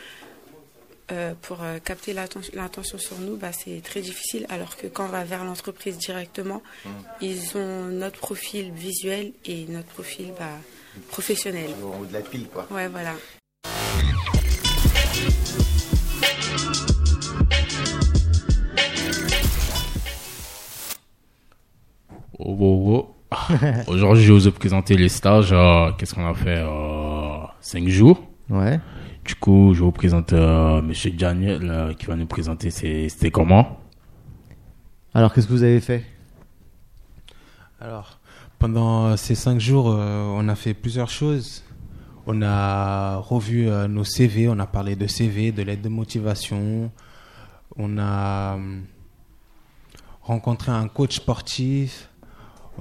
euh, 1.12 1.34
pour 1.42 1.62
euh, 1.62 1.78
capter 1.80 2.12
l'atten- 2.12 2.42
l'attention 2.54 2.96
sur 2.98 3.18
nous, 3.18 3.36
bah, 3.36 3.50
c'est 3.52 3.80
très 3.82 4.00
difficile. 4.00 4.46
Alors 4.48 4.76
que 4.76 4.86
quand 4.86 5.06
on 5.06 5.08
va 5.08 5.24
vers 5.24 5.44
l'entreprise 5.44 5.98
directement, 5.98 6.62
ils 7.20 7.56
ont 7.56 7.84
notre 7.86 8.18
profil 8.18 8.70
visuel 8.72 9.32
et 9.44 9.64
notre 9.66 9.88
profil 9.88 10.32
bah, 10.38 10.50
professionnel. 11.08 11.70
Au 11.82 12.02
haut 12.02 12.06
de 12.06 12.12
la 12.12 12.20
pile, 12.20 12.46
quoi. 12.48 12.66
Ouais, 12.70 12.86
voilà. 12.88 13.14
Oh, 22.42 22.56
oh, 22.58 23.06
oh. 23.30 23.34
Aujourd'hui, 23.86 24.24
je 24.24 24.32
vais 24.32 24.38
vous 24.40 24.50
présenter 24.52 24.96
les 24.96 25.08
stages. 25.10 25.52
euh, 25.52 25.92
Qu'est-ce 25.98 26.14
qu'on 26.14 26.26
a 26.26 26.34
fait 26.34 26.64
5 27.60 27.86
jours. 27.88 28.18
Ouais. 28.48 28.80
Du 29.24 29.34
coup, 29.34 29.72
je 29.74 29.80
vais 29.80 29.84
vous 29.84 29.92
présenter 29.92 30.36
euh, 30.36 30.80
Monsieur 30.80 31.10
Daniel 31.10 31.60
euh, 31.70 31.92
qui 31.94 32.06
va 32.06 32.16
nous 32.16 32.26
présenter 32.26 32.70
c'était 32.70 33.30
comment. 33.30 33.78
Alors, 35.14 35.32
qu'est-ce 35.34 35.46
que 35.46 35.52
vous 35.52 35.62
avez 35.62 35.80
fait? 35.80 36.04
Alors, 37.80 38.18
pendant 38.58 39.16
ces 39.16 39.34
cinq 39.34 39.60
jours, 39.60 39.90
euh, 39.90 40.24
on 40.34 40.48
a 40.48 40.54
fait 40.54 40.72
plusieurs 40.74 41.10
choses. 41.10 41.62
On 42.26 42.42
a 42.42 43.16
revu 43.16 43.68
euh, 43.68 43.86
nos 43.88 44.04
CV, 44.04 44.48
on 44.48 44.58
a 44.58 44.66
parlé 44.66 44.96
de 44.96 45.06
CV, 45.06 45.52
de 45.52 45.62
l'aide 45.62 45.82
de 45.82 45.88
motivation. 45.88 46.90
On 47.76 47.98
a 47.98 48.58
rencontré 50.22 50.72
un 50.72 50.88
coach 50.88 51.16
sportif. 51.16 52.09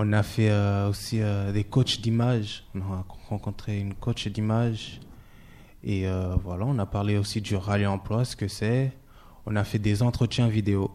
On 0.02 0.14
a 0.14 0.24
fait 0.24 0.50
euh, 0.50 0.88
aussi 0.90 1.20
euh, 1.22 1.52
des 1.52 1.66
coachs 1.66 2.00
d'image. 2.00 2.64
On 2.74 2.80
a 2.80 3.06
rencontré 3.28 3.82
une 3.82 3.94
coach 3.94 4.30
d'image. 4.30 5.02
Et 5.84 6.08
euh, 6.08 6.36
voilà, 6.42 6.64
on 6.66 6.80
a 6.80 6.86
parlé 6.86 7.18
aussi 7.18 7.42
du 7.42 7.58
rallye 7.58 7.86
emploi, 7.86 8.24
ce 8.24 8.38
que 8.38 8.48
c'est. 8.48 8.94
On 9.46 9.58
a 9.58 9.66
fait 9.66 9.78
des 9.78 10.02
entretiens 10.02 10.48
vidéo. 10.48 10.90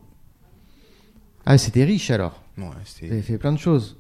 Ah, 1.44 1.58
c'était 1.58 1.84
riche 1.84 2.10
alors. 2.10 2.42
Ouais, 2.56 2.64
Vous 3.02 3.12
avez 3.12 3.20
fait 3.20 3.36
plein 3.36 3.52
de 3.52 3.58
choses. 3.58 3.98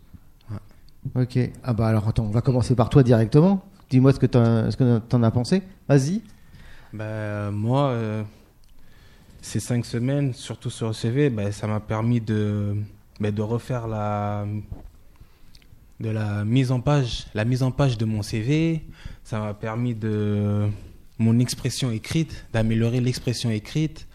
Ok. 1.14 1.38
Ah 1.62 1.74
bah 1.74 1.88
alors 1.88 2.08
attends, 2.08 2.24
on 2.24 2.30
va 2.30 2.40
commencer 2.40 2.74
par 2.74 2.88
toi 2.88 3.02
directement. 3.02 3.62
Dis-moi 3.90 4.14
ce 4.14 4.18
que 4.18 4.24
que 4.24 4.98
t'en 5.00 5.22
as 5.22 5.30
pensé. 5.30 5.62
Vas-y. 5.86 6.22
Ben, 6.94 7.04
euh, 7.04 7.50
moi, 7.50 7.94
ces 9.42 9.60
cinq 9.60 9.84
semaines, 9.84 10.32
surtout 10.32 10.70
sur 10.70 10.86
le 10.86 10.94
CV, 10.94 11.28
ben, 11.28 11.52
ça 11.52 11.66
m'a 11.66 11.80
permis 11.80 12.22
de, 12.22 12.74
ben, 13.20 13.34
de 13.34 13.42
refaire 13.42 13.86
la, 13.86 14.46
de 16.00 16.10
la 16.10 16.44
mise 16.44 16.70
en 16.72 16.80
page, 16.80 17.26
la 17.34 17.44
mise 17.44 17.62
en 17.62 17.70
page 17.70 17.96
de 17.98 18.04
mon 18.04 18.22
CV. 18.22 18.84
Ça 19.22 19.38
m'a 19.40 19.54
permis 19.54 19.94
de 19.94 20.68
mon 21.18 21.38
expression 21.38 21.90
écrite, 21.90 22.46
d'améliorer 22.52 23.00
l'expression 23.00 23.50
écrite. 23.50 24.06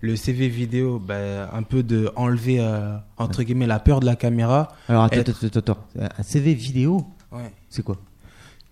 Le 0.00 0.14
CV 0.14 0.48
vidéo, 0.48 0.98
ben, 1.00 1.48
un 1.52 1.62
peu 1.64 1.82
de 1.82 2.10
enlever 2.14 2.60
euh, 2.60 2.96
entre 3.16 3.42
guillemets 3.42 3.66
la 3.66 3.80
peur 3.80 3.98
de 4.00 4.06
la 4.06 4.14
caméra. 4.16 4.68
Alors 4.88 5.04
attends, 5.04 5.16
Être- 5.16 5.44
attends, 5.46 5.58
attends, 5.58 5.72
attends. 5.98 6.10
Un 6.18 6.22
CV 6.22 6.54
vidéo, 6.54 7.04
Ouais. 7.32 7.50
c'est 7.68 7.82
quoi? 7.82 7.96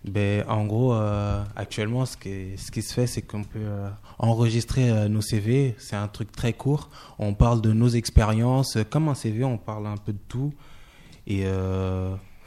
Ben, 0.05 0.45
en 0.47 0.65
gros, 0.65 0.93
euh, 0.93 1.43
actuellement, 1.57 2.05
ce 2.05 2.15
qui, 2.15 2.57
ce 2.57 2.71
qui 2.71 2.81
se 2.81 2.93
fait, 2.93 3.07
c'est 3.07 3.23
qu'on 3.23 3.43
peut 3.43 3.59
euh, 3.59 3.89
enregistrer 4.19 4.89
euh, 4.89 5.09
nos 5.09 5.19
CV. 5.21 5.75
C'est 5.79 5.97
un 5.97 6.07
truc 6.07 6.31
très 6.31 6.53
court. 6.53 6.89
On 7.19 7.33
parle 7.33 7.61
de 7.61 7.73
nos 7.73 7.89
expériences. 7.89 8.77
Comme 8.89 9.09
un 9.09 9.15
CV, 9.15 9.43
on 9.43 9.57
parle 9.57 9.85
un 9.87 9.97
peu 9.97 10.13
de 10.13 10.19
tout. 10.29 10.53
Et 11.25 11.41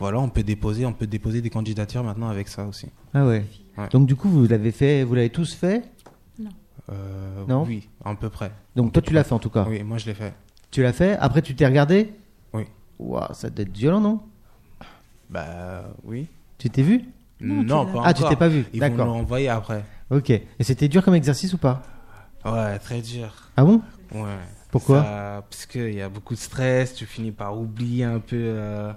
voilà, 0.01 0.18
on 0.18 0.28
peut 0.28 0.42
déposer, 0.42 0.84
on 0.86 0.92
peut 0.92 1.07
déposer 1.07 1.40
des 1.42 1.51
candidatures 1.51 2.03
maintenant 2.03 2.28
avec 2.28 2.48
ça 2.48 2.64
aussi. 2.66 2.88
Ah 3.14 3.24
ouais. 3.26 3.44
Ouais. 3.78 3.88
Donc 3.90 4.07
du 4.07 4.16
coup, 4.16 4.28
vous 4.28 4.46
l'avez 4.48 4.72
fait, 4.72 5.05
vous 5.05 5.14
l'avez 5.14 5.30
tous 5.30 5.55
fait? 5.55 5.82
Euh, 6.90 7.44
Non? 7.46 7.64
Oui, 7.64 7.88
à 8.05 8.14
peu 8.16 8.30
près. 8.30 8.51
Donc 8.74 8.92
toi, 8.92 9.01
tu 9.03 9.12
l'as 9.12 9.22
fait 9.24 9.32
en 9.34 9.38
tout 9.38 9.51
cas? 9.51 9.64
Oui, 9.68 9.82
moi 9.84 9.98
je 9.98 10.07
l'ai 10.07 10.14
fait. 10.14 10.32
Tu 10.72 10.82
l'as 10.82 10.92
fait? 10.92 11.16
Après, 11.20 11.42
tu 11.42 11.55
t'es 11.55 11.66
regardé? 11.66 12.12
Oui. 12.53 12.64
Ouah, 12.98 13.30
ça 13.32 13.48
doit 13.51 13.62
être 13.62 13.76
violent, 13.76 14.01
non? 14.01 14.20
Bah 15.28 15.84
oui. 16.05 16.26
Tu 16.59 16.68
t'es 16.70 16.82
vu? 16.82 17.05
Non, 17.40 17.62
Non, 17.62 17.86
pas 17.92 18.03
Ah, 18.05 18.12
tu 18.14 18.20
encore. 18.20 18.30
t'es 18.30 18.36
pas 18.36 18.48
vu. 18.48 18.64
Ils 18.72 18.80
vont 18.80 18.88
D'accord. 18.88 19.07
l'envoyer 19.07 19.48
après. 19.48 19.84
Ok. 20.11 20.30
Et 20.30 20.44
c'était 20.61 20.88
dur 20.88 21.03
comme 21.05 21.14
exercice 21.14 21.53
ou 21.55 21.59
pas? 21.59 21.82
Ouais, 22.44 22.78
très 22.78 23.01
dur. 23.01 23.32
Ah 23.57 23.64
bon? 23.64 23.80
Ouais. 24.12 24.24
Pourquoi? 24.70 25.03
Ça- 25.03 25.44
Parce 25.48 25.66
qu'il 25.66 25.94
y 25.94 26.03
a 26.03 26.09
beaucoup 26.09 26.34
de 26.34 26.38
stress, 26.38 26.94
tu 26.94 27.07
finis 27.07 27.32
par 27.32 27.59
oublier 27.59 28.05
un 28.05 28.18
peu 28.20 28.36
euh, 28.36 28.92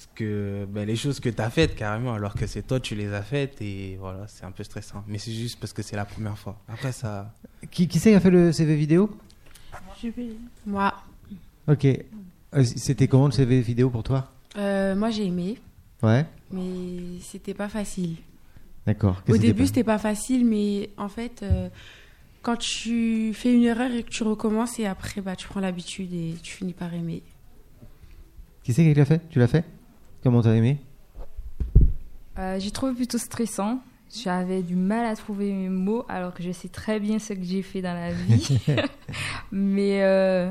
ce 0.00 0.06
que, 0.14 0.66
ben, 0.70 0.86
les 0.86 0.96
choses 0.96 1.20
que 1.20 1.28
tu 1.28 1.42
as 1.42 1.50
faites 1.50 1.74
carrément, 1.74 2.14
alors 2.14 2.32
que 2.34 2.46
c'est 2.46 2.62
toi, 2.62 2.80
tu 2.80 2.94
les 2.94 3.12
as 3.12 3.20
faites 3.22 3.60
et 3.60 3.96
voilà, 4.00 4.26
c'est 4.28 4.44
un 4.44 4.50
peu 4.50 4.64
stressant. 4.64 5.04
Mais 5.06 5.18
c'est 5.18 5.32
juste 5.32 5.60
parce 5.60 5.74
que 5.74 5.82
c'est 5.82 5.94
la 5.96 6.06
première 6.06 6.38
fois. 6.38 6.58
Après, 6.68 6.90
ça. 6.92 7.34
Qui, 7.70 7.86
qui 7.86 7.98
c'est 7.98 8.10
qui 8.10 8.16
a 8.16 8.20
fait 8.20 8.30
le 8.30 8.50
CV 8.50 8.76
vidéo? 8.76 9.10
Je 10.02 10.08
vais- 10.08 10.36
Moi, 10.66 10.94
Ok. 11.68 11.84
Euh, 11.84 12.64
C'était 12.64 13.06
comment 13.08 13.26
le 13.26 13.32
CV 13.32 13.60
vidéo 13.60 13.90
pour 13.90 14.02
toi? 14.02 14.32
Euh, 14.56 14.96
moi 14.96 15.10
j'ai 15.10 15.26
aimé, 15.26 15.58
Ouais. 16.02 16.24
mais 16.50 17.20
c'était 17.20 17.54
pas 17.54 17.68
facile. 17.68 18.16
D'accord. 18.86 19.22
Au 19.28 19.36
début, 19.36 19.46
c'était 19.64 19.66
c'était 19.66 19.84
pas 19.84 19.98
facile, 19.98 20.44
mais 20.46 20.90
en 20.96 21.08
fait, 21.08 21.42
euh, 21.42 21.68
quand 22.42 22.56
tu 22.56 23.32
fais 23.34 23.52
une 23.54 23.62
erreur 23.64 23.92
et 23.92 24.02
que 24.02 24.08
tu 24.08 24.22
recommences, 24.24 24.78
et 24.80 24.86
après, 24.86 25.20
bah, 25.20 25.36
tu 25.36 25.46
prends 25.46 25.60
l'habitude 25.60 26.12
et 26.14 26.34
tu 26.42 26.52
finis 26.56 26.72
par 26.72 26.92
aimer. 26.94 27.22
pas 27.78 27.86
Qui 28.64 28.72
c'est 28.72 28.82
qui 28.82 28.94
l'a 28.94 29.04
fait? 29.04 29.20
Tu 29.30 29.38
l'as 29.38 29.46
fait? 29.46 29.64
Comment 30.22 30.42
t'as 30.42 30.54
aimé? 30.54 30.78
Euh, 32.38 32.58
j'ai 32.58 32.70
trouvé 32.70 32.92
plutôt 32.94 33.18
stressant. 33.18 33.80
J'avais 34.14 34.62
du 34.62 34.74
mal 34.76 35.06
à 35.06 35.14
trouver 35.14 35.52
mes 35.52 35.68
mots 35.68 36.04
alors 36.08 36.34
que 36.34 36.42
je 36.42 36.50
sais 36.50 36.68
très 36.68 36.98
bien 36.98 37.18
ce 37.18 37.32
que 37.32 37.42
j'ai 37.44 37.62
fait 37.62 37.80
dans 37.80 37.94
la 37.94 38.12
vie. 38.12 38.58
Mais 39.52 40.02
euh, 40.02 40.50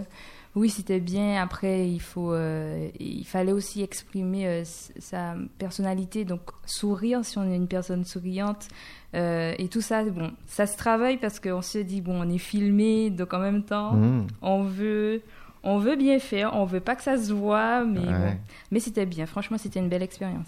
oui, 0.55 0.69
c'était 0.69 1.01
bien. 1.01 1.41
Après, 1.41 1.87
il, 1.89 1.99
faut, 1.99 2.31
euh, 2.31 2.87
il 2.99 3.25
fallait 3.25 3.51
aussi 3.51 3.83
exprimer 3.83 4.63
sa 4.65 5.35
personnalité. 5.57 6.23
Donc, 6.23 6.41
sourire 6.65 7.25
si 7.25 7.37
on 7.37 7.51
est 7.51 7.55
une 7.55 7.67
personne 7.67 8.05
souriante. 8.05 8.69
et 9.13 9.67
tout 9.69 9.81
ça, 9.81 10.03
bon, 10.05 10.31
ça 10.47 10.65
se 10.65 10.77
travaille 10.77 11.17
parce 11.17 11.39
qu'on 11.41 11.61
se 11.61 11.79
dit, 11.79 11.99
bon, 12.01 12.21
on 12.21 12.29
est 12.29 12.37
filmé, 12.37 13.09
donc 13.09 13.33
en 13.33 13.39
même 13.39 13.63
temps, 13.63 13.93
Mmh. 13.93 14.27
on 14.41 14.63
veut... 14.63 15.21
On 15.63 15.77
veut 15.79 15.95
bien 15.95 16.19
faire, 16.19 16.55
on 16.55 16.65
veut 16.65 16.79
pas 16.79 16.95
que 16.95 17.03
ça 17.03 17.17
se 17.17 17.33
voit, 17.33 17.83
mais 17.83 17.99
Ouais. 17.99 18.05
bon. 18.13 18.37
Mais 18.71 18.79
c'était 18.79 19.05
bien, 19.05 19.25
franchement, 19.25 19.57
c'était 19.57 19.79
une 19.79 19.89
belle 19.89 20.03
expérience. 20.03 20.47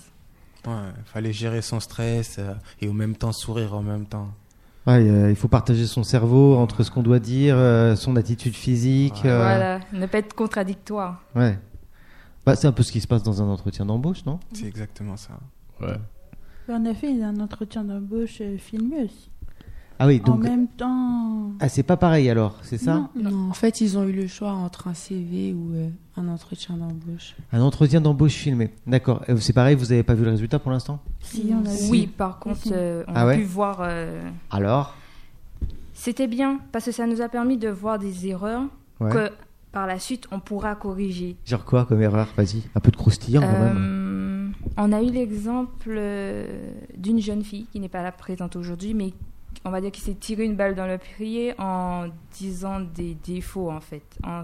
Ouais, 0.66 0.74
fallait 1.06 1.34
gérer 1.34 1.62
son 1.62 1.80
stress 1.80 2.38
euh, 2.40 2.54
et 2.80 2.88
au 2.88 2.94
même 2.94 3.16
temps 3.16 3.32
sourire 3.32 3.74
en 3.74 3.82
même 3.82 4.06
temps. 4.06 4.30
Ouais, 4.88 5.08
euh, 5.10 5.30
il 5.30 5.36
faut 5.36 5.48
partager 5.48 5.86
son 5.88 6.04
cerveau 6.04 6.56
entre 6.56 6.84
ce 6.84 6.92
qu'on 6.92 7.04
doit 7.04 7.20
dire, 7.20 7.56
euh, 7.58 7.96
son 7.96 8.16
attitude 8.16 8.54
physique. 8.56 9.26
euh, 9.26 9.38
Voilà, 9.38 9.80
ne 9.92 10.06
pas 10.06 10.20
être 10.20 10.34
contradictoire. 10.36 11.22
Ouais. 11.36 11.58
Bah, 12.46 12.56
c'est 12.56 12.68
un 12.68 12.72
peu 12.72 12.84
ce 12.84 12.92
qui 12.92 13.02
se 13.02 13.08
passe 13.08 13.24
dans 13.24 13.42
un 13.42 13.48
entretien 13.48 13.86
d'embauche, 13.86 14.24
non? 14.26 14.40
C'est 14.54 14.66
exactement 14.68 15.18
ça. 15.18 15.34
Ouais. 15.82 15.98
On 16.70 16.86
a 16.86 16.94
fait 16.94 17.22
un 17.24 17.40
entretien 17.40 17.84
d'embauche 17.84 18.42
filmé 18.60 19.04
aussi. 19.06 19.31
Ah 20.04 20.08
oui, 20.08 20.20
en 20.26 20.32
donc. 20.32 20.44
même 20.44 20.68
temps. 20.68 21.52
Ah, 21.60 21.70
c'est 21.70 21.84
pas 21.84 21.96
pareil 21.98 22.28
alors, 22.30 22.58
c'est 22.64 22.78
ça 22.80 23.10
Non, 23.16 23.30
Non, 23.32 23.50
en 23.50 23.54
fait, 23.54 23.82
ils 23.82 23.98
ont 23.98 24.04
eu 24.04 24.12
le 24.12 24.26
choix 24.28 24.52
entre 24.52 24.88
un 24.88 24.94
CV 24.96 25.54
ou 25.54 25.74
euh, 25.76 25.90
un 26.18 26.28
entretien 26.28 26.76
d'embauche. 26.76 27.36
Un 27.54 27.62
entretien 27.62 28.02
d'embauche 28.02 28.34
filmé. 28.34 28.72
D'accord. 28.88 29.22
Et 29.28 29.38
C'est 29.38 29.54
pareil, 29.54 29.76
vous 29.76 29.86
n'avez 29.86 30.02
pas 30.04 30.16
vu 30.16 30.24
le 30.26 30.32
résultat 30.32 30.58
pour 30.58 30.72
l'instant? 30.72 31.00
Si, 31.20 31.52
on 31.52 31.66
a 31.66 31.70
vu. 31.74 31.86
Oui, 31.90 32.08
par 32.08 32.40
contre, 32.40 32.62
euh, 32.72 33.04
on 33.08 33.12
Ah 33.14 33.22
a 33.22 33.28
ouais 33.28 33.38
pu 33.38 33.44
voir. 33.44 33.78
euh, 33.82 34.28
Alors? 34.50 34.96
C'était 35.94 36.28
bien 36.28 36.60
parce 36.72 36.86
que 36.86 36.92
ça 36.92 37.06
nous 37.06 37.22
a 37.22 37.30
permis 37.30 37.58
de 37.58 37.70
voir 37.70 38.00
des 38.00 38.28
erreurs 38.28 38.64
Ouais. 39.00 39.12
que 39.12 39.30
par 39.72 39.86
la 39.88 40.00
suite 40.00 40.26
on 40.32 40.40
pourra 40.40 40.76
corriger. 40.76 41.36
Genre 41.46 41.64
quoi 41.66 41.86
comme 41.86 42.02
erreur? 42.02 42.28
Vas-y, 42.38 42.64
un 42.76 42.80
peu 42.80 42.92
de 42.92 42.96
croustillant 42.98 43.42
quand 43.42 43.52
même. 43.52 43.78
Euh, 43.78 44.72
on 44.78 44.92
a 44.92 45.02
eu 45.02 45.12
l'exemple 45.12 45.90
euh, 45.90 46.46
d'une 46.98 47.20
jeune 47.20 47.44
fille 47.44 47.66
qui 47.72 47.80
n'est 47.80 47.90
pas 47.90 48.02
là 48.04 48.12
présente 48.12 48.56
aujourd'hui, 48.56 48.94
mais 48.94 49.14
on 49.66 49.70
va 49.70 49.82
dire 49.82 49.92
qui 49.92 50.02
s'est 50.02 50.14
tiré 50.16 50.44
une 50.44 50.56
balle 50.56 50.76
dans 50.76 50.88
le 50.88 50.98
pied 50.98 51.54
en 51.60 52.06
disant 52.38 52.80
des 52.80 53.16
défauts 53.26 53.70
en 53.72 53.80
fait, 53.80 54.04
en, 54.24 54.42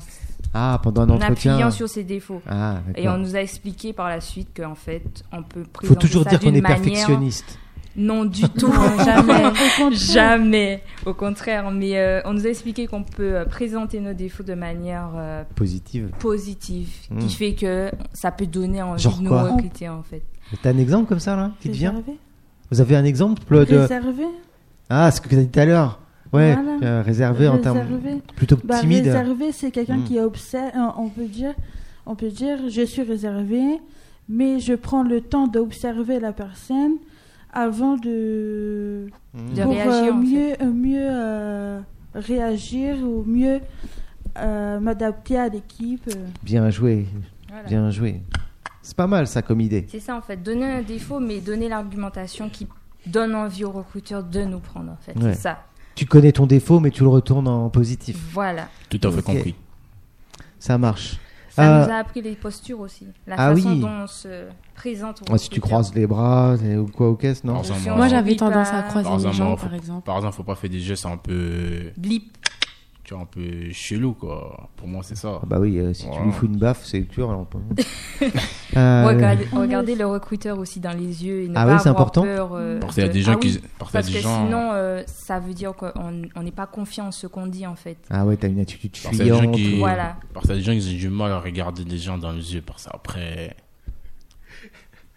Ah, 0.54 0.80
pendant 0.84 1.04
un 1.04 1.10
en 1.10 1.16
entretien. 1.16 1.54
appuyant 1.54 1.72
sur 1.72 1.90
ses 1.90 2.04
défauts. 2.04 2.42
Ah, 2.48 2.82
Et 2.96 3.08
on 3.10 3.18
nous 3.18 3.36
a 3.36 3.40
expliqué 3.40 3.94
par 3.94 4.10
la 4.10 4.22
suite 4.22 4.50
qu'en 4.56 4.76
fait, 4.76 5.24
on 5.32 5.44
peut 5.44 5.64
Faut 5.64 5.70
présenter 5.72 6.08
toujours 6.08 6.24
ça 6.24 6.30
dire 6.32 6.40
qu'on 6.40 6.48
d'une 6.48 6.56
est 6.58 6.62
manière- 6.62 6.78
perfectionniste. 6.82 7.58
Non, 8.00 8.26
du 8.26 8.44
tout, 8.50 8.68
Non, 8.72 9.04
jamais, 9.04 9.46
au 9.48 9.50
contraire. 9.50 9.92
jamais. 9.94 10.84
Au 11.08 11.14
contraire, 11.16 11.72
mais 11.72 11.98
euh, 11.98 12.22
on 12.26 12.34
nous 12.34 12.46
a 12.46 12.50
expliqué 12.50 12.86
qu'on 12.86 13.02
peut 13.04 13.38
euh, 13.38 13.46
présenter 13.46 14.00
nos 14.00 14.14
défauts 14.14 14.44
de 14.44 14.54
manière 14.54 15.10
euh, 15.16 15.44
Positive. 15.56 16.12
positive, 16.20 16.90
Hmm. 17.10 17.18
qui 17.18 17.34
fait 17.34 17.56
que 17.56 17.90
ça 18.14 18.30
peut 18.32 18.46
donner 18.46 18.84
envie 18.84 19.02
Genre 19.02 19.18
de 19.18 19.24
nous 19.24 19.30
quoi 19.30 19.44
recruter 19.52 19.90
en 19.90 20.04
fait. 20.04 20.22
T'as 20.62 20.70
un 20.74 20.78
exemple 20.78 21.10
comme 21.10 21.20
ça 21.20 21.36
là 21.36 21.52
qui 21.60 21.70
te 21.70 21.76
vient. 21.76 22.04
Vous 22.70 22.82
avez 22.82 22.96
un 22.98 23.04
exemple 23.04 23.42
de. 23.66 23.78
Réservé. 23.78 24.26
Ah, 24.90 25.12
ce 25.12 25.20
que 25.22 25.28
tu 25.30 25.36
as 25.36 25.40
dit 25.42 25.50
tout 25.50 25.60
à 25.60 25.66
l'heure. 25.66 26.00
Ouais, 26.34 26.54
Voilà. 26.56 26.78
euh, 26.84 27.02
réservé 27.02 27.48
en 27.48 27.58
termes. 27.58 27.80
Plutôt 28.36 28.58
Bah, 28.64 28.80
timide. 28.82 29.06
réservé, 29.06 29.52
c'est 29.52 29.72
quelqu'un 29.72 29.98
Mm. 29.98 30.04
qui 30.04 30.20
observe. 30.20 30.72
euh, 30.76 30.88
On 30.98 31.10
peut 31.10 31.26
dire, 31.26 31.54
on 32.06 32.16
peut 32.16 32.30
dire, 32.30 32.58
je 32.70 32.82
suis 32.82 33.02
réservé, 33.02 33.62
mais 34.28 34.60
je 34.60 34.74
prends 34.74 35.04
le 35.04 35.22
temps 35.22 35.48
d'observer 35.48 36.20
la 36.20 36.34
personne 36.34 36.96
avant 37.54 37.96
de 37.96 39.08
Mmh. 39.34 39.54
De 39.56 39.64
pour 39.64 39.72
réagir, 39.72 39.92
euh, 39.94 40.12
en 40.12 40.22
fait. 40.22 40.28
mieux 40.28 40.54
euh, 40.62 40.74
mieux 40.74 41.08
euh, 41.10 41.80
réagir 42.14 42.98
ou 43.04 43.24
mieux 43.26 43.60
euh, 44.38 44.80
m'adapter 44.80 45.38
à 45.38 45.48
l'équipe. 45.48 46.08
euh. 46.10 46.26
Bien 46.44 46.70
joué, 46.70 47.06
Voilà. 47.50 47.64
bien 47.68 47.90
joué. 47.92 48.22
C'est 48.82 48.96
pas 48.96 49.08
mal 49.08 49.28
ça 49.28 49.42
comme 49.42 49.62
idée. 49.62 49.86
C'est 49.90 50.00
ça 50.00 50.16
en 50.16 50.22
fait, 50.22 50.42
donner 50.42 50.66
un 50.66 50.82
défaut, 50.82 51.20
mais 51.20 51.40
donner 51.40 51.68
l'argumentation 51.70 52.50
qui 52.50 52.68
donne 53.06 53.36
envie 53.36 53.64
aux 53.64 53.72
recruteurs 53.72 54.24
de 54.24 54.44
nous 54.44 54.60
prendre 54.60 54.92
en 54.92 54.98
fait. 54.98 55.18
Ouais. 55.18 55.34
C'est 55.34 55.42
ça. 55.42 55.64
Tu 55.96 56.06
connais 56.06 56.32
ton 56.32 56.46
défaut, 56.46 56.80
mais 56.80 56.92
tu 56.92 57.04
le 57.04 57.10
retournes 57.10 57.48
en 57.48 57.70
positif. 57.70 58.18
Voilà. 58.32 58.68
Tout 58.90 59.00
à 59.04 59.12
fait 59.12 59.22
compris. 59.22 59.56
Ça 60.60 60.78
marche. 60.78 61.18
Ça 61.50 61.64
Euh, 61.82 61.86
nous 61.88 61.92
a 61.92 61.96
appris 61.96 62.22
les 62.22 62.36
postures 62.36 62.80
aussi. 62.80 63.08
La 63.26 63.36
ah 63.40 63.56
façon 63.56 63.70
oui. 63.70 63.80
dont 63.80 63.90
on 64.04 64.08
se 64.08 64.46
présente 64.76 65.24
si 65.38 65.50
tu 65.50 65.60
croises 65.60 65.92
les 65.96 66.06
bras 66.06 66.54
ou 66.56 66.86
quoi 66.86 67.10
aux 67.10 67.16
caisses, 67.16 67.44
non 67.44 67.64
Moi, 67.96 68.08
j'avais 68.10 68.36
tendance 68.36 68.68
à 68.70 68.84
croiser 68.84 69.28
les 69.28 69.34
jambes, 69.34 69.60
par 69.60 69.74
exemple. 69.74 70.06
Par 70.06 70.18
exemple, 70.18 70.36
faut 70.36 70.44
pas 70.44 70.54
faire 70.56 70.70
des 70.70 70.80
gestes 70.80 71.08
un 71.08 71.18
peu. 71.18 71.92
Blip. 71.98 72.38
Tu 73.08 73.14
vois, 73.14 73.24
un 73.24 73.26
peu 73.26 73.72
chelou, 73.72 74.14
quoi. 74.14 74.70
Pour 74.76 74.88
moi, 74.90 75.02
c'est 75.02 75.16
ça. 75.16 75.40
Ah 75.42 75.46
bah 75.48 75.60
oui, 75.62 75.80
euh, 75.80 75.94
si 75.94 76.10
tu 76.12 76.22
lui 76.22 76.32
fous 76.34 76.46
une 76.48 76.58
baffe, 76.58 76.84
c'est 76.84 77.00
dur. 77.00 77.30
alors, 77.30 77.46
pas- 77.48 77.58
Euh, 78.76 79.06
Regardez, 79.54 79.96
le 79.96 80.06
recruteur 80.06 80.60
aussi 80.60 80.82
dans 80.82 80.92
les 80.92 81.26
yeux 81.26 81.44
et 81.44 81.48
ne 81.48 81.54
Ah 81.56 81.66
pas 81.66 81.74
oui, 81.76 81.80
c'est 81.82 81.90
important 81.90 82.24
peur. 82.24 82.50
euh, 82.54 82.80
Parce 82.80 82.96
qu'il 82.96 83.04
y 83.04 83.06
a 83.06 83.10
de- 83.10 83.14
des 83.14 83.22
gens 83.22 83.34
Ah 83.36 83.40
qui. 83.40 83.48
oui, 83.48 83.62
Parce 83.92 84.08
des 84.08 84.14
que 84.14 84.20
gens. 84.20 84.46
sinon, 84.46 84.70
euh, 84.74 85.04
ça 85.08 85.40
veut 85.40 85.54
dire 85.54 85.74
qu'on 85.74 86.22
on 86.36 86.44
n'est 86.44 86.52
pas 86.52 86.68
confiant 86.68 87.08
en 87.08 87.12
ce 87.12 87.28
qu'on 87.28 87.48
dit 87.48 87.66
en 87.66 87.76
fait. 87.76 87.98
Ah 88.10 88.26
ouais, 88.26 88.36
t'as 88.36 88.50
une 88.50 88.60
attitude 88.60 88.92
Parce 89.02 89.16
qu'il 89.16 89.18
y 89.20 89.22
a 89.22 89.24
des 89.24 89.30
gens 89.32 89.40
fuyante. 89.40 89.56
qui. 89.56 89.80
Voilà. 89.80 90.18
Parce 90.34 90.46
qu'il 90.48 90.56
y 90.56 90.58
a 90.58 90.62
des 90.62 90.66
gens 90.66 90.78
qui 90.78 90.96
ont 90.96 90.98
du 91.00 91.10
mal 91.10 91.32
à 91.32 91.40
regarder 91.40 91.86
des 91.86 91.98
gens 91.98 92.18
dans 92.18 92.34
les 92.34 92.54
yeux. 92.56 92.62
Parce 92.66 92.84
qu'après. 92.86 93.56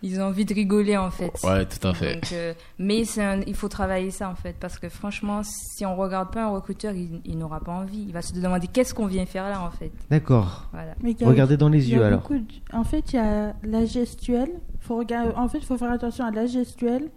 Ils 0.03 0.19
ont 0.21 0.25
envie 0.25 0.45
de 0.47 0.55
rigoler 0.55 0.97
en 0.97 1.11
fait. 1.11 1.33
Ouais, 1.45 1.67
tout 1.67 1.87
à 1.87 1.93
fait. 1.93 2.15
Donc, 2.15 2.33
euh, 2.33 2.55
mais 2.79 3.05
c'est 3.05 3.23
un- 3.23 3.43
il 3.47 3.55
faut 3.55 3.69
travailler 3.69 4.11
ça 4.11 4.31
en 4.31 4.35
fait, 4.35 4.57
parce 4.59 4.79
que 4.79 4.89
franchement, 4.89 5.43
si 5.45 5.85
on 5.85 5.95
regarde 5.97 6.33
pas 6.33 6.45
un 6.45 6.49
recruteur, 6.51 6.95
il, 6.95 7.21
il 7.25 7.37
n'aura 7.39 7.61
pas 7.61 7.73
envie. 7.73 8.05
Il 8.09 8.13
va 8.13 8.23
se 8.23 8.33
demander 8.33 8.67
qu'est-ce 8.67 8.95
qu'on 8.95 9.07
vient 9.07 9.27
faire 9.27 9.49
là 9.51 9.61
en 9.63 9.71
fait? 9.71 9.93
D'accord. 10.11 10.69
Voilà. 10.73 10.95
Regardez 11.27 11.57
dans 11.59 11.69
les 11.69 11.91
yeux 11.91 12.03
alors. 12.03 12.27
de- 12.29 12.41
En 12.73 12.85
fait, 12.85 13.13
il 13.13 13.17
y 13.17 13.19
a 13.19 13.55
la 13.63 13.85
gestuelle. 13.85 14.51
Faut 14.81 14.97
regarder... 14.97 15.33
En 15.37 15.49
fait, 15.49 15.59
il 15.59 15.67
faut 15.67 15.77
faire 15.77 15.93
attention 15.93 16.25
à 16.25 16.31
la 16.31 16.47
gestuelle, 16.47 17.11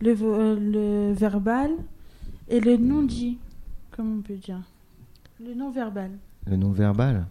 le, 0.00 0.14
euh, 0.20 0.56
le 0.60 1.12
verbal 1.14 1.70
et 2.48 2.60
le 2.60 2.76
non-dit, 2.76 3.38
comme 3.96 4.18
on 4.18 4.20
peut 4.20 4.34
dire? 4.34 4.60
Le 5.42 5.54
non-verbal. 5.54 6.10
Le 6.46 6.56
non-verbal. 6.56 7.26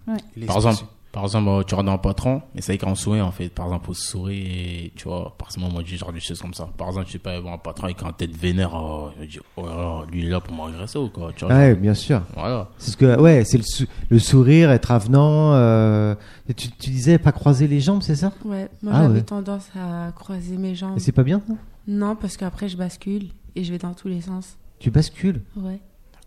Par 0.48 0.56
exemple, 0.58 0.84
par 1.12 1.24
exemple, 1.24 1.66
tu 1.66 1.76
regardes 1.76 1.90
un 1.90 1.98
patron, 2.02 2.42
mais 2.56 2.62
c'est 2.62 2.78
qu'on 2.78 2.96
sourit 2.96 3.22
en 3.22 3.32
fait. 3.32 3.50
Par 3.50 3.66
exemple, 3.66 3.92
au 3.92 3.94
sourire, 3.94 4.46
et, 4.48 4.92
tu 4.96 5.08
vois, 5.10 5.36
par 5.38 5.50
moi, 5.58 5.82
je 5.86 5.92
dis 5.92 5.98
genre 5.98 6.14
des 6.14 6.20
choses 6.20 6.42
comme 6.42 6.54
ça. 6.54 6.70
Par 6.78 6.88
exemple, 6.88 7.08
je 7.08 7.12
sais 7.14 7.20
pas, 7.20 7.38
un 7.38 7.58
patron 7.58 7.86
avec 7.86 8.02
un 8.04 8.12
tête 8.14 8.36
vénère, 8.36 8.74
euh, 8.76 9.10
je 9.22 9.26
dis, 9.26 9.40
oh 9.58 9.66
là 9.66 9.76
là, 9.76 10.06
lui 10.12 10.22
il 10.22 10.28
est 10.28 10.30
là 10.30 10.40
pour 10.40 10.54
m'agresser 10.56 10.98
ou 10.98 11.10
quoi, 11.10 11.32
tu 11.36 11.46
vois. 11.46 11.54
Ouais, 11.54 11.76
bien 11.76 11.94
sûr. 11.94 12.22
Voilà. 12.36 12.70
C'est 12.78 12.92
ce 12.92 12.98
que, 12.98 13.20
ouais, 13.20 13.44
c'est 13.44 13.58
le, 13.58 13.64
sou- 13.64 13.88
le 14.10 14.20
sourire, 14.20 14.72
être 14.72 14.92
avenant. 14.92 15.54
euh, 15.54 16.16
tu, 16.56 16.70
tu 16.72 16.90
disais 16.90 17.18
pas 17.18 17.32
croiser 17.32 17.68
les 17.68 17.80
jambes, 17.82 18.02
c'est 18.02 18.16
ça? 18.16 18.32
Ouais, 18.46 18.70
moi 18.82 18.94
Ah 18.96 19.02
j'avais 19.04 19.16
ouais. 19.16 19.22
tendance 19.24 19.68
à 19.76 20.12
croiser 20.14 20.58
mes 20.58 20.76
jambes. 20.76 20.98
Et 20.98 21.00
c'est 21.00 21.12
pas 21.12 21.24
bien 21.24 21.42
ça? 21.48 21.54
Non, 21.88 22.16
parce 22.16 22.38
qu'après 22.38 22.70
je 22.70 22.78
bascule 22.78 23.28
et 23.56 23.64
je 23.64 23.72
vais 23.72 23.78
dans 23.80 23.94
tous 23.94 24.08
les 24.08 24.22
sens. 24.22 24.58
Tu 24.80 24.92
bascules? 24.92 25.42
Ouais. 25.58 25.80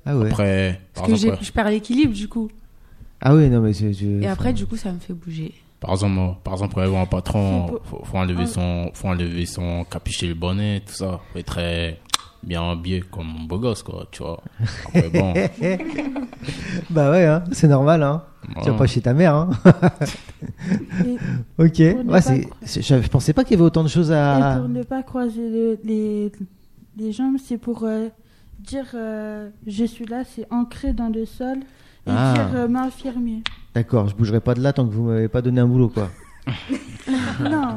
Ah 0.07 0.17
ouais. 0.17 0.31
Après, 0.31 0.81
par 0.95 1.05
Parce 1.05 1.21
que 1.23 1.27
exemple, 1.27 1.45
je 1.45 1.53
perds 1.53 1.71
l'équilibre 1.71 2.13
du 2.13 2.29
coup. 2.29 2.51
Ah 3.21 3.35
ouais, 3.35 3.49
non 3.49 3.61
mais 3.61 3.73
c'est. 3.73 3.93
je- 3.93 4.21
Et 4.23 4.27
après, 4.27 4.51
enfin, 4.51 4.53
du 4.55 4.67
coup, 4.67 4.77
ça 4.77 4.93
me 4.93 4.99
fait 4.99 5.15
bouger. 5.15 5.53
par 5.81 5.93
exemple, 5.93 6.37
par 6.45 6.55
exemple, 6.55 6.75
quand 6.75 7.01
un 7.03 7.07
patron, 7.07 7.67
Faut- 7.69 7.81
faut, 7.85 8.05
faut 8.05 8.17
enlever 8.19 8.45
Ah. 8.45 8.47
son, 8.47 8.91
faut 8.95 9.09
enlever 9.09 9.47
son 9.47 9.85
capuché, 9.85 10.27
le 10.29 10.35
bonnet, 10.35 10.83
tout 10.87 10.93
ça. 10.95 11.21
Faut 11.33 11.39
être 11.39 11.47
très 11.47 12.01
bien 12.43 12.71
habillé 12.71 13.01
comme 13.01 13.29
un 13.41 13.45
beau 13.45 13.59
gosse, 13.59 13.83
quoi, 13.83 14.07
tu 14.11 14.23
vois. 14.23 14.43
Après, 14.87 15.09
bon. 15.11 15.33
Bah 16.91 17.11
ouais, 17.11 17.25
hein, 17.25 17.45
c'est 17.53 17.69
normal, 17.69 18.03
hein. 18.03 18.23
Tu 18.63 18.71
vas 18.71 18.77
pas 18.77 18.87
chez 18.87 19.01
ta 19.01 19.15
mère, 19.15 19.35
hein. 19.35 19.51
Et, 21.07 21.17
ok. 21.59 22.07
Ouais, 22.07 22.21
c'est, 22.21 22.47
je, 22.67 23.01
je 23.03 23.09
pensais 23.09 23.33
pas 23.33 23.45
qu'il 23.45 23.53
y 23.53 23.55
avait 23.55 23.65
autant 23.65 23.83
de 23.83 23.89
choses 23.89 24.11
et 24.11 24.15
à. 24.15 24.57
pour 24.59 24.69
ne 24.69 24.83
pas 24.83 25.03
croiser 25.03 25.49
le- 25.49 25.79
les, 25.85 26.31
les 26.99 27.13
jambes, 27.13 27.37
c'est 27.43 27.57
pour 27.59 27.85
euh, 27.85 28.09
dire 28.61 28.87
euh, 28.95 29.49
je 29.67 29.85
suis 29.85 30.05
là, 30.05 30.25
c'est 30.25 30.47
ancré 30.51 30.93
dans 30.93 31.09
le 31.09 31.25
sol 31.25 31.59
et 32.07 32.11
Ah. 32.11 32.35
dire 32.35 32.51
euh, 32.61 32.69
m'affirmer. 32.69 33.43
D'accord, 33.75 34.09
je 34.09 34.15
bougerai 34.15 34.41
pas 34.41 34.55
de 34.55 34.61
là 34.61 34.73
tant 34.73 34.87
que 34.87 34.93
vous 34.93 35.05
m'avez 35.05 35.29
pas 35.29 35.43
donné 35.43 35.61
un 35.61 35.67
boulot, 35.67 35.89
quoi. 35.89 36.11
non, 37.41 37.77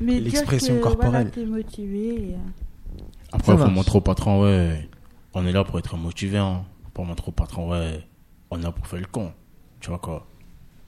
mais 0.00 0.14
dire 0.20 0.24
L'expression 0.24 0.76
que 0.76 0.80
corporelle. 0.82 1.10
voilà, 1.10 1.24
t'es 1.30 1.44
motivé. 1.44 2.08
et, 2.30 2.34
euh, 2.34 3.02
Après, 3.32 3.52
il 3.54 3.58
faut 3.58 3.68
montrer 3.70 3.98
au 3.98 4.00
patron, 4.00 4.42
ouais, 4.42 4.88
on 5.34 5.44
est 5.46 5.52
là 5.52 5.64
pour 5.64 5.78
être 5.78 5.96
motivé, 5.96 6.38
hein. 6.38 6.62
Pour 6.94 7.04
montrer 7.04 7.28
au 7.28 7.32
patron, 7.32 7.70
ouais, 7.70 8.04
on 8.50 8.58
est 8.58 8.62
là 8.62 8.72
pour 8.72 8.86
faire 8.86 8.98
le 9.00 9.06
con. 9.06 9.32
Tu 9.80 9.90
vois 9.90 9.98
quoi 9.98 10.26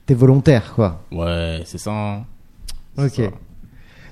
T'es 0.07 0.15
volontaire, 0.15 0.73
quoi. 0.75 1.03
Ouais, 1.13 1.63
c'est 1.65 1.79
ça. 1.79 1.93
hein. 1.93 2.25
Ok. 2.99 3.11
ça. 3.13 3.23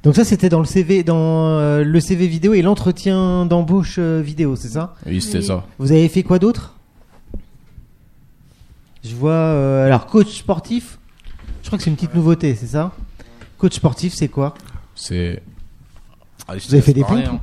Donc 0.05 0.15
ça, 0.15 0.25
c'était 0.25 0.49
dans 0.49 0.61
le 0.61 0.65
CV, 0.65 1.03
dans 1.03 1.59
euh, 1.59 1.83
le 1.83 2.01
CV 2.01 2.29
vidéo 2.29 2.55
et 2.55 2.63
l'entretien 2.63 3.47
d'embauche 3.47 3.97
euh, 3.99 4.21
vidéo, 4.25 4.55
c'est 4.55 4.69
ça? 4.69 4.95
Oui, 5.07 5.21
c'était 5.21 5.39
Oui. 5.39 5.45
ça. 5.45 5.65
Vous 5.79 5.91
avez 5.91 6.09
fait 6.09 6.23
quoi 6.23 6.39
d'autre? 6.39 6.78
Je 9.05 9.15
vois, 9.15 9.31
euh, 9.33 9.87
alors 9.87 10.07
coach 10.07 10.39
sportif. 10.39 10.99
Je 11.63 11.67
crois 11.69 11.79
que 11.79 11.85
c'est 11.85 11.91
une 11.91 11.97
petite 11.97 12.15
nouveauté, 12.15 12.55
c'est 12.55 12.67
ça? 12.67 12.93
Coach 13.59 13.75
sportif, 13.75 14.15
c'est 14.15 14.29
quoi? 14.29 14.55
C'est. 14.95 15.43
Te 16.47 16.53
Vous 16.55 16.75
avez 16.75 16.83
fait 16.83 16.93
des 16.95 17.05
pompes? 17.05 17.41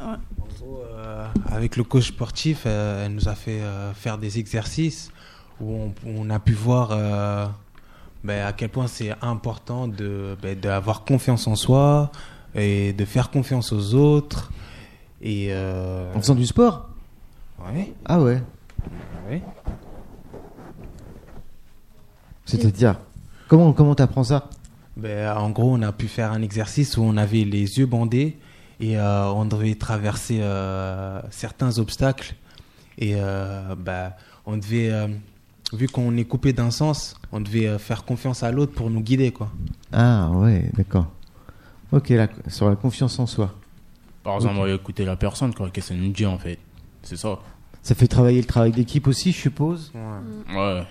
hein. 0.00 0.18
Euh, 0.96 1.26
avec 1.50 1.76
le 1.76 1.84
coach 1.84 2.08
sportif, 2.08 2.62
euh, 2.66 3.06
elle 3.06 3.14
nous 3.14 3.28
a 3.28 3.34
fait 3.34 3.60
euh, 3.60 3.92
faire 3.94 4.18
des 4.18 4.38
exercices 4.38 5.10
où 5.60 5.72
on, 5.72 5.94
on 6.06 6.30
a 6.30 6.38
pu 6.38 6.52
voir 6.52 6.88
euh, 6.92 7.46
ben, 8.22 8.44
à 8.46 8.52
quel 8.52 8.68
point 8.70 8.86
c'est 8.86 9.12
important 9.22 9.86
de 9.88 10.36
ben, 10.42 10.58
d'avoir 10.58 11.04
confiance 11.04 11.46
en 11.46 11.54
soi 11.56 12.10
et 12.54 12.92
de 12.92 13.04
faire 13.04 13.30
confiance 13.30 13.72
aux 13.72 13.94
autres. 13.94 14.50
Et 15.22 15.48
euh, 15.50 16.12
En 16.14 16.20
faisant 16.20 16.34
du 16.34 16.46
sport? 16.46 16.88
Ouais, 17.64 17.92
Ah 18.04 18.20
ouais. 18.20 18.42
ouais. 19.28 19.42
C'est-à-dire 22.44 22.96
Comment 23.48 23.72
comment 23.72 23.94
t'apprends 23.94 24.24
ça? 24.24 24.48
Ben, 24.96 25.36
en 25.36 25.50
gros, 25.50 25.74
on 25.74 25.82
a 25.82 25.92
pu 25.92 26.08
faire 26.08 26.32
un 26.32 26.40
exercice 26.42 26.96
où 26.96 27.02
on 27.02 27.16
avait 27.16 27.44
les 27.44 27.78
yeux 27.78 27.86
bandés 27.86 28.36
et 28.80 28.96
euh, 28.96 29.26
on 29.26 29.44
devait 29.44 29.74
traverser 29.74 30.38
euh, 30.40 31.20
certains 31.30 31.78
obstacles. 31.78 32.34
Et 32.98 33.14
euh, 33.16 33.74
ben, 33.76 34.12
on 34.46 34.56
devait, 34.56 34.90
euh, 34.90 35.08
vu 35.72 35.88
qu'on 35.88 36.16
est 36.16 36.24
coupé 36.24 36.52
d'un 36.52 36.70
sens, 36.70 37.16
on 37.32 37.40
devait 37.40 37.66
euh, 37.66 37.78
faire 37.78 38.04
confiance 38.04 38.42
à 38.42 38.52
l'autre 38.52 38.72
pour 38.72 38.88
nous 38.88 39.00
guider. 39.00 39.32
Quoi. 39.32 39.50
Ah 39.92 40.30
ouais, 40.30 40.70
d'accord. 40.74 41.06
Ok, 41.92 42.10
là, 42.10 42.28
sur 42.48 42.68
la 42.68 42.76
confiance 42.76 43.18
en 43.18 43.26
soi. 43.26 43.52
Par 44.22 44.36
exemple, 44.36 44.54
on 44.58 44.62
va 44.62 44.70
écouter 44.70 45.04
la 45.04 45.16
personne, 45.16 45.54
quoi, 45.54 45.70
qu'est-ce 45.70 45.88
qu'elle 45.88 46.00
nous 46.00 46.12
dit, 46.12 46.24
en 46.26 46.38
fait. 46.38 46.58
C'est 47.02 47.16
ça. 47.16 47.38
Ça 47.82 47.94
fait 47.94 48.08
travailler 48.08 48.40
le 48.40 48.46
travail 48.46 48.72
d'équipe 48.72 49.06
aussi, 49.06 49.32
je 49.32 49.38
suppose? 49.38 49.92
Ouais. 50.54 50.82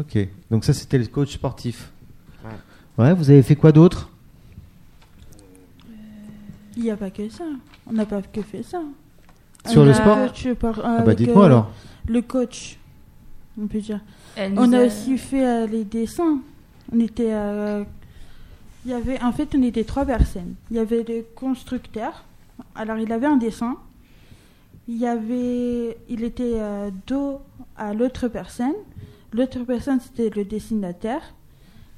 Ok, 0.00 0.18
donc 0.50 0.64
ça 0.64 0.72
c'était 0.72 0.98
le 0.98 1.06
coach 1.06 1.34
sportif. 1.34 1.92
Ouais, 2.98 3.12
vous 3.14 3.30
avez 3.30 3.42
fait 3.42 3.56
quoi 3.56 3.70
d'autre? 3.72 4.08
Il 6.76 6.84
n'y 6.84 6.90
a 6.90 6.96
pas 6.96 7.10
que 7.10 7.28
ça. 7.28 7.44
On 7.86 7.92
n'a 7.92 8.06
pas 8.06 8.22
que 8.22 8.40
fait 8.42 8.62
ça. 8.62 8.82
Sur 9.66 9.82
On 9.82 9.84
le 9.84 9.92
sport? 9.94 10.16
coach 10.26 10.48
par- 10.54 10.80
Ah 10.84 11.02
bah 11.02 11.14
dites-moi 11.14 11.42
euh, 11.42 11.46
alors. 11.46 11.70
Le 12.08 12.22
coach, 12.22 12.78
on 13.60 13.66
peut 13.66 13.80
dire. 13.80 14.00
Elle 14.36 14.54
On 14.58 14.72
a 14.72 14.84
aussi 14.86 15.18
fait 15.18 15.46
euh, 15.46 15.66
les 15.66 15.84
dessins. 15.84 16.38
On 16.92 17.00
était. 17.00 17.32
euh, 17.34 17.84
il 18.86 18.92
y 18.92 18.94
avait, 18.94 19.20
en 19.22 19.32
fait, 19.32 19.54
on 19.54 19.62
était 19.62 19.84
trois 19.84 20.06
personnes. 20.06 20.54
Il 20.70 20.76
y 20.78 20.80
avait 20.80 21.02
le 21.02 21.24
constructeur. 21.34 22.24
Alors, 22.74 22.96
il 22.96 23.12
avait 23.12 23.26
un 23.26 23.36
dessin. 23.36 23.76
Il 24.88 24.96
y 24.96 25.06
avait, 25.06 25.98
il 26.08 26.24
était 26.24 26.54
euh, 26.56 26.90
dos 27.06 27.40
à 27.76 27.92
l'autre 27.92 28.28
personne. 28.28 28.72
L'autre 29.32 29.60
personne, 29.60 30.00
c'était 30.00 30.30
le 30.30 30.44
dessinateur. 30.44 31.20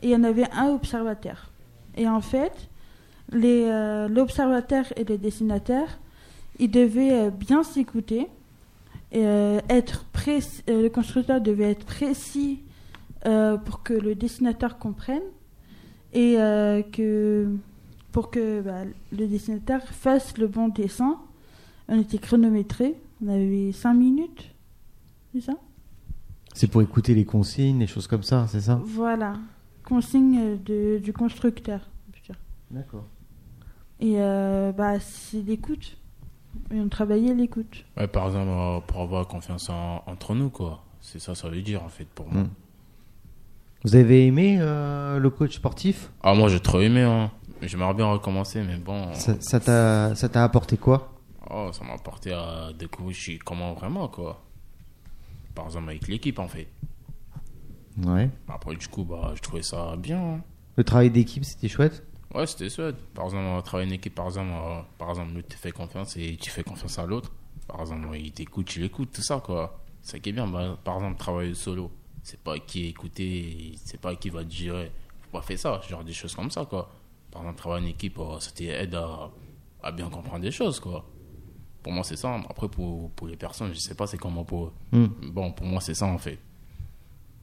Et 0.02 0.08
il 0.08 0.10
y 0.10 0.16
en 0.16 0.24
avait 0.24 0.50
un 0.52 0.68
observateur. 0.68 1.52
Et 1.96 2.08
en 2.08 2.20
fait, 2.20 2.68
euh, 3.34 4.08
l'observateur 4.08 4.84
et 4.96 5.04
le 5.04 5.18
dessinateur, 5.18 5.86
ils 6.58 6.70
devaient 6.70 7.12
euh, 7.12 7.30
bien 7.30 7.62
s'écouter. 7.62 8.26
Euh, 9.14 9.60
être 9.68 10.04
précis, 10.06 10.62
le 10.66 10.88
constructeur 10.88 11.40
devait 11.40 11.70
être 11.70 11.84
précis 11.84 12.60
pour 13.66 13.84
que 13.84 13.92
le 13.92 14.16
dessinateur 14.16 14.78
comprenne 14.78 15.22
et 16.12 16.34
que 16.92 17.46
pour 18.10 18.32
que 18.32 18.60
bah, 18.62 18.82
le 19.12 19.26
dessinateur 19.28 19.80
fasse 19.82 20.36
le 20.38 20.48
bon 20.48 20.68
dessin. 20.68 21.20
On 21.88 22.00
était 22.00 22.18
chronométré, 22.18 22.96
on 23.24 23.28
avait 23.28 23.70
5 23.70 23.94
minutes, 23.94 24.50
c'est 25.32 25.42
ça? 25.42 25.52
C'est 26.54 26.66
pour 26.66 26.82
écouter 26.82 27.14
les 27.14 27.24
consignes, 27.24 27.78
les 27.78 27.86
choses 27.86 28.06
comme 28.06 28.22
ça, 28.22 28.46
c'est 28.48 28.60
ça? 28.60 28.80
Voilà, 28.84 29.34
consigne 29.84 30.58
de, 30.62 30.98
du 30.98 31.12
constructeur. 31.12 31.80
D'accord. 32.70 33.04
Et 34.00 34.14
euh, 34.18 34.72
bah, 34.72 34.98
c'est 35.00 35.42
l'écoute. 35.42 35.98
Et 36.70 36.80
on 36.80 36.88
travaillait 36.88 37.34
l'écoute. 37.34 37.84
Ouais, 37.96 38.06
par 38.06 38.26
exemple, 38.26 38.48
euh, 38.50 38.80
pour 38.86 39.00
avoir 39.02 39.26
confiance 39.28 39.68
en- 39.70 40.02
entre 40.06 40.34
nous, 40.34 40.48
quoi. 40.50 40.82
C'est 41.00 41.18
ça, 41.18 41.34
ça 41.34 41.48
veut 41.48 41.60
dire, 41.62 41.82
en 41.82 41.88
fait, 41.88 42.06
pour 42.06 42.26
moi. 42.28 42.42
Mm. 42.44 42.50
Vous 43.84 43.96
avez 43.96 44.26
aimé 44.26 44.56
euh, 44.60 45.18
le 45.18 45.30
coach 45.30 45.56
sportif? 45.56 46.10
Ah, 46.22 46.34
moi, 46.34 46.48
j'ai 46.48 46.60
trop 46.60 46.80
aimé, 46.80 47.02
hein. 47.02 47.30
J'aimerais 47.62 47.94
bien 47.94 48.06
recommencer, 48.06 48.62
mais 48.62 48.76
bon. 48.76 49.12
Ça 49.12 49.60
t'a 49.60 50.14
ça 50.14 50.28
t'a 50.28 50.44
apporté 50.44 50.76
quoi? 50.76 51.12
Oh, 51.50 51.68
ça 51.72 51.84
m'a 51.84 51.92
apporté 51.94 52.32
à 52.32 52.70
découvrir 52.76 53.16
comment 53.44 53.72
vraiment, 53.74 54.08
quoi. 54.08 54.42
Par 55.54 55.66
exemple, 55.66 55.88
avec 55.90 56.08
l'équipe, 56.08 56.38
en 56.38 56.48
fait. 56.48 56.68
Ouais. 58.04 58.30
Après, 58.48 58.74
du 58.76 58.88
coup, 58.88 59.04
bah, 59.04 59.32
je 59.36 59.40
trouvais 59.42 59.62
ça 59.62 59.96
bien. 59.96 60.18
hein. 60.18 60.40
Le 60.76 60.84
travail 60.84 61.10
d'équipe, 61.10 61.44
c'était 61.44 61.68
chouette? 61.68 62.02
Ouais, 62.34 62.46
c'était 62.46 62.70
chouette. 62.70 62.96
Par 63.14 63.26
exemple, 63.26 63.44
euh, 63.44 63.60
travailler 63.60 63.88
une 63.90 63.94
équipe, 63.96 64.14
par 64.14 64.26
exemple, 64.26 64.50
euh, 64.54 64.80
par 64.96 65.10
exemple, 65.10 65.34
l'autre 65.34 65.48
te 65.48 65.54
fait 65.54 65.72
confiance 65.72 66.16
et 66.16 66.36
tu 66.40 66.48
fais 66.50 66.62
confiance 66.64 66.98
à 66.98 67.04
l'autre. 67.04 67.30
Par 67.68 67.80
exemple, 67.80 68.08
il 68.16 68.32
t'écoute, 68.32 68.66
tu 68.66 68.80
l'écoutes, 68.80 69.12
tout 69.12 69.22
ça, 69.22 69.40
quoi. 69.44 69.78
ça 70.00 70.18
qui 70.18 70.30
est 70.30 70.32
bien. 70.32 70.46
Bah, 70.46 70.78
par 70.82 70.96
exemple, 70.96 71.18
travailler 71.18 71.52
solo, 71.54 71.90
c'est 72.22 72.40
pas 72.40 72.58
qui 72.58 72.86
écouter, 72.86 73.72
c'est 73.84 74.00
pas 74.00 74.16
qui 74.16 74.30
va 74.30 74.42
te 74.44 74.50
gérer. 74.52 74.90
Faut 75.20 75.30
pas 75.38 75.42
faire 75.42 75.58
ça, 75.58 75.80
genre 75.88 76.02
des 76.04 76.14
choses 76.14 76.34
comme 76.34 76.50
ça, 76.50 76.64
quoi. 76.64 76.90
Par 77.30 77.42
exemple, 77.42 77.58
travailler 77.58 77.86
en 77.86 77.90
équipe, 77.90 78.18
euh, 78.18 78.40
ça 78.40 78.50
t'aide 78.52 78.94
à, 78.94 79.30
à 79.82 79.92
bien 79.92 80.08
comprendre 80.08 80.40
des 80.40 80.50
choses, 80.50 80.80
quoi. 80.80 81.04
Pour 81.82 81.92
moi, 81.92 82.04
c'est 82.04 82.16
ça. 82.16 82.34
Après, 82.48 82.68
pour, 82.68 83.10
pour 83.10 83.26
les 83.26 83.36
personnes, 83.36 83.72
je 83.74 83.78
sais 83.78 83.94
pas 83.94 84.06
c'est 84.06 84.18
comment 84.18 84.44
pour 84.44 84.66
eux. 84.66 84.72
Hmm. 84.92 85.06
Bon, 85.32 85.52
pour 85.52 85.66
moi, 85.66 85.80
c'est 85.80 85.94
ça, 85.94 86.06
en 86.06 86.18
fait. 86.18 86.38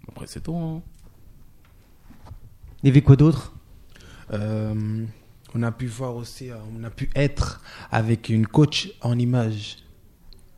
Après, 0.07 0.27
c'est 0.27 0.41
tout, 0.41 0.55
hein. 0.55 0.81
Il 2.81 2.87
y 2.87 2.89
avait 2.89 3.01
quoi 3.01 3.15
d'autre? 3.17 3.53
Euh, 4.31 5.05
on 5.53 5.63
a 5.63 5.71
pu 5.71 5.87
voir 5.87 6.15
aussi, 6.15 6.49
euh, 6.49 6.55
on 6.79 6.83
a 6.83 6.89
pu 6.89 7.09
être 7.15 7.61
avec 7.91 8.29
une 8.29 8.47
coach 8.47 8.91
en 9.01 9.19
image. 9.19 9.77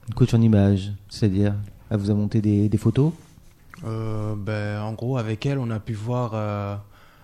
Une 0.07 0.13
coach 0.13 0.33
en 0.33 0.41
image, 0.41 0.91
c'est-à-dire, 1.09 1.55
elle 1.89 1.97
vous 1.97 2.11
a 2.11 2.13
monté 2.13 2.41
des, 2.41 2.69
des 2.69 2.77
photos? 2.77 3.13
Euh, 3.83 4.35
ben, 4.35 4.81
en 4.81 4.93
gros, 4.93 5.17
avec 5.17 5.45
elle, 5.45 5.57
on 5.57 5.71
a 5.71 5.79
pu 5.79 5.93
voir 5.93 6.31
euh, 6.35 6.75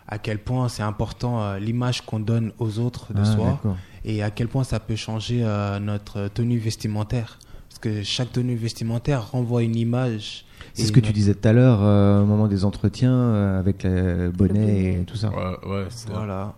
à 0.07 0.17
quel 0.17 0.39
point 0.39 0.69
c'est 0.69 0.83
important 0.83 1.41
euh, 1.41 1.59
l'image 1.59 2.01
qu'on 2.01 2.19
donne 2.19 2.51
aux 2.57 2.79
autres 2.79 3.13
de 3.13 3.21
Ah, 3.21 3.25
soi 3.25 3.45
d'accord. 3.51 3.77
Et 4.07 4.23
à 4.23 4.31
quel 4.31 4.47
point 4.47 4.63
ça 4.63 4.79
peut 4.79 4.95
changer 4.95 5.41
euh, 5.43 5.79
notre 5.79 6.29
tenue 6.29 6.57
vestimentaire. 6.57 7.39
Parce 7.69 7.79
que 7.79 8.03
chaque 8.03 8.31
tenue 8.31 8.55
vestimentaire 8.55 9.31
renvoie 9.31 9.63
une 9.63 9.75
image. 9.75 10.45
C'est 10.73 10.85
ce 10.85 10.91
que 10.91 11.01
tu 11.01 11.11
disais 11.11 11.35
tout 11.35 11.47
à 11.47 11.53
l'heure 11.53 11.79
euh, 11.81 12.23
au 12.23 12.25
moment 12.25 12.47
des 12.47 12.63
entretiens 12.63 13.13
euh, 13.13 13.59
avec 13.59 13.83
le 13.83 14.31
bonnet 14.31 14.93
et 14.93 15.03
tout 15.05 15.17
ça. 15.17 15.29
Ouais, 15.29 15.69
ouais, 15.69 15.85
c'est 15.89 16.09
Voilà. 16.09 16.55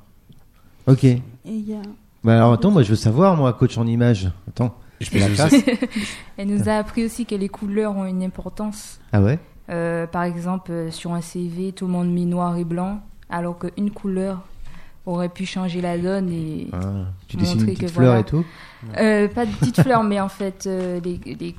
Ok. 0.88 1.04
Et 1.04 1.20
il 1.46 1.68
y 1.68 1.74
a... 1.74 1.82
Bah 2.24 2.36
alors 2.36 2.54
attends, 2.54 2.70
moi 2.70 2.84
je 2.84 2.90
veux 2.90 2.96
savoir, 2.96 3.36
moi, 3.36 3.52
coach 3.54 3.78
en 3.78 3.88
image. 3.88 4.30
Attends. 4.48 4.78
Je 5.02 5.10
peux 5.10 5.20
la 5.20 5.30
classe. 5.30 5.56
Elle 6.38 6.50
nous 6.50 6.70
a 6.70 6.74
appris 6.74 7.06
aussi 7.06 7.26
que 7.26 7.36
les 7.36 7.50
couleurs 7.50 7.96
ont 7.96 8.06
une 8.06 8.22
importance. 8.22 9.00
Ah 9.12 9.22
ouais? 9.22 9.40
Euh, 9.70 10.06
par 10.06 10.24
exemple, 10.24 10.92
sur 10.92 11.14
un 11.14 11.22
CV, 11.22 11.72
tout 11.72 11.88
le 11.88 11.94
monde 11.94 12.12
met 12.12 12.26
noir 12.26 12.58
et 12.58 12.66
blanc, 12.66 13.02
alors 13.30 13.58
qu'une 13.58 13.92
couleur 13.92 14.42
aurait 15.14 15.30
pu 15.30 15.46
changer 15.46 15.82
la 15.82 15.98
donne 15.98 16.30
et 16.32 16.68
Ah, 16.74 16.78
Tu 17.28 17.38
dessines 17.38 17.54
une 17.54 17.60
montrer 17.62 17.74
petite 17.76 17.88
que 17.88 17.94
fleur 17.94 18.06
voilà. 18.08 18.20
et 18.22 18.24
tout 18.24 18.46
Euh, 18.98 19.28
pas 19.28 19.46
de 19.46 19.52
petites 19.52 19.82
fleurs, 19.82 20.04
mais 20.04 20.20
en 20.20 20.30
fait, 20.30 20.66
euh, 20.68 21.00
les, 21.04 21.20
les- 21.36 21.56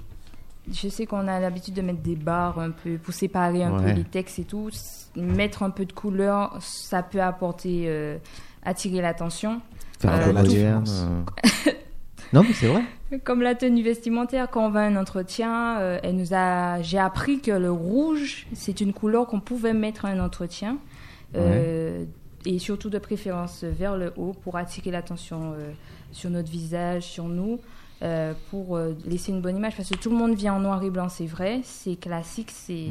je 0.72 0.88
sais 0.88 1.06
qu'on 1.06 1.26
a 1.28 1.40
l'habitude 1.40 1.74
de 1.74 1.82
mettre 1.82 2.00
des 2.00 2.14
barres 2.16 2.58
un 2.58 2.70
peu 2.70 2.96
pour 2.98 3.12
séparer 3.14 3.64
un 3.64 3.72
Ouais. 3.78 3.84
peu 3.92 3.98
les 3.98 4.04
textes 4.04 4.38
et 4.38 4.44
tout. 4.44 4.70
Mettre 5.16 5.62
un 5.64 5.70
peu 5.70 5.84
de 5.84 5.92
couleur, 5.92 6.56
ça 6.60 7.02
peut 7.02 7.20
apporter, 7.20 7.84
euh, 7.86 8.16
attirer 8.64 9.00
l'attention. 9.00 9.60
Faire 9.98 10.12
un 10.12 10.18
peu 10.20 10.32
la 10.32 10.42
moderne. 10.42 10.84
euh. 10.88 11.22
non, 12.32 12.42
mais 12.42 12.52
c'est 12.54 12.68
vrai. 12.68 12.82
Comme 13.24 13.42
la 13.42 13.56
tenue 13.56 13.82
vestimentaire, 13.82 14.48
quand 14.50 14.64
on 14.64 14.70
va 14.70 14.80
à 14.82 14.84
un 14.84 14.94
entretien, 14.96 15.78
euh, 15.80 15.98
elle 16.04 16.14
nous 16.16 16.32
a, 16.32 16.80
j'ai 16.82 16.98
appris 16.98 17.40
que 17.40 17.50
le 17.50 17.72
rouge, 17.72 18.46
c'est 18.54 18.80
une 18.80 18.92
couleur 18.92 19.26
qu'on 19.26 19.40
pouvait 19.40 19.72
mettre 19.74 20.04
à 20.04 20.08
un 20.10 20.20
entretien. 20.20 20.76
Euh, 21.36 22.04
Et 22.46 22.58
surtout 22.58 22.88
de 22.88 22.98
préférence 22.98 23.64
vers 23.64 23.96
le 23.96 24.12
haut 24.16 24.32
pour 24.32 24.56
attirer 24.56 24.90
l'attention 24.90 25.52
euh, 25.54 25.72
sur 26.10 26.30
notre 26.30 26.50
visage, 26.50 27.02
sur 27.02 27.24
nous, 27.24 27.60
euh, 28.02 28.32
pour 28.50 28.76
euh, 28.76 28.96
laisser 29.04 29.30
une 29.30 29.42
bonne 29.42 29.58
image. 29.58 29.76
Parce 29.76 29.90
que 29.90 29.96
tout 29.98 30.08
le 30.08 30.16
monde 30.16 30.34
vient 30.34 30.54
en 30.54 30.60
noir 30.60 30.82
et 30.82 30.88
blanc, 30.88 31.10
c'est 31.10 31.26
vrai, 31.26 31.60
c'est 31.64 31.96
classique, 31.96 32.50
c'est... 32.50 32.88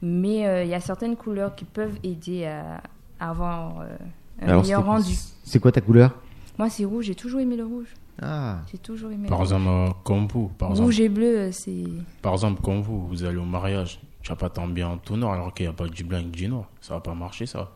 mais 0.00 0.46
euh, 0.46 0.62
il 0.62 0.70
y 0.70 0.74
a 0.74 0.80
certaines 0.80 1.16
couleurs 1.16 1.56
qui 1.56 1.64
peuvent 1.64 1.98
aider 2.04 2.46
à, 2.46 2.80
à 3.18 3.30
avoir 3.30 3.80
euh, 3.80 3.96
un 4.40 4.48
Alors, 4.48 4.62
meilleur 4.62 4.84
rendu. 4.86 5.14
C'est 5.42 5.58
quoi 5.58 5.72
ta 5.72 5.80
couleur? 5.80 6.14
Moi, 6.56 6.70
c'est 6.70 6.84
rouge, 6.84 7.06
j'ai 7.06 7.16
toujours 7.16 7.40
aimé 7.40 7.56
le 7.56 7.64
rouge. 7.64 7.88
Ah. 8.20 8.60
J'ai 8.70 8.78
toujours 8.78 9.10
aimé 9.10 9.26
Par 9.26 9.38
le 9.38 9.44
exemple, 9.44 9.94
comme 10.04 10.28
vous, 10.28 10.46
par 10.56 10.70
exemple. 10.70 10.84
Rouge 10.86 11.00
et 11.00 11.08
bleu, 11.08 11.50
c'est... 11.50 11.84
Par 12.20 12.34
exemple, 12.34 12.62
comme 12.62 12.82
vous, 12.82 13.04
vous 13.08 13.24
allez 13.24 13.38
au 13.38 13.44
mariage, 13.44 13.98
tu 14.20 14.28
vas 14.28 14.36
pas 14.36 14.48
t'habiller 14.48 14.84
en 14.84 14.98
tout 14.98 15.16
noir 15.16 15.32
alors 15.32 15.52
qu'il 15.52 15.66
n'y 15.66 15.70
a 15.70 15.72
pas 15.72 15.88
du 15.88 16.04
blanc 16.04 16.20
et 16.20 16.22
du 16.22 16.46
noir. 16.46 16.66
Ça 16.80 16.94
va 16.94 17.00
pas 17.00 17.14
marcher, 17.14 17.46
ça. 17.46 17.72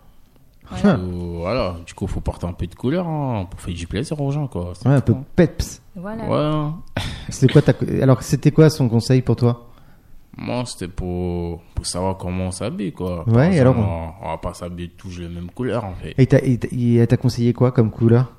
Voilà. 0.71 0.97
Du 0.97 1.05
coup, 1.05 1.39
voilà, 1.39 1.77
du 1.87 1.95
coup, 1.95 2.07
faut 2.07 2.21
porter 2.21 2.47
un 2.47 2.53
peu 2.53 2.67
de 2.67 2.75
couleur 2.75 3.07
hein, 3.07 3.47
pour 3.51 3.61
faire 3.61 3.75
du 3.75 3.87
plaisir 3.87 4.21
aux 4.21 4.31
gens, 4.33 4.47
quoi. 4.49 4.73
C'est 4.75 4.89
Ouais, 4.89 4.95
un 4.97 5.01
peu 5.01 5.15
peps. 5.37 5.81
Voilà. 5.95 6.25
Ouais, 6.25 6.37
hein. 6.57 6.77
C'était 7.29 7.53
quoi 7.53 7.63
ta... 7.63 7.73
Alors, 8.03 8.23
c'était 8.23 8.51
quoi 8.51 8.69
son 8.71 8.89
conseil 8.89 9.23
pour 9.23 9.37
toi? 9.37 9.69
Moi, 10.39 10.65
c'était 10.67 10.89
pour, 10.89 11.63
pour 11.75 11.87
savoir 11.87 12.19
comment 12.19 12.49
on 12.49 12.51
s'habille, 12.51 12.93
quoi. 12.93 13.25
Par 13.25 13.35
Ouais, 13.35 13.47
exemple, 13.57 13.61
alors 13.79 14.13
on, 14.23 14.27
on 14.27 14.31
va 14.31 14.39
pas 14.39 14.53
s'habiller 14.55 14.91
tous 14.91 15.19
les 15.19 15.29
mêmes 15.29 15.51
couleurs, 15.51 15.85
en 15.85 15.95
fait. 15.95 16.15
Et 16.19 16.97
elle 16.97 17.07
t'a 17.07 17.17
conseillé 17.17 17.53
quoi 17.55 17.73
comme 17.73 17.91
couleur? 17.91 18.33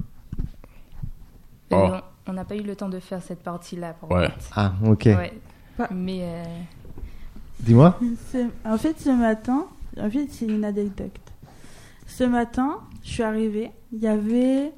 Euh, 1.74 1.76
Oh. 1.90 1.90
On 2.30 2.34
n'a 2.34 2.44
pas 2.44 2.56
eu 2.56 2.62
le 2.62 2.76
temps 2.76 2.90
de 2.90 3.00
faire 3.00 3.22
cette 3.22 3.42
partie-là. 3.42 3.96
Ouais. 4.10 4.30
Ah, 4.56 4.74
ok. 4.86 5.06
Ouais. 5.06 5.34
Pas- 5.78 5.88
Mais 5.94 6.20
euh, 6.22 6.44
Dis-moi. 7.62 7.98
En 8.66 8.78
fait, 8.78 9.00
ce 9.00 9.10
matin, 9.10 9.66
en 10.00 10.10
fait, 10.10 10.28
c'est 10.30 10.46
une 10.46 10.66
anecdote. 10.66 11.12
Ce 12.08 12.24
matin, 12.24 12.80
je 13.04 13.10
suis 13.10 13.24
arrivée, 13.24 13.70
il 13.92 14.00
y 14.00 14.08
avait 14.08 14.72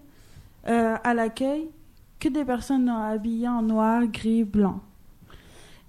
euh, 0.68 0.96
à 1.04 1.14
l'accueil 1.14 1.70
que 2.20 2.28
des 2.28 2.44
personnes 2.44 2.90
habillées 2.90 3.48
en 3.48 3.62
noir, 3.62 4.06
gris, 4.08 4.44
blanc. 4.44 4.82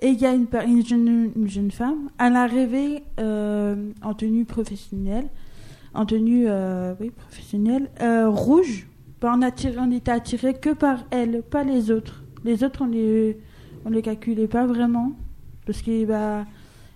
Et 0.00 0.08
il 0.08 0.20
y 0.20 0.26
a 0.26 0.32
une, 0.32 0.46
jeune, 0.86 1.32
une 1.34 1.48
jeune 1.48 1.70
femme, 1.70 2.10
elle 2.18 2.34
est 2.34 2.36
arrivée 2.36 3.02
euh, 3.18 3.90
en 4.02 4.14
tenue 4.14 4.44
professionnelle, 4.44 5.28
en 5.94 6.06
tenue 6.06 6.44
euh, 6.46 6.94
oui, 7.00 7.10
professionnelle, 7.10 7.90
rouge. 8.28 8.86
Ben, 9.20 9.32
on, 9.36 9.42
attiré, 9.42 9.76
on 9.78 9.90
était 9.90 10.12
attiré 10.12 10.54
que 10.54 10.70
par 10.70 11.04
elle, 11.10 11.42
pas 11.42 11.64
les 11.64 11.90
autres. 11.90 12.22
Les 12.44 12.64
autres, 12.64 12.82
on 12.82 12.86
les, 12.86 13.38
on 13.84 13.90
les 13.90 14.02
calculait 14.02 14.46
pas 14.46 14.66
vraiment. 14.66 15.12
Parce 15.66 15.82
que 15.82 16.04
bah, 16.04 16.44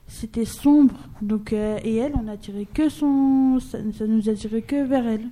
c'était 0.06 0.44
sombre. 0.44 0.94
Donc, 1.22 1.52
euh, 1.52 1.78
et 1.84 1.96
elle, 1.96 2.12
on 2.22 2.28
a 2.28 2.36
tiré 2.36 2.66
que 2.72 2.88
son. 2.88 3.58
Ça, 3.60 3.78
ça 3.98 4.06
nous 4.06 4.28
a 4.28 4.34
tiré 4.34 4.62
que 4.62 4.84
vers 4.86 5.06
elle. 5.06 5.24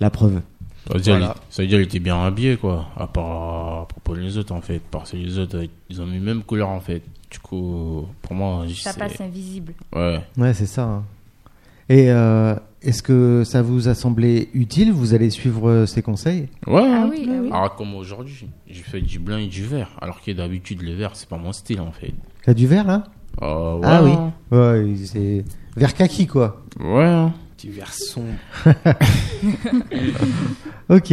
La 0.00 0.10
preuve. 0.10 0.40
Ça 0.86 0.94
veut 0.94 1.00
dire, 1.00 1.16
Voilà. 1.16 1.34
il- 1.36 1.54
ça 1.54 1.62
veut 1.62 1.68
dire 1.68 1.78
qu'il 1.78 1.86
était 1.86 1.98
bien 1.98 2.22
habillé, 2.22 2.56
quoi. 2.56 2.86
À 2.96 3.06
part 3.06 3.80
à 3.82 3.86
propos 3.88 4.14
des 4.14 4.36
autres, 4.38 4.52
en 4.54 4.60
fait. 4.60 4.80
Parce 4.90 5.12
que 5.12 5.16
les 5.16 5.38
autres, 5.38 5.64
ils 5.90 6.00
ont 6.02 6.06
mis 6.06 6.18
même 6.20 6.42
couleur, 6.42 6.68
en 6.68 6.80
fait. 6.80 7.02
Du 7.30 7.38
coup, 7.40 8.06
pour 8.22 8.34
moi, 8.34 8.64
je 8.68 8.74
ça 8.74 8.92
passe 8.94 9.20
invisible. 9.20 9.74
Ouais. 9.94 10.20
Ouais, 10.36 10.54
c'est 10.54 10.66
ça. 10.66 10.84
hein. 10.84 11.04
Et 11.88 12.10
euh, 12.10 12.54
est-ce 12.82 13.02
que 13.02 13.42
ça 13.44 13.62
vous 13.62 13.88
a 13.88 13.94
semblé 13.94 14.48
utile 14.54 14.92
Vous 14.92 15.14
allez 15.14 15.30
suivre 15.30 15.68
euh, 15.68 15.86
ces 15.86 16.02
conseils? 16.02 16.48
Ouais. 16.66 16.82
Ah 16.84 17.02
hein. 17.02 17.08
oui, 17.10 17.26
ah 17.28 17.32
oui. 17.42 17.48
Alors, 17.50 17.74
comme 17.74 17.94
aujourd'hui, 17.94 18.46
j'ai 18.68 18.82
fait 18.82 19.00
du 19.00 19.18
blanc 19.18 19.38
et 19.38 19.46
du 19.48 19.64
vert. 19.64 19.90
Alors 20.00 20.20
que 20.20 20.30
d'habitude, 20.30 20.82
le 20.82 20.92
vert, 20.94 21.12
c'est 21.14 21.28
pas 21.28 21.36
mon 21.38 21.52
style, 21.52 21.80
en 21.80 21.90
fait. 21.92 22.12
T'as 22.46 22.54
du 22.54 22.66
vert 22.66 22.86
là? 22.86 23.04
Ouais, 23.42 23.80
Ah 23.82 24.02
oui. 24.02 24.12
hein. 24.12 24.32
Ouais, 24.50 24.94
c'est 25.04 25.44
vert 25.76 25.92
kaki 25.94 26.26
quoi. 26.26 26.62
Ouais. 26.80 27.04
hein. 27.04 27.34
Petit 27.56 27.68
vert 27.70 27.92
sombre. 27.92 28.32
Ok. 30.88 31.12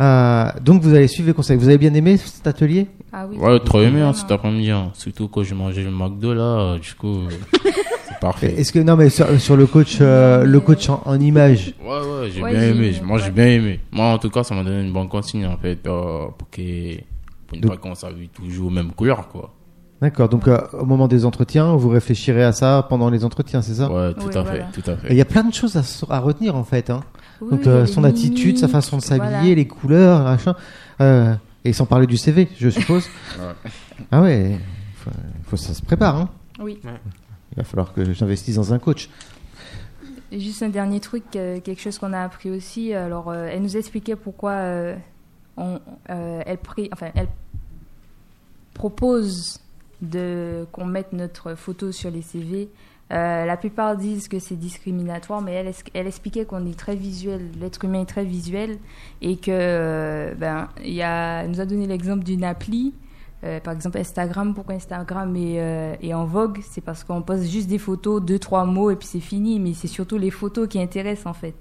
Euh, 0.00 0.46
donc 0.60 0.82
vous 0.82 0.92
allez 0.92 1.06
suivre 1.06 1.28
les 1.28 1.34
conseils. 1.34 1.56
Vous 1.56 1.68
avez 1.68 1.78
bien 1.78 1.94
aimé 1.94 2.16
cet 2.16 2.46
atelier? 2.46 2.88
Ah 3.12 3.26
oui. 3.30 3.36
Ouais, 3.36 3.60
trop 3.60 3.80
aimé, 3.80 4.00
hein, 4.00 4.10
Vraiment. 4.10 4.12
cet 4.12 4.30
après-midi. 4.32 4.70
hein. 4.70 4.90
Surtout 4.94 5.28
quand 5.28 5.44
j'ai 5.44 5.54
mangé 5.54 5.84
le 5.84 5.90
McDo, 5.92 6.34
là, 6.34 6.42
euh, 6.74 6.78
du 6.80 6.92
coup, 6.94 7.18
euh, 7.20 7.28
c'est 8.08 8.18
parfait. 8.20 8.54
Est-ce 8.58 8.72
que 8.72 8.80
non 8.80 8.96
mais 8.96 9.08
sur, 9.08 9.40
sur 9.40 9.56
le 9.56 9.66
coach, 9.66 9.98
euh, 10.00 10.42
le 10.44 10.58
coach 10.60 10.88
en, 10.88 11.00
en 11.04 11.20
image. 11.20 11.74
Ouais, 11.80 11.86
ouais, 11.88 12.30
j'ai 12.34 12.42
Ouais, 12.42 12.50
bien 12.50 12.60
j'ai- 12.60 12.70
aimé. 12.70 12.92
Moi, 13.04 13.18
j'ai 13.18 13.24
ouais. 13.26 13.30
bien 13.30 13.46
aimé. 13.46 13.80
Moi, 13.92 14.06
en 14.06 14.18
tout 14.18 14.30
cas, 14.30 14.42
ça 14.42 14.54
m'a 14.56 14.64
donné 14.64 14.82
une 14.84 14.92
bonne 14.92 15.08
consigne, 15.08 15.46
en 15.46 15.56
fait, 15.58 15.86
euh, 15.86 16.26
pour, 16.36 16.50
que, 16.50 16.96
pour 17.46 17.56
ne 17.56 17.62
Donc- 17.62 17.70
pas 17.70 17.76
qu'on 17.76 17.94
s'habille 17.94 18.28
toujours 18.30 18.66
aux 18.66 18.70
mêmes 18.70 18.90
couleurs, 18.90 19.28
quoi. 19.28 19.54
D'accord. 20.04 20.28
Donc 20.28 20.48
euh, 20.48 20.58
au 20.74 20.84
moment 20.84 21.08
des 21.08 21.24
entretiens, 21.24 21.76
vous 21.76 21.88
réfléchirez 21.88 22.44
à 22.44 22.52
ça 22.52 22.84
pendant 22.90 23.08
les 23.08 23.24
entretiens, 23.24 23.62
c'est 23.62 23.72
ça? 23.72 23.90
Ouais, 23.90 24.12
tout 24.12 24.26
Oui, 24.26 24.36
à 24.36 24.42
voilà. 24.42 24.66
fait, 24.66 24.82
tout 24.82 24.90
à 24.90 24.96
fait. 24.96 25.06
il 25.08 25.16
y 25.16 25.20
a 25.22 25.24
plein 25.24 25.44
de 25.44 25.54
choses 25.54 25.78
à, 26.10 26.18
retenir 26.20 26.56
en 26.56 26.62
fait. 26.64 26.90
Hein. 26.90 27.00
Oui, 27.40 27.48
Donc 27.52 27.66
euh, 27.66 27.86
son 27.86 28.04
attitude, 28.04 28.58
sa 28.58 28.68
façon 28.68 28.98
de 28.98 29.02
s'habiller, 29.02 29.30
voilà. 29.30 29.54
les 29.54 29.66
couleurs, 29.66 30.22
machin. 30.24 30.54
Euh, 31.00 31.34
et 31.64 31.72
sans 31.72 31.86
parler 31.86 32.06
du 32.06 32.18
CV, 32.18 32.50
je 32.58 32.68
suppose. 32.68 33.08
Ouais. 33.38 33.70
Ah 34.12 34.20
ouais. 34.20 34.58
Faut, 34.96 35.10
faut 35.46 35.56
ça 35.56 35.72
se 35.72 35.80
prépare. 35.80 36.16
Hein. 36.16 36.28
Oui. 36.60 36.78
Il 36.84 37.56
va 37.56 37.64
falloir 37.64 37.94
que 37.94 38.12
j'investisse 38.12 38.56
dans 38.56 38.74
un 38.74 38.78
coach. 38.78 39.08
Juste 40.30 40.62
un 40.62 40.68
dernier 40.68 41.00
truc, 41.00 41.22
quelque 41.30 41.80
chose 41.80 41.98
qu'on 41.98 42.12
a 42.12 42.20
appris 42.20 42.50
aussi. 42.50 42.92
Alors, 42.92 43.30
euh, 43.30 43.48
elle 43.50 43.62
nous 43.62 43.78
expliquait 43.78 44.16
pourquoi 44.16 44.50
euh, 44.50 44.96
on, 45.56 45.80
euh, 46.10 46.42
elle, 46.44 46.58
pré- 46.58 46.90
enfin, 46.92 47.06
elle 47.14 47.28
propose 48.74 49.60
de 50.04 50.66
qu'on 50.72 50.86
mette 50.86 51.12
notre 51.12 51.54
photo 51.54 51.92
sur 51.92 52.10
les 52.10 52.22
CV. 52.22 52.68
Euh, 53.12 53.44
la 53.44 53.56
plupart 53.56 53.96
disent 53.96 54.28
que 54.28 54.38
c'est 54.38 54.56
discriminatoire, 54.56 55.42
mais 55.42 55.52
elle, 55.52 56.06
expliquait 56.06 56.46
qu'on 56.46 56.66
est 56.66 56.78
très 56.78 56.96
visuel, 56.96 57.50
l'être 57.60 57.84
humain 57.84 58.02
est 58.02 58.06
très 58.06 58.24
visuel, 58.24 58.78
et 59.20 59.36
que 59.36 59.50
euh, 59.50 60.34
ben, 60.34 60.68
y 60.82 61.02
a, 61.02 61.46
nous 61.46 61.60
a 61.60 61.66
donné 61.66 61.86
l'exemple 61.86 62.24
d'une 62.24 62.44
appli 62.44 62.94
euh, 63.44 63.60
par 63.60 63.74
exemple 63.74 63.98
Instagram, 63.98 64.54
pourquoi 64.54 64.74
Instagram 64.74 65.36
est, 65.36 65.60
euh, 65.60 65.94
est 66.00 66.14
en 66.14 66.24
vogue? 66.24 66.60
C'est 66.62 66.80
parce 66.80 67.04
qu'on 67.04 67.20
poste 67.20 67.44
juste 67.44 67.68
des 67.68 67.78
photos, 67.78 68.22
deux, 68.22 68.38
trois 68.38 68.64
mots 68.64 68.90
et 68.90 68.96
puis 68.96 69.06
c'est 69.06 69.20
fini, 69.20 69.60
mais 69.60 69.74
c'est 69.74 69.88
surtout 69.88 70.16
les 70.16 70.30
photos 70.30 70.66
qui 70.66 70.80
intéressent 70.80 71.26
en 71.26 71.34
fait. 71.34 71.54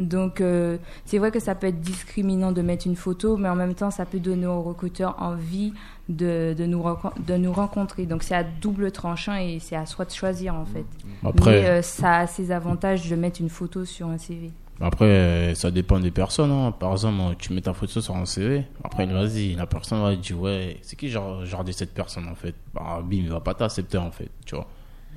Donc 0.00 0.40
euh, 0.40 0.78
c'est 1.04 1.18
vrai 1.18 1.30
que 1.30 1.38
ça 1.38 1.54
peut 1.54 1.68
être 1.68 1.80
discriminant 1.80 2.50
de 2.50 2.60
mettre 2.60 2.86
une 2.86 2.96
photo, 2.96 3.36
mais 3.36 3.48
en 3.48 3.54
même 3.54 3.74
temps 3.74 3.92
ça 3.92 4.04
peut 4.04 4.18
donner 4.18 4.46
aux 4.46 4.62
recruteurs 4.62 5.14
envie 5.20 5.72
de, 6.08 6.54
de, 6.58 6.66
nous, 6.66 6.82
de 7.24 7.36
nous 7.36 7.52
rencontrer. 7.52 8.06
Donc 8.06 8.24
c'est 8.24 8.34
à 8.34 8.42
double 8.42 8.90
tranchant 8.90 9.36
et 9.36 9.58
c'est 9.60 9.76
à 9.76 9.86
soi 9.86 10.06
de 10.06 10.10
choisir 10.10 10.56
en 10.56 10.64
fait. 10.64 10.86
Après, 11.24 11.62
Mais 11.62 11.82
ça 11.82 12.16
a 12.16 12.26
ses 12.26 12.50
avantages 12.50 13.08
de 13.08 13.14
mettre 13.14 13.40
une 13.40 13.50
photo 13.50 13.84
sur 13.84 14.08
un 14.08 14.18
CV. 14.18 14.50
Après, 14.80 15.04
euh, 15.06 15.54
ça 15.54 15.70
dépend 15.70 15.98
des 15.98 16.10
personnes. 16.12 16.50
hein. 16.52 16.72
Par 16.78 16.92
exemple, 16.92 17.34
tu 17.38 17.52
mets 17.52 17.60
ta 17.60 17.72
photo 17.72 18.00
sur 18.00 18.14
un 18.16 18.24
CV. 18.26 18.64
Après, 18.84 19.06
vas-y, 19.06 19.54
la 19.54 19.66
personne 19.66 20.00
va 20.00 20.14
dire 20.14 20.40
Ouais, 20.40 20.76
c'est 20.82 20.94
qui 20.96 21.08
genre, 21.08 21.44
genre 21.44 21.64
de 21.64 21.72
cette 21.72 21.92
personne 21.92 22.28
en 22.28 22.34
fait? 22.36 22.54
Bah, 22.74 23.00
bim, 23.02 23.16
il 23.16 23.28
va 23.28 23.40
pas 23.40 23.54
t'accepter 23.54 23.98
en 23.98 24.10
fait. 24.12 24.28
Tu 24.46 24.54
vois. 24.54 24.68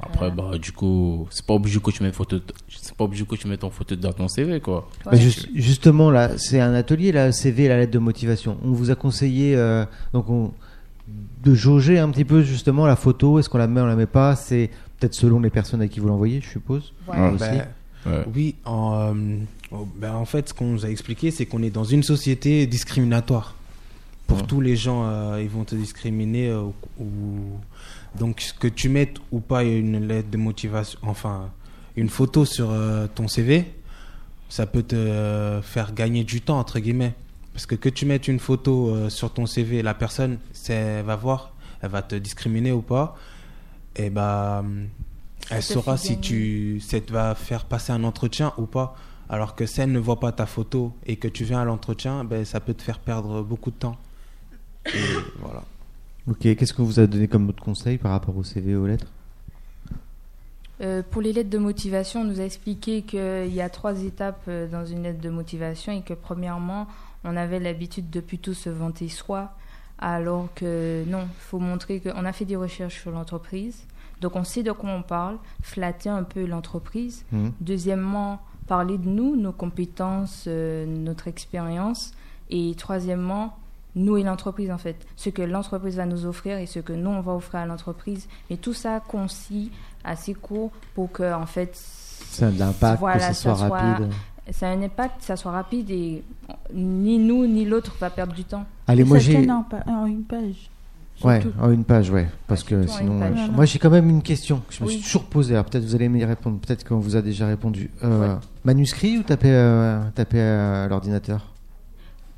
Après, 0.03 0.31
bah, 0.31 0.57
du 0.59 0.71
coup, 0.71 1.27
c'est 1.29 1.45
pas 1.45 1.53
obligé 1.53 1.79
que 1.79 1.91
tu 1.91 2.01
mettes 2.01 2.15
photo, 2.15 2.37
c'est 2.69 2.95
pas 2.95 3.03
obligé 3.03 3.23
que 3.23 3.35
tu 3.35 3.47
mettes 3.47 3.59
ton 3.59 3.69
photo 3.69 3.95
dans 3.95 4.11
ton 4.13 4.27
CV 4.27 4.59
quoi. 4.59 4.89
Bah, 5.05 5.15
juste- 5.15 5.47
justement, 5.53 6.09
là, 6.09 6.37
c'est 6.39 6.59
un 6.59 6.73
atelier, 6.73 7.11
la 7.11 7.31
CV, 7.31 7.67
la 7.67 7.77
lettre 7.77 7.91
de 7.91 7.99
motivation. 7.99 8.57
On 8.63 8.71
vous 8.71 8.89
a 8.89 8.95
conseillé 8.95 9.55
euh, 9.55 9.85
donc 10.11 10.27
on- 10.31 10.53
de 11.43 11.53
jauger 11.53 11.99
un 11.99 12.09
petit 12.09 12.25
peu 12.25 12.41
justement 12.41 12.87
la 12.87 12.95
photo. 12.95 13.37
Est-ce 13.37 13.47
qu'on 13.49 13.57
la 13.59 13.67
met, 13.67 13.81
on 13.81 13.85
la 13.85 13.95
met 13.95 14.05
pas? 14.07 14.35
C'est 14.35 14.71
peut-être 14.99 15.13
selon 15.13 15.39
les 15.39 15.49
personnes 15.51 15.81
à 15.83 15.87
qui 15.87 15.99
vous 15.99 16.07
l'envoyez, 16.07 16.41
je 16.41 16.49
suppose. 16.49 16.93
Ouais. 17.07 17.29
Aussi. 17.29 17.43
Ben, 18.05 18.11
Ouais. 18.11 18.25
Oui, 18.35 18.55
en, 18.65 19.13
euh, 19.15 19.37
oh, 19.71 19.87
ben, 19.95 20.13
en 20.15 20.25
fait, 20.25 20.49
ce 20.49 20.53
qu'on 20.53 20.65
nous 20.67 20.85
a 20.85 20.89
expliqué, 20.89 21.29
c'est 21.31 21.45
qu'on 21.45 21.61
est 21.63 21.69
dans 21.69 21.83
une 21.83 22.03
société 22.03 22.65
discriminatoire. 22.67 23.55
Pour 24.27 24.37
Ouais. 24.39 24.43
tous 24.47 24.61
les 24.61 24.75
gens, 24.75 25.03
euh, 25.05 25.41
ils 25.41 25.49
vont 25.49 25.63
te 25.65 25.75
discriminer. 25.75 26.49
euh, 26.49 26.63
ou... 26.99 27.05
Donc, 28.17 28.43
que 28.59 28.67
tu 28.67 28.89
mettes 28.89 29.17
ou 29.31 29.39
pas 29.39 29.63
une 29.63 30.05
lettre 30.07 30.29
de 30.29 30.37
motivation, 30.37 30.99
enfin, 31.03 31.49
une 31.95 32.09
photo 32.09 32.43
sur 32.45 32.69
euh, 32.71 33.07
ton 33.13 33.27
CV, 33.27 33.65
ça 34.49 34.65
peut 34.65 34.83
te 34.83 35.59
faire 35.63 35.93
gagner 35.93 36.23
du 36.23 36.41
temps, 36.41 36.59
entre 36.59 36.79
guillemets. 36.79 37.13
Parce 37.53 37.65
que 37.65 37.75
que 37.75 37.87
tu 37.89 38.05
mettes 38.05 38.27
une 38.27 38.39
photo 38.39 39.09
sur 39.09 39.31
ton 39.33 39.45
CV, 39.45 39.81
la 39.81 39.93
personne 39.93 40.39
elle 40.69 41.03
va 41.05 41.15
voir, 41.17 41.53
elle 41.81 41.89
va 41.89 42.01
te 42.01 42.15
discriminer 42.15 42.71
ou 42.71 42.81
pas. 42.81 43.17
Et 43.97 44.09
bah, 44.09 44.63
elle 45.51 45.63
saura 45.63 45.97
si 45.97 46.19
tu 46.19 46.79
ça 46.79 46.99
te 46.99 47.11
va 47.11 47.35
faire 47.35 47.65
passer 47.65 47.91
un 47.91 48.03
entretien 48.03 48.53
ou 48.57 48.65
pas. 48.65 48.95
Alors 49.29 49.55
que 49.55 49.65
si 49.65 49.79
elle 49.79 49.91
ne 49.91 49.99
voit 49.99 50.19
pas 50.19 50.31
ta 50.31 50.45
photo 50.45 50.93
et 51.05 51.15
que 51.15 51.27
tu 51.27 51.45
viens 51.45 51.61
à 51.61 51.65
l'entretien, 51.65 52.23
ben, 52.25 52.43
ça 52.43 52.59
peut 52.59 52.73
te 52.73 52.81
faire 52.81 52.99
perdre 52.99 53.41
beaucoup 53.41 53.71
de 53.71 53.77
temps. 53.77 53.97
Et 54.87 54.99
voilà. 55.39 55.63
Ok, 56.27 56.39
qu'est-ce 56.41 56.73
qu'on 56.73 56.83
vous 56.83 56.99
a 56.99 57.07
donné 57.07 57.27
comme 57.27 57.47
autre 57.47 57.63
conseil 57.63 57.97
par 57.97 58.11
rapport 58.11 58.35
au 58.35 58.43
CV 58.43 58.71
et 58.71 58.75
aux 58.75 58.87
lettres? 58.87 59.07
Euh, 60.81 61.03
pour 61.09 61.21
les 61.21 61.31
lettres 61.31 61.49
de 61.49 61.57
motivation, 61.57 62.21
on 62.21 62.23
nous 62.23 62.39
a 62.39 62.43
expliqué 62.43 63.03
qu'il 63.03 63.53
y 63.53 63.61
a 63.61 63.69
trois 63.69 64.01
étapes 64.03 64.43
euh, 64.47 64.67
dans 64.67 64.85
une 64.85 65.03
lettre 65.03 65.21
de 65.21 65.29
motivation 65.29 65.93
et 65.93 66.01
que 66.01 66.13
premièrement, 66.13 66.87
on 67.23 67.37
avait 67.37 67.59
l'habitude 67.59 68.09
de 68.09 68.19
plutôt 68.19 68.53
se 68.53 68.69
vanter 68.69 69.07
soi, 69.07 69.51
alors 69.99 70.49
que 70.55 71.03
non, 71.07 71.21
il 71.21 71.41
faut 71.41 71.59
montrer 71.59 71.99
qu'on 71.99 72.25
a 72.25 72.33
fait 72.33 72.45
des 72.45 72.55
recherches 72.55 72.99
sur 72.99 73.11
l'entreprise, 73.11 73.83
donc 74.21 74.35
on 74.35 74.43
sait 74.43 74.63
de 74.63 74.71
quoi 74.71 74.89
on 74.91 75.01
parle, 75.01 75.37
flatter 75.61 76.09
un 76.09 76.23
peu 76.23 76.45
l'entreprise. 76.45 77.25
Mhm. 77.31 77.51
Deuxièmement, 77.59 78.39
parler 78.67 78.97
de 78.97 79.07
nous, 79.09 79.35
nos 79.35 79.51
compétences, 79.51 80.45
euh, 80.47 80.85
notre 80.85 81.27
expérience. 81.27 82.13
Et 82.49 82.73
troisièmement, 82.77 83.57
nous 83.95 84.17
et 84.17 84.23
l'entreprise 84.23 84.71
en 84.71 84.77
fait. 84.77 84.95
Ce 85.15 85.29
que 85.29 85.41
l'entreprise 85.41 85.95
va 85.97 86.05
nous 86.05 86.25
offrir 86.25 86.57
et 86.59 86.65
ce 86.65 86.79
que 86.79 86.93
nous 86.93 87.09
on 87.09 87.21
va 87.21 87.33
offrir 87.33 87.61
à 87.61 87.65
l'entreprise. 87.65 88.27
Mais 88.49 88.57
tout 88.57 88.73
ça 88.73 89.01
concis, 89.05 89.71
assez 90.03 90.33
court 90.33 90.71
pour 90.95 91.11
que 91.11 91.33
en 91.33 91.45
fait 91.45 91.75
Ça 91.75 92.47
a 92.47 92.51
de 92.51 92.59
l'impact, 92.59 92.99
Voilà, 92.99 93.27
que 93.29 93.33
ce 93.33 93.41
soit 93.41 93.55
ça 93.55 93.67
soit- 93.67 93.77
rapide. 93.81 94.09
ça 94.51 94.67
a 94.67 94.71
un 94.71 94.81
impact, 94.81 95.21
ça 95.21 95.35
soit 95.35 95.51
rapide 95.51 95.89
et 95.91 96.23
ni 96.73 97.17
nous 97.19 97.45
ni 97.47 97.65
l'autre 97.65 97.95
va 97.99 98.09
perdre 98.09 98.33
du 98.33 98.43
temps. 98.45 98.65
Allez, 98.87 99.01
Et 99.01 99.05
moi 99.05 99.17
j'ai. 99.19 99.45
en 99.49 100.05
une 100.05 100.23
page. 100.23 100.69
Ouais, 101.27 101.41
en 101.59 101.71
une 101.71 101.83
page, 101.83 102.09
ouais. 102.09 102.27
Parce 102.47 102.63
que 102.63 102.85
sinon. 102.87 103.21
euh. 103.21 103.29
Moi 103.53 103.65
j'ai 103.65 103.79
quand 103.79 103.89
même 103.89 104.09
une 104.09 104.21
question 104.23 104.61
que 104.67 104.73
je 104.73 104.83
me 104.83 104.89
suis 104.89 105.01
toujours 105.01 105.25
posée. 105.25 105.53
Alors 105.53 105.65
peut-être 105.65 105.83
vous 105.83 105.95
allez 105.95 106.09
m'y 106.09 106.23
répondre. 106.25 106.59
Peut-être 106.59 106.83
qu'on 106.87 106.99
vous 106.99 107.15
a 107.15 107.21
déjà 107.21 107.47
répondu. 107.47 107.89
Euh. 108.03 108.35
Manuscrit 108.63 109.17
ou 109.17 109.23
taper, 109.23 109.51
euh, 109.51 110.01
taper 110.15 110.39
à 110.41 110.87
l'ordinateur? 110.87 111.47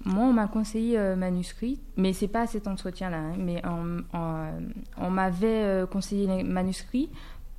Moi, 0.06 0.26
on 0.26 0.34
m'a 0.34 0.48
conseillé 0.48 1.00
euh, 1.00 1.16
manuscrit, 1.16 1.80
mais 1.96 2.12
c'est 2.12 2.28
pas 2.28 2.42
à 2.42 2.48
cet 2.48 2.68
entretien-là. 2.68 3.18
hein, 3.20 3.34
mais 3.40 3.62
on, 3.66 4.04
on- 4.18 5.06
on 5.06 5.10
m'avait 5.10 5.64
euh, 5.64 5.86
conseillé 5.86 6.28
les 6.28 6.44
manuscrits. 6.44 7.10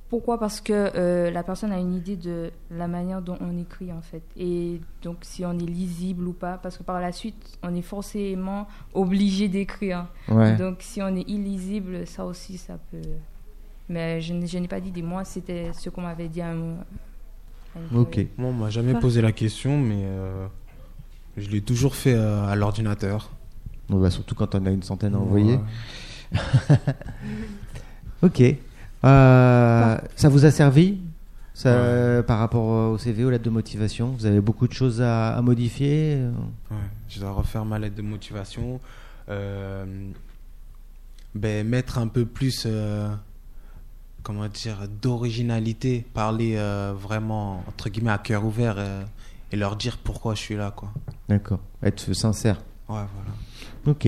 Pourquoi? 0.09 0.39
Parce 0.39 0.61
que 0.61 0.71
euh, 0.95 1.31
la 1.31 1.41
personne 1.43 1.71
a 1.71 1.79
une 1.79 1.93
idée 1.95 2.15
de 2.15 2.51
la 2.69 2.87
manière 2.87 3.21
dont 3.21 3.37
on 3.41 3.57
écrit, 3.57 3.91
en 3.91 4.01
fait. 4.01 4.21
Et 4.37 4.79
donc, 5.01 5.17
si 5.21 5.43
on 5.45 5.53
est 5.53 5.65
lisible 5.65 6.27
ou 6.27 6.33
pas. 6.33 6.57
Parce 6.57 6.77
que 6.77 6.83
par 6.83 7.01
la 7.01 7.11
suite, 7.11 7.57
on 7.63 7.73
est 7.75 7.81
forcément 7.81 8.67
obligé 8.93 9.47
d'écrire. 9.47 10.05
Ouais. 10.29 10.55
Donc, 10.57 10.77
si 10.81 11.01
on 11.01 11.15
est 11.15 11.27
illisible, 11.27 12.05
ça 12.05 12.25
aussi, 12.25 12.57
ça 12.57 12.77
peut. 12.91 13.01
Mais 13.89 14.21
je, 14.21 14.33
n'ai- 14.33 14.67
pas 14.67 14.79
d'idée. 14.79 15.01
Moi, 15.01 15.23
c'était 15.25 15.71
ce 15.73 15.89
qu'on 15.89 16.01
m'avait 16.01 16.27
dit 16.29 16.41
à 16.41 16.51
un. 16.51 16.55
une 17.75 17.97
Ok. 17.97 18.19
Moi, 18.37 18.49
on 18.49 18.53
m'a 18.53 18.69
jamais 18.69 18.93
posé 18.99 19.21
la 19.21 19.31
question, 19.31 19.77
mais 19.77 20.03
euh, 20.05 20.47
je 21.35 21.49
l'ai 21.49 21.61
toujours 21.61 21.95
fait 21.95 22.13
euh, 22.13 22.45
à 22.45 22.55
l'ordinateur. 22.55 23.31
Bon, 23.89 23.99
bah, 23.99 24.11
surtout 24.11 24.35
quand 24.35 24.53
on 24.55 24.65
a 24.65 24.71
une 24.71 24.83
centaine 24.83 25.15
à 25.15 25.19
envoyer. 25.19 25.55
Ouais. 26.31 26.39
Ok. 28.23 28.41
Euh, 29.05 29.97
ça 30.15 30.29
vous 30.29 30.45
a 30.45 30.51
servi 30.51 30.99
ça, 31.53 31.69
euh, 31.69 32.23
par 32.23 32.39
rapport 32.39 32.91
au 32.91 32.97
CV, 32.97 33.23
aux 33.23 33.29
lettres 33.29 33.45
de 33.45 33.49
motivation? 33.49 34.09
Vous 34.17 34.25
avez 34.25 34.41
beaucoup 34.41 34.67
de 34.67 34.73
choses 34.73 35.01
à, 35.01 35.35
à 35.35 35.41
modifier 35.41 36.15
euh? 36.15 36.31
Ouais, 36.71 36.77
je 37.07 37.19
dois 37.19 37.31
refaire 37.31 37.63
ma 37.65 37.79
lettre 37.79 37.95
de 37.95 38.01
motivation. 38.01 38.79
Euh, 39.29 39.85
ben, 41.33 41.67
mettre 41.67 41.97
un 41.97 42.07
peu 42.07 42.25
plus, 42.25 42.63
euh, 42.65 43.09
comment 44.23 44.47
dire, 44.47 44.87
d'originalité. 45.01 46.05
Parler 46.13 46.55
euh, 46.57 46.93
vraiment, 46.97 47.63
entre 47.67 47.89
guillemets, 47.89 48.11
à 48.11 48.17
cœur 48.17 48.45
ouvert 48.45 48.75
euh, 48.77 49.03
et 49.51 49.55
leur 49.55 49.75
dire 49.75 49.97
pourquoi 49.97 50.33
je 50.35 50.39
suis 50.39 50.55
là, 50.55 50.71
quoi. 50.75 50.91
D'accord. 51.29 51.59
Être 51.83 52.13
sincère. 52.13 52.57
Ouais, 52.89 52.95
voilà. 53.13 53.31
Ok. 53.85 54.07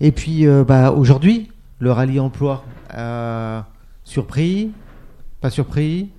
Et 0.00 0.12
puis, 0.12 0.46
euh, 0.46 0.64
bah, 0.64 0.92
aujourd'hui, 0.92 1.50
le 1.80 1.90
rallye 1.92 2.20
emploi, 2.20 2.64
euh, 2.94 3.60
surpris 4.04 4.72
Pas 5.40 5.50
surpris 5.50 6.10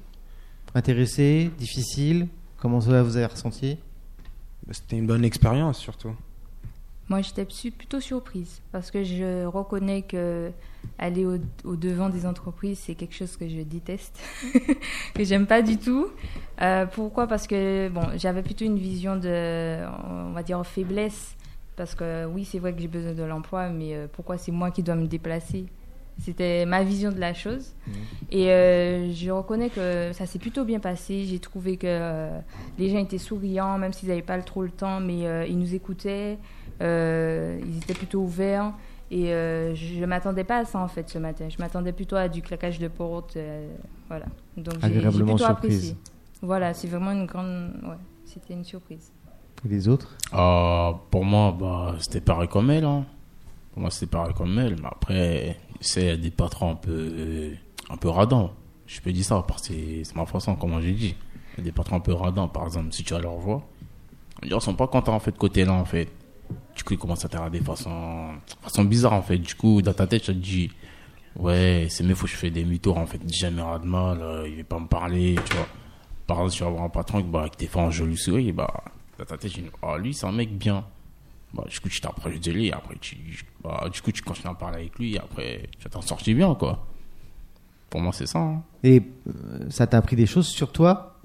Intéressé 0.76 1.52
Difficile 1.58 2.28
Comment 2.58 2.82
cela 2.82 3.04
vous 3.04 3.16
avez 3.16 3.26
ressenti? 3.26 3.78
Ben, 4.68 4.74
C'était 4.74 4.98
une 4.98 5.08
bonne 5.08 5.24
expérience, 5.24 5.80
surtout. 5.80 6.14
Moi, 7.08 7.22
j'étais 7.22 7.46
plutôt 7.72 8.00
surprise 8.00 8.62
parce 8.72 8.92
que 8.92 9.04
je 9.04 9.46
reconnais 9.46 10.04
que 10.04 10.52
aller 11.00 11.26
au, 11.26 11.38
au 11.64 11.76
devant 11.76 12.10
des 12.10 12.26
entreprises, 12.26 12.80
c'est 12.86 12.94
quelque 12.94 13.16
chose 13.16 13.36
que 13.36 13.50
je 13.50 13.62
déteste, 13.62 14.20
que 15.16 15.24
j'aime 15.24 15.48
pas 15.48 15.64
du 15.64 15.78
tout. 15.78 16.08
Euh, 16.62 16.86
pourquoi? 16.86 17.26
Parce 17.26 17.48
que 17.48 17.90
bon, 17.90 18.04
j'avais 18.16 18.44
plutôt 18.44 18.66
une 18.66 18.78
vision 18.78 19.16
de, 19.16 19.80
on 20.08 20.34
va 20.34 20.44
dire, 20.44 20.64
faiblesse. 20.66 21.36
Parce 21.76 21.96
que 21.96 22.26
oui, 22.26 22.46
c'est 22.46 22.60
vrai 22.60 22.74
que 22.74 22.82
j'ai 22.82 22.88
besoin 22.88 23.14
de 23.14 23.24
l'emploi, 23.24 23.70
mais 23.70 23.96
euh, 23.96 24.08
pourquoi 24.12 24.38
c'est 24.38 24.52
moi 24.52 24.70
qui 24.70 24.84
dois 24.84 24.96
me 24.96 25.08
déplacer? 25.08 25.66
C'était 26.20 26.66
ma 26.66 26.84
vision 26.84 27.12
de 27.12 27.20
la 27.20 27.34
chose. 27.34 27.74
Et 28.32 28.52
euh, 28.52 29.12
je 29.14 29.30
reconnais 29.32 29.70
que 29.70 30.12
ça 30.14 30.26
s'est 30.26 30.40
plutôt 30.40 30.66
bien 30.66 30.80
passé. 30.80 31.24
J'ai 31.26 31.40
trouvé 31.40 31.78
que 31.78 31.88
euh, 31.88 32.40
les 32.78 32.90
gens 32.90 33.00
étaient 33.00 33.18
souriants, 33.18 33.78
même 33.78 33.94
s'ils 33.94 34.10
n'avaient 34.10 34.22
pas 34.22 34.40
trop 34.42 34.64
le 34.64 34.70
temps, 34.70 35.00
mais 35.00 35.26
euh, 35.26 35.46
ils 35.48 35.58
nous 35.58 35.74
écoutaient. 35.74 36.38
Euh, 36.82 37.60
ils 37.66 37.78
étaient 37.78 37.94
plutôt 37.94 38.20
ouverts. 38.20 38.74
Et 39.12 39.34
euh, 39.34 39.74
je 39.74 40.00
ne 40.02 40.06
m'attendais 40.06 40.44
pas 40.44 40.60
à 40.60 40.66
ça, 40.66 40.80
en 40.80 40.88
fait, 40.88 41.10
ce 41.10 41.18
matin. 41.18 41.48
Je 41.50 41.58
m'attendais 41.58 41.92
plutôt 41.94 42.16
à 42.16 42.28
du 42.28 42.42
claquage 42.42 42.78
de 42.80 42.88
porte. 42.88 43.38
euh, 43.38 43.68
voilà. 44.08 44.26
Donc, 44.56 44.76
j'ai- 44.84 45.00
plutôt 45.00 45.38
surprise. 45.38 45.46
apprécié. 45.50 45.96
Voilà, 46.42 46.74
c'est 46.74 46.88
vraiment 46.88 47.12
une 47.12 47.26
grande. 47.26 47.72
Ouais, 47.84 47.96
c'était 48.26 48.54
une 48.54 48.64
surprise. 48.64 49.12
Et 49.66 49.68
les 49.68 49.88
autres? 49.88 50.16
Ah, 50.32 50.94
pour 51.10 51.26
moi, 51.26 51.56
bah, 51.60 51.96
c'était 52.00 52.22
pareil 52.22 52.48
comme 52.48 52.70
elle. 52.70 52.86
Hein. 52.86 53.06
Pour 53.74 53.82
moi, 53.82 53.90
c'était 53.92 54.12
pareil 54.12 54.34
comme 54.36 54.58
elle. 54.60 54.76
Mais 54.80 54.88
après, 54.88 55.58
a 55.96 56.18
des 56.18 56.32
patrons 56.32 56.72
un 56.72 56.76
peu, 56.76 57.52
un 57.90 57.98
peu. 57.98 58.10
Je 58.88 59.02
peux 59.02 59.12
dire 59.12 59.26
ça 59.26 59.44
parce 59.48 59.68
que 59.68 60.04
c'est 60.04 60.16
ma 60.16 60.26
façon, 60.26 60.56
comment 60.56 60.82
j'ai 60.82 60.94
dit. 60.94 61.16
Il 61.54 61.60
y 61.60 61.62
a 61.62 61.64
des 61.66 61.72
patrons 61.72 61.98
un 61.98 62.00
peu 62.00 62.14
radants. 62.14 62.48
Par 62.48 62.66
exemple, 62.66 62.92
si 62.92 63.04
tu 63.04 63.14
as 63.14 63.20
leur 63.20 63.36
voix, 63.36 63.68
ils 64.44 64.62
sont 64.62 64.74
pas 64.74 64.88
contents 64.88 65.16
en 65.16 65.20
fait 65.20 65.38
côté 65.38 65.66
là 65.66 65.74
en 65.74 65.86
fait. 65.86 66.10
Du 66.76 66.84
coup, 66.84 66.94
ils 66.94 67.00
commencent 67.00 67.26
à 67.26 67.30
te 67.30 67.36
regarder 67.38 67.60
de 67.60 67.66
façon, 67.66 68.30
façon 68.62 68.84
bizarre 68.84 69.14
en 69.14 69.22
fait. 69.22 69.38
Du 69.38 69.54
coup, 69.54 69.82
dans 69.82 69.94
ta 69.94 70.08
tête, 70.08 70.24
tu 70.24 70.28
te 70.28 70.38
dis, 70.38 70.72
ouais, 71.36 71.88
c'est 71.90 72.04
mieux, 72.04 72.16
faut 72.16 72.26
que 72.26 72.32
je 72.32 72.38
fais 72.38 72.50
des 72.50 72.64
demi-tours 72.64 72.98
en 72.98 73.06
fait. 73.06 73.20
Jamais 73.32 73.62
ras 73.62 73.80
de 73.80 73.86
mal, 73.86 74.22
euh, 74.22 74.48
il 74.48 74.58
va 74.58 74.64
pas 74.64 74.80
me 74.80 74.88
parler, 74.88 75.36
tu 75.46 75.56
vois. 75.56 75.68
Par 76.26 76.38
exemple, 76.38 76.56
tu 76.56 76.64
vas 76.64 76.70
voir 76.70 76.84
un 76.84 76.90
patron 76.90 77.22
bah, 77.22 77.48
qui 77.50 77.66
te 77.66 77.72
fait 77.72 77.80
un 77.80 77.92
joli 77.92 78.18
sourire, 78.18 78.54
bah, 78.54 78.84
dans 79.18 79.26
ta 79.26 79.38
tête, 79.38 79.52
tu 79.52 79.62
dis, 79.62 79.70
oh, 79.82 79.98
lui, 79.98 80.14
c'est 80.14 80.26
un 80.26 80.32
mec 80.32 80.58
bien. 80.58 80.86
Bah, 81.54 81.64
du 81.70 81.80
coup, 81.80 81.90
tu 81.90 82.00
t'approches 82.00 82.40
de 82.40 82.52
lui, 82.52 82.72
après, 82.72 82.96
tu, 83.02 83.18
bah, 83.64 83.90
du 83.92 84.02
coup, 84.02 84.12
tu 84.12 84.22
continues 84.22 84.52
à 84.52 84.54
parler 84.54 84.78
avec 84.82 85.00
lui, 85.00 85.18
après, 85.18 85.70
tu 85.80 85.90
t'en 85.90 86.02
sortis 86.02 86.34
bien, 86.34 86.54
quoi. 86.56 86.86
Pour 87.90 88.02
moi, 88.02 88.14
c'est 88.14 88.28
ça. 88.28 88.40
hein. 88.40 88.62
Et 88.84 89.02
euh, 89.28 89.66
ça 89.70 89.88
t'a 89.88 89.98
appris 89.98 90.16
des 90.16 90.28
choses 90.28 90.48
sur 90.48 90.72
toi 90.72 91.20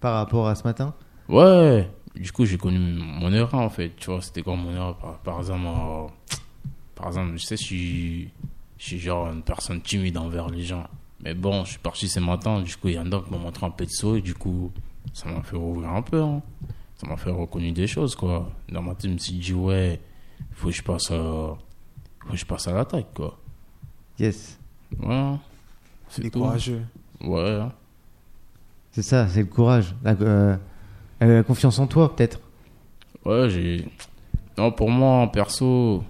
par 0.00 0.14
rapport 0.14 0.48
à 0.48 0.54
ce 0.56 0.64
matin? 0.64 0.94
Ouais, 1.28 1.88
du 2.16 2.32
coup, 2.32 2.44
j'ai 2.44 2.58
connu 2.58 2.78
mon 2.78 3.32
erreur, 3.32 3.54
en 3.54 3.70
fait. 3.70 3.92
Tu 3.96 4.06
vois, 4.10 4.20
c'était 4.20 4.42
quoi 4.42 4.56
mon 4.56 4.72
erreur? 4.74 4.96
Par, 4.96 5.18
par 5.18 5.38
exemple, 5.38 5.66
euh, 5.66 6.06
par 6.96 7.06
exemple, 7.08 7.36
je 7.36 7.44
sais, 7.44 7.56
je 7.56 7.62
suis, 7.64 8.30
je 8.78 8.84
suis 8.84 8.98
genre 8.98 9.28
une 9.32 9.42
personne 9.42 9.80
timide 9.80 10.16
envers 10.18 10.48
les 10.48 10.62
gens. 10.64 10.88
Mais 11.22 11.34
bon, 11.34 11.64
je 11.64 11.70
suis 11.70 11.78
parti 11.78 12.08
ce 12.08 12.18
matin, 12.20 12.62
du 12.62 12.74
coup, 12.76 12.88
il 12.88 12.94
y 12.94 12.98
en 12.98 13.10
a 13.12 13.20
qui 13.20 13.30
m'ont 13.30 13.38
montré 13.38 13.64
un 13.66 13.70
peu 13.70 13.84
de 13.86 13.90
saut, 13.90 14.16
et 14.16 14.20
du 14.22 14.34
coup, 14.34 14.72
ça 15.12 15.28
m'a 15.28 15.42
fait 15.42 15.56
rouvrir 15.56 15.90
un 15.90 16.02
peu. 16.02 16.20
hein. 16.20 16.42
Ça 16.98 17.06
m'a 17.06 17.16
fait 17.16 17.30
reconnaître 17.30 17.74
des 17.74 17.86
choses, 17.86 18.16
quoi. 18.16 18.50
Dans 18.68 18.82
ma 18.82 18.94
tête, 18.94 19.08
je 19.10 19.14
me 19.14 19.18
suis 19.18 19.34
dit, 19.34 19.54
ouais, 19.54 20.00
faut 20.52 20.68
que 20.68 20.74
je 20.74 20.82
passe, 20.82 21.08
euh, 21.12 21.52
faut 22.24 22.30
que 22.32 22.36
je 22.36 22.44
passe 22.44 22.66
à 22.66 22.72
l'attaque, 22.72 23.14
quoi. 23.14 23.38
Yes. 24.18 24.58
Ouais. 25.00 25.36
C'est 26.08 26.30
courageux. 26.30 26.82
Ouais. 27.20 27.60
C'est 28.90 29.02
ça, 29.02 29.28
c'est 29.28 29.40
le 29.40 29.46
courage. 29.46 29.94
La, 30.02 30.10
euh, 30.12 30.56
euh, 31.22 31.36
la 31.36 31.42
confiance 31.44 31.78
en 31.78 31.86
toi, 31.86 32.14
peut-être. 32.14 32.40
Ouais, 33.24 33.48
j'ai. 33.48 33.86
Non, 34.56 34.72
pour 34.72 34.90
moi, 34.90 35.30
perso, 35.30 36.02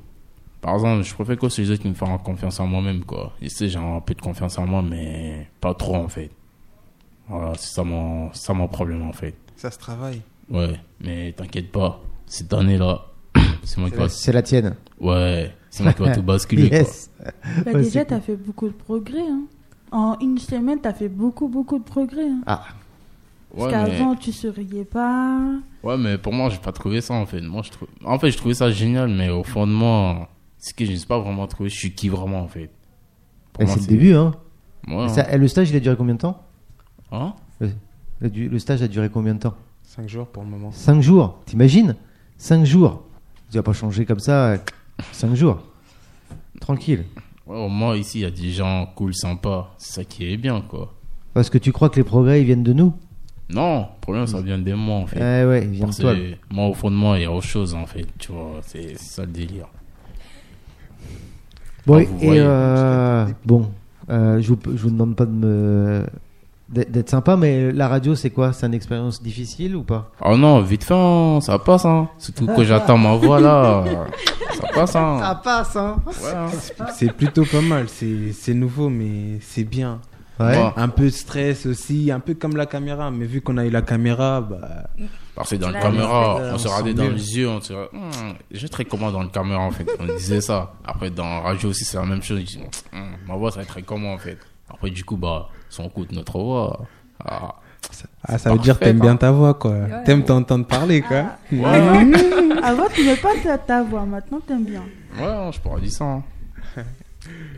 par 0.63 0.75
exemple, 0.75 1.03
je 1.03 1.15
préfère 1.15 1.37
que 1.37 1.51
c'est 1.51 1.63
les 1.63 1.71
autres 1.73 1.83
qui 1.83 1.89
me 1.89 1.95
font 1.95 2.17
confiance 2.17 2.61
en 2.61 2.67
moi-même, 2.67 3.05
quoi. 3.05 3.35
Et 3.43 3.49
tu 3.49 3.55
sais, 3.55 3.69
j'ai 3.69 3.79
un 3.79 4.01
peu 4.01 4.15
de 4.15 4.23
confiance 4.23 4.57
en 4.59 4.67
moi, 4.67 4.81
mais 4.81 5.51
pas 5.61 5.75
trop, 5.75 5.97
en 5.97 6.09
fait. 6.09 6.31
Voilà, 7.29 7.53
c'est 7.57 7.75
ça 7.75 7.85
mon, 7.85 8.33
c'est 8.33 8.47
ça 8.47 8.55
mon 8.55 8.69
problème, 8.69 9.03
en 9.03 9.13
fait. 9.13 9.35
Ça 9.57 9.71
se 9.71 9.79
travaille. 9.79 10.23
Ouais, 10.51 10.81
mais 11.01 11.33
t'inquiète 11.33 11.71
pas, 11.71 12.01
cette 12.27 12.53
année-là, 12.53 13.07
c'est 13.65 13.79
moi 13.79 13.91
qui 13.91 13.97
va. 13.97 14.09
C'est 14.09 14.33
la 14.33 14.43
tienne. 14.43 14.75
Ouais, 15.01 15.55
c'est 15.71 15.83
moi 15.85 15.93
qui 15.93 16.03
va 16.03 16.15
tout 16.15 16.23
basculer, 16.23 16.69
Yes. 16.69 17.11
Bah, 17.23 17.31
Ouais, 17.67 17.75
déjà, 17.83 18.01
c'est 18.01 18.07
tu 18.07 18.15
as 18.15 18.21
fait 18.21 18.37
beaucoup 18.37 18.67
de 18.69 18.73
progrès. 18.75 19.21
hein. 19.29 19.43
En 19.91 20.19
une 20.21 20.39
semaine, 20.39 20.81
tu 20.83 20.89
as 20.89 20.93
fait 20.95 21.09
beaucoup, 21.09 21.49
beaucoup 21.49 21.79
de 21.79 21.85
progrès. 21.85 22.29
hein. 22.29 22.43
Ah, 22.47 22.65
quoi. 23.51 23.69
Parce 23.71 23.73
Ouais, 23.73 23.83
mais... 23.91 23.97
qu'avant, 23.99 24.15
tu 24.15 24.33
souriais 24.33 24.85
pas. 24.85 25.41
ouais, 25.83 25.97
mais 25.97 26.19
pour 26.19 26.33
moi, 26.35 26.51
j'ai 26.51 26.59
pas 26.59 26.73
trouvé 26.73 27.01
ça, 27.01 27.15
en 27.15 27.25
fait. 27.27 27.41
Moi, 27.41 27.63
je. 27.63 27.71
En 28.07 28.19
fait, 28.19 28.31
je 28.31 28.37
trouvais 28.37 28.55
ça 28.55 28.71
génial, 28.71 29.09
mais 29.09 29.31
au 29.31 29.43
fond 29.45 29.67
de 29.67 29.73
moi, 29.73 30.29
c'est 30.59 30.75
que 30.77 30.85
je 30.85 30.93
n'ai 30.93 30.99
pas 31.07 31.19
vraiment 31.19 31.47
trouvé. 31.47 31.71
Je 31.71 31.77
suis 31.77 31.95
qui 31.95 32.09
vraiment, 32.11 32.41
en 32.41 32.49
fait. 32.49 32.71
Pour 33.55 33.63
Et 33.63 33.67
moi, 33.67 33.75
c'est 33.75 33.81
le 33.83 33.87
début, 33.87 34.15
hein. 34.15 34.35
Ouais, 34.87 35.09
ça- 35.09 35.33
et 35.33 35.39
le 35.39 35.49
stage, 35.49 35.71
il 35.71 35.77
a 35.77 35.81
duré 35.81 35.97
combien 35.97 36.15
de 36.15 36.21
temps? 36.21 36.43
Hein? 37.13 37.35
Le 38.21 38.59
stage 38.59 38.83
a 38.83 38.89
duré 38.89 39.09
combien 39.09 39.35
de 39.35 39.41
temps? 39.41 39.55
5 39.89 40.07
jours 40.07 40.27
pour 40.27 40.43
le 40.43 40.51
moment. 40.51 40.71
5 40.71 41.01
jours. 41.01 41.39
T'imagines? 41.47 41.97
5 42.37 42.63
jours. 42.67 43.05
Tu 43.51 43.57
vas 43.57 43.63
pas 43.63 43.73
changer 43.73 44.05
comme 44.05 44.19
ça. 44.21 44.57
5 45.13 45.35
jours. 45.35 45.63
Tranquille. 46.61 47.07
Ouais, 47.47 47.57
au 47.57 47.71
moins, 47.71 47.97
ici, 47.97 48.19
il 48.19 48.23
y 48.23 48.27
a 48.27 48.31
des 48.31 48.51
gens 48.51 48.87
cool, 48.95 49.15
sympas. 49.15 49.75
C'est 49.79 49.95
ça 49.95 50.05
qui 50.05 50.31
est 50.31 50.37
bien, 50.37 50.61
quoi. 50.61 50.93
Parce 51.33 51.49
que 51.49 51.57
tu 51.57 51.73
crois 51.73 51.89
que 51.89 51.97
les 51.97 52.05
progrès, 52.05 52.43
ils 52.43 52.45
viennent 52.45 52.63
de 52.63 52.75
nous? 52.75 52.93
Non, 53.49 53.81
le 53.81 54.01
problème, 54.03 54.27
ça 54.27 54.43
vient 54.43 54.59
de 54.59 54.75
moi, 54.75 54.97
en 54.97 55.07
fait. 55.07 55.17
Eh 55.21 55.47
ouais, 55.47 55.63
ils 55.65 55.71
viennent 55.71 55.89
de 55.89 55.95
toi. 55.95 56.15
que 56.15 56.35
moi, 56.51 56.67
au 56.67 56.75
fond 56.75 56.91
de 56.91 56.97
moi, 56.97 57.19
il 57.19 57.23
y 57.23 57.25
a 57.25 57.33
autre 57.33 57.47
chose, 57.47 57.73
en 57.75 57.87
fait. 57.87 58.07
Tu 58.19 58.31
vois, 58.31 58.61
c'est 58.61 58.99
ça 58.99 59.23
le 59.25 59.33
délire. 59.33 59.69
Bon, 61.87 61.95
Ah, 61.97 62.03
et, 62.03 62.05
vous 62.05 62.19
et, 62.21 62.27
voyez, 62.27 62.41
euh, 62.45 63.27
bon, 63.47 63.71
euh, 64.11 64.39
je, 64.43 64.49
vous, 64.53 64.59
je 64.67 64.83
vous 64.83 64.91
demande 64.91 65.17
pas 65.17 65.25
de 65.25 65.33
me 65.33 66.05
d'être 66.69 67.09
sympa, 67.09 67.37
mais 67.37 67.73
la 67.73 67.89
radio, 67.89 68.15
c'est 68.15 68.31
quoi? 68.31 68.53
C'est 68.53 68.67
une 68.67 68.75
expérience 68.75 69.23
difficile 69.23 69.75
ou 69.77 69.83
pas? 69.83 70.11
Oh 70.25 70.37
non, 70.37 70.61
vite 70.61 70.85
fait, 70.85 70.95
hein, 70.95 71.41
ça 71.41 71.59
passe, 71.59 71.85
hein. 71.85 72.09
Surtout 72.19 72.47
que 72.47 72.65
j'attends 72.65 72.99
ma 72.99 73.15
voix, 73.15 73.41
là. 73.41 73.85
Ça 74.61 74.67
passe, 74.75 74.97
hein. 74.97 75.41
passe, 75.43 75.77
hein 75.77 75.97
Ouais, 76.07 76.35
hein. 76.35 76.87
C'est 76.95 77.13
plutôt 77.13 77.45
pas 77.45 77.61
mal. 77.63 77.89
C'est 77.89 78.33
c'est 78.33 78.55
nouveau, 78.55 78.89
mais 78.89 79.39
c'est 79.41 79.65
bien. 79.65 80.01
Ouais. 80.41 80.57
Un 80.77 80.89
peu 80.89 81.05
de 81.05 81.11
stress 81.11 81.67
aussi, 81.67 82.13
un 82.13 82.21
peu 82.21 82.35
comme 82.35 82.57
la 82.57 82.67
caméra. 82.67 83.11
Mais 83.11 83.25
vu 83.25 83.41
qu'on 83.41 83.57
a 83.57 83.65
eu 83.65 83.71
la 83.71 83.83
caméra, 83.83 84.41
bah, 84.41 84.89
Parce 85.35 85.51
que 85.51 85.57
dans 85.57 85.71
la 85.71 85.81
caméra, 85.81 86.39
on 86.53 86.59
se 86.59 86.69
on 86.69 86.71
regardait 86.71 86.95
dans 86.95 87.09
les 87.09 87.37
yeux, 87.39 87.49
on 87.49 87.61
se 87.61 87.73
regardait, 87.73 87.97
Hum, 87.97 88.35
j'ai 88.53 88.69
très 88.69 88.85
comment 88.85 89.11
dans 89.11 89.23
le 89.23 89.29
caméra, 89.31 89.61
en 89.61 89.71
fait. 89.73 89.87
On 89.99 90.07
disait 90.07 90.41
ça. 90.41 90.75
Après, 90.85 91.11
dans 91.11 91.25
la 91.25 91.41
radio 91.41 91.71
aussi, 91.71 91.85
c'est 91.85 91.97
la 91.99 92.05
même 92.05 92.23
chose. 92.23 92.39
Je 92.41 92.45
dis, 92.45 92.61
Hum, 92.93 93.01
ma 93.27 93.35
voix, 93.35 93.51
ça 93.51 93.57
va 93.57 93.63
être 93.63 93.69
très 93.71 93.83
comment, 93.83 94.13
en 94.13 94.19
fait. 94.19 94.39
Après, 94.71 94.91
du 94.91 95.05
coup, 95.05 95.17
bah, 95.17 95.49
si 95.69 95.81
on 95.81 95.87
écoute 95.87 96.13
notre 96.13 96.39
voix, 96.39 96.87
ah, 97.25 97.55
ah, 98.25 98.39
ça 98.39 98.53
veut 98.53 98.59
dire 98.59 98.79
que 98.79 98.85
t'aimes 98.85 98.99
hein. 98.99 99.05
bien 99.05 99.17
ta 99.17 99.31
voix, 99.31 99.55
quoi. 99.55 99.75
T'aimes 100.05 100.25
t'entendre 100.25 100.67
parler, 100.67 101.03
quoi. 101.03 101.25
ouais, 101.53 101.61
Avant, 102.63 102.87
tu 102.93 103.03
n'aimais 103.03 103.17
pas 103.17 103.31
ta, 103.43 103.59
ta 103.59 103.83
voix. 103.83 104.05
Maintenant, 104.05 104.41
t'aimes 104.47 104.65
bien. 104.65 104.83
ouais, 105.19 105.51
je 105.53 105.61
pourrais 105.61 105.81
dire 105.81 105.93
ça. 105.93 106.05
hein. 106.05 106.23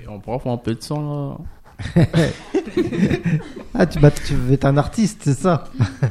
Et 0.02 0.08
on 0.08 0.18
pourra 0.20 0.38
faire 0.38 0.52
un 0.52 0.56
peu 0.56 0.74
de 0.74 0.82
son, 0.82 1.00
là. 1.00 1.36
Ah, 3.74 3.86
tu, 3.86 3.98
bah, 4.00 4.10
tu 4.10 4.34
veux 4.34 4.52
être 4.52 4.64
un 4.66 4.76
artiste, 4.76 5.22
c'est 5.24 5.34
ça? 5.34 5.64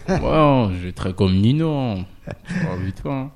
Ouais, 0.07 0.17
hein, 0.23 0.71
je 0.73 0.87
vais 0.87 0.91
très 0.91 1.13
comme 1.13 1.35
Nino. 1.35 1.71
Hein. 1.71 2.05
Hein. 3.05 3.29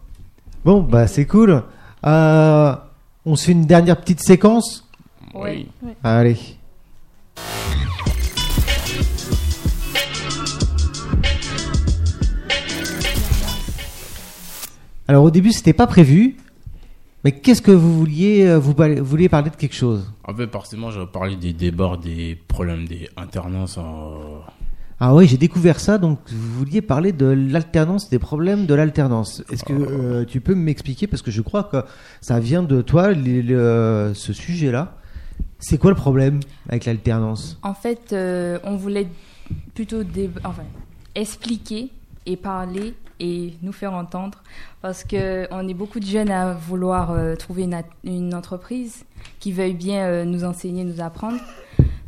Bon, 0.65 0.81
bah 0.81 1.07
c'est 1.07 1.25
cool. 1.27 1.63
Euh, 2.05 2.75
on 3.25 3.35
se 3.35 3.45
fait 3.45 3.51
une 3.51 3.65
dernière 3.65 3.99
petite 3.99 4.21
séquence? 4.21 4.89
Oui. 5.33 5.69
Allez. 6.03 6.37
Alors 15.07 15.23
au 15.23 15.31
début 15.31 15.51
c'était 15.51 15.73
pas 15.73 15.87
prévu, 15.87 16.37
mais 17.23 17.31
qu'est-ce 17.33 17.61
que 17.61 17.71
vous 17.71 17.93
vouliez 17.97 18.45
euh, 18.47 18.57
vous, 18.57 18.73
parler- 18.73 18.99
vous 18.99 19.05
vouliez 19.05 19.29
parler 19.29 19.49
de 19.49 19.55
quelque 19.55 19.75
chose? 19.75 20.09
En 20.25 20.33
fait, 20.33 20.49
forcément, 20.49 20.91
je 20.91 21.01
vais 21.01 21.05
parler 21.07 21.35
des 21.35 21.53
débats, 21.53 21.97
des 22.01 22.35
problèmes 22.47 22.87
des 22.87 23.09
alternances. 23.17 23.77
euh, 23.77 24.39
Ah 24.99 25.13
oui 25.13 25.27
j'ai 25.27 25.37
découvert 25.37 25.79
ça 25.81 25.97
donc 25.97 26.19
vous 26.27 26.53
vouliez 26.59 26.81
parler 26.81 27.11
de 27.11 27.25
l'alternance, 27.25 28.09
des 28.09 28.19
problèmes 28.19 28.65
de 28.65 28.73
l'alternance. 28.73 29.43
Est-ce 29.51 29.65
que 29.65 29.73
euh, 29.73 30.25
tu 30.25 30.39
peux 30.39 30.55
m'expliquer? 30.55 31.07
Parce 31.07 31.21
que 31.21 31.31
je 31.31 31.41
crois 31.41 31.63
que 31.65 31.77
ça 32.21 32.39
vient 32.39 32.63
de 32.63 32.81
toi 32.81 33.11
les- 33.11 33.43
ce 34.13 34.31
sujet-là. 34.33 34.97
C'est 35.65 35.77
quoi 35.77 35.91
le 35.91 35.95
problème 35.95 36.41
avec 36.67 36.83
l'alternance? 36.83 37.57
En 37.63 37.73
fait, 37.73 38.11
euh, 38.11 38.59
on 38.65 38.75
voulait 38.75 39.07
plutôt 39.73 40.01
expliquer 41.15 41.89
et 42.25 42.35
parler 42.35 42.93
et 43.21 43.53
nous 43.61 43.71
faire 43.71 43.93
entendre 43.93 44.43
parce 44.81 45.05
que 45.05 45.47
on 45.51 45.65
est 45.65 45.73
beaucoup 45.73 46.01
de 46.01 46.05
jeunes 46.05 46.31
à 46.31 46.51
vouloir 46.53 47.11
euh, 47.11 47.35
trouver 47.35 47.69
une, 48.03 48.35
entreprise 48.35 49.05
qui 49.39 49.53
veuille 49.53 49.73
bien 49.73 50.05
euh, 50.05 50.25
nous 50.25 50.43
enseigner, 50.43 50.83
nous 50.83 50.99
apprendre. 50.99 51.39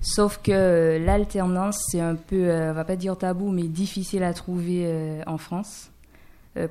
Sauf 0.02 0.42
que 0.44 1.00
l'alternance, 1.06 1.80
c'est 1.90 2.02
un 2.02 2.16
peu, 2.16 2.52
on 2.52 2.74
va 2.74 2.84
pas 2.84 2.98
dire 2.98 3.18
tabou, 3.18 3.52
mais 3.52 3.64
difficile 3.64 4.24
à 4.24 4.34
trouver 4.34 4.86
en 5.26 5.40
France. 5.40 5.90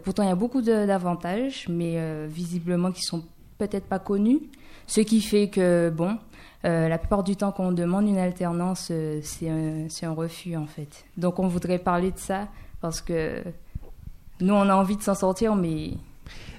Pourtant, 0.05 0.23
il 0.23 0.29
y 0.29 0.33
a 0.33 0.37
beaucoup 0.37 0.63
d'avantages, 0.63 1.67
mais 1.69 2.29
visiblement 2.29 2.93
qui 2.93 3.03
sont 3.03 3.25
peut-être 3.59 3.87
pas 3.87 3.99
connus. 3.99 4.39
Ce 4.87 5.01
qui 5.01 5.21
fait 5.21 5.49
que, 5.49 5.91
bon, 5.91 6.17
la 6.65 6.99
plupart 6.99 7.23
du 7.23 7.37
temps, 7.37 7.53
quand 7.53 7.65
on 7.67 7.73
demande 7.73 8.09
une 8.09 8.19
alternance, 8.19 8.89
euh, 8.91 9.21
c'est 9.23 9.49
un, 9.51 10.13
refus 10.13 10.57
en 10.57 10.67
fait. 10.67 11.05
Donc 11.17 11.39
on 11.39 11.47
voudrait 11.49 11.79
parler 11.79 12.11
de 12.11 12.19
ça 12.19 12.49
parce 12.81 13.01
que 13.01 13.43
nous, 14.41 14.55
on 14.55 14.69
a 14.69 14.75
envie 14.75 14.97
de 14.97 15.03
s'en 15.03 15.15
sortir, 15.15 15.55
mais. 15.55 15.93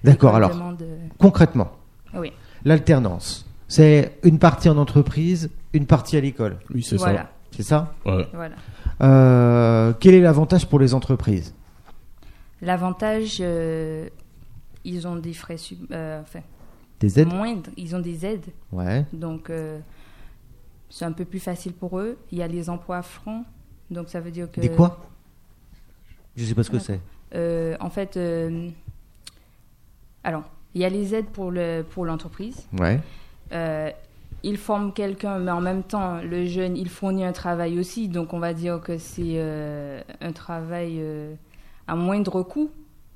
D'accord 0.03 0.35
alors 0.35 0.51
demande, 0.51 0.81
euh, 0.81 0.97
concrètement. 1.17 1.71
Oui. 2.13 2.31
L'alternance, 2.63 3.45
c'est 3.67 4.17
une 4.23 4.37
partie 4.39 4.69
en 4.69 4.77
entreprise, 4.77 5.49
une 5.73 5.85
partie 5.87 6.17
à 6.17 6.21
l'école. 6.21 6.57
Oui, 6.73 6.83
c'est 6.83 6.97
Voilà, 6.97 7.29
C'est 7.51 7.63
ça 7.63 7.93
ça? 8.05 8.11
Ouais. 8.11 8.27
voilà. 8.33 8.55
Euh, 9.01 9.93
Quel 9.99 10.13
est 10.13 10.21
l'avantage 10.21 10.67
pour 10.67 10.79
les 10.79 10.93
entreprises? 10.93 11.53
L'avantage, 12.61 13.37
euh, 13.41 14.07
ils 14.83 15.07
ont 15.07 15.15
des 15.15 15.33
frais 15.33 15.57
sub- 15.57 15.91
euh, 15.91 16.21
enfin, 16.21 16.39
Des 16.99 17.19
aides? 17.19 17.33
moindres, 17.33 17.69
ils 17.77 17.95
ont 17.95 17.99
des 17.99 18.25
aides, 18.25 18.45
Ouais. 18.71 19.05
donc 19.13 19.49
euh, 19.49 19.79
c'est 20.89 21.05
un 21.05 21.11
peu 21.11 21.25
plus 21.25 21.39
facile 21.39 21.73
pour 21.73 21.99
eux. 21.99 22.17
Il 22.31 22.37
y 22.37 22.41
a 22.43 22.47
les 22.47 22.69
emplois 22.69 23.01
francs, 23.01 23.43
donc 23.91 24.09
ça 24.09 24.19
veut 24.19 24.31
dire 24.31 24.51
que. 24.51 24.61
Des 24.61 24.69
quoi? 24.69 25.05
Je 26.35 26.43
sais 26.45 26.55
pas 26.55 26.63
ce 26.63 26.69
que 26.69 26.75
Ouais. 26.77 26.81
c'est. 26.81 26.99
Euh, 27.33 27.75
en 27.79 27.89
fait, 27.89 28.17
euh, 28.17 28.69
alors, 30.23 30.43
il 30.73 30.81
y 30.81 30.85
a 30.85 30.89
les 30.89 31.13
aides 31.15 31.27
pour 31.27 31.51
le 31.51 31.83
pour 31.89 32.05
l'entreprise. 32.05 32.65
Ouais. 32.77 32.99
Euh, 33.51 33.89
il 34.43 34.57
forme 34.57 34.93
quelqu'un, 34.93 35.39
mais 35.39 35.51
en 35.51 35.61
même 35.61 35.83
temps, 35.83 36.21
le 36.21 36.45
jeune, 36.45 36.77
il 36.77 36.89
fournit 36.89 37.23
un 37.25 37.31
travail 37.31 37.79
aussi. 37.79 38.07
Donc, 38.07 38.33
on 38.33 38.39
va 38.39 38.53
dire 38.53 38.79
que 38.81 38.97
c'est 38.97 39.21
euh, 39.37 40.01
un 40.21 40.31
travail 40.33 40.97
euh, 40.99 41.33
à 41.87 41.95
moindre 41.95 42.43
coût. 42.43 42.69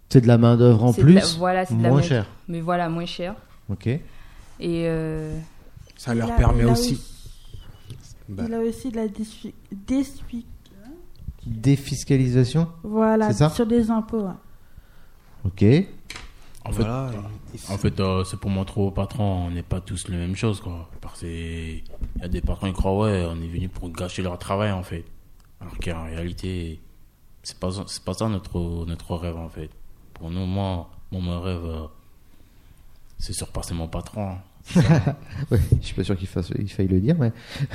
C'est 0.09 0.21
de 0.21 0.27
la 0.27 0.39
main 0.39 0.57
d'œuvre 0.57 0.83
en 0.85 0.91
C'est 0.93 1.03
de 1.03 1.07
la- 1.11 1.21
plus, 1.21 1.37
voilà, 1.37 1.65
c'est 1.65 1.75
de 1.77 1.83
la 1.83 1.89
moins 1.89 1.99
main- 1.99 2.03
cher. 2.03 2.25
Mais 2.47 2.61
voilà, 2.61 2.89
moins 2.89 3.05
cher. 3.05 3.35
Ok. 3.69 3.85
Et 3.87 3.99
euh, 4.67 5.37
Ça 5.97 6.15
leur 6.15 6.35
permet 6.35 6.65
aussi. 6.65 6.99
Bah, 8.29 8.43
Il 8.47 8.53
a 8.53 8.59
aussi 8.59 8.91
de 8.91 8.97
la 8.97 9.07
Défiscalisation. 11.45 12.67
Voilà, 12.83 13.31
C'est 13.31 13.39
ça 13.39 13.49
sur 13.49 13.65
des 13.65 13.89
impôts. 13.89 14.21
ouais. 14.21 14.33
Ok. 15.45 15.63
En 16.65 16.71
fait, 16.71 16.83
Voilà, 16.83 17.11
en 17.69 17.77
fait 17.77 17.99
euh, 17.99 18.23
c'est 18.25 18.37
pour 18.37 18.49
montrer 18.51 18.81
aux 18.81 18.91
patrons, 18.91 19.47
on 19.47 19.49
n'est 19.49 19.63
pas 19.63 19.79
tous 19.81 20.07
les 20.09 20.17
mêmes 20.17 20.35
choses, 20.35 20.59
quoi. 20.59 20.89
Parce 21.01 21.21
qu'il 21.21 21.77
y 21.77 21.83
a 22.21 22.27
des 22.27 22.41
patrons 22.41 22.67
qui 22.67 22.73
croient, 22.73 22.99
ouais, 23.05 23.25
on 23.27 23.41
est 23.41 23.47
venu 23.47 23.69
pour 23.69 23.89
gâcher 23.89 24.21
leur 24.21 24.37
travail, 24.37 24.71
en 24.71 24.83
fait. 24.83 25.05
Alors 25.61 25.73
qu'en 25.79 26.03
réalité, 26.05 26.79
c'est 27.41 27.57
pas, 27.57 27.69
c'est 27.87 28.03
pas 28.03 28.13
ça 28.13 28.27
notre, 28.27 28.85
notre 28.85 29.15
rêve, 29.15 29.37
en 29.37 29.49
fait. 29.49 29.71
Pour 30.13 30.29
nous, 30.29 30.45
moi, 30.45 30.89
moi 31.11 31.21
mon 31.21 31.41
rêve, 31.41 31.63
euh, 31.65 31.87
c'est 33.17 33.33
surpasser 33.33 33.73
mon 33.73 33.87
patron. 33.87 34.37
Ouais, 34.75 35.59
je 35.81 35.85
suis 35.85 35.95
pas 35.95 36.03
sûr 36.03 36.15
qu'il 36.17 36.27
fasse, 36.27 36.51
il 36.57 36.69
faille 36.69 36.87
le 36.87 36.99
dire, 36.99 37.15
mais, 37.19 37.31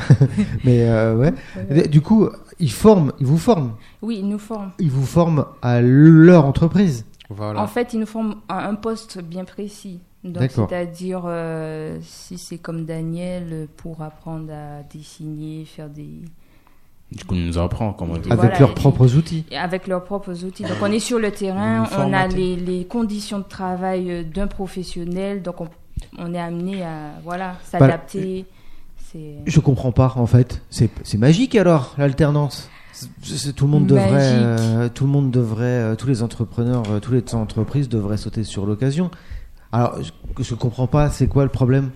mais 0.65 0.89
euh, 0.89 1.17
ouais. 1.17 1.89
Du 1.89 2.01
coup, 2.01 2.29
ils 2.59 2.71
forment, 2.71 3.13
ils 3.21 3.27
vous 3.27 3.39
forment, 3.39 3.73
Oui, 4.03 4.19
ils 4.21 4.29
nous 4.29 4.39
forment. 4.39 4.71
ils 4.79 4.91
vous 4.91 5.07
forment 5.07 5.47
à 5.63 5.81
leur 5.81 6.45
entreprise. 6.45 7.05
Voilà. 7.31 7.61
En 7.63 7.67
fait, 7.67 7.95
ils 7.95 8.01
nous 8.01 8.07
forment 8.07 8.37
à 8.49 8.69
un 8.69 8.75
poste 8.75 9.21
bien 9.23 9.45
précis. 9.45 10.01
Donc, 10.23 10.35
D'accord. 10.43 10.69
c'est-à-dire, 10.69 11.23
euh, 11.27 11.99
si 12.03 12.39
c'est 12.39 12.59
comme 12.59 12.85
Daniel, 12.85 13.67
pour 13.77 14.03
apprendre 14.03 14.53
à 14.53 14.83
dessiner, 14.93 15.65
faire 15.65 15.89
des. 15.89 16.09
Du 17.13 17.25
coup, 17.25 17.35
ils 17.35 17.47
nous 17.47 17.59
apprend 17.59 17.93
comment 17.93 18.15
avec 18.15 18.27
voilà, 18.33 18.59
leurs 18.59 18.71
et- 18.71 18.75
propres 18.75 19.17
outils. 19.17 19.45
avec 19.57 19.87
leurs 19.87 20.05
propres 20.05 20.45
outils. 20.45 20.63
Donc, 20.63 20.79
on 20.83 20.87
est 20.91 20.99
sur 20.99 21.19
le 21.19 21.31
terrain, 21.31 21.85
on 21.99 22.13
a 22.13 22.27
les 22.29 22.87
conditions 22.89 23.39
de 23.39 23.45
travail 23.45 24.11
euh, 24.11 24.23
d'un 24.23 24.47
professionnel, 24.47 25.43
donc 25.43 25.61
on, 25.61 25.69
on 26.19 26.33
est 26.35 26.41
amené 26.41 26.83
à 26.85 27.13
voilà, 27.23 27.57
s'adapter. 27.65 28.47
C'est. 29.13 29.35
Je 29.47 29.61
comprends 29.61 29.93
pas 29.93 30.13
en 30.17 30.27
fait. 30.27 30.63
C'est 30.71 31.19
magique 31.19 31.55
alors 31.55 31.95
l'alternance. 31.99 32.69
Tout 33.57 33.65
le 33.65 33.71
monde 33.71 33.87
devrait, 33.87 34.07
euh, 34.23 34.89
tout 34.89 35.05
le 35.05 35.11
monde 35.11 35.33
devrait, 35.33 35.65
euh, 35.65 35.95
tous 35.97 36.07
les 36.07 36.23
entrepreneurs, 36.23 36.85
euh, 36.89 37.01
toutes 37.01 37.15
les 37.15 37.35
entreprises 37.35 37.89
devraient 37.89 38.17
sauter 38.17 38.45
sur 38.45 38.67
l'occasion. 38.67 39.11
Alors, 39.73 40.01
je, 40.01 40.13
je 40.45 40.55
comprends 40.55 40.87
pas. 40.87 41.11
C'est 41.11 41.27
quoi 41.27 41.43
le 41.43 41.51
problème? 41.51 41.91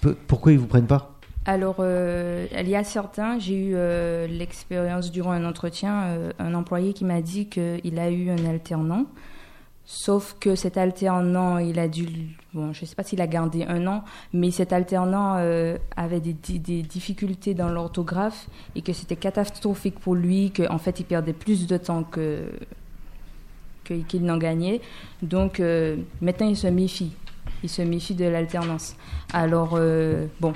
Pe- 0.00 0.14
Pourquoi 0.28 0.52
ils 0.52 0.58
vous 0.58 0.68
prennent 0.68 0.86
pas? 0.86 1.10
Alors, 1.44 1.76
euh, 1.80 2.46
il 2.58 2.68
y 2.68 2.76
a 2.76 2.84
certains, 2.84 3.40
j'ai 3.40 3.56
eu 3.66 3.74
l'expérience 4.28 5.10
durant 5.10 5.32
un 5.32 5.44
entretien, 5.44 6.18
un 6.38 6.54
employé 6.54 6.92
qui 6.92 7.04
m'a 7.04 7.20
dit 7.20 7.46
qu'il 7.48 7.98
a 7.98 8.10
eu 8.10 8.30
un 8.30 8.46
alternant, 8.48 9.06
sauf 9.86 10.36
que 10.40 10.54
cet 10.54 10.76
alternant, 10.78 11.58
il 11.58 11.78
a 11.78 11.88
dû, 11.88 12.06
bon, 12.54 12.72
je 12.72 12.82
ne 12.82 12.86
sais 12.86 12.94
pas 12.94 13.02
s'il 13.04 13.20
a 13.20 13.26
gardé 13.26 13.64
un 13.64 13.86
an, 13.86 14.04
mais 14.32 14.50
cet 14.50 14.72
alternant 14.72 15.36
euh, 15.36 15.76
avait 15.96 16.20
des, 16.20 16.32
des 16.32 16.82
difficultés 16.82 17.54
dans 17.54 17.68
l'orthographe 17.68 18.46
et 18.74 18.82
que 18.82 18.92
c'était 18.92 19.16
catastrophique 19.16 19.98
pour 19.98 20.14
lui, 20.14 20.50
qu'en 20.50 20.78
fait, 20.78 21.00
il 21.00 21.04
perdait 21.04 21.32
plus 21.34 21.66
de 21.66 21.76
temps 21.76 22.02
que 22.04 22.50
qu'il 23.84 24.24
n'en 24.24 24.38
gagnait. 24.38 24.80
Donc, 25.22 25.60
euh, 25.60 25.96
maintenant, 26.22 26.48
il 26.48 26.56
se 26.56 26.66
méfie. 26.66 27.12
Il 27.62 27.68
se 27.68 27.82
méfie 27.82 28.14
de 28.14 28.24
l'alternance. 28.24 28.96
Alors, 29.32 29.74
euh, 29.74 30.26
bon, 30.40 30.54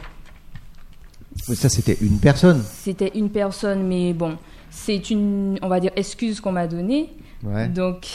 Mais 1.48 1.54
Ça, 1.54 1.68
c'était 1.68 1.98
une 2.00 2.18
personne. 2.18 2.62
c'était 2.62 3.12
une 3.14 3.30
personne, 3.30 3.86
mais 3.86 4.12
bon, 4.12 4.36
c'est 4.70 5.10
une, 5.10 5.58
on 5.62 5.68
va 5.68 5.80
dire, 5.80 5.92
excuse 5.96 6.40
qu'on 6.40 6.52
m'a 6.52 6.66
donnée. 6.66 7.10
Ouais. 7.42 7.68
Donc, 7.68 8.08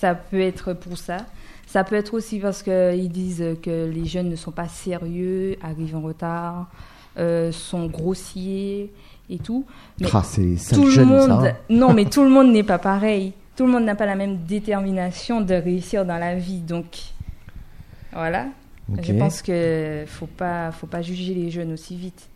ça 0.00 0.14
peut 0.14 0.40
être 0.40 0.72
pour 0.72 0.96
ça. 0.96 1.18
Ça 1.66 1.84
peut 1.84 1.94
être 1.94 2.14
aussi 2.14 2.38
parce 2.38 2.62
qu'ils 2.62 3.10
disent 3.10 3.44
que 3.62 3.86
les 3.88 4.06
jeunes 4.06 4.28
ne 4.30 4.36
sont 4.36 4.50
pas 4.50 4.66
sérieux, 4.66 5.56
arrivent 5.62 5.94
en 5.94 6.00
retard, 6.00 6.68
euh, 7.18 7.52
sont 7.52 7.86
grossiers 7.86 8.90
et 9.28 9.38
tout. 9.38 9.64
Mais 10.00 10.08
Ah, 10.12 10.22
c'est 10.24 10.56
tout 10.74 10.86
le 10.86 10.90
jeune, 10.90 11.08
monde, 11.08 11.28
ça. 11.28 11.48
hein. 11.50 11.56
non, 11.68 11.92
mais 11.92 12.04
tout 12.10 12.24
le 12.24 12.30
monde 12.30 12.50
n'est 12.50 12.64
pas 12.64 12.78
pareil. 12.78 13.34
Tout 13.56 13.66
le 13.66 13.72
monde 13.72 13.84
n'a 13.84 13.94
pas 13.94 14.06
la 14.06 14.16
même 14.16 14.38
détermination 14.38 15.42
de 15.42 15.54
réussir 15.54 16.04
dans 16.06 16.16
la 16.18 16.34
vie. 16.34 16.60
Donc, 16.60 16.86
voilà. 18.12 18.46
Je 19.02 19.12
pense 19.12 19.42
que 19.42 20.04
faut 20.06 20.26
pas, 20.26 20.72
faut 20.72 20.86
pas 20.88 21.02
juger 21.02 21.34
les 21.34 21.50
jeunes 21.50 21.72
aussi 21.72 21.94
vite. 21.94 22.28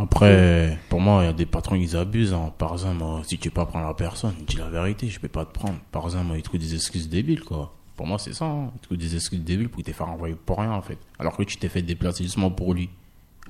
Après, 0.00 0.78
pour 0.88 1.00
moi, 1.00 1.24
il 1.24 1.26
y 1.26 1.28
a 1.28 1.32
des 1.32 1.44
patrons 1.44 1.76
qui 1.78 1.96
abusent. 1.96 2.32
hein. 2.32 2.52
Par 2.56 2.72
exemple, 2.72 3.02
euh, 3.02 3.22
si 3.24 3.36
tu 3.36 3.50
peux 3.50 3.54
pas 3.54 3.66
prendre 3.66 3.88
la 3.88 3.94
personne, 3.94 4.34
dis 4.46 4.56
la 4.56 4.68
vérité, 4.68 5.08
je 5.08 5.18
peux 5.18 5.26
pas 5.28 5.44
te 5.44 5.52
prendre. 5.52 5.78
Par 5.90 6.04
exemple, 6.04 6.34
ils 6.36 6.42
trouvent 6.42 6.60
des 6.60 6.74
excuses 6.74 7.08
débiles, 7.08 7.42
quoi. 7.42 7.74
Pour 7.96 8.06
moi, 8.06 8.16
c'est 8.18 8.32
ça. 8.32 8.44
Hein. 8.44 8.70
Ils 8.76 8.80
trouvent 8.80 8.96
des 8.96 9.16
excuses 9.16 9.40
débiles 9.42 9.68
pour 9.68 9.82
te 9.82 9.90
faire 9.90 10.08
envoyer 10.08 10.36
pour 10.36 10.58
rien, 10.60 10.70
en 10.70 10.82
fait. 10.82 10.98
Alors 11.18 11.36
que 11.36 11.42
tu 11.42 11.56
t'es 11.56 11.68
fait 11.68 11.82
déplacer 11.82 12.22
justement 12.22 12.50
pour 12.50 12.74
lui. 12.74 12.88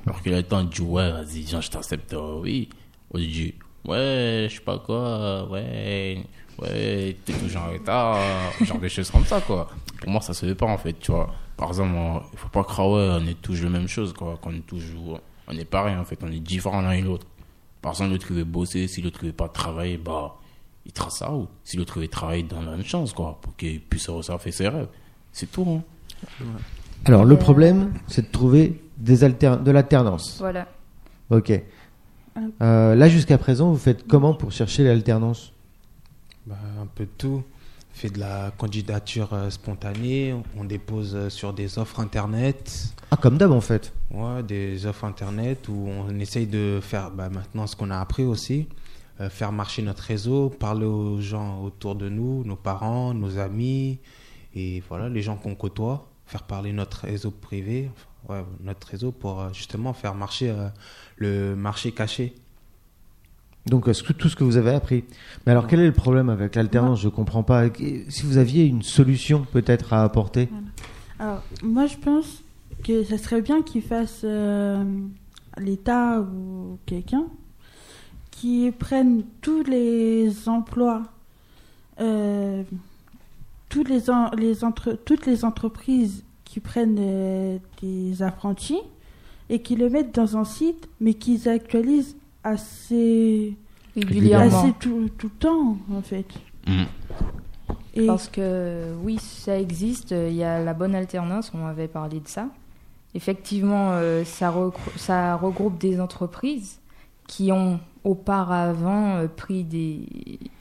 Alors 0.07 0.23
qu'il 0.23 0.33
a 0.33 0.39
le 0.39 0.43
temps 0.43 0.65
de 0.65 0.71
dire, 0.71 0.89
ouais, 0.89 1.11
vas-y, 1.11 1.47
je 1.47 1.69
t'accepte, 1.71 2.15
euh, 2.15 2.39
oui. 2.41 2.71
Au 3.11 3.19
dire, 3.19 3.53
ouais, 3.85 4.47
je 4.49 4.55
sais 4.57 4.63
pas 4.63 4.79
quoi, 4.79 5.47
ouais, 5.51 6.25
ouais, 6.59 7.17
t'es 7.27 7.33
toujours 7.35 7.63
en 7.63 7.73
retard, 7.73 8.17
euh, 8.17 8.65
genre 8.65 8.79
des 8.79 8.89
choses 8.89 9.11
comme 9.11 9.25
ça, 9.25 9.41
quoi. 9.43 9.69
Pour 10.01 10.11
moi, 10.11 10.21
ça 10.23 10.33
se 10.33 10.47
fait 10.47 10.55
pas, 10.55 10.67
en 10.67 10.79
fait, 10.79 10.95
tu 10.99 11.11
vois. 11.11 11.35
Par 11.57 11.69
exemple, 11.69 11.95
euh, 11.97 12.21
il 12.33 12.39
faut 12.39 12.49
pas 12.49 12.65
croire, 12.65 12.89
ouais, 12.91 13.19
on 13.23 13.27
est 13.27 13.41
tous 13.43 13.63
la 13.63 13.69
même 13.71 13.89
chose, 13.89 14.13
quoi. 14.15 14.39
Qu'on 14.41 14.55
est 14.55 14.67
toujours, 14.67 15.21
on 15.49 15.57
est 15.57 15.65
pareil, 15.65 15.97
en 15.97 16.05
fait, 16.05 16.19
on 16.23 16.31
est 16.31 16.41
différents 16.41 16.81
l'un 16.83 16.93
et 16.93 17.03
l'autre. 17.03 17.27
Par 17.81 17.93
exemple, 17.93 18.11
l'autre 18.13 18.27
qui 18.27 18.33
veut 18.33 18.45
bosser, 18.45 18.89
si 18.89 19.03
l'autre 19.03 19.25
veut 19.25 19.33
pas 19.33 19.49
travailler, 19.49 19.97
bah, 19.97 20.37
il 20.85 20.93
trace 20.93 21.19
sa 21.19 21.29
route. 21.29 21.49
Si 21.65 21.77
l'autre 21.77 22.01
veut 22.01 22.09
travailler, 22.09 22.43
dans 22.43 22.61
la 22.63 22.73
même 22.73 22.85
chance, 22.85 23.13
quoi, 23.13 23.39
pour 23.41 23.57
qu'il 23.57 23.81
puisse 23.81 24.07
faire 24.07 24.41
ses 24.53 24.69
rêves. 24.69 24.89
C'est 25.33 25.51
tout, 25.51 25.67
hein. 25.69 25.83
Alors, 27.05 27.25
le 27.25 27.35
Euh, 27.35 27.39
problème, 27.39 27.93
c'est 28.09 28.27
de 28.27 28.33
trouver 28.33 28.83
des 28.97 29.23
alter... 29.23 29.57
de 29.65 29.71
l'alternance. 29.71 30.39
Voilà. 30.39 30.67
Ok. 31.31 31.53
Euh, 32.61 32.95
là, 32.95 33.09
jusqu'à 33.09 33.39
présent, 33.39 33.71
vous 33.71 33.79
faites 33.79 34.07
comment 34.07 34.35
pour 34.35 34.51
chercher 34.51 34.85
l'alternance? 34.85 35.53
Bah, 36.47 36.57
un 36.81 36.87
peu 36.87 37.05
de 37.05 37.11
tout. 37.17 37.43
On 37.99 38.01
fait 38.01 38.11
de 38.11 38.21
la 38.21 38.53
candidature 38.57 39.31
euh, 39.33 39.51
spontanée, 39.51 40.33
on 40.57 40.63
dépose 40.63 41.17
euh, 41.17 41.31
sur 41.31 41.53
des 41.53 41.81
offres 41.81 41.99
internet. 41.99 42.95
Ah, 43.11 43.17
comme 43.17 43.39
d'hab 43.39 43.51
en 43.51 43.61
fait. 43.61 43.93
Ouais, 44.13 44.45
des 44.45 44.87
offres 44.87 45.05
internet 45.05 45.67
où 45.67 45.89
on 45.89 46.17
essaye 46.21 46.47
de 46.47 46.79
faire 46.81 47.11
bah, 47.11 47.29
maintenant 47.29 47.67
ce 47.67 47.75
qu'on 47.75 47.91
a 47.91 47.99
appris 47.99 48.23
aussi, 48.23 48.69
euh, 49.21 49.29
faire 49.29 49.51
marcher 49.51 49.83
notre 49.83 50.05
réseau, 50.05 50.49
parler 50.49 50.87
aux 50.87 51.21
gens 51.21 51.61
autour 51.61 51.97
de 51.97 52.09
nous, 52.09 52.45
nos 52.45 52.55
parents, 52.55 53.15
nos 53.15 53.37
amis, 53.37 53.99
et 54.55 54.81
voilà, 54.89 55.09
les 55.09 55.23
gens 55.23 55.35
qu'on 55.35 55.57
côtoie, 55.57 56.09
faire 56.25 56.45
parler 56.45 56.73
notre 56.73 56.99
réseau 56.99 57.33
privé, 57.33 57.91
enfin, 58.23 58.33
ouais, 58.33 58.45
notre 58.61 58.87
réseau 58.87 59.11
pour 59.11 59.53
justement 59.53 59.93
faire 59.93 60.15
marcher 60.15 60.51
euh, 60.51 60.69
le 61.17 61.57
marché 61.57 61.91
caché. 61.91 62.37
Donc, 63.69 63.85
tout 64.17 64.29
ce 64.29 64.37
que 64.37 64.45
vous 64.45 64.57
avez 64.57 64.71
appris. 64.71 65.05
Mais 65.47 65.53
alors, 65.53 65.67
quel 65.67 65.81
est 65.81 65.87
le 65.87 65.93
problème 65.93 66.29
avec 66.31 66.55
l'alternance? 66.55 67.01
Je 67.01 67.09
comprends 67.09 67.43
pas. 67.43 67.65
Si 68.09 68.23
vous 68.25 68.39
aviez 68.39 68.65
une 68.65 68.83
solution 68.83 69.47
peut-être 69.53 69.93
à 69.93 70.03
apporter? 70.03 70.49
Alors, 71.19 71.43
moi, 71.63 71.87
je 71.87 71.97
pense 71.97 72.43
que 72.85 73.05
ça 73.05 73.19
serait 73.19 73.43
bien 73.43 73.63
qu'ils 73.63 73.83
fassent 73.83 74.23
euh, 74.25 74.83
l'État 75.59 76.21
ou 76.21 76.79
quelqu'un 76.87 77.25
qui 78.31 78.71
prenne 78.71 79.25
tous 79.41 79.65
les 79.65 80.49
emplois, 80.49 81.03
euh, 82.01 82.63
les, 83.89 84.11
en- 84.11 84.31
les 84.31 84.55
toutes 85.05 85.27
les 85.27 85.45
entreprises 85.45 86.23
qui 86.45 86.61
prennent 86.61 86.97
euh, 87.01 87.59
des 87.83 88.23
apprentis 88.23 88.81
et 89.51 89.61
qui 89.61 89.75
le 89.77 89.91
mettent 89.91 90.15
dans 90.15 90.37
un 90.37 90.45
site, 90.45 90.89
mais 91.01 91.15
qu'ils 91.15 91.49
actualisent 91.49 92.17
assez, 92.49 93.55
Régulièrement. 93.97 94.47
assez 94.63 94.73
tout, 94.79 95.11
tout 95.19 95.29
le 95.33 95.39
temps, 95.39 95.79
en 95.93 96.03
fait. 96.03 96.27
Mhm. 96.67 96.87
Et 97.95 98.07
Parce 98.07 98.29
que 98.29 98.93
oui, 99.03 99.19
ça 99.19 99.59
existe. 99.59 100.13
Il 100.13 100.35
y 100.35 100.45
a 100.45 100.63
la 100.63 100.75
bonne 100.75 100.95
alternance, 100.95 101.51
on 101.55 101.67
avait 101.67 101.89
parlé 101.89 102.21
de 102.21 102.29
ça. 102.29 102.49
Effectivement, 103.15 103.89
euh, 103.93 104.23
ça, 104.25 104.51
regrou- 104.51 104.97
ça 104.97 105.35
regroupe 105.37 105.79
des 105.79 106.01
entreprises 106.01 106.79
qui 107.27 107.51
ont 107.51 107.81
auparavant 108.05 109.17
euh, 109.17 109.27
pris 109.27 109.65
des, 109.65 110.01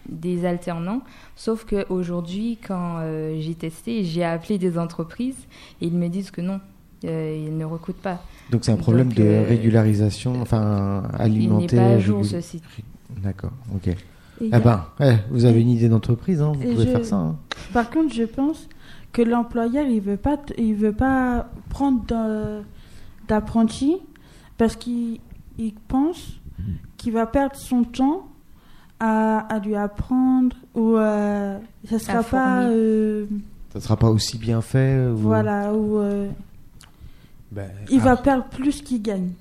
des 0.10 0.46
alternants. 0.46 1.02
Sauf 1.36 1.66
qu'aujourd'hui, 1.66 2.58
quand 2.66 2.98
euh, 3.02 3.38
j'ai 3.40 3.54
testé, 3.54 4.04
j'ai 4.04 4.24
appelé 4.24 4.58
des 4.58 4.80
entreprises 4.80 5.38
et 5.82 5.88
ils 5.88 5.94
me 5.98 6.08
disent 6.08 6.32
que 6.32 6.42
non, 6.42 6.60
euh, 7.06 7.46
ils 7.48 7.56
ne 7.58 7.66
recrutent 7.66 8.02
pas. 8.02 8.22
Donc, 8.52 8.66
c'est 8.66 8.72
un 8.72 8.78
problème 8.78 9.08
Donc, 9.10 9.18
de 9.18 9.24
euh, 9.24 9.44
régularisation, 9.48 10.42
enfin, 10.42 11.04
Il 11.06 11.16
n'est 11.18 11.22
alimentaire. 11.24 11.82
pas 11.84 11.90
à 11.96 12.00
jour 12.00 12.18
régul- 12.22 12.32
ce 12.32 12.42
site. 12.42 12.64
D'accord, 13.22 13.52
ok. 13.76 13.88
et 13.88 13.96
il 14.42 14.48
y 14.48 14.50
Eh 14.52 14.56
a- 14.56 14.60
ben, 14.60 14.86
ouais, 15.00 15.18
vous 15.32 15.46
avez 15.46 15.62
une 15.62 15.70
idée 15.70 15.90
d'entreprise, 15.90 16.42
hein, 16.42 16.54
vous 16.56 16.62
Et 16.64 16.72
pouvez 16.74 16.86
je- 16.86 16.92
faire 16.92 17.06
ça. 17.06 17.16
hein. 17.16 17.36
Par 17.74 17.90
contre, 17.90 18.14
je 18.14 18.24
pense 18.24 18.68
que 19.12 19.22
l'employeur, 19.22 19.86
il 19.88 20.00
veut 20.02 20.18
pas, 20.18 20.38
t- 20.38 20.54
il 20.62 20.76
veut 20.76 20.92
pas 20.94 21.50
prendre 21.70 22.04
d'apprentis 23.28 23.98
parce 24.58 24.76
qu'il 24.76 25.20
il 25.58 25.74
pense 25.88 26.40
qu'il 26.98 27.14
va 27.14 27.26
perdre 27.26 27.56
son 27.56 27.84
temps 27.84 28.28
à, 29.00 29.40
à 29.40 29.60
lui 29.60 29.76
apprendre 29.76 30.56
ou 30.76 30.96
euh, 30.98 31.58
ça 31.90 31.98
sera 32.00 32.24
pas, 32.24 32.64
euh, 32.70 33.26
Ça 33.74 33.80
sera 33.80 33.98
pas 33.98 34.10
aussi 34.10 34.38
bien 34.38 34.62
fait. 34.62 35.08
ou- 35.08 35.16
voilà, 35.18 35.74
ou 35.74 35.98
euh, 35.98 36.28
Ben, 37.52 37.70
il 37.90 38.00
va 38.02 38.12
ah, 38.12 38.18
perdre 38.18 38.46
plus 38.50 38.82
qu'il 38.82 39.02
gagne. 39.02 39.32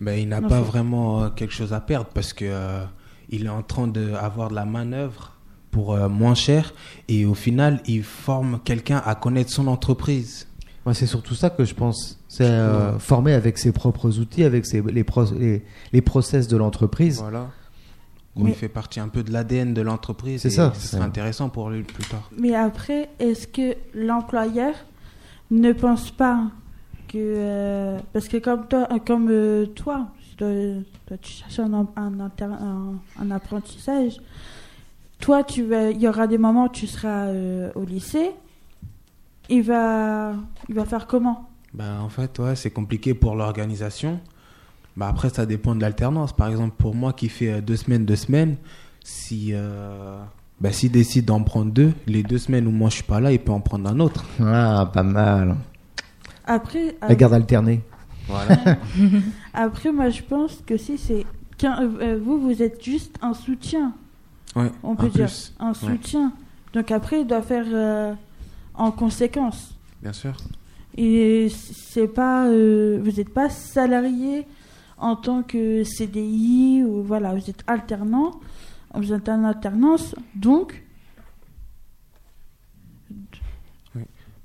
ben, 0.00 0.18
il 0.18 0.28
n'a 0.28 0.40
pas 0.40 0.60
vraiment 0.60 1.24
euh, 1.24 1.28
quelque 1.30 1.52
chose 1.52 1.72
à 1.72 1.80
perdre 1.80 2.08
parce 2.14 2.32
que 2.32 2.44
euh, 2.46 2.84
il 3.30 3.46
est 3.46 3.50
en 3.50 3.62
train 3.62 3.86
d'avoir 3.88 4.48
de 4.50 4.54
la 4.54 4.64
manœuvre 4.64 5.32
pour 5.70 5.94
euh, 5.94 6.08
moins 6.08 6.34
cher 6.34 6.72
et 7.08 7.24
au 7.24 7.34
final, 7.34 7.80
ils 7.86 8.02
forment 8.04 8.60
quelqu'un 8.64 9.02
à 9.04 9.14
connaître 9.14 9.50
son 9.50 9.66
entreprise. 9.66 10.46
Moi, 10.86 10.94
c'est 10.94 11.06
surtout 11.06 11.34
ça 11.34 11.50
que 11.50 11.64
je 11.64 11.74
pense. 11.74 12.18
C'est 12.28 12.44
euh, 12.44 12.98
former 12.98 13.34
avec 13.34 13.58
ses 13.58 13.70
propres 13.72 14.18
outils, 14.18 14.44
avec 14.44 14.64
ses, 14.64 14.80
les, 14.80 15.04
pro- 15.04 15.30
les, 15.36 15.62
les 15.92 16.00
process 16.00 16.48
de 16.48 16.56
l'entreprise. 16.56 17.18
Voilà. 17.20 17.48
Où 18.36 18.44
Mais- 18.44 18.50
il 18.50 18.56
fait 18.56 18.68
partie 18.68 19.00
un 19.00 19.08
peu 19.08 19.22
de 19.22 19.32
l'ADN 19.32 19.74
de 19.74 19.82
l'entreprise. 19.82 20.40
C'est 20.42 20.50
ça, 20.50 20.72
Ce 20.74 20.80
c'est- 20.80 20.86
serait 20.96 21.04
intéressant 21.04 21.48
pour 21.50 21.68
lui 21.70 21.82
plus 21.82 22.04
tard. 22.04 22.30
Mais 22.38 22.54
après, 22.54 23.10
est-ce 23.18 23.46
que 23.48 23.74
l'employeur 23.94 24.74
ne 25.50 25.72
pense 25.72 26.10
pas 26.12 26.44
que... 27.10 27.18
euh, 27.18 27.98
parce 28.12 28.28
que 28.28 28.36
comme 28.36 28.66
toi, 28.68 28.86
euh, 28.92 28.98
comme, 29.04 29.28
euh, 29.30 29.66
toi, 29.66 30.08
toi, 30.36 30.48
toi, 31.06 31.16
tu 31.20 31.32
cherches 31.32 31.58
un, 31.58 31.72
un, 31.96 32.20
inter- 32.20 32.44
un- 32.44 32.94
un 33.20 33.30
apprentissage, 33.30 34.20
toi, 35.18 35.42
tu 35.44 35.64
vas, 35.64 35.90
il 35.90 36.00
y 36.00 36.08
aura 36.08 36.26
des 36.26 36.38
moments 36.38 36.64
où 36.64 36.68
tu 36.70 36.86
seras 36.86 37.26
euh, 37.26 37.70
au 37.74 37.84
lycée, 37.84 38.30
il 39.48 39.62
va, 39.62 40.32
il 40.68 40.74
va 40.74 40.84
faire 40.84 41.06
comment? 41.06 41.48
Bah, 41.74 42.00
en 42.00 42.08
fait, 42.08 42.38
ouais, 42.38 42.56
c'est 42.56 42.70
compliqué 42.70 43.14
pour 43.14 43.34
l'organisation. 43.34 44.20
Bah, 44.96 45.08
après, 45.08 45.28
ça 45.30 45.46
dépend 45.46 45.74
de 45.74 45.80
l'alternance. 45.80 46.32
Par 46.32 46.48
exemple, 46.48 46.74
pour 46.78 46.94
moi 46.94 47.12
qui 47.12 47.28
fais 47.28 47.52
euh, 47.52 47.60
deux 47.60 47.76
semaines, 47.76 48.04
deux 48.04 48.16
semaines, 48.16 48.56
si, 49.04 49.50
euh, 49.52 50.20
bah, 50.60 50.72
s'il 50.72 50.90
décide 50.92 51.26
d'en 51.26 51.42
prendre 51.42 51.70
deux, 51.72 51.92
les 52.06 52.22
deux 52.22 52.38
semaines 52.38 52.66
où 52.66 52.70
moi 52.70 52.88
je 52.90 52.94
suis 52.96 53.04
pas 53.04 53.20
là, 53.20 53.32
il 53.32 53.38
peut 53.40 53.52
en 53.52 53.60
prendre 53.60 53.88
un 53.88 54.00
autre. 54.00 54.24
Ah, 54.40 54.90
pas 54.92 55.02
mal. 55.02 55.56
Après, 56.50 56.96
La 57.08 57.14
garde 57.14 57.34
alternée. 57.34 57.80
Voilà. 58.26 58.56
après, 59.54 59.92
moi, 59.92 60.10
je 60.10 60.22
pense 60.22 60.60
que 60.66 60.76
si 60.76 60.98
c'est... 60.98 61.24
qu'un- 61.58 61.82
euh, 61.82 62.18
vous, 62.20 62.38
vous 62.40 62.60
êtes 62.62 62.82
juste 62.82 63.16
un 63.22 63.34
soutien. 63.34 63.92
ouais, 64.56 64.70
on 64.82 64.96
peut 64.96 65.08
dire 65.08 65.26
plus, 65.26 65.54
un 65.60 65.74
soutien. 65.74 66.32
Donc 66.72 66.90
après, 66.90 67.20
il 67.20 67.26
doit 67.28 67.42
faire 67.42 67.66
euh, 67.72 68.14
en 68.74 68.90
conséquence. 68.90 69.74
bien 70.02 70.12
sûr. 70.12 70.32
Et 70.96 71.48
c'est 71.50 72.08
pas, 72.08 72.46
euh, 72.46 72.98
vous 73.02 73.12
n'êtes 73.12 73.32
pas 73.32 73.48
salarié 73.48 74.44
en 74.98 75.14
tant 75.14 75.42
que 75.44 75.84
CDI 75.84 76.82
ou 76.84 77.02
voilà, 77.04 77.32
vous 77.32 77.48
êtes 77.48 77.62
alternant, 77.68 78.32
vous 78.94 79.12
êtes 79.12 79.28
en 79.28 79.44
alternance, 79.44 80.16
donc 80.34 80.82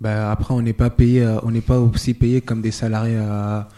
Bah, 0.02 0.32
après, 0.32 0.54
on 0.54 0.62
n'est 0.62 0.74
pas 0.74 0.90
payé, 0.90 1.24
euh, 1.24 1.40
on 1.44 1.52
n'est 1.52 1.62
pas 1.62 1.80
aussi 1.80 2.14
payé 2.14 2.42
comme 2.42 2.62
des 2.62 2.72
salariés 2.72 3.18
à, 3.18 3.70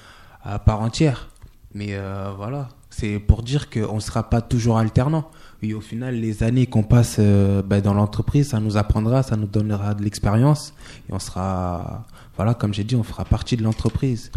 à 0.44 0.60
part 0.60 0.82
entière. 0.82 1.30
Mais 1.74 1.90
euh, 1.92 2.32
voilà, 2.36 2.70
c'est 2.90 3.20
pour 3.20 3.44
dire 3.44 3.70
qu'on 3.70 3.96
ne 3.96 4.00
sera 4.00 4.30
pas 4.30 4.42
toujours 4.42 4.78
alternant. 4.78 5.30
Et 5.62 5.74
au 5.74 5.82
final, 5.82 6.16
les 6.16 6.44
années 6.44 6.66
qu'on 6.68 6.84
passe 6.84 7.18
euh, 7.20 7.62
bah, 7.62 7.82
dans 7.82 7.94
l'entreprise, 7.94 8.50
ça 8.50 8.60
nous 8.60 8.78
apprendra, 8.78 9.24
ça 9.24 9.36
nous 9.36 9.48
donnera 9.48 9.94
de 9.94 10.04
l'expérience. 10.04 10.74
Et 11.10 11.14
on 11.14 11.20
sera, 11.20 12.06
voilà, 12.36 12.54
comme 12.54 12.74
j'ai 12.74 12.84
dit, 12.84 12.96
on 12.96 13.04
fera 13.04 13.26
partie 13.26 13.58
de 13.58 13.64
l'entreprise. 13.64 14.32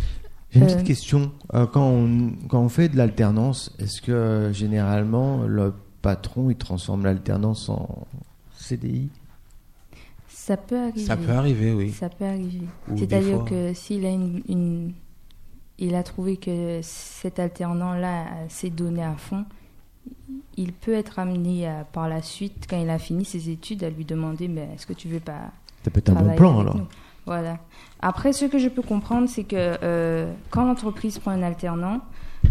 J'ai 0.51 0.61
une 0.61 0.65
Euh, 0.65 0.67
petite 0.67 0.85
question. 0.87 1.31
Euh, 1.55 1.67
quand, 1.67 1.87
on, 1.87 2.33
quand 2.49 2.61
on 2.61 2.69
fait 2.69 2.89
de 2.89 2.97
l'alternance, 2.97 3.75
est-ce 3.79 4.03
que 4.03 4.13
euh, 4.13 4.53
généralement 4.53 5.45
le 5.47 5.73
patron 6.03 6.51
il 6.51 6.57
transforme 6.57 7.05
l'alternance 7.05 7.69
en 7.69 8.07
CDI 8.57 9.11
Ça 10.43 10.57
peut 10.57 10.79
arriver. 10.79 11.01
Ça 11.05 11.17
peut 11.19 11.33
arriver, 11.33 11.73
oui. 11.75 11.91
Ça 11.91 12.09
peut 12.09 12.25
arriver. 12.25 12.67
C'est-à-dire 12.97 13.37
fois- 13.41 13.45
que 13.49 13.75
s'il 13.75 14.07
a 14.07 14.11
une, 14.11 14.41
une- 14.49 14.93
il 15.79 15.95
a 15.95 16.03
trouvé 16.03 16.39
que 16.39 16.81
cet 16.83 17.39
alternant-là 17.39 18.25
s'est 18.49 18.71
donné 18.71 19.03
à 19.05 19.15
fond, 19.17 19.45
il 20.57 20.73
peut 20.73 20.95
être 20.95 21.19
amené 21.19 21.69
à, 21.69 21.85
par 21.85 22.09
la 22.09 22.23
suite, 22.23 22.65
quand 22.69 22.81
il 22.81 22.89
a 22.89 22.99
fini 22.99 23.25
ses 23.27 23.51
études, 23.51 23.85
à 23.85 23.91
lui 23.91 24.05
demander 24.07 24.49
mais 24.49 24.69
est-ce 24.75 24.87
que 24.87 24.93
tu 24.95 25.09
veux 25.09 25.21
pas 25.21 25.51
Ça 25.85 25.91
peut 25.91 25.99
être 25.99 26.09
un 26.11 26.15
bon 26.15 26.19
travailler 26.21 26.37
plan 26.39 26.53
avec 26.55 26.61
alors. 26.63 26.77
nous? 26.77 26.87
Voilà. 27.27 27.59
Après, 28.01 28.33
ce 28.33 28.47
que 28.47 28.59
je 28.59 28.69
peux 28.69 28.83
comprendre, 28.83 29.29
c'est 29.29 29.45
que 29.45 29.55
euh, 29.83 30.33
quand 30.49 30.65
l'entreprise 30.65 31.19
prend 31.19 31.33
un 31.33 31.43
alternant, 31.43 32.01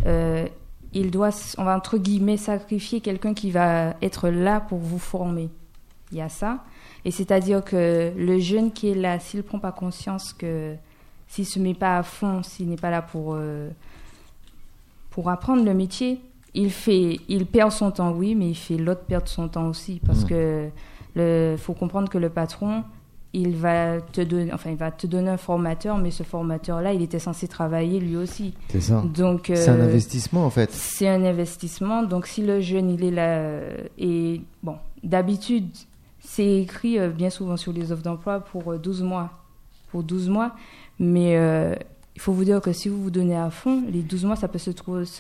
euh, 0.06 0.48
il 0.94 1.10
doit, 1.10 1.32
on 1.58 1.64
va 1.64 1.76
entre 1.76 1.98
guillemets, 1.98 2.38
sacrifier 2.38 3.02
quelqu'un 3.02 3.34
qui 3.34 3.50
va 3.52 3.96
être 4.04 4.30
là 4.30 4.60
pour 4.60 4.78
vous 4.78 5.00
former. 5.00 5.50
Il 6.12 6.18
y 6.20 6.22
a 6.22 6.30
ça. 6.30 6.64
Et 7.06 7.12
c'est-à-dire 7.12 7.64
que 7.64 8.12
le 8.16 8.40
jeune 8.40 8.72
qui 8.72 8.90
est 8.90 8.96
là, 8.96 9.20
s'il 9.20 9.40
ne 9.40 9.44
prend 9.44 9.60
pas 9.60 9.72
conscience 9.72 10.34
que 10.34 10.76
s'il 11.28 11.46
se 11.46 11.60
met 11.60 11.74
pas 11.74 11.98
à 12.00 12.04
fond, 12.04 12.44
s'il 12.44 12.70
n'est 12.70 12.76
pas 12.76 12.90
là 12.90 13.02
pour, 13.02 13.36
euh, 13.36 13.70
pour 15.10 15.30
apprendre 15.30 15.64
le 15.64 15.74
métier, 15.74 16.20
il, 16.54 16.72
fait, 16.72 17.20
il 17.28 17.46
perd 17.46 17.72
son 17.72 17.92
temps, 17.92 18.12
oui, 18.12 18.36
mais 18.36 18.50
il 18.50 18.56
fait 18.56 18.78
l'autre 18.78 19.02
perdre 19.02 19.28
son 19.28 19.48
temps 19.48 19.68
aussi. 19.68 20.02
Parce 20.06 20.24
Mhm. 20.24 20.30
que 20.30 20.70
il 21.16 21.58
faut 21.58 21.74
comprendre 21.74 22.08
que 22.10 22.18
le 22.18 22.30
patron, 22.30 22.84
il 23.34 23.56
va 23.56 24.00
te 24.02 24.22
donner, 24.22 24.54
enfin, 24.54 24.70
il 24.72 24.78
va 24.78 24.90
te 24.90 25.06
donner 25.06 25.30
un 25.30 25.38
formateur, 25.38 25.98
mais 25.98 26.12
ce 26.12 26.24
formateur-là, 26.24 26.94
il 26.94 27.02
était 27.02 27.20
censé 27.20 27.48
travailler 27.48 28.00
lui 28.00 28.16
aussi. 28.16 28.54
C'est 28.70 28.82
ça. 28.82 29.04
Donc, 29.06 29.52
C'est 29.54 29.70
un 29.70 29.80
euh, 29.80 29.84
investissement 29.86 30.46
en 30.46 30.50
fait. 30.50 30.72
c'est 30.72 31.08
un 31.08 31.24
investissement. 31.26 32.04
Donc, 32.04 32.26
si 32.26 32.42
le 32.42 32.62
jeune, 32.62 32.90
il 32.90 33.04
est 33.04 33.12
là, 33.12 33.38
euh, 33.40 33.78
et 33.98 34.42
bon, 34.64 34.78
d'habitude, 35.04 35.68
c'est 36.22 36.62
écrit 36.62 37.00
euh, 37.00 37.10
bien 37.10 37.30
souvent 37.30 37.58
sur 37.58 37.74
les 37.74 37.92
offres 37.92 38.04
d'emploi 38.04 38.40
pour 38.40 38.74
euh, 38.74 38.78
12 38.78 39.04
mois. 39.04 39.30
Pour 39.92 40.04
12 40.04 40.30
mois. 40.30 40.56
Mais 41.00 41.38
euh, 41.38 41.76
il 42.16 42.22
faut 42.22 42.34
vous 42.34 42.44
dire 42.44 42.60
que 42.60 42.74
si 42.74 42.90
vous 42.90 43.02
vous 43.02 43.12
donnez 43.12 43.38
à 43.38 43.50
fond, 43.50 43.84
les 43.90 44.02
12 44.02 44.26
mois, 44.26 44.36
ça 44.36 44.48
peut 44.48 44.60
se, 44.60 44.72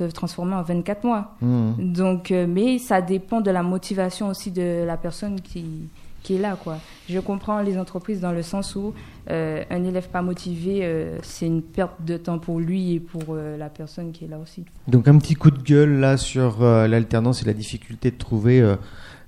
transformer 0.09 0.55
en 0.55 0.63
24 0.63 1.03
mois. 1.05 1.35
Mhm. 1.41 1.93
Donc, 1.93 2.31
euh, 2.31 2.45
mais 2.47 2.77
ça 2.77 3.01
dépend 3.01 3.41
de 3.41 3.51
la 3.51 3.63
motivation 3.63 4.27
aussi 4.27 4.51
de 4.51 4.83
la 4.85 4.97
personne 4.97 5.39
qui, 5.41 5.87
qui 6.23 6.35
est 6.35 6.39
là, 6.39 6.57
quoi. 6.61 6.77
Je 7.07 7.19
comprends 7.19 7.61
les 7.61 7.77
entreprises 7.77 8.19
dans 8.19 8.31
le 8.31 8.41
sens 8.41 8.75
où 8.75 8.93
euh, 9.29 9.63
un 9.69 9.83
élève 9.83 10.09
pas 10.09 10.21
motivé, 10.21 10.79
euh, 10.83 11.17
c'est 11.21 11.45
une 11.45 11.61
perte 11.61 12.03
de 12.05 12.17
temps 12.17 12.39
pour 12.39 12.59
lui 12.59 12.95
et 12.95 12.99
pour 12.99 13.23
euh, 13.29 13.57
la 13.57 13.69
personne 13.69 14.11
qui 14.11 14.25
est 14.25 14.27
là 14.27 14.37
aussi. 14.37 14.65
Donc 14.87 15.07
un 15.07 15.17
petit 15.17 15.35
coup 15.35 15.51
de 15.51 15.61
gueule 15.61 15.99
là 15.99 16.17
sur 16.17 16.63
euh, 16.63 16.87
l'alternance 16.87 17.43
et 17.43 17.45
la 17.45 17.53
difficulté 17.53 18.11
de 18.11 18.17
trouver 18.17 18.75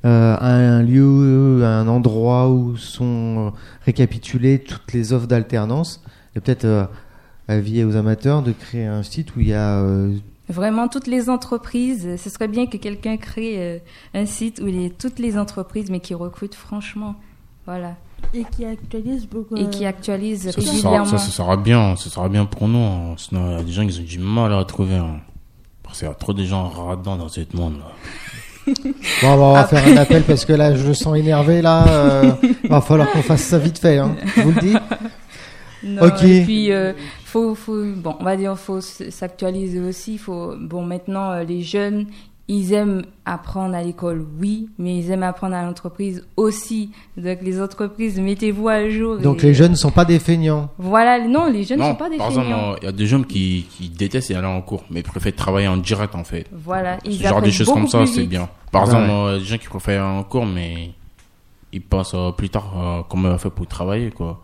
euh, 0.05 0.35
un 0.39 0.81
lieu, 0.83 1.63
un 1.65 1.87
endroit 1.87 2.49
où 2.49 2.75
sont 2.77 3.47
euh, 3.47 3.57
récapitulées 3.85 4.59
toutes 4.59 4.93
les 4.93 5.13
offres 5.13 5.27
d'alternance. 5.27 6.03
Et 6.35 6.39
peut-être 6.39 6.65
euh, 6.65 6.85
avis 7.47 7.83
aux 7.83 7.95
amateurs 7.95 8.41
de 8.41 8.51
créer 8.51 8.85
un 8.85 9.03
site 9.03 9.35
où 9.35 9.41
il 9.41 9.49
y 9.49 9.53
a 9.53 9.79
euh, 9.79 10.15
Vraiment, 10.49 10.87
toutes 10.89 11.07
les 11.07 11.29
entreprises, 11.29 12.17
ce 12.17 12.29
serait 12.29 12.47
bien 12.49 12.65
que 12.65 12.75
quelqu'un 12.77 13.15
crée 13.17 13.55
euh, 13.59 13.79
un 14.13 14.25
site 14.25 14.59
où 14.61 14.67
il 14.67 14.81
y 14.81 14.85
ait 14.85 14.89
toutes 14.89 15.19
les 15.19 15.37
entreprises, 15.37 15.89
mais 15.89 15.99
qui 16.01 16.13
recrutent 16.13 16.55
franchement. 16.55 17.15
Voilà. 17.65 17.95
et 18.33 18.43
qui 18.55 18.65
actualise 18.65 19.27
beaucoup. 19.27 19.55
Et 19.55 19.69
qui 19.69 19.85
actualisent 19.85 20.49
Ça, 20.51 20.59
régulièrement. 20.59 21.05
ça, 21.05 21.17
ça 21.19 21.31
sera 21.31 21.55
bien, 21.57 21.95
ça 21.95 22.09
sera 22.09 22.27
bien 22.27 22.45
pour 22.45 22.67
nous. 22.67 22.79
hein. 22.79 23.13
Sinon, 23.17 23.51
il 23.51 23.57
y 23.57 23.61
a 23.61 23.63
des 23.63 23.71
gens 23.71 23.87
qui 23.87 23.99
ont 23.99 24.03
du 24.03 24.19
mal 24.19 24.51
à 24.53 24.65
trouver. 24.65 24.95
hein. 24.95 25.19
Parce 25.83 25.99
qu'il 25.99 26.07
y 26.07 26.11
a 26.11 26.13
trop 26.15 26.33
de 26.33 26.43
gens 26.43 26.67
radins 26.69 27.17
dans 27.17 27.29
ce 27.29 27.41
monde. 27.53 27.77
Là. 27.79 27.91
Bon, 29.21 29.33
on 29.33 29.53
va 29.53 29.65
faire 29.65 29.85
un 29.87 29.97
appel 29.97 30.23
parce 30.23 30.45
que 30.45 30.53
là, 30.53 30.75
je 30.75 30.87
le 30.87 30.93
sens 30.93 31.17
énervé. 31.17 31.61
Là, 31.61 31.87
euh, 31.87 32.31
va 32.69 32.81
falloir 32.81 33.11
qu'on 33.11 33.21
fasse 33.21 33.41
ça 33.41 33.57
vite 33.57 33.79
fait. 33.79 33.97
Hein. 33.97 34.15
Je 34.35 34.41
vous 34.41 34.51
le 34.51 34.61
dis. 34.61 34.75
Non, 35.83 36.03
Ok. 36.03 36.23
Et 36.23 36.43
puis, 36.43 36.71
euh, 36.71 36.93
faut, 37.25 37.55
faut, 37.55 37.83
bon, 37.95 38.15
on 38.19 38.23
va 38.23 38.35
dire, 38.37 38.57
faut 38.57 38.81
s'actualiser 38.81 39.79
aussi. 39.79 40.17
Faut, 40.17 40.53
bon, 40.59 40.83
maintenant, 40.83 41.31
euh, 41.31 41.43
les 41.43 41.61
jeunes, 41.61 42.05
ils 42.53 42.73
aiment 42.73 43.03
apprendre 43.25 43.75
à 43.75 43.81
l'école, 43.81 44.25
oui, 44.39 44.67
mais 44.77 44.97
ils 44.97 45.09
aiment 45.09 45.23
apprendre 45.23 45.55
à 45.55 45.63
l'entreprise 45.63 46.25
aussi. 46.35 46.91
Donc, 47.15 47.37
les 47.43 47.61
entreprises, 47.61 48.19
mettez-vous 48.19 48.67
à 48.67 48.89
jour. 48.89 49.19
donc 49.19 49.41
et- 49.43 49.47
les 49.47 49.53
jeunes 49.53 49.71
ne 49.71 49.77
sont 49.77 49.89
pas 49.91 50.03
des 50.03 50.19
feignants. 50.19 50.69
Voilà, 50.77 51.25
non, 51.25 51.45
les 51.49 51.63
jeunes 51.63 51.79
ne 51.79 51.85
sont 51.85 51.95
pas 51.95 52.09
des 52.09 52.17
par 52.17 52.27
exemple, 52.27 52.47
feignants. 52.47 52.75
il 52.81 52.83
y 52.83 52.87
a 52.87 52.91
des 52.91 53.05
jeunes 53.07 53.25
qui, 53.25 53.67
qui 53.69 53.87
détestent 53.87 54.31
aller 54.31 54.45
en 54.47 54.61
cours, 54.61 54.83
mais 54.91 55.01
préfèrent 55.01 55.33
travailler 55.35 55.69
en 55.69 55.77
direct 55.77 56.13
en 56.13 56.25
fait. 56.25 56.45
Voilà, 56.51 56.97
ils 57.05 57.13
Ce 57.13 57.23
genre 57.23 57.31
de 57.33 57.37
apprennent 57.37 57.51
choses 57.53 57.69
comme 57.69 57.87
ça, 57.87 57.99
plus 57.99 58.07
c'est 58.07 58.25
bien. 58.27 58.49
Par 58.71 58.81
Ouais. 58.83 58.87
exemple, 58.89 59.09
euh, 59.09 59.29
il 59.29 59.33
y 59.33 59.35
a 59.35 59.39
des 59.39 59.45
gens 59.45 59.57
qui 59.57 59.67
préfèrent 59.67 60.03
aller 60.03 60.17
en 60.19 60.23
cours, 60.23 60.45
mais 60.45 60.91
ils 61.71 61.81
pensent 61.81 62.11
euh, 62.15 62.31
plus 62.31 62.49
tard 62.49 62.73
euh, 62.75 63.01
comment 63.09 63.29
on 63.29 63.31
va 63.31 63.37
faire 63.37 63.51
pour 63.51 63.65
travailler, 63.67 64.11
quoi. 64.11 64.41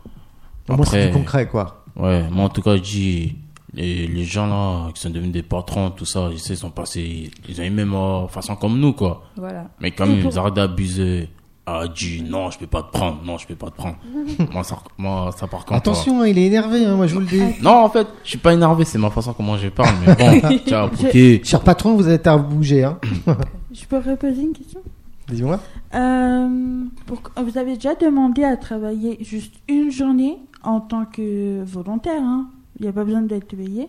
Moins 0.70 0.86
c'est 0.86 1.08
du 1.08 1.14
concret 1.14 1.46
quoi. 1.48 1.84
Ouais, 1.98 2.24
moi 2.32 2.46
en 2.46 2.50
tout 2.50 2.62
cas, 2.62 2.76
je 2.78 2.82
dis, 2.82 3.36
les, 3.78 4.08
les 4.08 4.24
gens 4.26 4.48
là, 4.48 4.91
qui 4.94 4.99
sont 5.02 5.10
devenus 5.10 5.32
des 5.32 5.44
patrons, 5.44 5.91
tout 5.91 6.06
ça, 6.06 6.30
ils, 6.32 6.40
sont 6.58 6.70
passés, 6.72 7.32
ils 7.48 7.62
ont 7.62 7.64
eu 7.64 7.70
même 7.70 7.94
euh, 7.94 8.28
façon 8.28 8.56
comme 8.56 8.80
nous, 8.80 8.91
quoi. 8.94 9.24
Voilà. 9.38 9.68
Mais 9.80 9.91
quand 9.91 10.06
Et 10.06 10.10
même, 10.10 10.22
pour- 10.24 10.32
ils 10.34 10.38
arrêtent 10.40 10.56
d'abuser. 10.56 11.30
Ah, 11.70 11.84
dit, 11.94 12.24
non, 12.24 12.49
je 12.49 12.58
peux 12.60 12.66
pas 12.68 12.82
te 12.82 12.91
prendre, 12.94 13.20
non, 13.26 13.38
je 13.38 13.45
peux 13.45 13.56
pas 13.56 13.70
te 13.70 13.76
prendre. 13.76 13.98
moi, 14.54 14.64
ça, 14.64 14.78
moi, 14.98 15.32
ça 15.38 15.48
par 15.48 15.66
contre. 15.66 15.74
Attention, 15.80 16.22
hein, 16.22 16.28
il 16.28 16.38
est 16.38 16.45
énervé. 16.45 16.86
Hein, 16.86 16.95
moi, 16.95 17.08
je 17.08 17.14
vous 17.14 17.20
le 17.20 17.26
dis. 17.26 17.41
euh, 17.41 17.49
Non, 17.62 17.84
en 17.84 17.90
fait, 17.90 18.08
je 18.24 18.30
suis 18.30 18.38
pas 18.38 18.54
énervé, 18.54 18.86
c'est 18.86 18.98
ma 18.98 19.10
façon 19.10 19.34
comment 19.34 19.58
je 19.58 19.68
parle, 19.68 19.94
mais 20.06 20.16
bon, 20.16 20.60
tiens, 20.66 20.88
pour 20.88 21.10
qui 21.10 21.41
Cher 21.44 21.60
patron, 21.62 21.95
vous 21.95 22.08
êtes 22.08 22.26
à 22.26 22.38
bouger. 22.38 22.86
Hein. 22.86 22.98
Je 23.74 23.86
peux 23.86 23.98
reposer 23.98 24.41
une 24.44 24.54
question? 24.54 24.80
Dis-moi. 25.28 25.60
Euh, 25.94 26.84
pour- 27.06 27.22
Vous 27.44 27.58
avez 27.58 27.76
déjà 27.76 27.95
demandé 27.95 28.44
à 28.45 28.56
travailler 28.56 29.18
juste 29.22 29.54
une 29.68 29.91
journée 29.91 30.38
en 30.64 30.80
tant 30.80 31.04
que 31.06 31.64
volontaire, 31.66 32.24
hein? 32.24 32.48
Il 32.80 32.84
n'y 32.84 32.90
a 32.90 32.91
pas 32.91 33.04
besoin 33.04 33.22
d'être 33.22 33.56
payé, 33.56 33.88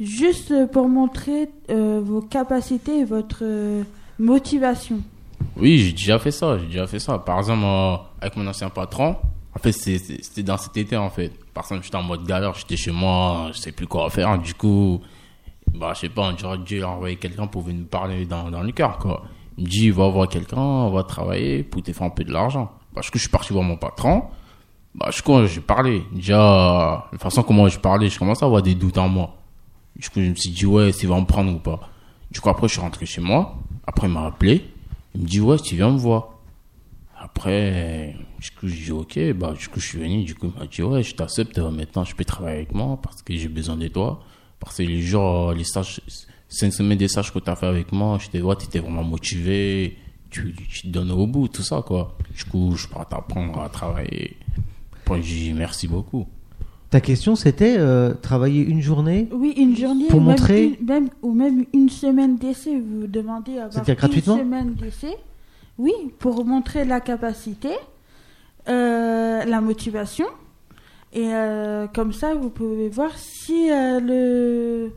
juste 0.00 0.52
pour 0.72 0.88
montrer 0.88 1.48
euh, 1.70 2.00
vos 2.04 2.20
capacités 2.20 3.00
et 3.00 3.04
votre 3.04 3.40
euh, 3.42 3.82
motivation. 4.18 5.00
Oui, 5.56 5.78
j'ai 5.78 5.92
déjà 5.92 6.18
fait 6.18 6.30
ça, 6.30 6.58
j'ai 6.58 6.66
déjà 6.66 6.86
fait 6.86 6.98
ça. 6.98 7.18
Par 7.18 7.38
exemple, 7.38 7.64
euh, 7.64 7.96
avec 8.20 8.36
mon 8.36 8.46
ancien 8.46 8.70
patron, 8.70 9.16
en 9.54 9.58
fait, 9.58 9.72
c'était 9.72 10.42
dans 10.42 10.56
cet 10.56 10.76
été, 10.76 10.96
en 10.96 11.10
fait. 11.10 11.32
Par 11.52 11.64
exemple, 11.64 11.84
j'étais 11.84 11.96
en 11.96 12.02
mode 12.02 12.24
galère, 12.24 12.54
j'étais 12.54 12.76
chez 12.76 12.90
moi, 12.90 13.50
je 13.52 13.58
sais 13.58 13.72
plus 13.72 13.86
quoi 13.86 14.08
faire. 14.08 14.38
Du 14.38 14.54
coup, 14.54 15.00
bah, 15.74 15.92
je 15.94 16.00
sais 16.00 16.08
pas, 16.08 16.32
Dieu 16.64 16.84
a 16.84 16.88
envoyé 16.88 17.16
quelqu'un 17.16 17.46
pour 17.46 17.62
venir 17.62 17.82
me 17.82 17.86
parler 17.86 18.24
dans, 18.24 18.50
dans 18.50 18.62
le 18.62 18.72
cœur, 18.72 18.98
quoi. 18.98 19.24
Il 19.58 19.64
me 19.64 19.68
dit, 19.68 19.90
va 19.90 20.08
voir 20.08 20.28
quelqu'un, 20.28 20.58
on 20.58 20.90
va 20.90 21.02
travailler 21.02 21.62
pour 21.62 21.82
te 21.82 21.92
faire 21.92 22.06
un 22.06 22.10
peu 22.10 22.24
de 22.24 22.32
l'argent. 22.32 22.72
Parce 22.94 23.10
que 23.10 23.18
je 23.18 23.24
suis 23.24 23.30
parti 23.30 23.52
voir 23.52 23.64
mon 23.64 23.76
patron. 23.76 24.24
Bah, 24.94 25.08
je 25.10 25.22
crois, 25.22 25.46
j'ai 25.46 25.60
parlé. 25.60 26.02
Déjà, 26.12 27.08
toute 27.12 27.22
façon, 27.22 27.42
comment 27.42 27.68
je 27.68 27.78
parlais, 27.78 28.08
je 28.10 28.18
commençais 28.18 28.44
à 28.44 28.46
avoir 28.46 28.62
des 28.62 28.74
doutes 28.74 28.98
en 28.98 29.08
moi. 29.08 29.36
Du 29.96 30.08
coup, 30.10 30.20
je 30.20 30.28
me 30.30 30.34
suis 30.34 30.50
dit, 30.50 30.66
ouais, 30.66 30.92
s'il 30.92 31.08
va 31.08 31.18
me 31.20 31.24
prendre 31.26 31.52
ou 31.54 31.58
pas. 31.58 31.80
Du 32.30 32.40
coup, 32.40 32.48
après, 32.50 32.68
je 32.68 32.72
suis 32.72 32.80
rentré 32.80 33.06
chez 33.06 33.20
moi. 33.20 33.56
Après, 33.86 34.06
il 34.06 34.12
m'a 34.12 34.26
appelé. 34.26 34.64
Il 35.14 35.22
me 35.22 35.26
dit, 35.26 35.40
ouais, 35.40 35.58
tu 35.58 35.76
viens 35.76 35.90
me 35.90 35.98
voir. 35.98 36.28
Après, 37.18 38.16
du 38.40 38.50
coup, 38.50 38.68
j'ai 38.68 38.84
dit, 38.84 38.92
ok, 38.92 39.18
bah, 39.34 39.52
du 39.58 39.68
coup, 39.68 39.80
je 39.80 39.86
suis 39.86 39.98
venu. 39.98 40.24
Du 40.24 40.34
coup, 40.34 40.52
il 40.54 40.60
m'a 40.60 40.66
dit, 40.66 40.82
ouais, 40.82 41.02
je 41.02 41.14
t'accepte. 41.14 41.58
euh, 41.58 41.70
Maintenant, 41.70 42.04
je 42.04 42.14
peux 42.14 42.24
travailler 42.24 42.56
avec 42.58 42.74
moi 42.74 42.98
parce 43.02 43.22
que 43.22 43.34
j'ai 43.36 43.48
besoin 43.48 43.76
de 43.76 43.88
toi. 43.88 44.20
Parce 44.58 44.76
que 44.76 44.82
les 44.82 45.00
jours, 45.02 45.50
euh, 45.50 45.54
les 45.54 45.64
stages, 45.64 46.00
c'est 46.48 46.66
une 46.66 46.72
semaine 46.72 46.98
des 46.98 47.08
stages 47.08 47.32
que 47.32 47.38
tu 47.38 47.50
as 47.50 47.56
fait 47.56 47.66
avec 47.66 47.92
moi. 47.92 48.18
Je 48.20 48.28
te 48.28 48.38
vois, 48.38 48.56
tu 48.56 48.66
étais 48.66 48.78
vraiment 48.80 49.04
motivé. 49.04 49.96
Tu, 50.30 50.54
tu 50.70 50.82
te 50.82 50.88
donnes 50.88 51.10
au 51.12 51.26
bout, 51.26 51.48
tout 51.48 51.62
ça, 51.62 51.82
quoi. 51.86 52.16
Du 52.34 52.44
coup, 52.44 52.74
je 52.76 52.86
peux 52.88 52.94
t'apprendre 53.08 53.60
à 53.60 53.68
travailler. 53.68 54.36
Après, 55.04 55.22
j'ai 55.22 55.34
dit, 55.36 55.52
merci 55.52 55.88
beaucoup. 55.88 56.26
Ta 56.90 57.00
question, 57.00 57.36
c'était 57.36 57.76
euh, 57.78 58.12
travailler 58.14 58.62
une 58.64 58.82
journée 58.82 59.28
Oui, 59.32 59.54
une 59.56 59.74
journée, 59.76 60.06
Pour 60.08 60.18
ou 60.18 60.22
même 60.22 60.30
montrer- 60.38 60.76
une- 60.80 60.86
même, 60.86 61.08
ou 61.22 61.32
même 61.32 61.64
une 61.72 61.88
semaine 61.88 62.36
d'essai. 62.36 62.78
Vous 62.78 63.06
demandez 63.06 63.58
à 63.58 63.64
avoir 63.64 63.84
gratuitement 63.84 64.36
une 64.36 64.40
semaine 64.42 64.74
d'essai. 64.74 65.16
Oui, 65.78 65.92
pour 66.18 66.44
montrer 66.44 66.84
la 66.84 67.00
capacité, 67.00 67.70
euh, 68.68 69.44
la 69.44 69.60
motivation. 69.62 70.26
Et 71.14 71.32
euh, 71.32 71.86
comme 71.94 72.12
ça, 72.12 72.34
vous 72.34 72.50
pouvez 72.50 72.88
voir 72.90 73.10
si, 73.16 73.70
euh, 73.70 74.90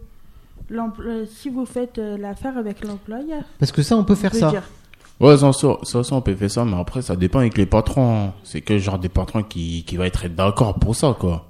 le, 0.69 1.25
si 1.27 1.49
vous 1.49 1.65
faites 1.65 1.97
euh, 1.97 2.17
l'affaire 2.17 2.57
avec 2.57 2.83
l'employeur. 2.85 3.43
Parce 3.59 3.71
que 3.71 3.81
ça, 3.81 3.95
on 3.97 4.03
peut 4.03 4.15
faire 4.15 4.31
peut 4.31 4.39
ça. 4.39 4.49
dire. 4.49 4.63
Ouais, 5.19 5.37
ça, 5.37 5.51
ça, 5.53 6.01
on 6.11 6.21
peut 6.21 6.35
faire 6.35 6.51
ça, 6.51 6.65
mais 6.65 6.77
après, 6.77 7.01
ça 7.01 7.15
dépend 7.15 7.39
avec 7.39 7.57
les 7.57 7.65
patrons. 7.65 8.33
C'est 8.43 8.61
que 8.61 8.77
genre 8.77 8.99
des 8.99 9.07
patrons 9.09 9.43
qui, 9.43 9.83
qui 9.85 9.95
va 9.97 10.07
être 10.07 10.27
d'accord 10.27 10.73
pour 10.75 10.95
ça, 10.95 11.15
quoi. 11.17 11.45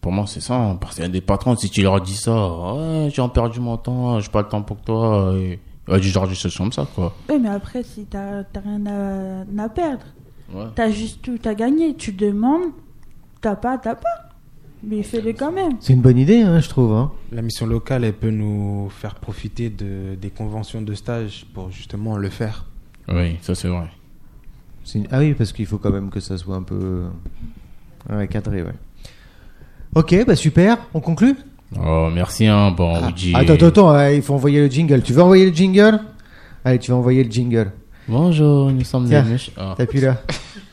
Pour 0.00 0.10
moi, 0.12 0.26
c'est 0.26 0.40
ça. 0.40 0.54
hein, 0.56 0.76
Parce 0.80 0.96
qu'il 0.96 1.04
y 1.04 1.06
a 1.06 1.10
des 1.10 1.20
patrons, 1.20 1.54
si 1.56 1.70
tu 1.70 1.82
leur 1.82 2.00
dis 2.00 2.16
ça, 2.16 2.32
ouais, 2.34 3.10
j'ai 3.14 3.22
perdu 3.28 3.60
mon 3.60 3.76
temps, 3.76 4.18
j'ai 4.20 4.28
pas 4.28 4.42
le 4.42 4.48
temps 4.48 4.62
pour 4.62 4.78
toi, 4.78 5.34
et, 5.36 5.60
ouais, 5.88 6.00
du 6.00 6.08
genre 6.08 6.26
des 6.26 6.34
choses 6.34 6.56
comme 6.56 6.72
ça, 6.72 6.86
quoi. 6.94 7.14
Oui, 7.30 7.38
mais 7.40 7.48
après, 7.48 7.82
si 7.84 8.04
t'as 8.06 8.42
t'as 8.44 8.60
rien 8.60 8.84
à, 8.86 9.62
à 9.64 9.68
perdre, 9.68 10.04
Ouais. 10.52 10.64
t'as 10.74 10.90
juste 10.90 11.22
tout 11.22 11.38
à 11.46 11.54
gagner. 11.54 11.94
Tu 11.94 12.12
demandes, 12.12 12.72
t'as 13.40 13.56
pas, 13.56 13.78
t'as 13.78 13.94
pas. 13.94 14.08
Mais 14.86 15.02
fais-le 15.02 15.32
quand 15.32 15.52
même. 15.52 15.72
C'est 15.80 15.92
une 15.94 16.00
bonne 16.02 16.18
idée, 16.18 16.42
hein, 16.42 16.60
je 16.60 16.68
trouve. 16.68 16.92
hein. 16.92 17.10
La 17.32 17.42
mission 17.42 17.66
locale, 17.66 18.04
elle 18.04 18.12
peut 18.12 18.30
nous 18.30 18.88
faire 18.90 19.14
profiter 19.14 19.70
de, 19.70 20.14
des 20.20 20.30
conventions 20.30 20.82
de 20.82 20.94
stage 20.94 21.46
pour 21.54 21.70
justement 21.70 22.16
le 22.16 22.28
faire. 22.28 22.66
Oui, 23.08 23.36
ça, 23.40 23.54
c'est 23.54 23.68
vrai. 23.68 23.86
C'est 24.84 24.98
une- 24.98 25.08
Ah 25.10 25.20
oui, 25.20 25.32
parce 25.34 25.52
qu'il 25.52 25.66
faut 25.66 25.78
quand 25.78 25.90
même 25.90 26.10
que 26.10 26.20
ça 26.20 26.36
soit 26.36 26.56
un 26.56 26.62
peu 26.62 27.04
ouais, 28.10 28.28
cadré, 28.28 28.62
ouais. 28.62 28.74
Ok, 29.94 30.24
bah 30.26 30.36
super, 30.36 30.76
on 30.92 31.00
conclut? 31.00 31.36
Oh, 31.80 32.10
merci, 32.12 32.46
hein. 32.46 32.70
Bon, 32.72 32.92
on 32.96 33.04
Ah. 33.04 33.38
Attends, 33.38 33.54
attends, 33.54 33.66
attends, 33.66 33.94
euh, 33.94 34.12
il 34.12 34.22
faut 34.22 34.34
envoyer 34.34 34.60
le 34.60 34.68
jingle. 34.70 35.02
Tu 35.02 35.12
veux 35.12 35.22
envoyer 35.22 35.48
le 35.48 35.54
jingle? 35.56 36.00
Allez, 36.64 36.78
tu 36.78 36.90
vas 36.90 36.96
envoyer 36.96 37.24
le 37.24 37.30
jingle. 37.30 37.70
Bonjour, 38.08 38.70
nous 38.70 38.84
sommes 38.84 39.08
Tiens, 39.08 39.22
des 39.22 39.30
mèches. 39.30 39.50
Ah. 39.56 39.74
T'appuies 39.78 40.00
là. 40.00 40.20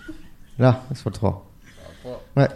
Là, 0.60 0.84
sur 0.94 1.10
le 1.10 1.14
3. 1.16 1.50
Ouais. 2.36 2.48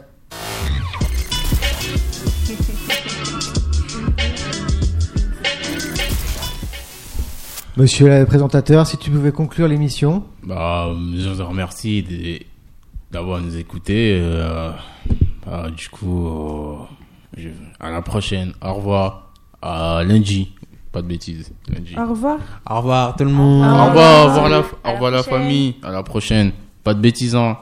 Monsieur 7.77 8.07
le 8.07 8.25
présentateur, 8.25 8.87
si 8.87 8.97
tu 8.97 9.11
pouvais 9.11 9.31
conclure 9.33 9.67
l'émission. 9.67 10.23
Bah, 10.43 10.87
je 11.17 11.29
vous 11.29 11.45
remercie 11.45 12.39
d'avoir 13.11 13.41
nous 13.41 13.57
écouté. 13.57 14.17
euh, 14.21 14.71
bah, 15.45 15.67
du 15.75 15.89
coup, 15.89 16.27
euh, 16.27 16.75
je- 17.37 17.49
à 17.79 17.91
la 17.91 18.01
prochaine. 18.01 18.53
Au 18.61 18.73
revoir. 18.75 19.31
À 19.61 20.03
lundi. 20.05 20.53
Pas 20.93 21.01
de 21.01 21.07
bêtises. 21.07 21.51
Lundi. 21.67 21.95
Au 21.97 22.09
revoir. 22.09 22.37
Au 22.69 22.77
revoir 22.77 23.15
tout 23.17 23.25
le 23.25 23.31
monde. 23.31 23.65
Au 23.65 23.85
revoir, 23.89 24.25
au 24.25 24.29
revoir 24.29 24.49
la, 24.49 24.59
au 24.59 24.61
À 24.61 24.65
la 24.85 24.91
revoir 24.93 25.11
la 25.11 25.23
famille. 25.23 25.75
À 25.83 25.91
la 25.91 26.03
prochaine. 26.03 26.51
Pas 26.83 26.93
de 26.93 27.01
bêtises, 27.01 27.35
hein. 27.35 27.57